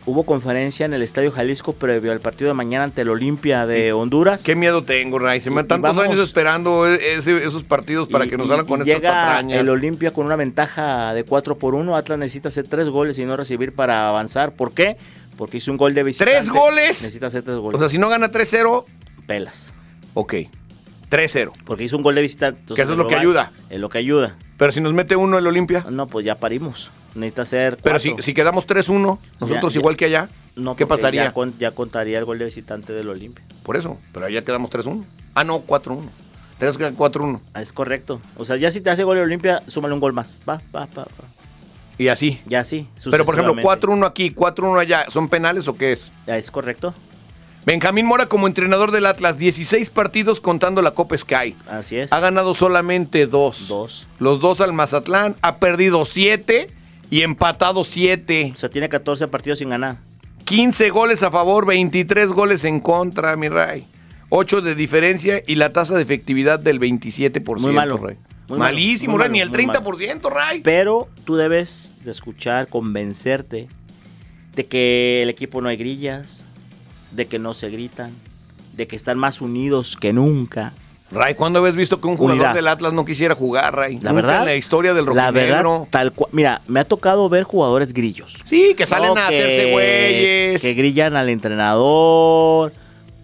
hubo 0.05 0.23
conferencia 0.23 0.85
en 0.85 0.93
el 0.93 1.01
Estadio 1.01 1.31
Jalisco 1.31 1.73
previo 1.73 2.11
al 2.11 2.19
partido 2.19 2.49
de 2.49 2.53
mañana 2.53 2.83
ante 2.85 3.01
el 3.01 3.09
Olimpia 3.09 3.65
de 3.65 3.93
Honduras. 3.93 4.43
Qué 4.43 4.55
miedo 4.55 4.83
tengo, 4.83 5.19
Ray. 5.19 5.39
Se 5.41 5.49
me 5.49 5.61
Y- 5.61 5.65
tantos 5.65 5.95
vamos- 5.95 6.03
años 6.11 6.19
esperando 6.23 6.85
e- 6.87 7.15
ese- 7.15 7.43
esos 7.43 7.63
partidos 7.63 8.07
para 8.07 8.25
Y- 8.25 8.29
que 8.29 8.37
nos 8.37 8.47
salgan 8.47 8.65
con 8.65 8.79
y 8.79 8.89
estas 8.91 9.01
llega 9.01 9.09
patrañas. 9.11 9.59
el 9.59 9.69
Olimpia 9.69 10.11
con 10.11 10.25
una 10.25 10.35
ventaja 10.35 11.13
de 11.13 11.23
4 11.23 11.57
por 11.57 11.75
1. 11.75 11.95
Atlas 11.95 12.19
necesita 12.19 12.49
hacer 12.49 12.67
3 12.67 12.89
goles 12.89 13.17
y 13.19 13.25
no 13.25 13.37
recibir 13.37 13.73
para 13.73 14.09
avanzar. 14.09 14.51
¿Por 14.51 14.73
qué? 14.73 14.97
Porque 15.37 15.57
hizo 15.57 15.71
un 15.71 15.77
gol 15.77 15.93
de 15.93 16.03
visitante. 16.03 16.33
¿Tres 16.33 16.49
goles? 16.49 16.87
Necesita 17.01 17.27
hacer 17.27 17.43
3 17.43 17.57
goles. 17.57 17.75
O 17.77 17.79
sea, 17.79 17.89
si 17.89 17.97
no 17.97 18.09
gana 18.09 18.29
3-0, 18.29 18.85
pelas. 19.25 19.71
ok. 20.13 20.33
3-0. 21.09 21.53
Porque 21.65 21.83
hizo 21.83 21.95
un 21.97 22.03
gol 22.03 22.15
de 22.15 22.21
visitante. 22.21 22.59
entonces 22.59 22.75
Que 22.75 22.81
eso 22.83 22.93
es 22.93 22.97
lo 22.97 23.07
que 23.07 23.15
ayuda. 23.15 23.51
Es 23.69 23.79
lo 23.79 23.89
que 23.89 23.99
ayuda. 23.99 24.35
Pero 24.57 24.71
si 24.71 24.81
nos 24.81 24.93
mete 24.93 25.15
uno 25.15 25.37
el 25.37 25.45
Olimpia. 25.47 25.85
No, 25.89 26.07
pues 26.07 26.25
ya 26.25 26.35
parimos. 26.35 26.89
Necesita 27.15 27.41
hacer. 27.43 27.77
Pero 27.83 27.99
si, 27.99 28.13
si 28.19 28.33
quedamos 28.33 28.65
3-1, 28.65 29.19
nosotros 29.39 29.73
Ya, 29.73 29.77
ya. 29.77 29.79
igual 29.79 29.97
que 29.97 30.05
allá, 30.05 30.29
No, 30.55 30.75
¿qué 30.75 30.85
pasaría? 30.87 31.25
Ya, 31.25 31.33
con- 31.33 31.57
ya 31.59 31.71
contaría 31.71 32.17
el 32.19 32.25
gol 32.25 32.39
de 32.39 32.45
visitante 32.45 32.93
del 32.93 33.09
Olimpia. 33.09 33.43
Por 33.63 33.77
eso. 33.77 33.97
Pero 34.11 34.25
allá 34.25 34.43
quedamos 34.43 34.69
3-1. 34.71 35.03
Ah, 35.35 35.43
no, 35.43 35.61
4-1. 35.61 36.09
Tenemos 36.59 36.77
que 36.77 36.81
quedar 36.83 36.93
4-1. 36.93 37.41
Ah, 37.53 37.61
Es 37.61 37.73
correcto. 37.73 38.21
O 38.37 38.45
sea, 38.45 38.55
ya 38.57 38.69
si 38.71 38.81
te 38.81 38.89
hace 38.89 39.03
gol 39.03 39.17
el 39.17 39.23
Olimpia, 39.23 39.63
súmale 39.67 39.93
un 39.93 39.99
gol 39.99 40.13
más. 40.13 40.41
Va, 40.47 40.61
va, 40.75 40.81
va. 40.97 41.03
va. 41.03 41.07
Y 41.97 42.07
así. 42.07 42.39
Ya 42.47 42.63
sí. 42.63 42.87
Pero 43.09 43.23
por 43.25 43.35
ejemplo, 43.35 43.53
sucesivamente. 43.53 43.87
4-1 43.87 44.05
aquí, 44.07 44.31
4-1 44.31 44.79
allá. 44.79 45.05
¿Son 45.09 45.29
penales 45.29 45.67
o 45.67 45.75
qué 45.75 45.91
es? 45.91 46.11
Ya 46.25 46.37
es 46.37 46.49
correcto. 46.49 46.93
Benjamín 47.65 48.05
Mora 48.05 48.25
como 48.25 48.47
entrenador 48.47 48.91
del 48.91 49.05
Atlas, 49.05 49.37
16 49.37 49.89
partidos 49.89 50.41
contando 50.41 50.81
la 50.81 50.91
Copa 50.91 51.17
Sky. 51.17 51.55
Así 51.69 51.95
es. 51.97 52.11
Ha 52.11 52.19
ganado 52.19 52.53
solamente 52.55 53.25
dos. 53.25 53.67
Dos. 53.69 54.05
Los 54.19 54.41
dos 54.41 54.59
al 54.59 54.73
Mazatlán. 54.73 55.35
Ha 55.41 55.57
perdido 55.57 56.03
7 56.03 56.67
y 57.13 57.21
empatado 57.21 57.83
7. 57.83 58.53
O 58.55 58.57
sea, 58.57 58.69
tiene 58.69 58.89
14 58.89 59.27
partidos 59.27 59.59
sin 59.59 59.69
ganar. 59.69 59.97
15 60.45 60.89
goles 60.89 61.21
a 61.21 61.29
favor, 61.29 61.67
23 61.67 62.29
goles 62.29 62.65
en 62.65 62.79
contra, 62.79 63.35
mi 63.35 63.49
Ray. 63.49 63.85
8 64.29 64.61
de 64.61 64.73
diferencia 64.73 65.39
y 65.45 65.53
la 65.53 65.71
tasa 65.71 65.93
de 65.93 66.01
efectividad 66.01 66.57
del 66.57 66.79
27%. 66.79 67.59
Muy 67.59 67.71
malo. 67.71 67.97
Ray. 67.97 68.15
Muy 68.47 68.57
Malísimo, 68.57 69.15
Ray, 69.19 69.29
malo, 69.29 69.31
ni 69.31 69.41
el 69.41 69.49
muy 69.51 69.75
30%, 69.75 70.27
Ray. 70.31 70.61
Pero 70.61 71.07
tú 71.23 71.35
debes 71.35 71.91
de 72.03 72.09
escuchar, 72.09 72.67
convencerte 72.67 73.67
de 74.55 74.65
que 74.65 75.21
el 75.21 75.29
equipo 75.29 75.61
no 75.61 75.69
hay 75.69 75.77
grillas, 75.77 76.45
de 77.11 77.27
que 77.27 77.37
no 77.37 77.53
se 77.53 77.69
gritan, 77.69 78.11
de 78.75 78.87
que 78.87 78.95
están 78.95 79.19
más 79.19 79.39
unidos 79.39 79.97
que 79.97 80.13
nunca. 80.13 80.73
Ray, 81.13 81.35
¿cuándo 81.35 81.59
habías 81.59 81.75
visto 81.75 82.01
que 82.01 82.07
un 82.07 82.17
jugador 82.17 82.39
Unidad. 82.41 82.55
del 82.55 82.67
Atlas 82.67 82.91
no 82.93 83.05
quisiera 83.05 83.35
jugar, 83.35 83.75
Ray? 83.75 83.99
La 84.01 84.11
Nunca 84.11 84.13
verdad. 84.27 84.39
en 84.39 84.45
la 84.45 84.55
historia 84.55 84.93
del 84.93 85.05
La 85.05 85.11
verdad, 85.31 85.33
rojinegro. 85.63 85.87
tal 85.91 86.11
cual. 86.11 86.29
Mira, 86.33 86.61
me 86.67 86.79
ha 86.79 86.85
tocado 86.85 87.29
ver 87.29 87.43
jugadores 87.43 87.93
grillos. 87.93 88.35
Sí, 88.45 88.73
que 88.75 88.85
salen 88.85 89.13
No, 89.13 89.21
a 89.21 89.29
que- 89.29 89.37
hacerse 89.37 89.71
güeyes. 89.71 90.61
Que 90.61 90.73
grillan 90.73 91.15
al 91.15 91.29
entrenador. 91.29 92.73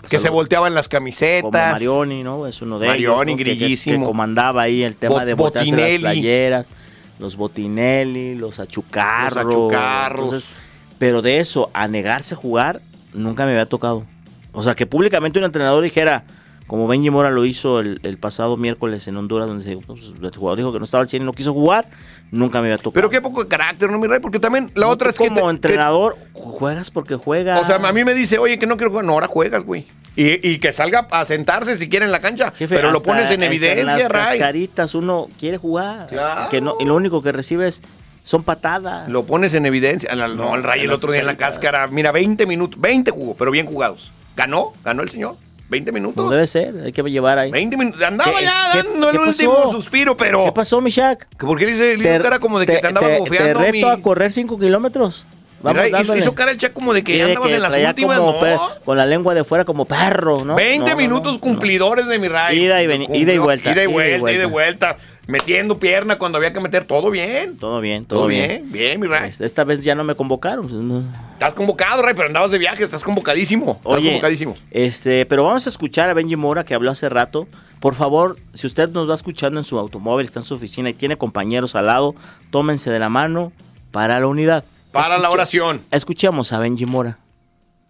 Que 0.10 0.18
se 0.20 0.30
volteaban 0.30 0.74
las 0.74 0.88
Como 0.88 1.00
camisetas. 1.00 1.74
Marioni, 1.74 2.24
¿no? 2.24 2.48
Es 2.48 2.62
uno 2.62 2.80
de 2.80 2.88
Marioni, 2.88 3.04
ellos. 3.04 3.18
¿no? 3.18 3.38
Que- 3.38 3.44
que- 3.44 3.56
grillísimo. 3.60 4.00
Que, 4.00 4.06
comandaba 4.06 4.62
ahí 4.64 4.84
el 4.84 4.96
tema 4.96 5.26
de 5.26 5.34
voltearse 5.34 5.76
las 5.76 6.00
playeras, 6.02 6.72
los 7.20 7.36
Botinelli, 7.36 8.36
los 8.36 8.60
Achucarros. 8.60 9.44
Los 9.44 9.54
Achucarros. 9.54 10.26
Entonces, 10.26 10.50
pero 10.98 11.22
de 11.22 11.40
eso, 11.40 11.70
a 11.74 11.88
negarse 11.88 12.34
a 12.34 12.38
jugar, 12.38 12.82
nunca 13.14 13.46
me 13.46 13.52
había 13.52 13.66
tocado. 13.66 14.04
O 14.52 14.64
sea, 14.64 14.74
que 14.74 14.86
públicamente 14.86 15.38
un 15.38 15.46
entrenador 15.46 15.84
dijera, 15.84 16.24
como 16.70 16.88
Benji 16.88 17.10
Mora 17.10 17.32
lo 17.32 17.44
hizo 17.46 17.80
el, 17.82 18.00
el 18.04 18.18
pasado 18.18 18.56
miércoles 18.56 19.08
en 19.08 19.18
Honduras, 19.18 19.48
donde 19.48 19.64
se, 19.66 19.76
pues, 19.76 20.02
el 20.22 20.30
jugador 20.38 20.58
dijo 20.58 20.72
que 20.72 20.78
no 20.80 20.86
estaba 20.86 21.02
al 21.02 21.10
100 21.10 21.24
y 21.24 21.26
no 21.26 21.34
quiso 21.34 21.52
jugar, 21.52 21.88
nunca 22.32 22.62
me 22.62 22.68
había 22.68 22.78
tocado. 22.78 22.94
Pero 22.94 23.10
qué 23.10 23.20
poco 23.22 23.44
de 23.44 23.50
carácter, 23.50 23.92
¿no, 23.92 23.98
mi 23.98 24.08
Ray? 24.08 24.20
Porque 24.20 24.40
también 24.40 24.72
la 24.76 24.86
No, 24.86 24.92
otra 24.94 25.10
es 25.10 25.18
que... 25.18 25.28
como 25.28 25.46
que- 25.46 25.50
entrenador, 25.50 26.16
juegas 26.34 26.92
porque 26.92 27.16
juegas. 27.16 27.62
O 27.62 27.66
sea, 27.66 27.76
a 27.76 27.92
mí 27.92 28.04
me 28.06 28.14
dice, 28.14 28.38
oye, 28.38 28.58
que 28.60 28.68
no 28.68 28.78
quiero 28.78 28.92
jugar. 28.92 29.04
No, 29.06 29.14
ahora 29.14 29.28
juegas, 29.28 29.64
güey. 29.64 29.86
Y, 30.16 30.48
y 30.48 30.60
que 30.60 30.72
salga 30.72 31.08
a 31.12 31.26
sentarse 31.26 31.78
si 31.78 31.90
quiere 31.90 32.06
en 32.06 32.12
la 32.12 32.22
cancha. 32.22 32.52
Jefe, 32.52 32.76
pero 32.76 32.92
lo 32.92 33.02
pones 33.02 33.32
en 33.32 33.42
evidencia, 33.44 33.86
las 33.86 34.10
Ray. 34.10 34.38
cascaritas 34.40 34.94
uno 34.96 35.28
quiere 35.40 35.58
jugar. 35.58 36.08
Claro. 36.08 36.50
Que 36.50 36.62
no, 36.62 36.76
y 36.80 36.86
lo 36.86 36.96
único 36.96 37.22
que 37.22 37.32
recibes 37.32 37.82
son 38.24 38.44
patadas. 38.44 39.10
Lo 39.10 39.26
pones 39.26 39.54
en 39.56 39.66
evidencia. 39.66 40.14
No, 40.16 40.28
no, 40.28 40.56
el 40.56 40.64
Ray 40.64 40.82
en 40.82 40.86
el 40.88 40.92
otro 40.92 41.12
día 41.12 41.22
en 41.22 41.28
la 41.28 41.38
cáscara. 41.38 41.88
Mira, 41.88 42.12
20 42.12 42.46
minutos. 42.46 42.80
20 42.80 43.10
jugó, 43.12 43.34
pero 43.36 43.50
bien 43.50 43.66
jugados. 43.66 44.12
¿Ganó? 44.36 44.74
¿Ganó 44.84 45.02
el 45.04 45.10
señor? 45.10 45.36
20 45.70 45.92
minutos. 45.92 46.26
No 46.26 46.32
debe 46.32 46.48
ser, 46.48 46.74
hay 46.84 46.92
que 46.92 47.04
llevar 47.04 47.38
ahí. 47.38 47.52
20 47.52 47.78
minutos. 47.78 48.02
Andaba 48.02 48.38
¿Qué- 48.38 48.44
ya 48.44 48.72
dando 48.76 49.10
el 49.10 49.18
qué 49.18 49.24
último 49.24 49.56
pasó? 49.56 49.72
suspiro, 49.72 50.18
pero... 50.18 50.46
¿Qué 50.46 50.52
pasó, 50.52 50.82
Mishak? 50.82 51.28
que 51.30 51.46
¿Por 51.46 51.58
qué 51.60 51.66
le 51.68 51.94
hizo 51.96 52.24
cara 52.24 52.40
como 52.40 52.60
de 52.60 52.66
que 52.66 52.74
te, 52.78 52.80
te, 52.82 53.20
bofeando, 53.20 53.60
te 53.62 53.72
mi... 53.72 53.82
reto 53.82 53.90
a 53.92 54.02
correr 54.02 54.32
5 54.32 54.58
kilómetros. 54.60 55.26
Vamos 55.62 55.84
Mira, 55.84 55.88
hizo, 55.88 55.98
dándole. 55.98 56.20
hizo 56.22 56.36
cara 56.36 56.52
el 56.52 56.72
como 56.74 56.94
de 56.94 57.04
que 57.04 57.18
ya 57.18 57.26
andabas 57.26 57.50
en 57.52 57.62
las 57.62 57.74
últimas, 57.74 58.18
como 58.20 58.32
¿no? 58.34 58.40
pe- 58.40 58.58
Con 58.86 58.98
la 58.98 59.06
lengua 59.06 59.34
de 59.34 59.44
fuera 59.44 59.66
como 59.66 59.86
perro, 59.86 60.46
¿no? 60.46 60.56
20 60.56 60.80
No, 60.80 60.92
no, 60.92 60.96
minutos 60.98 61.34
no, 61.34 61.40
cumplidores 61.42 62.08
de 62.08 62.18
mi 62.20 62.28
Ray. 62.30 62.60
Ida 62.64 62.82
y 62.82 62.86
ida 62.86 63.34
y 63.34 63.38
vuelta, 63.38 63.72
Ida 63.72 63.82
y 63.82 63.84
ida 63.84 63.84
y 63.84 63.88
vuelta, 63.88 64.32
ida 64.32 64.44
y 64.44 64.46
vuelta. 64.46 64.48
vuelta. 64.48 64.98
Metiendo 65.28 65.78
pierna 65.78 66.18
cuando 66.18 66.38
había 66.40 66.54
que 66.54 66.60
meter. 66.60 66.86
Todo 66.86 67.12
bien. 67.12 67.56
Todo 67.58 67.82
bien, 67.82 68.06
todo, 68.06 68.20
Todo 68.22 68.28
bien. 68.30 68.48
bien. 68.48 68.72
Bien, 68.72 69.00
mi 69.00 69.06
Ray. 69.06 69.30
Esta- 69.30 69.46
Esta 69.46 69.64
vez 69.64 69.84
ya 69.84 69.94
no 69.94 70.04
me 70.04 70.16
convocaron. 70.16 70.68
pues. 70.68 71.04
Estás 71.34 71.54
convocado, 71.54 72.02
Ray, 72.02 72.16
pero 72.16 72.28
andabas 72.28 72.50
de 72.50 72.58
viaje. 72.58 72.84
Estás 72.84 73.04
convocadísimo. 73.04 73.74
Estás 73.74 73.86
Oye, 73.94 74.08
convocadísimo. 74.10 74.56
este, 74.72 75.28
pero 75.28 75.44
vamos 75.44 75.68
a 75.68 75.70
escuchar 75.70 76.10
a 76.10 76.14
Benji 76.16 76.36
Mora 76.36 76.64
que 76.64 76.74
habló 76.74 76.90
hace 76.90 77.10
rato. 77.10 77.48
Por 77.80 77.94
favor, 77.94 78.38
si 78.54 78.66
usted 78.66 78.90
nos 78.90 79.08
va 79.08 79.14
escuchando 79.14 79.60
en 79.60 79.64
su 79.66 79.78
automóvil, 79.78 80.26
está 80.26 80.40
en 80.40 80.46
su 80.46 80.56
oficina 80.56 80.90
y 80.90 80.94
tiene 80.94 81.16
compañeros 81.18 81.76
al 81.76 81.86
lado, 81.86 82.16
tómense 82.50 82.90
de 82.90 82.98
la 83.00 83.10
mano, 83.10 83.52
para 83.92 84.20
la 84.20 84.26
unidad. 84.26 84.64
Para 84.92 85.20
la 85.20 85.30
oración. 85.30 85.82
Escuchemos 85.92 86.52
a 86.52 86.58
Benji 86.58 86.88
Mora. 86.88 87.20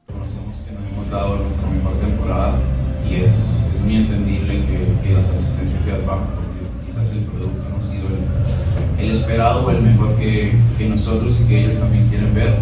hemos 0.10 1.10
dado 1.10 1.38
nuestra 1.38 1.70
mejor 1.70 1.94
temporada 1.94 2.56
y 3.10 3.16
es, 3.16 3.70
es 3.74 3.82
muy 3.82 3.96
entendible 3.96 4.56
que, 4.66 5.08
que 5.08 5.14
las 5.14 5.30
asistencias 5.32 5.82
sean 5.82 6.06
bajas 6.06 6.28
porque 6.36 6.86
quizás 6.86 7.14
el 7.14 7.24
producto 7.24 7.70
no 7.70 7.78
ha 7.78 7.82
sido 7.82 8.08
el, 8.10 9.06
el 9.06 9.12
esperado 9.12 9.66
o 9.66 9.72
el 9.72 9.82
mejor 9.82 10.18
que, 10.18 10.54
que 10.78 10.90
nosotros 10.90 11.40
y 11.40 11.48
que 11.48 11.62
ellos 11.62 11.80
también 11.80 12.10
quieren 12.10 12.34
ver. 12.36 12.58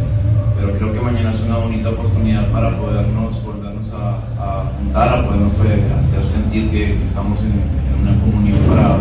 Pero 0.55 0.73
creo 0.73 0.93
que 0.93 0.99
mañana 0.99 1.31
es 1.31 1.41
una 1.41 1.57
bonita 1.57 1.89
oportunidad 1.89 2.51
para 2.51 2.77
podernos 2.77 3.43
volvernos 3.43 3.91
a, 3.93 4.17
a 4.39 4.71
juntar, 4.77 5.17
a 5.17 5.25
podernos 5.25 5.65
eh, 5.65 5.83
hacer 5.99 6.25
sentir 6.25 6.69
que, 6.69 6.93
que 6.93 7.03
estamos 7.03 7.39
en, 7.41 7.53
en 7.53 8.01
una 8.07 8.19
comunión 8.21 8.59
para, 8.69 8.97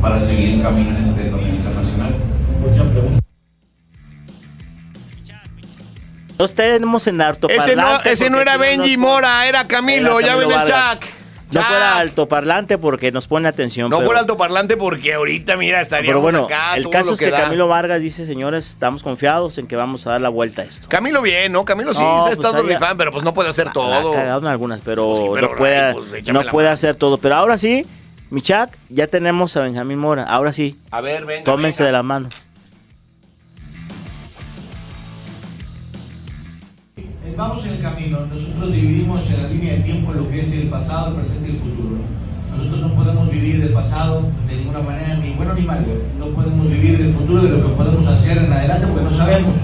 para 0.00 0.18
seguir 0.18 0.54
en 0.54 0.62
camino 0.62 0.88
en 0.90 1.02
este 1.02 1.24
torneo 1.24 1.54
internacional. 1.54 2.14
Nos 6.38 6.54
tenemos 6.54 7.06
en 7.06 7.20
altoparlante. 7.20 7.72
Ese 7.72 7.76
no, 7.80 8.00
ese 8.02 8.30
no 8.30 8.40
era 8.40 8.56
Benji 8.56 8.96
Mora, 8.96 9.46
era 9.48 9.66
Camilo, 9.66 10.18
Era 10.18 10.26
ya 10.28 10.32
Camilo 10.34 10.48
ven 10.50 10.60
el. 10.60 10.66
Chac. 10.66 11.06
No 11.52 11.62
fuera 11.62 11.98
altoparlante 11.98 12.78
porque 12.78 13.12
nos 13.12 13.28
pone 13.28 13.46
atención. 13.46 13.88
No 13.88 13.98
pero- 13.98 14.06
fuera 14.08 14.20
altoparlante 14.22 14.76
porque 14.76 15.14
ahorita, 15.14 15.56
mira, 15.56 15.80
estaríamos 15.80 16.08
Pero 16.10 16.20
bueno, 16.20 16.44
acá. 16.46 16.74
el 16.76 16.90
caso 16.90 17.12
es 17.12 17.20
que, 17.20 17.30
da. 17.30 17.42
Camilo 17.44 17.68
Vargas 17.68 18.00
dice, 18.02 18.26
señores, 18.26 18.70
estamos 18.72 19.04
confiados 19.04 19.56
en 19.58 19.68
que 19.68 19.76
vamos 19.76 20.04
a 20.08 20.12
dar 20.12 20.20
la 20.20 20.30
vuelta 20.30 20.62
a 20.62 20.64
esto. 20.64 20.88
Camilo 20.88 21.22
bien, 21.22 21.52
¿no? 21.52 21.64
Camilo 21.64 21.94
sí 21.94 22.00
No, 22.00 22.06
se 22.16 22.18
ha 22.18 22.24
pues 22.24 22.36
estado 22.38 22.56
ahí- 22.56 22.72
rifando, 22.74 22.96
pero 22.96 23.12
pues 23.12 23.22
no 23.22 23.32
puede 23.34 23.50
hacer 23.50 23.66
La 23.66 23.70
ha 23.70 23.74
todo. 23.74 24.12
cagado 24.14 24.40
en 24.40 24.46
algunas, 24.48 24.80
pero, 24.80 25.06
Pues 25.06 25.20
sí, 25.20 25.28
pero, 25.34 25.48
no 25.50 25.56
puede, 25.56 25.92
pues, 25.94 26.26
no 26.26 26.42
la 26.42 26.50
puede 26.50 26.68
hacer 26.70 26.96
todo. 26.96 27.18
Pero 27.18 27.36
ahora 27.36 27.56
sí, 27.56 27.86
Michak, 28.30 28.76
ya 28.88 29.06
tenemos 29.06 29.56
a 29.56 29.60
Benjamín 29.60 29.98
Mora. 29.98 30.24
Ahora 30.24 30.52
sí, 30.52 30.76
A 30.90 31.00
ver, 31.00 31.24
venga. 31.24 31.44
tómense 31.44 31.84
de 31.84 31.92
la 31.92 32.02
mano. 32.02 32.30
Vamos 37.36 37.64
en 37.66 37.72
el 37.72 37.80
camino, 37.80 38.18
nosotros 38.32 38.72
dividimos 38.72 39.20
en 39.30 39.42
la 39.42 39.48
línea 39.48 39.72
de 39.74 39.80
tiempo 39.80 40.12
lo 40.12 40.28
que 40.30 40.40
es 40.40 40.52
el 40.52 40.68
pasado, 40.68 41.08
el 41.08 41.14
presente 41.14 41.48
y 41.48 41.52
el 41.54 41.58
futuro. 41.58 41.96
Nosotros 42.56 42.80
no 42.80 42.94
podemos 42.94 43.28
vivir 43.30 43.60
del 43.60 43.72
pasado 43.72 44.22
de 44.48 44.56
ninguna 44.56 44.80
manera, 44.80 45.16
ni 45.16 45.30
bueno 45.32 45.54
ni 45.54 45.62
malo. 45.62 45.86
No 46.18 46.26
podemos 46.26 46.70
vivir 46.70 46.96
del 46.98 47.12
futuro, 47.12 47.42
de 47.42 47.48
lo 47.48 47.62
que 47.66 47.74
podemos 47.74 48.06
hacer 48.06 48.38
en 48.38 48.52
adelante, 48.52 48.86
porque 48.86 49.04
no 49.04 49.10
sabemos. 49.10 49.54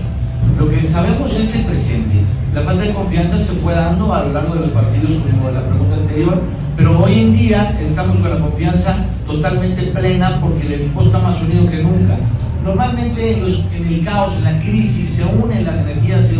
Lo 0.58 0.68
que 0.68 0.82
sabemos 0.82 1.32
es 1.38 1.54
el 1.54 1.64
presente. 1.66 2.16
La 2.54 2.62
falta 2.62 2.82
de 2.82 2.92
confianza 2.92 3.38
se 3.38 3.52
fue 3.60 3.72
dando 3.72 4.12
a 4.12 4.24
lo 4.24 4.32
largo 4.32 4.54
de 4.54 4.60
los 4.62 4.70
partidos, 4.70 5.12
como 5.30 5.50
la 5.50 5.64
pregunta 5.64 5.94
anterior, 5.94 6.42
pero 6.76 6.98
hoy 7.00 7.20
en 7.20 7.32
día 7.32 7.78
estamos 7.80 8.18
con 8.18 8.30
la 8.30 8.40
confianza 8.40 8.96
totalmente 9.26 9.82
plena 9.84 10.40
porque 10.40 10.66
el 10.66 10.72
equipo 10.72 11.02
está 11.02 11.18
más 11.20 11.40
unido 11.42 11.70
que 11.70 11.82
nunca. 11.84 12.16
Normalmente 12.64 13.34
en, 13.34 13.42
los- 13.44 13.64
en 13.74 13.86
el 13.86 14.04
caos, 14.04 14.34
en 14.38 14.44
la 14.44 14.60
crisis, 14.60 15.10
se 15.10 15.24
unen 15.24 15.64
las 15.64 15.80
energías, 15.86 16.26
se 16.26 16.36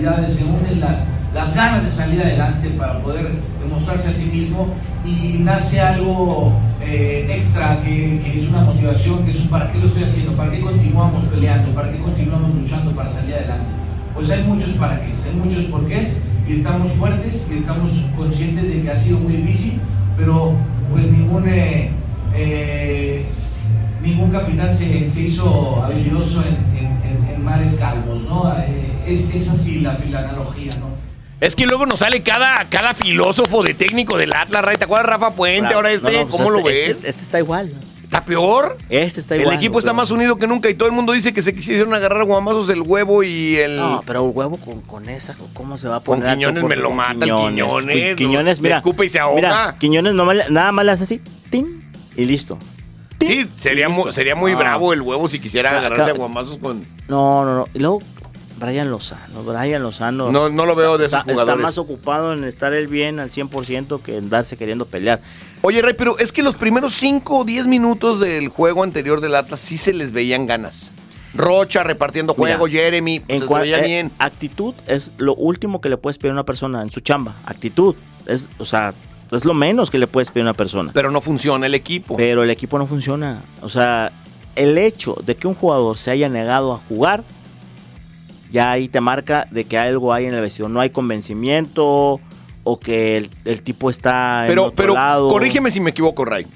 se 0.00 0.44
unen 0.44 0.80
las, 0.80 1.06
las 1.34 1.54
ganas 1.54 1.84
de 1.84 1.90
salir 1.90 2.20
adelante 2.22 2.70
para 2.70 3.00
poder 3.02 3.28
demostrarse 3.62 4.08
a 4.08 4.12
sí 4.12 4.30
mismo 4.32 4.68
y 5.04 5.38
nace 5.42 5.80
algo 5.80 6.52
eh, 6.82 7.26
extra 7.30 7.80
que, 7.82 8.20
que 8.24 8.40
es 8.40 8.48
una 8.48 8.60
motivación, 8.62 9.24
que 9.24 9.30
es 9.32 9.36
para 9.42 9.70
qué 9.70 9.78
lo 9.78 9.86
estoy 9.86 10.04
haciendo, 10.04 10.32
para 10.36 10.50
qué 10.50 10.60
continuamos 10.60 11.24
peleando, 11.26 11.74
para 11.74 11.92
qué 11.92 11.98
continuamos 11.98 12.54
luchando 12.54 12.92
para 12.92 13.10
salir 13.10 13.34
adelante. 13.34 13.64
Pues 14.14 14.30
hay 14.30 14.42
muchos 14.44 14.70
para 14.70 15.00
qué, 15.00 15.06
hay 15.12 15.36
muchos 15.36 15.64
porqués 15.64 16.22
y 16.48 16.52
estamos 16.52 16.92
fuertes 16.92 17.50
y 17.54 17.58
estamos 17.58 17.90
conscientes 18.16 18.66
de 18.68 18.82
que 18.82 18.90
ha 18.90 18.96
sido 18.98 19.18
muy 19.18 19.34
difícil, 19.34 19.80
pero 20.16 20.54
pues 20.92 21.06
ningún... 21.10 21.46
eh, 21.46 21.90
eh, 22.34 23.26
ningún 24.02 24.30
capitán 24.30 24.72
se, 24.74 25.06
se 25.10 25.20
hizo 25.22 25.82
habilidoso 25.84 26.42
en, 26.42 26.56
en- 26.78 26.86
en- 27.04 27.34
en 27.34 27.44
mares 27.44 27.74
calmos, 27.74 28.22
¿no? 28.22 28.50
Eh, 28.58 28.89
es, 29.06 29.34
es 29.34 29.48
así 29.48 29.80
la, 29.80 29.98
la 30.10 30.20
analogía, 30.20 30.72
¿no? 30.76 30.90
Es 31.40 31.56
que 31.56 31.66
luego 31.66 31.86
nos 31.86 32.00
sale 32.00 32.22
cada, 32.22 32.68
cada 32.68 32.92
filósofo 32.94 33.62
de 33.62 33.72
técnico 33.74 34.18
del 34.18 34.34
Atlas. 34.34 34.76
¿Te 34.78 34.84
acuerdas 34.84 35.06
Rafa 35.06 35.34
Puente? 35.34 35.74
Ahora 35.74 35.90
este, 35.90 36.12
No, 36.12 36.18
no, 36.20 36.26
pues 36.26 36.36
¿cómo 36.36 36.50
lo 36.50 36.58
este- 36.58 36.70
ves? 36.70 36.88
Este, 36.96 37.08
este 37.08 37.22
está 37.22 37.38
igual. 37.38 37.72
¿Está 38.04 38.24
peor? 38.24 38.76
Este 38.90 39.20
está 39.20 39.36
El 39.36 39.42
igual. 39.42 39.56
equipo 39.56 39.78
está 39.78 39.92
más 39.92 40.10
unido 40.10 40.36
que 40.36 40.46
nunca 40.48 40.68
y 40.68 40.74
todo 40.74 40.88
el 40.88 40.94
mundo 40.94 41.12
dice 41.12 41.32
que 41.32 41.42
se 41.42 41.54
quisieron 41.54 41.94
agarrar 41.94 42.24
guamazos 42.24 42.68
el 42.68 42.82
huevo 42.82 43.22
y 43.22 43.56
el... 43.56 43.76
No, 43.76 44.02
pero 44.04 44.26
el 44.28 44.32
huevo 44.34 44.56
con, 44.58 44.80
con 44.82 45.08
esa, 45.08 45.34
¿cómo 45.54 45.78
se 45.78 45.86
va 45.88 45.96
a 45.96 46.00
Con 46.00 46.18
poner? 46.18 46.34
Quiñones 46.36 46.64
me 46.64 46.74
lo 46.76 46.90
mata 46.90 47.12
el 47.12 47.20
Quiñones, 47.30 47.96
Qui- 47.96 48.10
lo- 48.10 48.16
Quiñones, 48.16 48.58
le 48.58 48.62
mira. 48.64 48.76
escupe 48.78 49.06
y 49.06 49.08
se 49.08 49.20
ahoga. 49.20 49.36
Mira, 49.36 49.76
Quiñones 49.78 50.12
nomás 50.12 50.50
nada 50.50 50.72
más 50.72 50.84
le 50.84 50.90
hace 50.92 51.04
así, 51.04 51.20
¡tin! 51.50 51.84
y 52.16 52.24
listo. 52.24 52.58
Sí, 53.20 53.48
sería, 53.56 53.88
mu- 53.88 54.10
sería 54.12 54.34
muy 54.34 54.52
Ah. 54.52 54.56
bravo 54.56 54.92
el 54.92 55.02
huevo 55.02 55.28
si 55.28 55.38
quisiera 55.38 55.70
agarrarse 55.78 56.10
a 56.10 56.14
guamazos 56.14 56.58
con... 56.58 56.84
No, 57.06 57.44
no, 57.44 57.54
no. 57.58 57.66
Y 57.74 57.78
luego, 57.78 58.00
Brian 58.60 58.90
Lozano. 58.90 59.42
Brian 59.42 59.82
Lozano. 59.82 60.30
No- 60.30 60.50
no 60.50 60.66
lo 60.66 60.76
veo 60.76 60.98
de 60.98 61.06
esos 61.06 61.20
está, 61.20 61.32
jugadores. 61.32 61.56
Está 61.56 61.66
más 61.66 61.78
ocupado 61.78 62.32
en 62.34 62.44
estar 62.44 62.74
él 62.74 62.86
bien 62.88 63.18
al 63.18 63.30
100% 63.30 64.02
que 64.02 64.18
en 64.18 64.28
darse 64.28 64.56
queriendo 64.56 64.84
pelear. 64.84 65.20
Oye, 65.62 65.80
Ray, 65.82 65.94
pero 65.94 66.18
es 66.18 66.30
que 66.30 66.42
los 66.42 66.56
primeros 66.56 66.94
5 66.94 67.38
o 67.38 67.44
10 67.44 67.66
minutos 67.66 68.20
del 68.20 68.48
juego 68.48 68.82
anterior 68.82 69.20
del 69.20 69.34
Atlas 69.34 69.60
sí 69.60 69.78
se 69.78 69.92
les 69.92 70.12
veían 70.12 70.46
ganas. 70.46 70.90
Rocha 71.32 71.82
repartiendo 71.84 72.34
Mira, 72.36 72.56
juego, 72.56 72.66
Jeremy, 72.66 73.20
pues, 73.20 73.42
en 73.42 73.48
se 73.48 73.54
veía 73.54 73.78
eh, 73.80 73.86
bien. 73.86 74.10
Actitud 74.18 74.74
es 74.86 75.12
lo 75.16 75.34
último 75.34 75.80
que 75.80 75.88
le 75.88 75.96
puedes 75.96 76.18
pedir 76.18 76.30
a 76.32 76.34
una 76.34 76.44
persona 76.44 76.82
en 76.82 76.90
su 76.90 77.00
chamba. 77.00 77.34
Actitud. 77.46 77.94
Es, 78.26 78.48
o 78.58 78.64
sea, 78.66 78.94
es 79.30 79.44
lo 79.44 79.54
menos 79.54 79.90
que 79.90 79.98
le 79.98 80.06
puedes 80.06 80.30
pedir 80.30 80.42
a 80.42 80.50
una 80.50 80.54
persona. 80.54 80.90
Pero 80.92 81.10
no 81.10 81.20
funciona 81.20 81.66
el 81.66 81.74
equipo. 81.74 82.16
Pero 82.16 82.42
el 82.42 82.50
equipo 82.50 82.78
no 82.78 82.86
funciona. 82.86 83.42
O 83.62 83.68
sea, 83.68 84.12
el 84.56 84.76
hecho 84.76 85.16
de 85.24 85.36
que 85.36 85.46
un 85.46 85.54
jugador 85.54 85.96
se 85.96 86.10
haya 86.10 86.28
negado 86.28 86.72
a 86.72 86.80
jugar, 86.88 87.22
ya 88.50 88.70
ahí 88.72 88.88
te 88.88 89.00
marca 89.00 89.46
de 89.50 89.64
que 89.64 89.78
algo 89.78 90.12
hay 90.12 90.26
en 90.26 90.34
el 90.34 90.40
vestidor. 90.40 90.70
No 90.70 90.80
hay 90.80 90.90
convencimiento 90.90 92.20
o 92.64 92.80
que 92.80 93.16
el, 93.16 93.30
el 93.44 93.62
tipo 93.62 93.90
está 93.90 94.42
en 94.44 94.48
Pero, 94.50 94.64
otro 94.64 94.76
pero 94.76 94.94
lado. 94.94 95.28
corrígeme 95.28 95.70
si 95.70 95.80
me 95.80 95.90
equivoco, 95.90 96.24
Ray, 96.24 96.46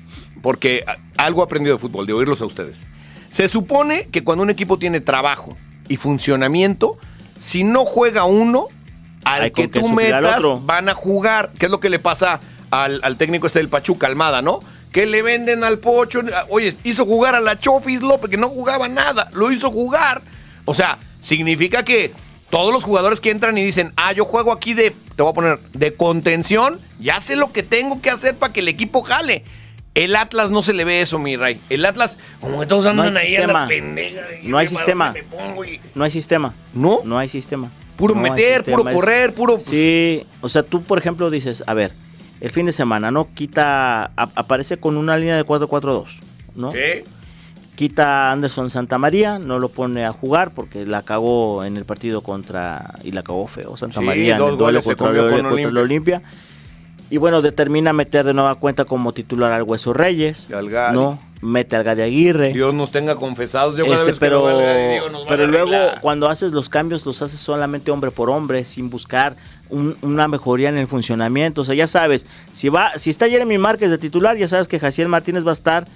porque 0.43 0.85
algo 1.17 1.41
he 1.41 1.45
aprendido 1.45 1.77
de 1.77 1.81
fútbol, 1.81 2.07
de 2.07 2.13
oírlos 2.13 2.41
a 2.43 2.47
ustedes. 2.47 2.87
Se 3.33 3.49
supone 3.49 4.09
que 4.13 4.23
cuando 4.23 4.43
un 4.45 4.51
equipo 4.51 4.79
tiene 4.79 5.01
trabajo 5.01 5.57
y 5.89 5.97
funcionamiento, 5.97 6.97
si 7.41 7.65
no 7.65 7.85
juega 7.85 8.25
uno, 8.25 8.67
al 9.25 9.43
Hay 9.43 9.51
que 9.51 9.69
tú 9.69 9.89
metas 9.89 10.39
otro. 10.39 10.61
van 10.61 10.89
a 10.89 10.95
jugar. 10.95 11.51
¿Qué 11.59 11.67
es 11.67 11.71
lo 11.73 11.81
que 11.81 11.89
le 11.91 11.99
pasa 11.99 12.41
al, 12.71 13.01
al 13.03 13.17
técnico 13.17 13.47
este 13.47 13.59
del 13.61 13.69
Pachuca, 13.71 14.07
Almada, 14.07 14.43
no? 14.43 14.61
Que 14.93 15.07
le 15.07 15.23
venden 15.23 15.65
al 15.65 15.79
Pocho. 15.79 16.21
Oye, 16.51 16.77
hizo 16.85 17.05
jugar 17.07 17.35
a 17.35 17.41
la 17.41 17.59
Chofis 17.59 18.03
López, 18.03 18.31
que 18.31 18.37
no 18.37 18.49
jugaba 18.51 18.87
nada. 18.87 19.29
Lo 19.33 19.51
hizo 19.51 19.71
jugar. 19.73 20.21
O 20.67 20.75
sea, 20.75 20.99
significa 21.25 21.83
que 21.85 22.13
todos 22.51 22.73
los 22.73 22.85
jugadores 22.85 23.21
que 23.21 23.31
entran 23.31 23.59
y 23.59 23.65
dicen, 23.65 23.93
ah, 23.97 24.13
yo 24.13 24.25
juego 24.25 24.53
aquí 24.53 24.75
de, 24.75 24.95
te 25.17 25.23
voy 25.23 25.31
a 25.33 25.35
poner, 25.35 25.59
de 25.73 25.95
contención, 25.95 26.79
ya 27.01 27.21
sé 27.21 27.35
lo 27.35 27.51
que 27.51 27.65
tengo 27.65 28.01
que 28.01 28.11
hacer 28.11 28.37
para 28.37 28.53
que 28.53 28.61
el 28.61 28.69
equipo 28.69 29.03
jale. 29.03 29.43
El 29.95 30.15
Atlas 30.17 30.51
no 30.51 30.63
se 30.63 30.73
le 30.73 30.85
ve 30.85 31.01
eso, 31.01 31.19
mi 31.19 31.37
Ray. 31.37 31.61
El 31.71 31.85
Atlas, 31.87 32.17
como 32.41 32.61
que 32.61 32.67
todos 32.67 32.85
No 32.85 32.91
andan 32.91 33.17
hay 33.17 33.29
ahí 33.29 33.37
a 33.37 33.47
la 33.47 33.67
pendeja. 33.69 34.21
No 34.43 34.59
hay 34.59 34.67
yo, 34.67 34.73
¿para 34.75 35.13
sistema. 35.13 35.15
Y- 35.67 35.81
No 35.95 36.05
hay 36.05 36.11
sistema. 36.11 36.55
¿No? 36.75 37.01
No 37.05 37.19
hay 37.19 37.29
sistema. 37.29 37.71
Puro 37.97 38.15
No 38.17 38.21
meter, 38.23 38.65
puro 38.65 38.89
Es- 38.89 38.95
correr, 38.95 39.35
puro- 39.35 39.61
Sí, 39.61 40.25
o 40.41 40.49
sea, 40.49 40.65
tú, 40.65 40.83
por 40.83 40.99
ejemplo, 40.99 41.31
dices, 41.31 41.63
a 41.69 41.75
ver, 41.75 41.93
el 42.41 42.51
fin 42.51 42.67
de 42.67 42.73
semana, 42.73 43.13
¿no? 43.13 43.29
Quita, 43.35 44.07
a- 44.17 44.31
aparece 44.35 44.79
con 44.79 44.97
una 44.97 45.17
línea 45.17 45.37
de 45.37 45.45
4-4-2, 45.45 46.19
¿no? 46.57 46.73
Sí. 46.73 46.79
Quita 47.77 48.29
a 48.29 48.33
Anderson 48.33 48.71
Santamaría, 48.71 49.39
no 49.41 49.59
lo 49.59 49.69
pone 49.69 50.05
a 50.05 50.13
jugar 50.13 50.53
porque 50.53 50.87
la 50.87 51.03
cagó 51.03 51.65
en 51.65 51.77
el 51.77 51.85
partido 51.85 52.21
contra. 52.21 52.95
y 53.03 53.11
la 53.13 53.23
cagó 53.25 53.47
feo 53.49 53.77
Santa 53.77 53.99
Sí, 54.01 54.07
María 54.07 54.33
en 54.35 54.39
dos 54.39 54.51
el 54.53 54.59
duelo 54.59 54.81
contra, 54.83 55.11
el- 55.11 55.31
con 55.31 55.43
contra 55.51 55.69
el 55.71 55.77
Olimpia. 55.79 56.23
Y 57.11 57.19
bueno, 57.19 57.43
determina 57.43 57.93
meter 57.93 58.25
de 58.25 58.33
nueva 58.33 58.55
cuenta 58.55 58.85
como 58.85 59.13
titular 59.13 59.53
al 59.53 59.63
Hueso 59.65 59.93
Reyes. 59.93 60.49
al 60.53 60.71
Gadi. 60.71 60.97
¿no? 60.97 61.19
Mete 61.43 61.77
al 61.77 61.85
Gadi 61.85 62.01
Aguirre. 62.03 62.53
Dios 62.55 62.73
nos 62.75 62.91
tenga 62.91 63.17
confesados. 63.17 63.77
Yo 63.77 63.85
Este, 63.93 64.13
que 64.13 64.19
pero 64.19 65.11
nos 65.11 65.27
pero 65.27 65.47
luego 65.47 65.71
cuando 66.01 66.29
haces 66.29 66.53
los 66.53 66.69
cambios 66.69 67.05
los 67.05 67.21
haces 67.23 67.39
solamente 67.41 67.91
hombre 67.91 68.11
por 68.11 68.31
hombre 68.31 68.65
sin 68.65 68.89
buscar 68.89 69.37
un- 69.69 69.97
una 70.01 70.29
mejoría 70.29 70.69
en 70.71 70.79
el 70.79 70.87
funcionamiento 70.87 71.63
o 71.63 71.65
sea 71.65 71.75
ya 71.75 71.87
sabes 71.87 72.27
si 72.53 72.69
va 72.69 72.93
si 72.97 73.11
está 73.11 73.29
Jeremy 73.29 73.59
Márquez 73.59 73.91
de 73.91 73.99
titular 73.99 74.37
ya 74.37 74.47
sabes 74.49 74.69
que 74.69 74.79
Jaciel 74.79 75.09
Martínez 75.09 75.45
va 75.45 75.51
a 75.51 75.55
estar 75.55 75.87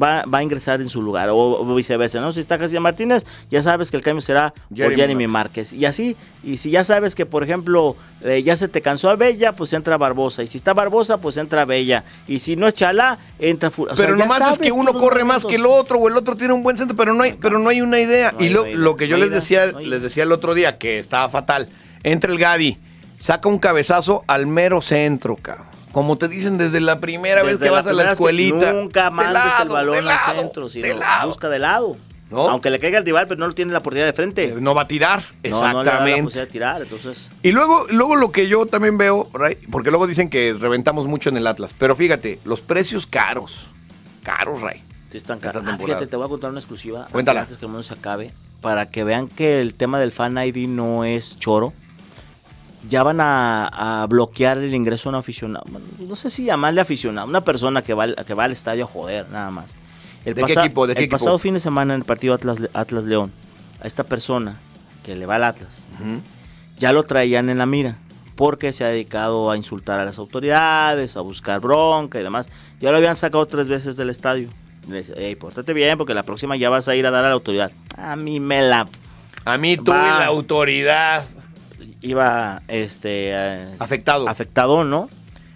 va, 0.00 0.24
va 0.32 0.38
a 0.38 0.42
ingresar 0.42 0.80
en 0.80 0.88
su 0.88 1.02
lugar 1.02 1.28
o, 1.30 1.36
o 1.36 1.74
viceversa 1.74 2.20
no 2.20 2.32
si 2.32 2.40
está 2.40 2.58
Jaciel 2.58 2.80
Martínez 2.80 3.24
ya 3.50 3.60
sabes 3.62 3.90
que 3.90 3.96
el 3.96 4.02
cambio 4.02 4.20
será 4.20 4.50
por 4.52 4.76
Jeremy 4.76 4.96
Jeremy 4.96 5.26
Márquez 5.26 5.72
y 5.72 5.84
así 5.84 6.16
y 6.44 6.56
si 6.58 6.70
ya 6.70 6.84
sabes 6.84 7.14
que 7.14 7.26
por 7.26 7.42
ejemplo 7.42 7.96
eh, 8.22 8.42
ya 8.42 8.56
se 8.56 8.68
te 8.68 8.80
cansó 8.82 9.10
a 9.10 9.16
Bella 9.16 9.52
pues 9.52 9.72
entra 9.72 9.96
Barbosa 9.96 10.42
y 10.42 10.46
si 10.46 10.58
está 10.58 10.72
Barbosa 10.74 11.18
pues 11.18 11.36
entra 11.36 11.64
Bella 11.64 12.04
y 12.26 12.38
si 12.38 12.56
no 12.56 12.66
es 12.68 12.74
Chalá 12.74 13.18
entra 13.38 13.70
Fu- 13.70 13.84
o 13.84 13.86
sea, 13.88 13.96
pero 13.96 14.16
nomás 14.16 14.52
es 14.52 14.58
que 14.58 14.72
uno 14.72 14.92
corre 14.94 15.24
más 15.24 15.44
que 15.44 15.56
el 15.56 15.66
otro 15.66 15.98
o 15.98 16.08
el 16.08 16.16
otro 16.16 16.36
tiene 16.36 16.52
un 16.52 16.62
buen 16.62 16.76
centro, 16.76 16.96
pero 16.96 17.14
no 17.14 17.22
hay, 17.22 17.34
pero 17.34 17.58
no 17.58 17.68
hay 17.68 17.80
una 17.80 18.00
idea. 18.00 18.32
No 18.32 18.44
y 18.44 18.48
lo, 18.48 18.66
idea, 18.66 18.76
lo 18.76 18.96
que 18.96 19.06
yo 19.08 19.16
les 19.16 19.30
decía, 19.30 19.66
les 19.66 20.02
decía 20.02 20.24
el 20.24 20.32
otro 20.32 20.54
día 20.54 20.78
que 20.78 20.98
estaba 20.98 21.28
fatal. 21.28 21.68
Entra 22.02 22.32
el 22.32 22.38
Gadi, 22.38 22.76
saca 23.18 23.48
un 23.48 23.58
cabezazo 23.58 24.24
al 24.26 24.46
mero 24.46 24.80
centro, 24.82 25.36
cabrón. 25.36 25.67
Como 25.92 26.16
te 26.18 26.28
dicen 26.28 26.58
desde 26.58 26.80
la 26.80 27.00
primera 27.00 27.42
vez 27.42 27.58
que 27.58 27.70
vas 27.70 27.86
a 27.86 27.92
la 27.92 28.12
escuelita. 28.12 28.72
Nunca 28.72 29.04
De 29.04 29.10
mandes 29.10 29.34
lado, 29.34 29.62
el 29.64 29.68
balón 29.70 29.92
de 29.94 29.98
al 30.00 30.04
lado, 30.06 30.40
centro, 30.40 30.68
sino 30.68 30.86
de 30.86 30.94
lado. 30.94 31.28
busca 31.28 31.48
de 31.48 31.58
lado. 31.58 31.96
¿no? 32.30 32.48
Aunque 32.50 32.68
le 32.68 32.78
caiga 32.78 32.98
el 32.98 33.06
rival, 33.06 33.26
pero 33.26 33.40
no 33.40 33.46
lo 33.46 33.54
tiene 33.54 33.72
la 33.72 33.78
oportunidad 33.78 34.06
de 34.06 34.12
frente. 34.12 34.54
No 34.60 34.74
va 34.74 34.82
a 34.82 34.86
tirar, 34.88 35.22
No, 35.22 35.30
no 35.32 35.42
le 35.42 35.50
da 35.50 35.62
la 35.62 35.68
exactamente. 35.80 36.22
posibilidad 36.24 36.46
de 36.46 36.52
tirar, 36.52 36.82
entonces... 36.82 37.30
Y 37.42 37.52
luego, 37.52 37.86
luego 37.90 38.16
lo 38.16 38.32
que 38.32 38.48
yo 38.48 38.66
también 38.66 38.98
veo, 38.98 39.28
Ray, 39.32 39.56
porque 39.70 39.88
luego 39.90 40.06
dicen 40.06 40.28
que 40.28 40.52
reventamos 40.52 41.06
mucho 41.06 41.30
en 41.30 41.38
el 41.38 41.46
Atlas, 41.46 41.74
pero 41.78 41.96
fíjate, 41.96 42.38
los 42.44 42.60
precios 42.60 43.06
caros, 43.06 43.66
caros, 44.22 44.60
Ray. 44.60 44.82
Sí, 45.10 45.16
están 45.16 45.38
caros. 45.40 45.62
Ah, 45.66 45.78
fíjate, 45.82 46.06
te 46.06 46.16
voy 46.16 46.26
a 46.26 46.28
contar 46.28 46.50
una 46.50 46.60
exclusiva. 46.60 47.08
Cuéntala. 47.10 47.40
Antes 47.40 47.56
que 47.56 47.64
el 47.64 47.70
mundo 47.70 47.82
se 47.82 47.94
acabe. 47.94 48.30
Para 48.60 48.90
que 48.90 49.04
vean 49.04 49.28
que 49.28 49.62
el 49.62 49.72
tema 49.72 49.98
del 49.98 50.12
Fan 50.12 50.36
ID 50.36 50.68
no 50.68 51.06
es 51.06 51.38
choro. 51.38 51.72
Ya 52.88 53.02
van 53.02 53.20
a, 53.20 54.02
a 54.02 54.06
bloquear 54.06 54.58
el 54.58 54.74
ingreso 54.74 55.08
a 55.08 55.10
un 55.10 55.16
aficionado. 55.16 55.64
Bueno, 55.70 55.86
No 55.98 56.16
sé 56.16 56.30
si 56.30 56.44
llamarle 56.44 56.80
aficionado. 56.80 57.28
Una 57.28 57.42
persona 57.42 57.82
que 57.82 57.92
va, 57.94 58.04
al- 58.04 58.16
que 58.26 58.34
va 58.34 58.44
al 58.44 58.52
estadio 58.52 58.84
a 58.84 58.86
joder, 58.86 59.28
nada 59.30 59.50
más. 59.50 59.74
El 60.24 60.34
¿De 60.34 60.42
qué 60.44 60.52
equipo? 60.54 60.86
¿De 60.86 60.94
qué 60.94 61.00
el 61.00 61.04
equipo? 61.04 61.18
pasado 61.18 61.38
fin 61.38 61.54
de 61.54 61.60
semana 61.60 61.94
en 61.94 62.00
el 62.00 62.04
partido 62.06 62.34
Atlas, 62.34 62.58
Atlas 62.72 63.04
León, 63.04 63.30
a 63.82 63.86
esta 63.86 64.04
persona 64.04 64.56
que 65.04 65.16
le 65.16 65.26
va 65.26 65.36
al 65.36 65.44
Atlas, 65.44 65.82
ya 66.78 66.92
lo 66.92 67.04
traían 67.04 67.48
en 67.50 67.58
la 67.58 67.66
mira. 67.66 67.96
Porque 68.36 68.70
se 68.72 68.84
ha 68.84 68.88
dedicado 68.88 69.50
a 69.50 69.56
insultar 69.56 69.98
a 69.98 70.04
las 70.04 70.16
autoridades, 70.18 71.16
a 71.16 71.20
buscar 71.22 71.58
bronca 71.60 72.20
y 72.20 72.22
demás. 72.22 72.48
Ya 72.80 72.92
lo 72.92 72.98
habían 72.98 73.16
sacado 73.16 73.44
tres 73.46 73.68
veces 73.68 73.96
del 73.96 74.10
estadio. 74.10 74.48
Le 74.88 74.98
dice, 74.98 75.12
hey, 75.16 75.34
pórtate 75.34 75.72
bien 75.72 75.98
porque 75.98 76.14
la 76.14 76.22
próxima 76.22 76.54
ya 76.56 76.70
vas 76.70 76.86
a 76.86 76.94
ir 76.94 77.04
a 77.06 77.10
dar 77.10 77.24
a 77.24 77.28
la 77.28 77.34
autoridad. 77.34 77.72
A 77.96 78.14
mí 78.14 78.38
me 78.38 78.62
la... 78.62 78.86
A 79.44 79.58
mí 79.58 79.76
tú 79.76 79.90
y 79.90 79.94
la 79.94 80.26
autoridad. 80.26 81.24
Iba, 82.00 82.62
este... 82.68 83.30
eh, 83.32 83.66
Afectado. 83.78 84.28
Afectado, 84.28 84.84
¿no? 84.84 85.08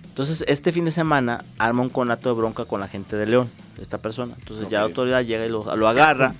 Entonces, 0.04 0.44
este 0.48 0.72
fin 0.72 0.84
de 0.84 0.90
semana 0.90 1.44
arma 1.58 1.82
un 1.82 1.88
conato 1.88 2.28
de 2.28 2.34
bronca 2.34 2.64
con 2.64 2.80
la 2.80 2.88
gente 2.88 3.16
de 3.16 3.26
León, 3.26 3.48
esta 3.80 3.98
persona. 3.98 4.34
Entonces, 4.38 4.68
ya 4.68 4.78
la 4.78 4.84
autoridad 4.84 5.22
llega 5.24 5.46
y 5.46 5.48
lo, 5.48 5.74
lo 5.76 5.88
agarra, 5.88 6.34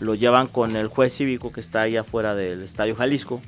lo 0.00 0.14
llevan 0.14 0.48
con 0.48 0.74
el 0.74 0.88
juez 0.88 1.14
cívico 1.14 1.52
que 1.52 1.60
está 1.60 1.82
ahí 1.82 1.96
afuera 1.96 2.34
del 2.34 2.62
Estadio 2.62 2.96
Jalisco 2.96 3.40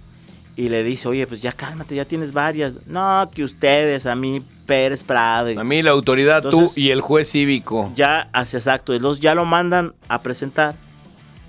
y 0.55 0.69
le 0.69 0.85
dice, 0.85 1.09
oye, 1.09 1.27
pues 1.27 1.43
ya 1.43 1.53
cálmate, 1.53 1.95
ya 1.97 2.05
tienes 2.05 2.33
varias. 2.33 2.75
No, 2.87 3.29
que 3.35 3.43
ustedes, 3.43 4.07
a 4.07 4.15
mí 4.15 4.43
Pérez 4.67 5.03
Prado. 5.03 5.59
A 5.59 5.65
mí 5.65 5.83
la 5.83 5.91
autoridad, 5.91 6.45
Entonces, 6.45 6.75
tú 6.75 6.81
y 6.81 6.91
el 6.91 7.01
juez 7.01 7.31
cívico. 7.31 7.91
ya 7.95 8.29
hace 8.33 8.59
exacto, 8.59 8.95
y 8.95 8.99
los 9.01 9.19
ya 9.21 9.35
lo 9.35 9.45
mandan 9.45 9.95
a 10.09 10.21
presentar 10.21 10.77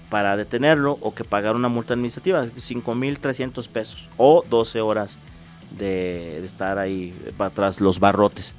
para 0.09 0.37
detenerlo 0.37 0.97
o 1.01 1.13
que 1.13 1.23
pagar 1.23 1.55
una 1.55 1.69
multa 1.69 1.93
administrativa, 1.93 2.43
5.300 2.45 3.67
pesos 3.67 4.09
o 4.17 4.43
12 4.49 4.81
horas 4.81 5.17
de, 5.77 6.37
de 6.39 6.45
estar 6.45 6.79
ahí 6.79 7.13
para 7.37 7.49
atrás 7.49 7.79
los 7.79 7.99
barrotes. 7.99 8.55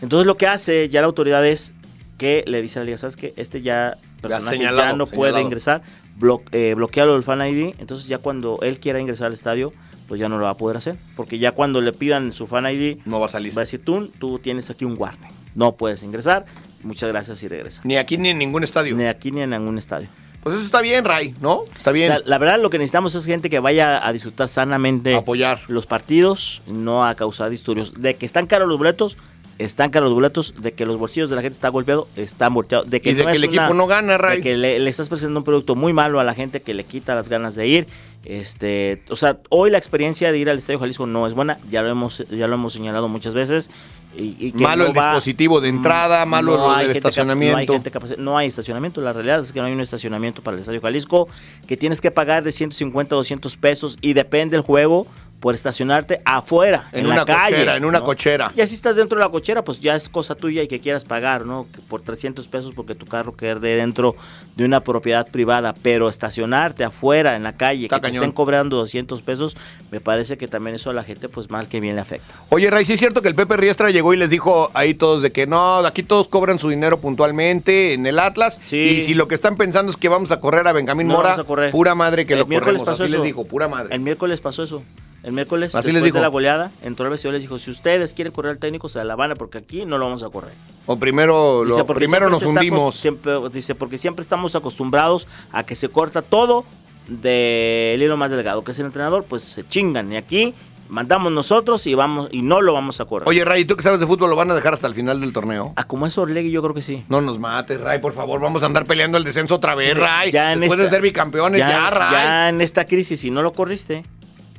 Entonces 0.00 0.26
lo 0.26 0.36
que 0.36 0.46
hace 0.46 0.88
ya 0.88 1.00
la 1.00 1.06
autoridad 1.06 1.44
es 1.46 1.72
que 2.18 2.44
le 2.46 2.62
dice 2.62 2.78
a 2.78 2.82
la 2.82 2.86
liga, 2.86 2.98
¿sabes 2.98 3.16
qué? 3.16 3.32
Este 3.36 3.62
ya, 3.62 3.96
personaje 4.20 4.58
ya 4.58 4.92
no 4.92 5.06
puede 5.06 5.32
señalado. 5.32 5.40
ingresar, 5.40 5.82
blo 6.16 6.42
eh, 6.52 6.74
bloquealo 6.76 7.16
el 7.16 7.22
fan 7.22 7.40
ID, 7.46 7.74
entonces 7.78 8.08
ya 8.08 8.18
cuando 8.18 8.58
él 8.62 8.78
quiera 8.78 9.00
ingresar 9.00 9.28
al 9.28 9.32
estadio, 9.32 9.72
pues 10.08 10.20
ya 10.20 10.28
no 10.28 10.38
lo 10.38 10.44
va 10.44 10.50
a 10.50 10.56
poder 10.56 10.76
hacer, 10.76 10.96
porque 11.16 11.38
ya 11.38 11.52
cuando 11.52 11.80
le 11.80 11.92
pidan 11.92 12.32
su 12.32 12.46
fan 12.46 12.66
ID, 12.66 12.98
no 13.06 13.20
va 13.20 13.26
a 13.26 13.28
salir. 13.30 13.56
Va 13.56 13.62
a 13.62 13.64
decir, 13.64 13.82
tú, 13.82 14.10
tú 14.18 14.38
tienes 14.38 14.70
aquí 14.70 14.84
un 14.84 14.94
warning, 14.98 15.30
no 15.54 15.72
puedes 15.72 16.02
ingresar, 16.02 16.44
muchas 16.82 17.08
gracias 17.08 17.42
y 17.42 17.48
regresa. 17.48 17.80
Ni 17.84 17.96
aquí 17.96 18.18
ni 18.18 18.28
en 18.28 18.38
ningún 18.38 18.62
estadio. 18.62 18.94
Ni 18.94 19.06
aquí 19.06 19.32
ni 19.32 19.40
en 19.40 19.50
ningún 19.50 19.78
estadio. 19.78 20.08
Pues 20.44 20.56
eso 20.56 20.64
está 20.66 20.82
bien, 20.82 21.04
Ray, 21.06 21.34
¿no? 21.40 21.64
Está 21.74 21.90
bien. 21.90 22.12
O 22.12 22.16
sea, 22.16 22.22
la 22.26 22.36
verdad 22.36 22.60
lo 22.60 22.68
que 22.68 22.76
necesitamos 22.78 23.14
es 23.14 23.24
gente 23.24 23.48
que 23.48 23.58
vaya 23.60 24.06
a 24.06 24.12
disfrutar 24.12 24.46
sanamente 24.46 25.14
Apoyar. 25.14 25.58
los 25.68 25.86
partidos, 25.86 26.60
no 26.66 27.06
a 27.06 27.14
causar 27.14 27.48
disturbios. 27.48 27.94
De 27.94 28.14
que 28.14 28.26
están 28.26 28.46
caros 28.46 28.68
los 28.68 28.76
boletos, 28.76 29.16
están 29.58 29.90
caros 29.90 30.08
los 30.10 30.14
boletos, 30.14 30.54
de 30.58 30.72
que 30.72 30.84
los 30.84 30.98
bolsillos 30.98 31.30
de 31.30 31.36
la 31.36 31.42
gente 31.42 31.54
están 31.54 31.72
golpeados, 31.72 32.08
están 32.16 32.52
volteados. 32.52 32.90
De 32.90 33.00
que 33.00 33.10
Y 33.10 33.14
de 33.14 33.24
no 33.24 33.30
que 33.30 33.36
el 33.36 33.44
equipo 33.44 33.72
no 33.72 33.86
gana, 33.86 34.18
Ray. 34.18 34.36
De 34.36 34.42
que 34.42 34.56
le, 34.56 34.78
le 34.78 34.90
estás 34.90 35.08
presentando 35.08 35.40
un 35.40 35.44
producto 35.44 35.76
muy 35.76 35.94
malo 35.94 36.20
a 36.20 36.24
la 36.24 36.34
gente 36.34 36.60
que 36.60 36.74
le 36.74 36.84
quita 36.84 37.14
las 37.14 37.30
ganas 37.30 37.54
de 37.54 37.66
ir. 37.66 37.86
Este, 38.24 39.02
o 39.10 39.16
sea, 39.16 39.38
hoy 39.50 39.70
la 39.70 39.78
experiencia 39.78 40.32
de 40.32 40.38
ir 40.38 40.48
al 40.48 40.58
Estadio 40.58 40.78
Jalisco 40.78 41.06
no 41.06 41.26
es 41.26 41.34
buena, 41.34 41.58
ya 41.70 41.82
lo 41.82 41.88
hemos, 41.90 42.24
ya 42.30 42.46
lo 42.46 42.54
hemos 42.54 42.72
señalado 42.72 43.08
muchas 43.08 43.34
veces. 43.34 43.70
Y, 44.16 44.36
y 44.38 44.52
que 44.52 44.62
Malo 44.62 44.84
no 44.84 44.90
el 44.90 44.96
va- 44.96 45.06
dispositivo 45.10 45.60
de 45.60 45.68
entrada, 45.68 46.24
malo 46.24 46.52
gente 46.70 46.86
cap- 46.86 46.96
estacionamiento. 46.96 47.52
No 47.56 47.58
hay, 47.58 47.66
gente 47.66 47.92
capaci- 47.92 48.16
no 48.16 48.38
hay 48.38 48.46
estacionamiento. 48.46 49.00
La 49.00 49.12
realidad 49.12 49.40
es 49.40 49.52
que 49.52 49.58
no 49.60 49.66
hay 49.66 49.72
un 49.72 49.80
estacionamiento 49.80 50.40
para 50.40 50.54
el 50.54 50.60
Estadio 50.60 50.80
Jalisco, 50.80 51.28
que 51.66 51.76
tienes 51.76 52.00
que 52.00 52.10
pagar 52.12 52.44
de 52.44 52.52
150 52.52 53.14
a 53.14 53.18
200 53.18 53.56
pesos 53.56 53.98
y 54.00 54.12
depende 54.12 54.56
del 54.56 54.62
juego 54.64 55.06
por 55.40 55.54
estacionarte 55.54 56.22
afuera, 56.24 56.88
en, 56.92 57.00
En 57.00 57.08
la 57.08 57.14
una 57.16 57.24
calle. 57.26 57.56
cochera, 57.56 57.76
en 57.76 57.84
una 57.84 57.98
¿no? 57.98 58.04
cochera. 58.06 58.52
Ya 58.56 58.66
si 58.66 58.74
estás 58.74 58.96
dentro 58.96 59.18
de 59.18 59.24
la 59.24 59.30
cochera, 59.30 59.62
pues 59.62 59.78
ya 59.78 59.94
es 59.94 60.08
cosa 60.08 60.34
tuya 60.34 60.62
y 60.62 60.68
que 60.68 60.80
quieras 60.80 61.04
pagar, 61.04 61.44
¿no? 61.44 61.66
Por 61.88 62.00
300 62.00 62.48
pesos 62.48 62.72
porque 62.74 62.94
tu 62.94 63.04
carro 63.04 63.36
quede 63.36 63.76
dentro 63.76 64.16
de 64.56 64.64
una 64.64 64.80
propiedad 64.80 65.26
privada, 65.28 65.74
pero 65.82 66.08
estacionarte 66.08 66.82
afuera, 66.84 67.36
en 67.36 67.42
la 67.42 67.52
calle, 67.52 67.84
Está 67.84 68.00
que 68.00 68.08
te 68.08 68.16
estén 68.16 68.32
cobrando 68.32 68.76
200 68.78 69.20
pesos, 69.20 69.54
me 69.90 70.00
parece 70.00 70.38
que 70.38 70.48
también 70.48 70.76
eso 70.76 70.88
a 70.88 70.92
la 70.94 71.02
gente, 71.04 71.28
pues 71.28 71.50
mal 71.50 71.68
que 71.68 71.78
bien 71.80 71.96
le 71.96 72.00
afecta. 72.00 72.32
Oye, 72.48 72.70
Ray, 72.70 72.86
sí 72.86 72.94
es 72.94 73.00
cierto 73.00 73.20
que 73.20 73.28
el 73.28 73.34
Pepe 73.34 73.58
Riestra 73.58 73.90
llegó 73.90 74.14
y 74.14 74.16
les 74.16 74.30
dijo 74.30 74.70
ahí 74.72 74.94
todos 74.94 75.20
de 75.20 75.30
que 75.30 75.46
no, 75.46 75.76
aquí 75.78 76.02
todos 76.02 76.28
cobran 76.28 76.58
su 76.58 76.70
dinero 76.70 77.00
puntualmente 77.00 77.92
en 77.92 78.06
el 78.06 78.18
Atlas. 78.18 78.58
Y 78.72 79.02
si 79.02 79.12
lo 79.12 79.28
que 79.28 79.34
están 79.34 79.56
pensando 79.56 79.90
es 79.90 79.96
que 79.98 80.08
vamos 80.08 80.30
a 80.30 80.40
correr 80.40 80.66
a 80.68 80.72
Benjamín 80.72 81.08
No 81.08 81.16
Mora, 81.16 81.32
a 81.34 81.70
pura 81.70 81.94
madre 81.94 82.24
que 82.24 82.32
El 82.34 82.38
lo 82.40 82.46
corremos. 82.46 82.82
pasó 82.82 83.04
Así 83.04 83.12
eso. 83.12 83.16
les 83.22 83.24
dijo, 83.24 83.44
pura 83.44 83.68
madre. 83.68 83.94
El 83.94 84.00
miércoles 84.00 84.40
pasó 84.40 84.62
eso. 84.62 84.82
El 85.24 85.32
miércoles, 85.32 85.74
Así 85.74 85.86
les 85.88 85.94
después 85.94 86.04
dijo. 86.12 86.18
de 86.18 86.22
la 86.22 86.28
goleada, 86.28 86.70
entró 86.82 87.06
el 87.06 87.10
vestidor 87.12 87.34
y 87.34 87.38
les 87.38 87.42
dijo, 87.42 87.58
si 87.58 87.70
ustedes 87.70 88.12
quieren 88.12 88.30
correr 88.32 88.52
al 88.52 88.58
técnico, 88.58 88.88
se 88.90 89.02
la 89.02 89.16
van 89.16 89.32
a 89.32 89.34
porque 89.34 89.56
aquí 89.58 89.86
no 89.86 89.96
lo 89.96 90.04
vamos 90.04 90.22
a 90.22 90.28
correr. 90.28 90.52
O 90.86 90.96
primero, 90.98 91.64
lo- 91.64 91.74
Dice, 91.76 91.84
primero 91.94 92.28
nos 92.28 92.44
hundimos. 92.44 92.94
siempre- 92.96 93.32
dice, 93.50 93.74
porque 93.74 93.96
siempre 93.96 94.22
estamos 94.22 94.54
acostumbrados 94.54 95.26
a 95.50 95.64
que 95.64 95.74
se 95.76 95.88
corta 95.88 96.20
todo 96.20 96.64
del 97.08 98.00
hilo 98.02 98.16
más 98.16 98.30
delgado, 98.30 98.62
que 98.64 98.72
es 98.72 98.78
el 98.78 98.86
entrenador, 98.86 99.24
pues 99.24 99.42
se 99.42 99.66
chingan. 99.66 100.12
Y 100.12 100.16
aquí 100.16 100.54
mandamos 100.88 101.32
nosotros 101.32 101.86
y 101.86 101.94
vamos 101.94 102.28
y 102.30 102.42
no 102.42 102.60
lo 102.60 102.72
vamos 102.74 103.00
a 103.00 103.06
correr. 103.06 103.26
Oye, 103.28 103.44
Ray, 103.44 103.64
¿tú 103.64 103.76
que 103.76 103.82
sabes 103.82 104.00
de 104.00 104.06
fútbol 104.06 104.28
lo 104.30 104.36
van 104.36 104.50
a 104.50 104.54
dejar 104.54 104.74
hasta 104.74 104.86
el 104.86 104.94
final 104.94 105.20
del 105.20 105.32
torneo? 105.32 105.72
Ah, 105.76 105.84
como 105.84 106.06
es 106.06 106.16
Orlegui, 106.18 106.50
yo 106.50 106.60
creo 106.62 106.74
que 106.74 106.82
sí. 106.82 107.04
No 107.08 107.20
nos 107.22 107.38
mates, 107.38 107.80
Ray, 107.80 107.98
por 108.00 108.12
favor. 108.12 108.40
Vamos 108.40 108.62
a 108.62 108.66
andar 108.66 108.84
peleando 108.84 109.16
el 109.16 109.24
descenso 109.24 109.54
otra 109.54 109.74
vez, 109.74 109.96
Ray. 109.96 110.30
Ya 110.30 110.52
en 110.52 110.60
Después 110.60 110.78
de 110.78 110.90
ser 110.90 111.00
bicampeones, 111.00 111.60
ya, 111.60 111.88
Ray. 111.90 112.12
ya 112.12 112.48
en 112.50 112.60
esta 112.60 112.84
crisis, 112.84 113.20
si 113.20 113.30
no 113.30 113.42
lo 113.42 113.52
corriste, 113.54 114.04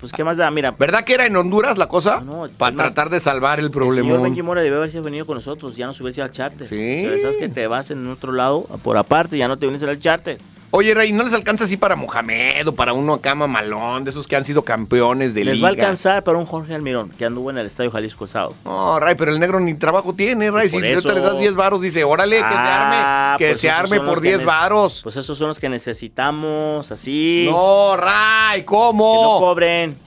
pues 0.06 0.14
qué 0.14 0.24
más 0.24 0.38
da, 0.38 0.52
mira. 0.52 0.70
¿Verdad 0.70 1.04
que 1.04 1.16
era 1.16 1.26
en 1.26 1.36
Honduras 1.36 1.80
la 1.80 1.88
cosa? 1.88 2.24
Para 2.58 2.72
es 2.72 2.76
más, 2.76 2.94
tratar 2.94 3.10
de 3.10 3.20
salvar 3.20 3.58
el 3.60 3.66
El 3.66 3.72
señor 3.72 3.88
problema. 3.88 4.22
Benji 4.22 4.44
Mora 4.44 4.62
debe 4.62 4.78
haberse 4.78 5.02
venido 5.02 5.26
con 5.26 5.34
nosotros, 5.34 5.76
ya 5.76 5.88
no 5.88 5.94
hubiese 6.00 6.20
ido 6.20 6.26
al 6.26 6.32
charter. 6.32 6.68
Sí. 6.68 7.06
O 7.08 7.10
sea, 7.10 7.20
sabes 7.20 7.38
que 7.38 7.50
te 7.50 7.66
vas 7.66 7.90
en 7.90 8.08
otro 8.08 8.32
lado, 8.32 8.64
por 8.84 8.98
aparte, 8.98 9.36
ya 9.36 9.48
no 9.48 9.58
te 9.58 9.66
vienes 9.66 9.82
al 9.84 10.00
charter. 10.00 10.38
Oye, 10.78 10.94
Ray, 10.94 11.14
¿no 11.14 11.24
les 11.24 11.32
alcanza 11.34 11.64
así 11.64 11.78
para 11.78 11.96
Mohamed 11.96 12.68
o 12.68 12.76
para 12.76 12.92
uno 12.92 13.14
acá 13.14 13.34
mamalón, 13.34 14.04
de 14.04 14.10
esos 14.12 14.28
que 14.28 14.36
han 14.36 14.44
sido 14.44 14.64
campeones 14.64 15.34
de 15.34 15.46
Les 15.46 15.56
liga? 15.56 15.64
va 15.64 15.68
a 15.70 15.72
alcanzar 15.72 16.24
para 16.24 16.38
un 16.38 16.46
Jorge 16.46 16.76
Almirón, 16.76 17.10
que 17.12 17.24
anduvo 17.24 17.50
en 17.50 17.58
el 17.58 17.66
Estadio 17.68 17.92
Jalisco 17.92 18.26
el 18.26 18.30
sábado. 18.30 18.56
No, 18.66 19.00
Ray, 19.00 19.16
pero 19.16 19.32
el 19.32 19.40
negro 19.40 19.60
ni 19.62 19.74
trabajo 19.76 20.14
tiene, 20.14 20.52
Ray. 20.52 20.68
Si 20.70 20.76
Por 20.76 20.84
ahorita 20.84 21.00
eso- 21.00 21.12
le 21.14 21.22
das 21.22 21.38
10 21.40 21.56
varos, 21.56 21.80
dice, 21.82 22.04
órale, 22.04 22.36
que 22.38 22.42
se 22.42 22.46
Ah, 22.48 23.34
arme, 23.34 23.38
que 23.46 23.50
pues 23.52 23.60
se 23.62 23.68
esos 23.68 23.80
arme 23.80 23.96
son 23.98 24.06
los 24.06 24.14
por 24.16 24.22
que 24.22 24.28
10 24.28 24.40
ne- 24.40 24.46
varos. 24.46 25.00
Pues 25.04 25.16
esos 25.16 25.38
son 25.38 25.48
los 25.48 25.60
que 25.62 25.70
necesitamos, 25.70 26.92
así. 26.92 27.48
No, 27.50 27.96
Ray, 27.96 28.64
¿cómo? 28.64 29.14
Que 29.14 29.22
no 29.22 29.40
cobren. 29.48 29.98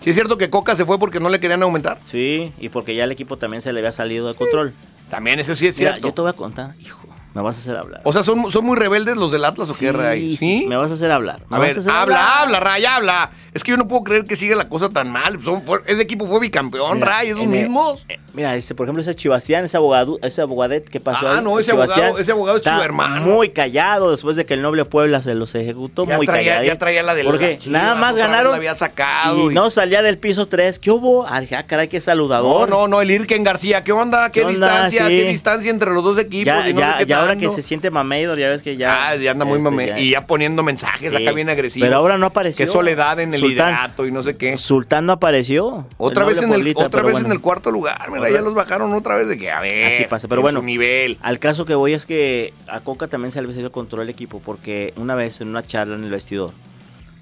¿Sí 0.00 0.10
es 0.10 0.14
cierto 0.16 0.36
que 0.36 0.50
Coca 0.50 0.76
se 0.76 0.84
fue 0.84 0.98
porque 0.98 1.20
no 1.20 1.28
le 1.30 1.40
querían 1.40 1.62
aumentar? 1.62 1.98
Sí, 2.10 2.52
y 2.60 2.68
porque 2.68 2.94
ya 2.94 3.04
el 3.04 3.12
equipo 3.12 3.36
también 3.38 3.62
se 3.62 3.72
le 3.72 3.80
había 3.80 3.92
salido 3.92 4.28
de 4.28 4.34
control. 4.34 4.74
También 5.10 5.40
eso 5.40 5.54
sí 5.56 5.66
es 5.66 5.78
Mira, 5.78 5.92
cierto. 5.92 6.08
yo 6.08 6.14
te 6.14 6.20
voy 6.20 6.30
a 6.30 6.34
contar, 6.34 6.74
hijo, 6.80 7.07
me 7.34 7.42
vas 7.42 7.56
a 7.56 7.58
hacer 7.60 7.76
hablar. 7.76 8.00
O 8.04 8.12
sea, 8.12 8.22
¿son, 8.24 8.50
¿son 8.50 8.64
muy 8.64 8.76
rebeldes 8.76 9.16
los 9.16 9.30
del 9.30 9.44
Atlas 9.44 9.70
o 9.70 9.76
qué, 9.76 9.92
Ray? 9.92 10.36
¿Sí? 10.36 10.64
Me 10.68 10.76
vas 10.76 10.90
a 10.90 10.94
hacer 10.94 11.10
hablar. 11.12 11.40
me 11.48 11.56
A 11.56 11.58
vas 11.60 11.68
ver, 11.68 11.78
hacer 11.78 11.92
habla, 11.92 12.40
hablar. 12.40 12.56
habla, 12.56 12.60
Ray, 12.60 12.84
habla. 12.84 13.30
Es 13.58 13.64
que 13.64 13.72
yo 13.72 13.76
no 13.76 13.88
puedo 13.88 14.04
creer 14.04 14.24
que 14.24 14.36
siga 14.36 14.54
la 14.54 14.68
cosa 14.68 14.88
tan 14.88 15.10
mal. 15.10 15.42
Son- 15.42 15.62
fue- 15.62 15.80
ese 15.86 16.00
equipo 16.02 16.26
fue 16.28 16.38
bicampeón, 16.38 16.98
Mira, 16.98 17.06
Ray, 17.08 17.28
esos 17.30 17.42
el- 17.42 17.48
mismos. 17.48 18.04
eh, 18.08 18.18
Mira, 18.34 18.54
ese, 18.54 18.72
por 18.76 18.86
ejemplo, 18.86 19.02
ese 19.02 19.16
Chibastián, 19.16 19.64
ese 19.64 19.76
abogado, 19.76 20.20
ese 20.22 20.40
abogadet 20.42 20.88
que 20.88 21.00
pasó 21.00 21.26
Ah, 21.26 21.38
ahí, 21.38 21.44
no, 21.44 21.58
ese 21.58 21.72
abogado- 21.72 22.18
ese 22.18 22.30
abogado 22.30 22.58
es 22.58 22.66
hermano. 22.66 23.20
Muy 23.26 23.48
callado 23.48 24.12
después 24.12 24.36
de 24.36 24.46
que 24.46 24.54
el 24.54 24.62
noble 24.62 24.84
Puebla 24.84 25.22
se 25.22 25.34
los 25.34 25.52
ejecutó, 25.56 26.06
Ya 26.06 26.16
muy 26.16 26.26
traía- 26.26 26.52
calladito. 26.52 26.72
ya 26.74 26.78
traía 26.78 27.02
la 27.02 27.14
de 27.16 27.24
la 27.24 27.30
Porque 27.32 27.58
nada 27.66 27.96
más 27.96 28.16
ganaron 28.16 28.52
la 28.52 28.56
había 28.58 28.76
sacado 28.76 29.48
y, 29.48 29.52
y- 29.52 29.54
no 29.54 29.70
salía 29.70 30.02
del 30.02 30.18
piso 30.18 30.46
3. 30.46 30.78
¿Qué 30.78 30.92
hubo? 30.92 31.26
Ay, 31.28 31.48
ah, 31.56 31.64
caray, 31.64 31.88
qué 31.88 31.96
No, 31.96 32.02
saludador. 32.02 32.68
no, 32.68 32.86
no, 32.86 33.00
el 33.00 33.10
Irken 33.10 33.42
García, 33.42 33.82
¿qué 33.82 33.90
onda? 33.90 34.30
¿Qué, 34.30 34.40
¿Qué 34.42 34.46
onda? 34.46 34.66
distancia? 34.68 35.08
Sí. 35.08 35.16
¿Qué 35.16 35.24
distancia 35.30 35.70
entre 35.72 35.90
los 35.92 36.04
dos 36.04 36.16
equipos? 36.18 36.46
ya, 36.46 36.68
Y 36.68 36.74
no 36.74 36.80
ya, 36.80 36.92
sé 36.92 36.98
qué 36.98 37.06
ya 37.06 37.20
ahora 37.20 37.34
que 37.36 37.48
se 37.48 37.62
siente 37.62 37.90
Mameidor, 37.90 38.38
ya 38.38 38.48
ves 38.50 38.62
que 38.62 38.76
ya... 38.76 39.08
Ah, 39.08 39.16
ya 39.16 39.32
anda 39.32 39.44
muy 39.44 39.58
este, 39.58 39.70
mame. 39.70 40.00
Y 40.00 40.12
ya 40.12 40.24
poniendo 40.26 40.62
mensajes 40.62 41.12
acá 41.12 41.32
bien 41.32 41.48
agresivos. 41.50 41.88
Pero 41.88 41.96
ahora 41.98 42.18
no 42.18 42.26
apareció. 42.26 42.64
Qué 42.64 42.70
soledad 42.70 43.18
en 43.18 43.34
el 43.34 43.40
Sultán. 43.48 43.92
y 44.06 44.10
no 44.12 44.22
sé 44.22 44.36
qué. 44.36 44.58
Sultán 44.58 45.06
no 45.06 45.12
apareció. 45.12 45.86
Otra 45.96 46.24
El 46.24 46.30
vez, 46.30 46.42
en 46.42 46.52
el, 46.52 46.72
otra 46.76 47.02
vez 47.02 47.12
bueno. 47.12 47.26
en 47.26 47.32
el 47.32 47.40
cuarto 47.40 47.70
lugar, 47.70 47.98
mira, 48.10 48.30
ya 48.30 48.40
los 48.40 48.54
bajaron 48.54 48.92
otra 48.94 49.16
vez 49.16 49.28
de 49.28 49.36
que, 49.38 49.50
a 49.50 49.60
ver. 49.60 49.92
Así 49.92 50.04
pasa, 50.04 50.28
pero 50.28 50.40
en 50.40 50.44
bueno. 50.44 50.60
su 50.60 50.64
nivel. 50.66 51.18
Al 51.22 51.38
caso 51.38 51.64
que 51.64 51.74
voy 51.74 51.94
es 51.94 52.06
que 52.06 52.54
a 52.68 52.80
Coca 52.80 53.08
también 53.08 53.32
se 53.32 53.42
le 53.42 53.48
el 53.58 53.70
control 53.70 54.00
del 54.00 54.10
equipo, 54.10 54.40
porque 54.44 54.92
una 54.96 55.14
vez 55.14 55.40
en 55.40 55.48
una 55.48 55.62
charla 55.62 55.96
en 55.96 56.04
el 56.04 56.10
vestidor, 56.10 56.52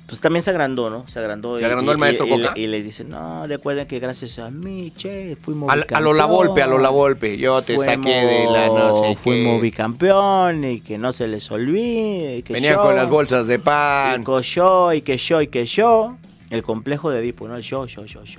pues 0.07 0.21
también 0.21 0.43
se 0.43 0.51
agrandó, 0.51 0.89
¿no? 0.89 1.07
Se 1.09 1.19
agrandó. 1.19 1.59
¿Se 1.59 1.65
agrandó 1.65 1.91
el 1.91 1.99
maestro 1.99 2.27
y, 2.27 2.31
Coca? 2.31 2.53
Y, 2.55 2.69
les 2.69 2.85
dice, 2.85 3.03
no, 3.03 3.45
recuerden 3.47 3.89
que 3.89 3.99
gracias 3.99 4.39
a 4.39 4.51
mí, 4.51 4.93
che, 4.97 5.37
fuimos 5.37 5.69
Al- 5.71 5.85
a 5.93 6.01
lo 6.01 6.13
la 6.13 6.27
golpe, 6.27 6.63
a 6.63 6.69
lo 6.69 6.79
la 6.79 6.91
golpe. 6.91 7.37
Yo 7.39 7.61
te 7.63 7.77
saqué 7.77 8.09
de 8.15 8.45
la 8.47 8.69
no 8.69 9.01
sé 9.01 9.17
Fuimos 9.17 9.57
qué. 9.57 9.63
bicampeón 9.63 10.65
y 10.65 10.81
que 10.81 10.97
no 10.97 11.13
se 11.13 11.27
les 11.27 11.51
olvide. 11.51 12.37
y 12.39 12.43
Que 12.43 12.53
Venían 12.53 12.75
yo, 12.75 12.83
con 12.83 12.95
las 12.95 13.09
bolsas 13.11 13.49
de 13.49 13.57
Y 13.57 13.59
pan. 13.59 14.25
que 14.25 14.43
yo, 14.43 14.93
y 14.93 15.03
que 15.03 15.17
yo, 15.17 15.41
y 15.43 15.49
que 15.49 15.67
yo. 15.67 16.17
El 16.51 16.63
complejo 16.63 17.11
de 17.11 17.19
Edipo, 17.19 17.49
¿no? 17.49 17.57
El 17.57 17.63
yo, 17.63 17.87
yo, 17.87 18.05
yo, 18.05 18.23
yo. 18.23 18.39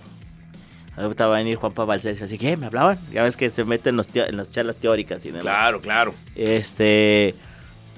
Ahorita 0.95 1.27
va 1.27 1.35
a 1.35 1.39
venir 1.39 1.57
Juan 1.57 1.73
Pablo 1.73 1.94
así 1.94 2.38
que 2.38 2.56
me 2.57 2.65
hablaban. 2.68 2.98
Ya 3.11 3.23
ves 3.23 3.35
que 3.38 3.49
se 3.49 3.65
meten 3.65 3.91
en, 3.91 3.98
los 3.98 4.10
en 4.15 4.38
las 4.38 4.49
charlas 4.49 4.77
teóricas 4.77 5.23
y 5.26 5.30
demás. 5.30 5.41
Claro, 5.41 5.81
claro. 5.81 6.14
Este. 6.35 7.35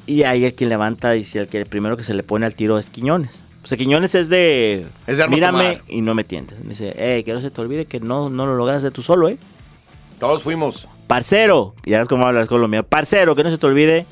Y 0.08 0.24
ahí 0.24 0.44
el 0.44 0.56
quien 0.56 0.72
levanta 0.72 1.12
dice 1.12 1.38
el 1.40 1.48
que 1.48 1.60
el 1.60 1.68
primero 1.68 1.96
que 1.96 2.04
se 2.04 2.16
le 2.16 2.24
pone 2.24 2.48
al 2.48 2.56
tiro 2.56 2.80
es 2.80 2.90
Quiñones. 2.90 3.44
O 3.64 3.68
sea, 3.68 3.78
Quiñones 3.78 4.16
es 4.16 4.30
de. 4.30 4.86
Es 5.06 5.18
de 5.18 5.28
Mírame 5.28 5.74
tomar. 5.78 5.84
y 5.90 6.02
no 6.02 6.16
me 6.16 6.24
tientes. 6.24 6.60
Me 6.64 6.70
dice, 6.70 6.94
eh, 6.98 7.24
que 7.24 7.34
no 7.34 7.42
se 7.42 7.52
te 7.52 7.60
olvide 7.62 7.86
que 7.86 8.00
no, 8.00 8.30
no 8.30 8.46
lo 8.46 8.56
lograste 8.56 8.90
tú 8.92 9.02
solo, 9.04 9.28
¿eh? 9.30 9.38
Todos 10.20 10.44
fuimos. 10.44 10.88
Parcero, 11.08 11.74
ya 11.86 12.00
ves 12.00 12.08
cómo 12.08 12.26
hablas 12.28 12.48
Colombia. 12.48 12.84
Parcero, 12.84 13.36
que 13.36 13.44
no 13.44 13.50
se 13.50 13.58
te 13.58 13.66
olvide 13.66 14.06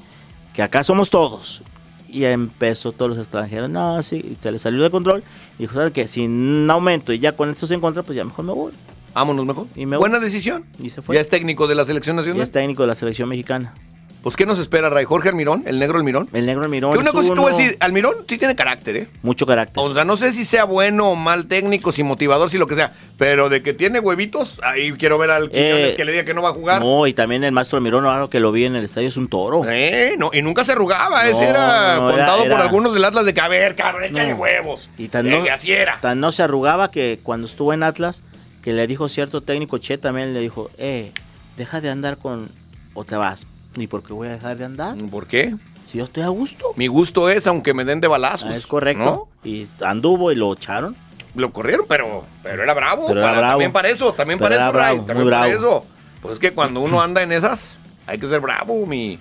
que 0.54 0.64
acá 0.64 0.84
somos 0.84 1.10
todos. 1.10 1.62
Y 2.10 2.24
empezó 2.24 2.94
todos 2.94 3.10
los 3.12 3.20
extranjeros, 3.20 3.70
no, 3.70 4.02
sí, 4.02 4.36
se 4.40 4.50
le 4.52 4.60
salió 4.60 4.82
de 4.82 4.90
control. 4.90 5.24
Y 5.60 5.64
dijo, 5.64 5.76
¿sabes 5.76 5.92
qué? 5.94 6.08
Sin 6.08 6.70
aumento 6.70 7.12
y 7.14 7.20
ya 7.20 7.34
con 7.34 7.50
esto 7.50 7.68
se 7.68 7.76
encuentra, 7.76 8.02
pues 8.04 8.16
ya 8.16 8.24
mejor 8.24 8.46
me 8.46 8.54
voy. 8.54 8.72
Vámonos 9.14 9.46
mejor. 9.46 9.68
Y 9.76 9.86
me 9.86 9.98
Buena 9.98 10.18
voy. 10.18 10.26
decisión. 10.26 10.66
Y 10.80 10.90
se 10.90 11.02
fue. 11.02 11.16
Ya 11.16 11.22
es 11.22 11.30
técnico 11.30 11.68
de 11.68 11.76
la 11.76 11.86
selección 11.86 12.16
nacional. 12.16 12.42
es 12.42 12.52
técnico 12.52 12.84
de 12.84 12.88
la 12.88 12.96
selección 12.96 13.28
mexicana. 13.30 13.74
Pues, 14.24 14.36
¿qué 14.36 14.46
nos 14.46 14.60
espera, 14.60 14.90
Ray? 14.90 15.06
Jorge 15.06 15.30
Almirón, 15.30 15.64
el 15.68 15.80
negro 15.80 15.98
Almirón. 16.00 16.28
El 16.34 16.46
negro 16.46 16.64
Almirón. 16.66 16.92
Que 16.92 17.00
una 17.00 17.12
cosa 17.12 17.34
te 17.34 17.40
voy 17.40 17.50
a 17.50 17.54
uno- 17.54 17.58
decir, 17.58 17.78
Almirón 17.80 18.14
sí 18.28 18.38
tiene 18.38 18.56
carácter, 18.58 18.98
¿eh? 18.98 19.08
Mucho 19.22 19.46
carácter. 19.46 19.82
O 19.82 19.94
sea, 19.94 20.04
no 20.04 20.18
sé 20.18 20.34
si 20.34 20.44
sea 20.44 20.66
bueno 20.66 21.12
o 21.12 21.16
mal 21.16 21.46
técnico, 21.46 21.94
si 21.94 22.04
motivador, 22.04 22.50
si 22.50 22.58
lo 22.58 22.68
que 22.68 22.76
sea, 22.76 22.92
pero 23.18 23.48
de 23.48 23.62
que 23.64 23.74
tiene 23.74 24.00
huevitos, 24.02 24.60
ahí 24.64 24.92
quiero 24.94 25.18
ver 25.18 25.32
al 25.32 25.50
Eh, 25.54 25.94
que 25.96 26.04
le 26.04 26.12
diga 26.12 26.26
que 26.26 26.34
no 26.34 26.42
va 26.42 26.50
a 26.50 26.54
jugar. 26.54 26.82
No, 26.82 27.08
y 27.08 27.14
también 27.14 27.46
el 27.46 27.54
maestro 27.54 27.78
Almirón, 27.78 28.06
ahora 28.06 28.28
que 28.30 28.42
lo 28.42 28.52
vi 28.52 28.66
en 28.66 28.76
el 28.76 28.84
estadio, 28.84 29.08
es 29.08 29.16
un 29.16 29.30
toro. 29.30 29.62
Eh, 29.70 30.16
no, 30.18 30.32
y 30.34 30.42
nunca 30.42 30.66
se 30.66 30.74
arrugaba, 30.74 31.24
ese 31.24 31.44
No, 31.44 31.50
era 31.50 31.96
no, 31.96 32.10
era- 32.10 32.18
contado 32.18 32.38
por 32.44 32.52
era- 32.52 32.62
algunos 32.64 32.94
del 32.94 33.06
Atlas 33.06 33.26
de 33.26 33.34
que, 33.34 33.40
a 33.42 33.48
ver, 33.48 33.76
cabrón, 33.76 34.04
échale 34.04 34.32
No. 34.32 34.38
huevos. 34.38 34.90
Y 34.98 35.08
tan 35.08 35.26
Eh, 35.32 35.50
así 35.52 35.72
era. 35.72 36.00
tan 36.02 36.20
no 36.20 36.34
se 36.34 36.44
arrugaba 36.44 36.92
que 36.92 37.20
cuando 37.24 37.48
estuvo 37.48 37.72
en 37.72 37.84
Atlas, 37.84 38.24
que 38.62 38.74
le 38.74 38.86
dijo 38.88 39.08
cierto 39.08 39.40
técnico, 39.40 39.78
Che 39.78 39.98
también 39.98 40.34
le 40.34 40.42
dijo, 40.42 40.70
eh, 40.78 41.12
deja 41.56 41.80
de 41.80 41.90
andar 41.92 42.18
con... 42.18 42.50
o 42.94 43.06
te 43.06 43.16
vas. 43.16 43.46
¿Ni 43.78 43.86
por 43.86 44.02
qué 44.02 44.12
voy 44.12 44.28
a 44.28 44.32
dejar 44.32 44.58
de 44.58 44.66
andar? 44.66 44.98
¿Por 45.12 45.28
qué? 45.28 45.54
Si 45.86 46.00
yo 46.00 46.06
estoy 46.06 46.24
a 46.24 46.30
gusto. 46.30 46.74
Mi 46.76 46.88
gusto 46.88 47.30
es, 47.30 47.46
aunque 47.46 47.76
me 47.76 47.86
den 47.86 48.02
de 48.02 48.08
balazos. 48.08 48.50
Ah, 48.52 48.58
es 48.58 48.66
correcto. 48.66 49.30
¿no? 49.44 49.50
Y 49.50 49.68
anduvo 49.82 50.32
y 50.32 50.36
lo 50.36 50.52
echaron. 50.52 50.96
Lo 51.36 51.52
corrieron, 51.52 51.86
pero, 51.88 52.26
pero 52.42 52.64
era 52.64 52.74
bravo. 52.74 53.08
Pero 53.08 53.22
era 53.22 53.32
bravo. 53.34 53.50
También 53.50 53.72
para 53.72 53.90
eso, 53.90 54.14
también 54.14 54.40
Pero 54.40 54.50
para 54.50 54.64
eso, 54.64 54.72
Ray, 54.74 54.96
bravo, 54.96 55.06
también 55.06 55.24
muy 55.26 55.32
para 55.32 55.48
bravo. 55.48 55.60
eso. 55.60 55.86
Pues 56.24 56.34
es 56.34 56.40
que 56.40 56.52
cuando 56.54 56.80
uno 56.82 57.00
anda 57.00 57.22
en 57.22 57.32
esas, 57.32 57.78
hay 58.08 58.18
que 58.18 58.28
ser 58.28 58.42
bravo, 58.42 58.88
mi, 58.88 59.20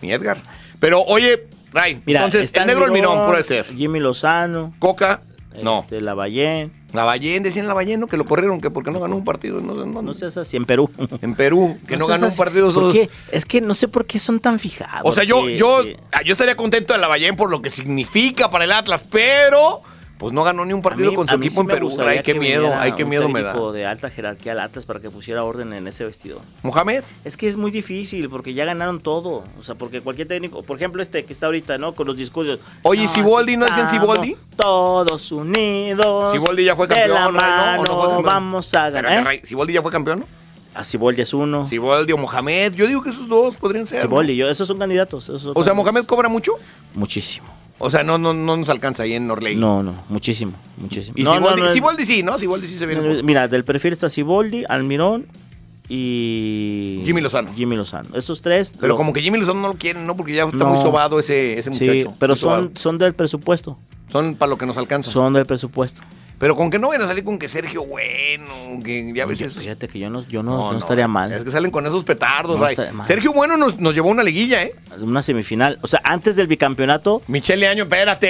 mi 0.00 0.10
Edgar. 0.10 0.38
Pero 0.80 1.02
oye, 1.02 1.46
Ray, 1.74 2.00
Mira, 2.06 2.24
entonces, 2.24 2.52
el 2.54 2.66
negro 2.66 2.86
Almirón, 2.86 3.10
Almirón 3.10 3.30
puede 3.30 3.44
ser. 3.44 3.66
Jimmy 3.76 4.00
Lozano. 4.00 4.72
Coca, 4.78 5.20
no. 5.62 5.84
De 5.90 6.00
Lavallén. 6.00 6.72
Lavallén, 6.92 7.42
decían 7.42 7.66
Lavallén, 7.66 8.00
¿no? 8.00 8.06
Que 8.06 8.16
lo 8.16 8.24
corrieron, 8.24 8.60
que 8.60 8.70
porque 8.70 8.90
no 8.90 8.98
ganó 9.00 9.14
un 9.16 9.24
partido. 9.24 9.60
No, 9.60 9.74
sé 9.74 9.82
en 9.82 9.92
dónde. 9.92 10.10
No 10.10 10.14
seas 10.14 10.36
así, 10.38 10.56
en 10.56 10.64
Perú. 10.64 10.90
En 11.20 11.34
Perú, 11.34 11.78
que 11.86 11.96
no, 11.96 12.06
ganó 12.06 12.28
un 12.28 12.36
partido. 12.36 12.72
¿Por 12.72 12.92
qué? 12.92 13.10
Es 13.30 13.44
que 13.44 13.60
no 13.60 13.74
sé 13.74 13.88
por 13.88 14.06
qué 14.06 14.18
son 14.18 14.40
tan 14.40 14.58
fijados. 14.58 15.02
O 15.04 15.12
sea, 15.12 15.22
yo, 15.24 15.44
que- 15.44 15.58
yo, 15.58 15.82
que- 15.82 15.96
ah, 16.12 16.22
yo 16.24 16.32
estaría 16.32 16.56
contento 16.56 16.94
de 16.94 16.98
Lavallén 16.98 17.36
por 17.36 17.50
lo 17.50 17.60
que 17.60 17.68
significa 17.70 18.50
para 18.50 18.64
el 18.64 18.72
Atlas, 18.72 19.04
pero 19.10 19.82
pues 20.18 20.32
no 20.32 20.42
ganó 20.42 20.64
ni 20.64 20.72
un 20.72 20.82
partido 20.82 21.10
mí- 21.10 21.16
con 21.16 21.28
su 21.28 21.34
equipo 21.36 21.54
sí 21.54 21.60
en 21.60 21.66
Perú. 21.68 21.90
Ay, 22.04 22.20
qué 22.24 22.34
miedo, 22.34 22.72
ay, 22.76 22.92
qué 22.92 23.04
miedo 23.04 23.28
me 23.28 23.40
da. 23.42 23.54
de 23.72 23.86
alta 23.86 24.10
jerarquía 24.10 24.52
al 24.52 24.60
Atlas 24.60 24.84
para 24.84 25.00
que 25.00 25.10
pusiera 25.10 25.44
orden 25.44 25.72
en 25.72 25.86
ese 25.86 26.04
vestido. 26.04 26.40
Mohamed. 26.62 27.04
Es 27.24 27.36
que 27.36 27.46
es 27.48 27.56
muy 27.56 27.70
difícil 27.70 28.28
porque 28.28 28.52
ya 28.52 28.64
ganaron 28.64 29.00
todo. 29.00 29.44
O 29.58 29.62
sea, 29.62 29.74
porque 29.76 30.00
cualquier 30.00 30.28
técnico, 30.28 30.62
por 30.62 30.76
ejemplo, 30.76 31.02
este 31.02 31.24
que 31.24 31.32
está 31.32 31.46
ahorita, 31.46 31.78
¿no? 31.78 31.92
Con 31.92 32.06
los 32.06 32.16
discursos. 32.16 32.58
Oye, 32.82 33.04
¿y 33.04 33.08
Siboldi 33.08 33.56
no 33.56 33.66
estamos 33.66 33.90
Siboldi? 33.90 34.36
Todos 34.56 35.30
unidos. 35.32 36.32
Siboldi 36.32 36.64
ya 36.64 36.74
fue 36.76 36.86
de 36.88 36.94
campeón, 36.96 37.34
la 37.34 37.40
Ray, 37.40 37.50
¿no? 37.50 37.62
¿O 37.62 37.66
mano, 37.66 37.82
no 37.84 37.96
fue 37.98 38.08
campeón? 38.08 38.24
vamos 38.24 38.74
a 38.74 38.90
ganar. 38.90 39.34
¿eh? 39.34 39.42
¿Siboldi 39.44 39.72
ya 39.72 39.82
fue 39.82 39.92
campeón? 39.92 40.20
¿no? 40.20 40.26
A 40.74 40.84
Siboldi 40.84 41.22
es 41.22 41.32
uno. 41.34 41.66
Siboldi 41.66 42.12
o 42.12 42.18
Mohamed. 42.18 42.74
Yo 42.74 42.86
digo 42.86 43.02
que 43.02 43.10
esos 43.10 43.28
dos 43.28 43.56
podrían 43.56 43.86
ser. 43.86 43.98
¿no? 43.98 44.02
Siboldi, 44.02 44.36
yo, 44.36 44.48
esos 44.48 44.66
son 44.68 44.78
candidatos. 44.78 45.24
esos 45.24 45.42
son 45.42 45.50
O 45.50 45.54
sea, 45.62 45.72
candidatos. 45.72 45.76
Mohamed 45.94 46.06
cobra 46.06 46.28
mucho. 46.28 46.52
Muchísimo. 46.94 47.46
O 47.80 47.90
sea, 47.90 48.02
no, 48.02 48.18
no, 48.18 48.34
no 48.34 48.56
nos 48.56 48.68
alcanza 48.68 49.04
ahí 49.04 49.12
en 49.14 49.26
Norley. 49.28 49.54
No, 49.56 49.82
no, 49.82 49.94
muchísimo, 50.08 50.52
muchísimo. 50.78 51.14
Y 51.16 51.22
No, 51.22 51.34
no, 51.38 51.46
Siboldi, 51.48 51.62
no, 51.62 51.72
Siboldi 51.72 52.06
sí, 52.06 52.22
¿no? 52.22 52.38
Siboldi 52.38 52.66
sí 52.66 52.76
se 52.76 52.86
viene. 52.86 53.22
Mira, 53.22 53.46
del 53.48 53.64
perfil 53.64 53.92
está 53.92 54.08
Siboldi, 54.10 54.64
Almirón 54.68 55.26
y... 55.88 57.00
Jimmy 57.04 57.20
Lozano. 57.20 57.52
Jimmy 57.54 57.76
Lozano. 57.76 58.08
Esos 58.14 58.42
tres... 58.42 58.74
Pero 58.78 58.88
lo- 58.88 58.96
como 58.96 59.12
que 59.12 59.22
Jimmy 59.22 59.38
Lozano 59.38 59.60
no 59.60 59.68
lo 59.68 59.74
quieren, 59.74 60.06
¿no? 60.06 60.16
Porque 60.16 60.34
ya 60.34 60.44
está 60.44 60.56
No. 60.58 60.66
muy 60.70 60.78
sobado 60.82 61.18
ese, 61.18 61.58
ese 61.58 61.70
muchacho. 61.70 61.92
Sí, 61.92 62.06
pero 62.18 62.36
sobado. 62.36 62.62
son, 62.64 62.76
son 62.76 62.98
del 62.98 63.14
presupuesto. 63.14 63.76
Son 64.10 64.34
para 64.34 64.50
lo 64.50 64.58
que 64.58 64.66
nos 64.66 64.76
alcanza. 64.76 65.10
Son 65.10 65.32
del 65.32 65.46
presupuesto. 65.46 66.00
Pero 66.38 66.54
con 66.54 66.70
que 66.70 66.78
no 66.78 66.88
vayan 66.88 67.02
a 67.02 67.08
salir 67.08 67.24
con 67.24 67.38
que 67.38 67.48
Sergio 67.48 67.84
Bueno, 67.84 68.54
que 68.84 69.12
ya 69.12 69.26
ves 69.26 69.40
eso. 69.40 69.60
Fíjate 69.60 69.88
que 69.88 69.98
yo 69.98 70.08
no, 70.08 70.24
yo 70.28 70.42
no, 70.42 70.72
no 70.72 70.78
estaría 70.78 71.08
mal. 71.08 71.32
Es 71.32 71.42
que 71.42 71.50
salen 71.50 71.70
con 71.72 71.84
esos 71.86 72.04
petardos, 72.04 72.56
No 72.56 72.62
Ray. 72.64 72.72
estaría 72.74 72.92
mal. 72.92 73.06
Sergio 73.06 73.32
Bueno 73.32 73.56
nos, 73.56 73.78
nos 73.80 73.94
llevó 73.94 74.08
una 74.08 74.22
liguilla, 74.22 74.62
¿eh? 74.62 74.74
Una 75.00 75.20
semifinal. 75.20 75.78
O 75.82 75.88
sea, 75.88 76.00
antes 76.04 76.36
del 76.36 76.46
bicampeonato... 76.46 77.22
Michelle 77.26 77.66
Año, 77.66 77.84
espérate. 77.84 78.28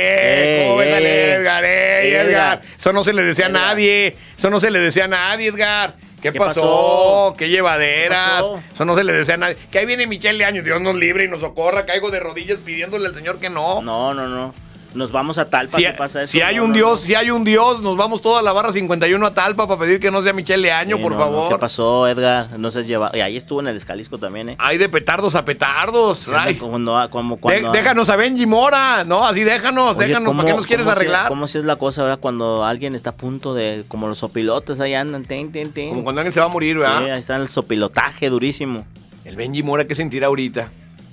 Ey, 0.63 0.65
¿Cómo 0.69 0.79
ves 0.79 0.93
ey, 0.97 1.05
Edgar? 1.05 1.65
Ey, 1.65 2.11
Edgar. 2.13 2.27
Edgar. 2.27 2.63
Eso 2.79 2.93
no 2.95 3.05
se 3.05 3.13
le 3.13 3.23
decía 3.23 3.47
a 3.47 3.51
nadie. 3.51 4.17
Eso 4.39 4.49
no 4.49 4.59
se 4.61 4.71
le 4.71 4.79
decía 4.81 5.05
a 5.05 5.09
nadie, 5.09 5.49
Edgar. 5.49 5.97
¿Qué, 6.23 6.33
¿Qué 6.33 6.39
pasó? 6.39 6.63
pasó? 6.63 7.35
¿Qué 7.39 7.49
llevaderas? 7.49 8.37
¿Qué 8.37 8.41
pasó? 8.41 8.63
Eso 8.75 8.85
no 8.87 8.97
se 8.97 9.05
le 9.05 9.13
decía 9.13 9.35
a 9.35 9.37
nadie. 9.37 9.57
Que 9.71 9.79
ahí 9.81 9.87
viene 9.87 10.07
Michelle 10.07 10.45
Año, 10.45 10.63
Dios 10.63 10.81
nos 10.81 10.97
libre 10.97 11.27
y 11.27 11.29
nos 11.29 11.41
socorra. 11.43 11.87
Caigo 11.87 12.11
de 12.11 12.21
rodillas 12.21 12.59
pidiéndole 12.65 13.07
al 13.07 13.15
Señor 13.15 13.39
que 13.39 13.51
no. 13.51 13.83
No, 13.83 14.15
no, 14.15 14.27
no. 14.27 14.55
Nos 14.95 15.13
vamos 15.13 15.37
a 15.37 15.49
Talpa, 15.51 15.77
Si, 15.77 15.85
¿qué 15.85 15.93
pasa 15.93 16.23
eso? 16.23 16.33
si 16.33 16.41
hay 16.41 16.57
No, 16.57 16.65
un 16.65 16.71
no, 16.71 16.77
Dios, 16.77 16.91
no. 16.93 16.97
si 16.97 17.15
hay 17.15 17.31
un 17.31 17.45
Dios, 17.45 17.83
nos 17.83 17.95
vamos 17.97 18.23
toda 18.23 18.41
la 18.43 18.53
barra 18.53 18.73
51 18.73 19.25
a 19.27 19.35
Talpa 19.35 19.69
para 19.69 19.79
pedir 19.81 20.01
que 20.01 20.11
no 20.11 20.23
sea 20.23 20.33
Michelle 20.33 20.73
Año, 20.73 20.97
Sí, 20.97 21.03
por 21.03 21.15
favor. 21.17 21.53
¿Qué 21.53 21.59
pasó, 21.59 22.09
Edgar? 22.09 22.59
No 22.59 22.71
se 22.71 22.83
lleva. 22.83 23.11
Y 23.13 23.21
ahí 23.21 23.37
estuvo 23.37 23.61
en 23.61 23.69
el 23.69 23.77
Escalisco 23.77 24.17
también, 24.17 24.49
¿eh? 24.49 24.57
Hay 24.59 24.79
de 24.79 24.89
petardos 24.89 25.35
a 25.35 25.45
petardos, 25.45 26.21
Sí. 26.21 26.55
Cuando, 26.59 27.07
como 27.11 27.35
De- 27.37 27.41
cuando, 27.41 27.71
déjanos 27.73 28.09
a 28.09 28.17
Benji 28.17 28.47
Mora, 28.47 29.05
¿no? 29.05 29.27
Así 29.27 29.45
déjanos, 29.45 29.97
Oye, 29.97 30.07
déjanos. 30.07 30.27
¿cómo- 30.29 30.39
¿Para 30.43 30.53
qué 30.53 30.57
nos 30.57 30.67
quieres 30.67 30.85
cómo 30.85 30.95
si- 30.95 31.01
arreglar? 31.01 31.29
¿Cómo 31.29 31.47
si 31.49 31.59
es 31.59 31.65
la 31.67 31.77
cosa, 31.77 32.03
verdad? 32.03 32.19
Cuando 32.19 32.65
alguien 32.65 32.95
está 32.95 33.11
a 33.11 33.15
punto 33.15 33.53
de. 33.53 33.85
Como 33.89 34.09
los 34.09 34.19
sopilotes 34.19 34.81
ahí 34.81 34.95
andan. 34.95 35.25
Ten, 35.25 35.53
ten, 35.53 35.71
ten. 35.71 35.91
Como 35.91 36.03
cuando 36.03 36.21
alguien 36.23 36.33
se 36.33 36.41
va 36.41 36.47
a 36.47 36.49
morir, 36.49 36.77
Sí, 36.77 36.81
¿verdad? 36.81 37.05
ahí 37.13 37.19
está 37.21 37.37
el 37.37 37.49
sopilotaje 37.51 38.31
durísimo. 38.31 38.87
El 39.27 39.37
Benji 39.37 39.63
Mora, 39.63 39.85
¿qué 39.87 39.95
sentirá 39.95 40.29
ahorita? 40.29 40.71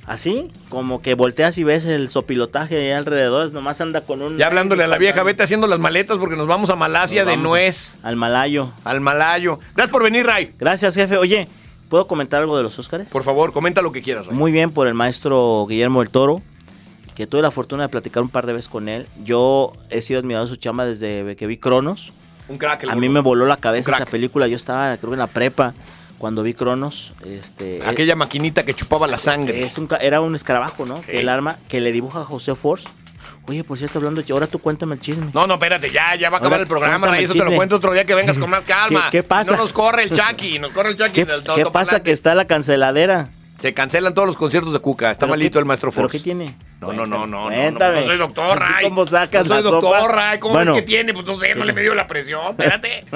Así, 0.07 0.51
como 0.69 1.01
que 1.01 1.15
volteas 1.15 1.57
y 1.57 1.63
ves 1.63 1.85
el 1.85 2.09
sopilotaje 2.09 2.77
ahí 2.77 2.91
alrededor. 2.91 3.51
Nomás 3.51 3.81
anda 3.81 4.01
con 4.01 4.21
un. 4.21 4.37
Ya 4.37 4.47
hablándole 4.47 4.83
a 4.83 4.87
la 4.87 4.99
vieja, 4.99 5.23
vete 5.23 5.41
haciendo 5.41 5.65
las 5.65 5.79
maletas 5.79 6.17
porque 6.17 6.35
nos 6.35 6.47
vamos 6.47 6.69
a 6.69 6.75
Malasia 6.75 7.25
de 7.25 7.37
nuez. 7.37 7.95
Al 8.03 8.15
malayo. 8.15 8.69
Al 8.83 9.01
malayo. 9.01 9.59
Gracias 9.73 9.91
por 9.91 10.03
venir, 10.03 10.25
Ray. 10.25 10.53
Gracias, 10.59 10.93
jefe. 10.93 11.17
Oye, 11.17 11.47
¿puedo 11.89 12.05
comentar 12.05 12.41
algo 12.41 12.55
de 12.55 12.61
los 12.61 12.77
Óscares? 12.77 13.07
Por 13.07 13.23
favor, 13.23 13.51
comenta 13.51 13.81
lo 13.81 13.91
que 13.91 14.03
quieras, 14.03 14.27
Ray. 14.27 14.35
Muy 14.35 14.51
bien 14.51 14.69
por 14.69 14.87
el 14.87 14.93
maestro 14.93 15.65
Guillermo 15.67 16.01
del 16.01 16.11
Toro, 16.11 16.41
que 17.15 17.25
tuve 17.25 17.41
la 17.41 17.49
fortuna 17.49 17.83
de 17.83 17.89
platicar 17.89 18.21
un 18.21 18.29
par 18.29 18.45
de 18.45 18.53
veces 18.53 18.69
con 18.69 18.89
él. 18.89 19.07
Yo 19.23 19.73
he 19.89 20.01
sido 20.01 20.19
admirado 20.19 20.45
de 20.45 20.49
su 20.49 20.57
chamba 20.57 20.85
desde 20.85 21.35
que 21.35 21.47
vi 21.47 21.57
Cronos. 21.57 22.13
Un 22.47 22.59
crack. 22.59 22.83
el 22.83 22.91
A 22.91 22.95
mí 22.95 23.09
me 23.09 23.21
voló 23.21 23.47
la 23.47 23.57
cabeza 23.57 23.91
esa 23.91 24.05
película. 24.05 24.47
Yo 24.47 24.55
estaba, 24.55 24.95
creo 24.97 25.09
que 25.09 25.15
en 25.15 25.19
la 25.19 25.25
prepa, 25.25 25.73
cuando 26.25 26.41
vi 26.41 26.55
Cronos. 26.55 27.13
Este, 27.23 27.81
Aquella 27.85 28.15
maquinita 28.15 28.63
que 28.63 28.73
chupaba 28.73 29.05
la 29.05 29.19
sangre. 29.19 29.63
es 29.63 29.77
un 29.77 29.85
ca- 29.85 29.97
era 29.97 30.21
un 30.21 30.33
escarabajo, 30.33 30.83
¿no? 30.83 30.99
Que 31.01 31.19
el 31.19 31.29
arma 31.29 31.57
que 31.69 31.79
le 31.79 31.91
dibuja 31.91 32.21
a 32.21 32.25
José 32.25 32.55
Force. 32.55 32.87
Oye, 33.45 33.63
por 33.63 33.77
cierto, 33.77 33.99
hablando. 33.99 34.23
Ahora 34.31 34.47
tú 34.47 34.57
cuéntame 34.57 34.95
el 34.95 35.01
chisme. 35.01 35.27
No, 35.35 35.45
no, 35.45 35.53
espérate, 35.53 35.91
ya, 35.91 36.15
ya 36.15 36.31
va 36.31 36.37
a 36.37 36.39
acabar 36.39 36.53
Ahora, 36.53 36.61
el 36.63 36.67
programa, 36.67 37.15
el 37.19 37.25
Eso 37.25 37.33
te 37.33 37.45
lo 37.45 37.51
cuento 37.53 37.75
otro 37.75 37.93
día 37.93 38.03
que 38.05 38.15
vengas 38.15 38.39
con 38.39 38.49
más 38.49 38.63
calma. 38.67 39.09
¿Qué- 39.11 39.19
qué 39.19 39.23
pasa? 39.23 39.51
No 39.51 39.57
nos 39.57 39.71
corre 39.71 40.01
el 40.01 40.09
Chucky, 40.19 40.57
nos 40.57 40.71
corre 40.71 40.89
el 40.89 40.97
Chucky. 40.97 41.25
¿Qué, 41.53 41.65
pasa 41.71 42.01
que 42.01 42.11
está 42.11 42.33
la 42.33 42.45
canceladera? 42.45 43.29
Se 43.59 43.73
cancelan 43.73 44.13
todos 44.13 44.27
los 44.27 44.35
conciertos 44.37 44.73
de 44.73 44.79
Cuca. 44.79 45.09
Está 45.11 45.25
¿Pero 45.25 45.31
malito 45.31 45.53
qué- 45.53 45.59
el 45.59 45.65
maestro 45.65 45.89
¿Pero 45.91 46.03
Force. 46.03 46.17
qué 46.17 46.23
tiene? 46.23 46.55
No, 46.81 46.91
no, 46.93 47.05
no, 47.05 47.19
no, 47.19 47.27
no, 47.27 47.49
no, 47.49 47.55
Cuéntame. 47.55 47.95
no 47.95 48.01
soy 48.03 48.17
doctor, 48.17 48.59
Ray. 48.59 48.83
como 48.83 49.05
sacas 49.07 49.47
no 49.47 49.53
soy 49.55 49.63
doctor. 49.63 50.11
Ray. 50.13 50.39
¿Cómo 50.39 50.53
Bueno. 50.55 50.75
es 50.75 50.81
que 50.81 50.87
tiene? 50.87 51.13
Pues 51.13 51.25
no 51.25 51.37
sé, 51.39 51.55
no 51.55 51.63
le 51.63 51.71
midió 51.73 51.95
la 51.95 52.05
presión. 52.05 52.41
Espérate. 52.49 53.05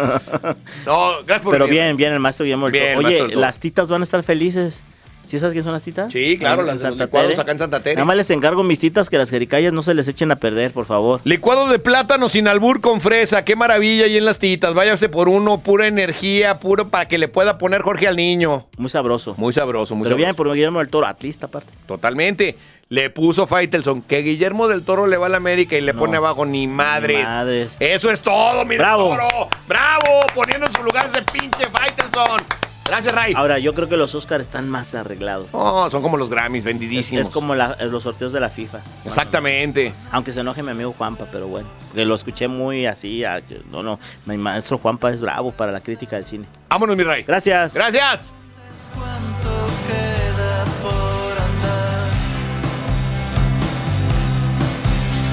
No, 0.85 1.11
gracias 1.25 1.41
por 1.41 1.51
Pero 1.53 1.67
bien, 1.67 1.95
bien, 1.97 2.13
el 2.13 2.19
maestro 2.19 2.45
Guillermo 2.45 2.67
Bien, 2.69 3.01
maestro 3.01 3.25
Oye, 3.25 3.35
las 3.35 3.59
titas 3.59 3.89
van 3.91 4.01
a 4.01 4.03
estar 4.03 4.23
felices. 4.23 4.81
¿Sí 5.29 5.37
sabes 5.37 5.53
quién 5.53 5.63
son 5.63 5.73
las 5.73 5.83
titas? 5.83 6.11
Sí, 6.11 6.37
claro, 6.39 6.63
las 6.63 6.81
de 6.81 6.89
licuados 6.89 7.37
acá 7.37 7.51
en 7.51 7.59
Santa 7.59 7.83
Tere. 7.83 7.95
Nada 7.97 8.05
más 8.05 8.15
les 8.15 8.31
encargo 8.31 8.63
mis 8.63 8.79
titas 8.79 9.11
que 9.11 9.17
las 9.19 9.29
jericayas 9.29 9.71
no 9.71 9.83
se 9.83 9.93
les 9.93 10.07
echen 10.07 10.31
a 10.31 10.37
perder, 10.37 10.71
por 10.71 10.85
favor. 10.87 11.21
Licuado 11.23 11.67
de 11.67 11.77
plátano 11.77 12.29
sin 12.29 12.47
albur 12.47 12.81
con 12.81 12.99
fresa, 12.99 13.45
qué 13.45 13.55
maravilla 13.55 14.07
y 14.07 14.17
en 14.17 14.25
las 14.25 14.39
titas. 14.39 14.73
Váyase 14.73 15.07
por 15.07 15.29
uno, 15.29 15.59
pura 15.59 15.85
energía, 15.85 16.57
puro 16.59 16.89
para 16.89 17.07
que 17.07 17.19
le 17.19 17.27
pueda 17.27 17.59
poner 17.59 17.83
Jorge 17.83 18.07
al 18.07 18.15
niño. 18.15 18.65
Muy 18.77 18.89
sabroso. 18.89 19.35
Muy 19.37 19.53
sabroso, 19.53 19.93
muy 19.93 20.05
Pero 20.05 20.15
sabroso. 20.15 20.25
bien 20.25 20.35
por 20.35 20.51
Guillermo 20.51 20.79
del 20.79 20.89
Toro, 20.89 21.05
atlista 21.05 21.45
aparte. 21.45 21.71
Totalmente. 21.85 22.57
Le 22.89 23.11
puso 23.11 23.45
Faitelson 23.45 24.01
que 24.01 24.23
Guillermo 24.23 24.67
del 24.67 24.81
Toro 24.81 25.05
le 25.05 25.17
va 25.17 25.27
a 25.27 25.29
la 25.29 25.37
América 25.37 25.77
y 25.77 25.81
le 25.81 25.93
pone 25.93 26.17
abajo 26.17 26.43
ni 26.47 26.65
madres. 26.65 27.17
ni 27.19 27.23
madres. 27.23 27.77
Eso 27.79 28.09
es 28.09 28.23
todo, 28.23 28.65
mi 28.65 28.77
Bravo. 28.77 29.09
Toro. 29.09 29.49
Bravo, 29.67 30.21
poniendo 30.33 30.65
en 30.65 30.73
su 30.73 30.81
lugar 30.81 31.07
ese 31.13 31.21
pinche 31.21 31.65
Faitelson. 31.69 32.41
Gracias, 32.89 33.13
Ray. 33.13 33.33
Ahora, 33.35 33.59
yo 33.59 33.73
creo 33.73 33.87
que 33.87 33.97
los 33.97 34.15
Oscars 34.15 34.41
están 34.41 34.67
más 34.69 34.95
arreglados. 34.95 35.49
Oh, 35.51 35.89
son 35.89 36.01
como 36.01 36.17
los 36.17 36.29
Grammys, 36.29 36.63
vendidísimos. 36.63 37.27
Es, 37.27 37.29
como 37.33 37.53
eh, 37.53 37.75
los 37.89 38.03
sorteos 38.03 38.33
de 38.33 38.39
la 38.39 38.49
FIFA. 38.49 38.79
Exactamente. 39.05 39.93
Aunque 40.11 40.31
se 40.31 40.39
enoje 40.39 40.63
mi 40.63 40.71
amigo 40.71 40.93
Juanpa, 40.97 41.25
pero 41.31 41.47
bueno. 41.47 41.69
Lo 41.93 42.15
escuché 42.15 42.47
muy 42.47 42.85
así. 42.85 43.23
A, 43.23 43.41
no, 43.71 43.83
no. 43.83 43.99
Mi 44.25 44.37
maestro 44.37 44.77
Juanpa 44.77 45.11
es 45.11 45.21
bravo 45.21 45.51
para 45.51 45.71
la 45.71 45.81
crítica 45.81 46.15
del 46.15 46.25
cine. 46.25 46.45
Vámonos, 46.69 46.95
mi 46.95 47.03
Ray. 47.03 47.23
Gracias. 47.23 47.73
Gracias. 47.73 48.31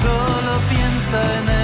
Solo 0.01 0.61
piensa 0.69 1.56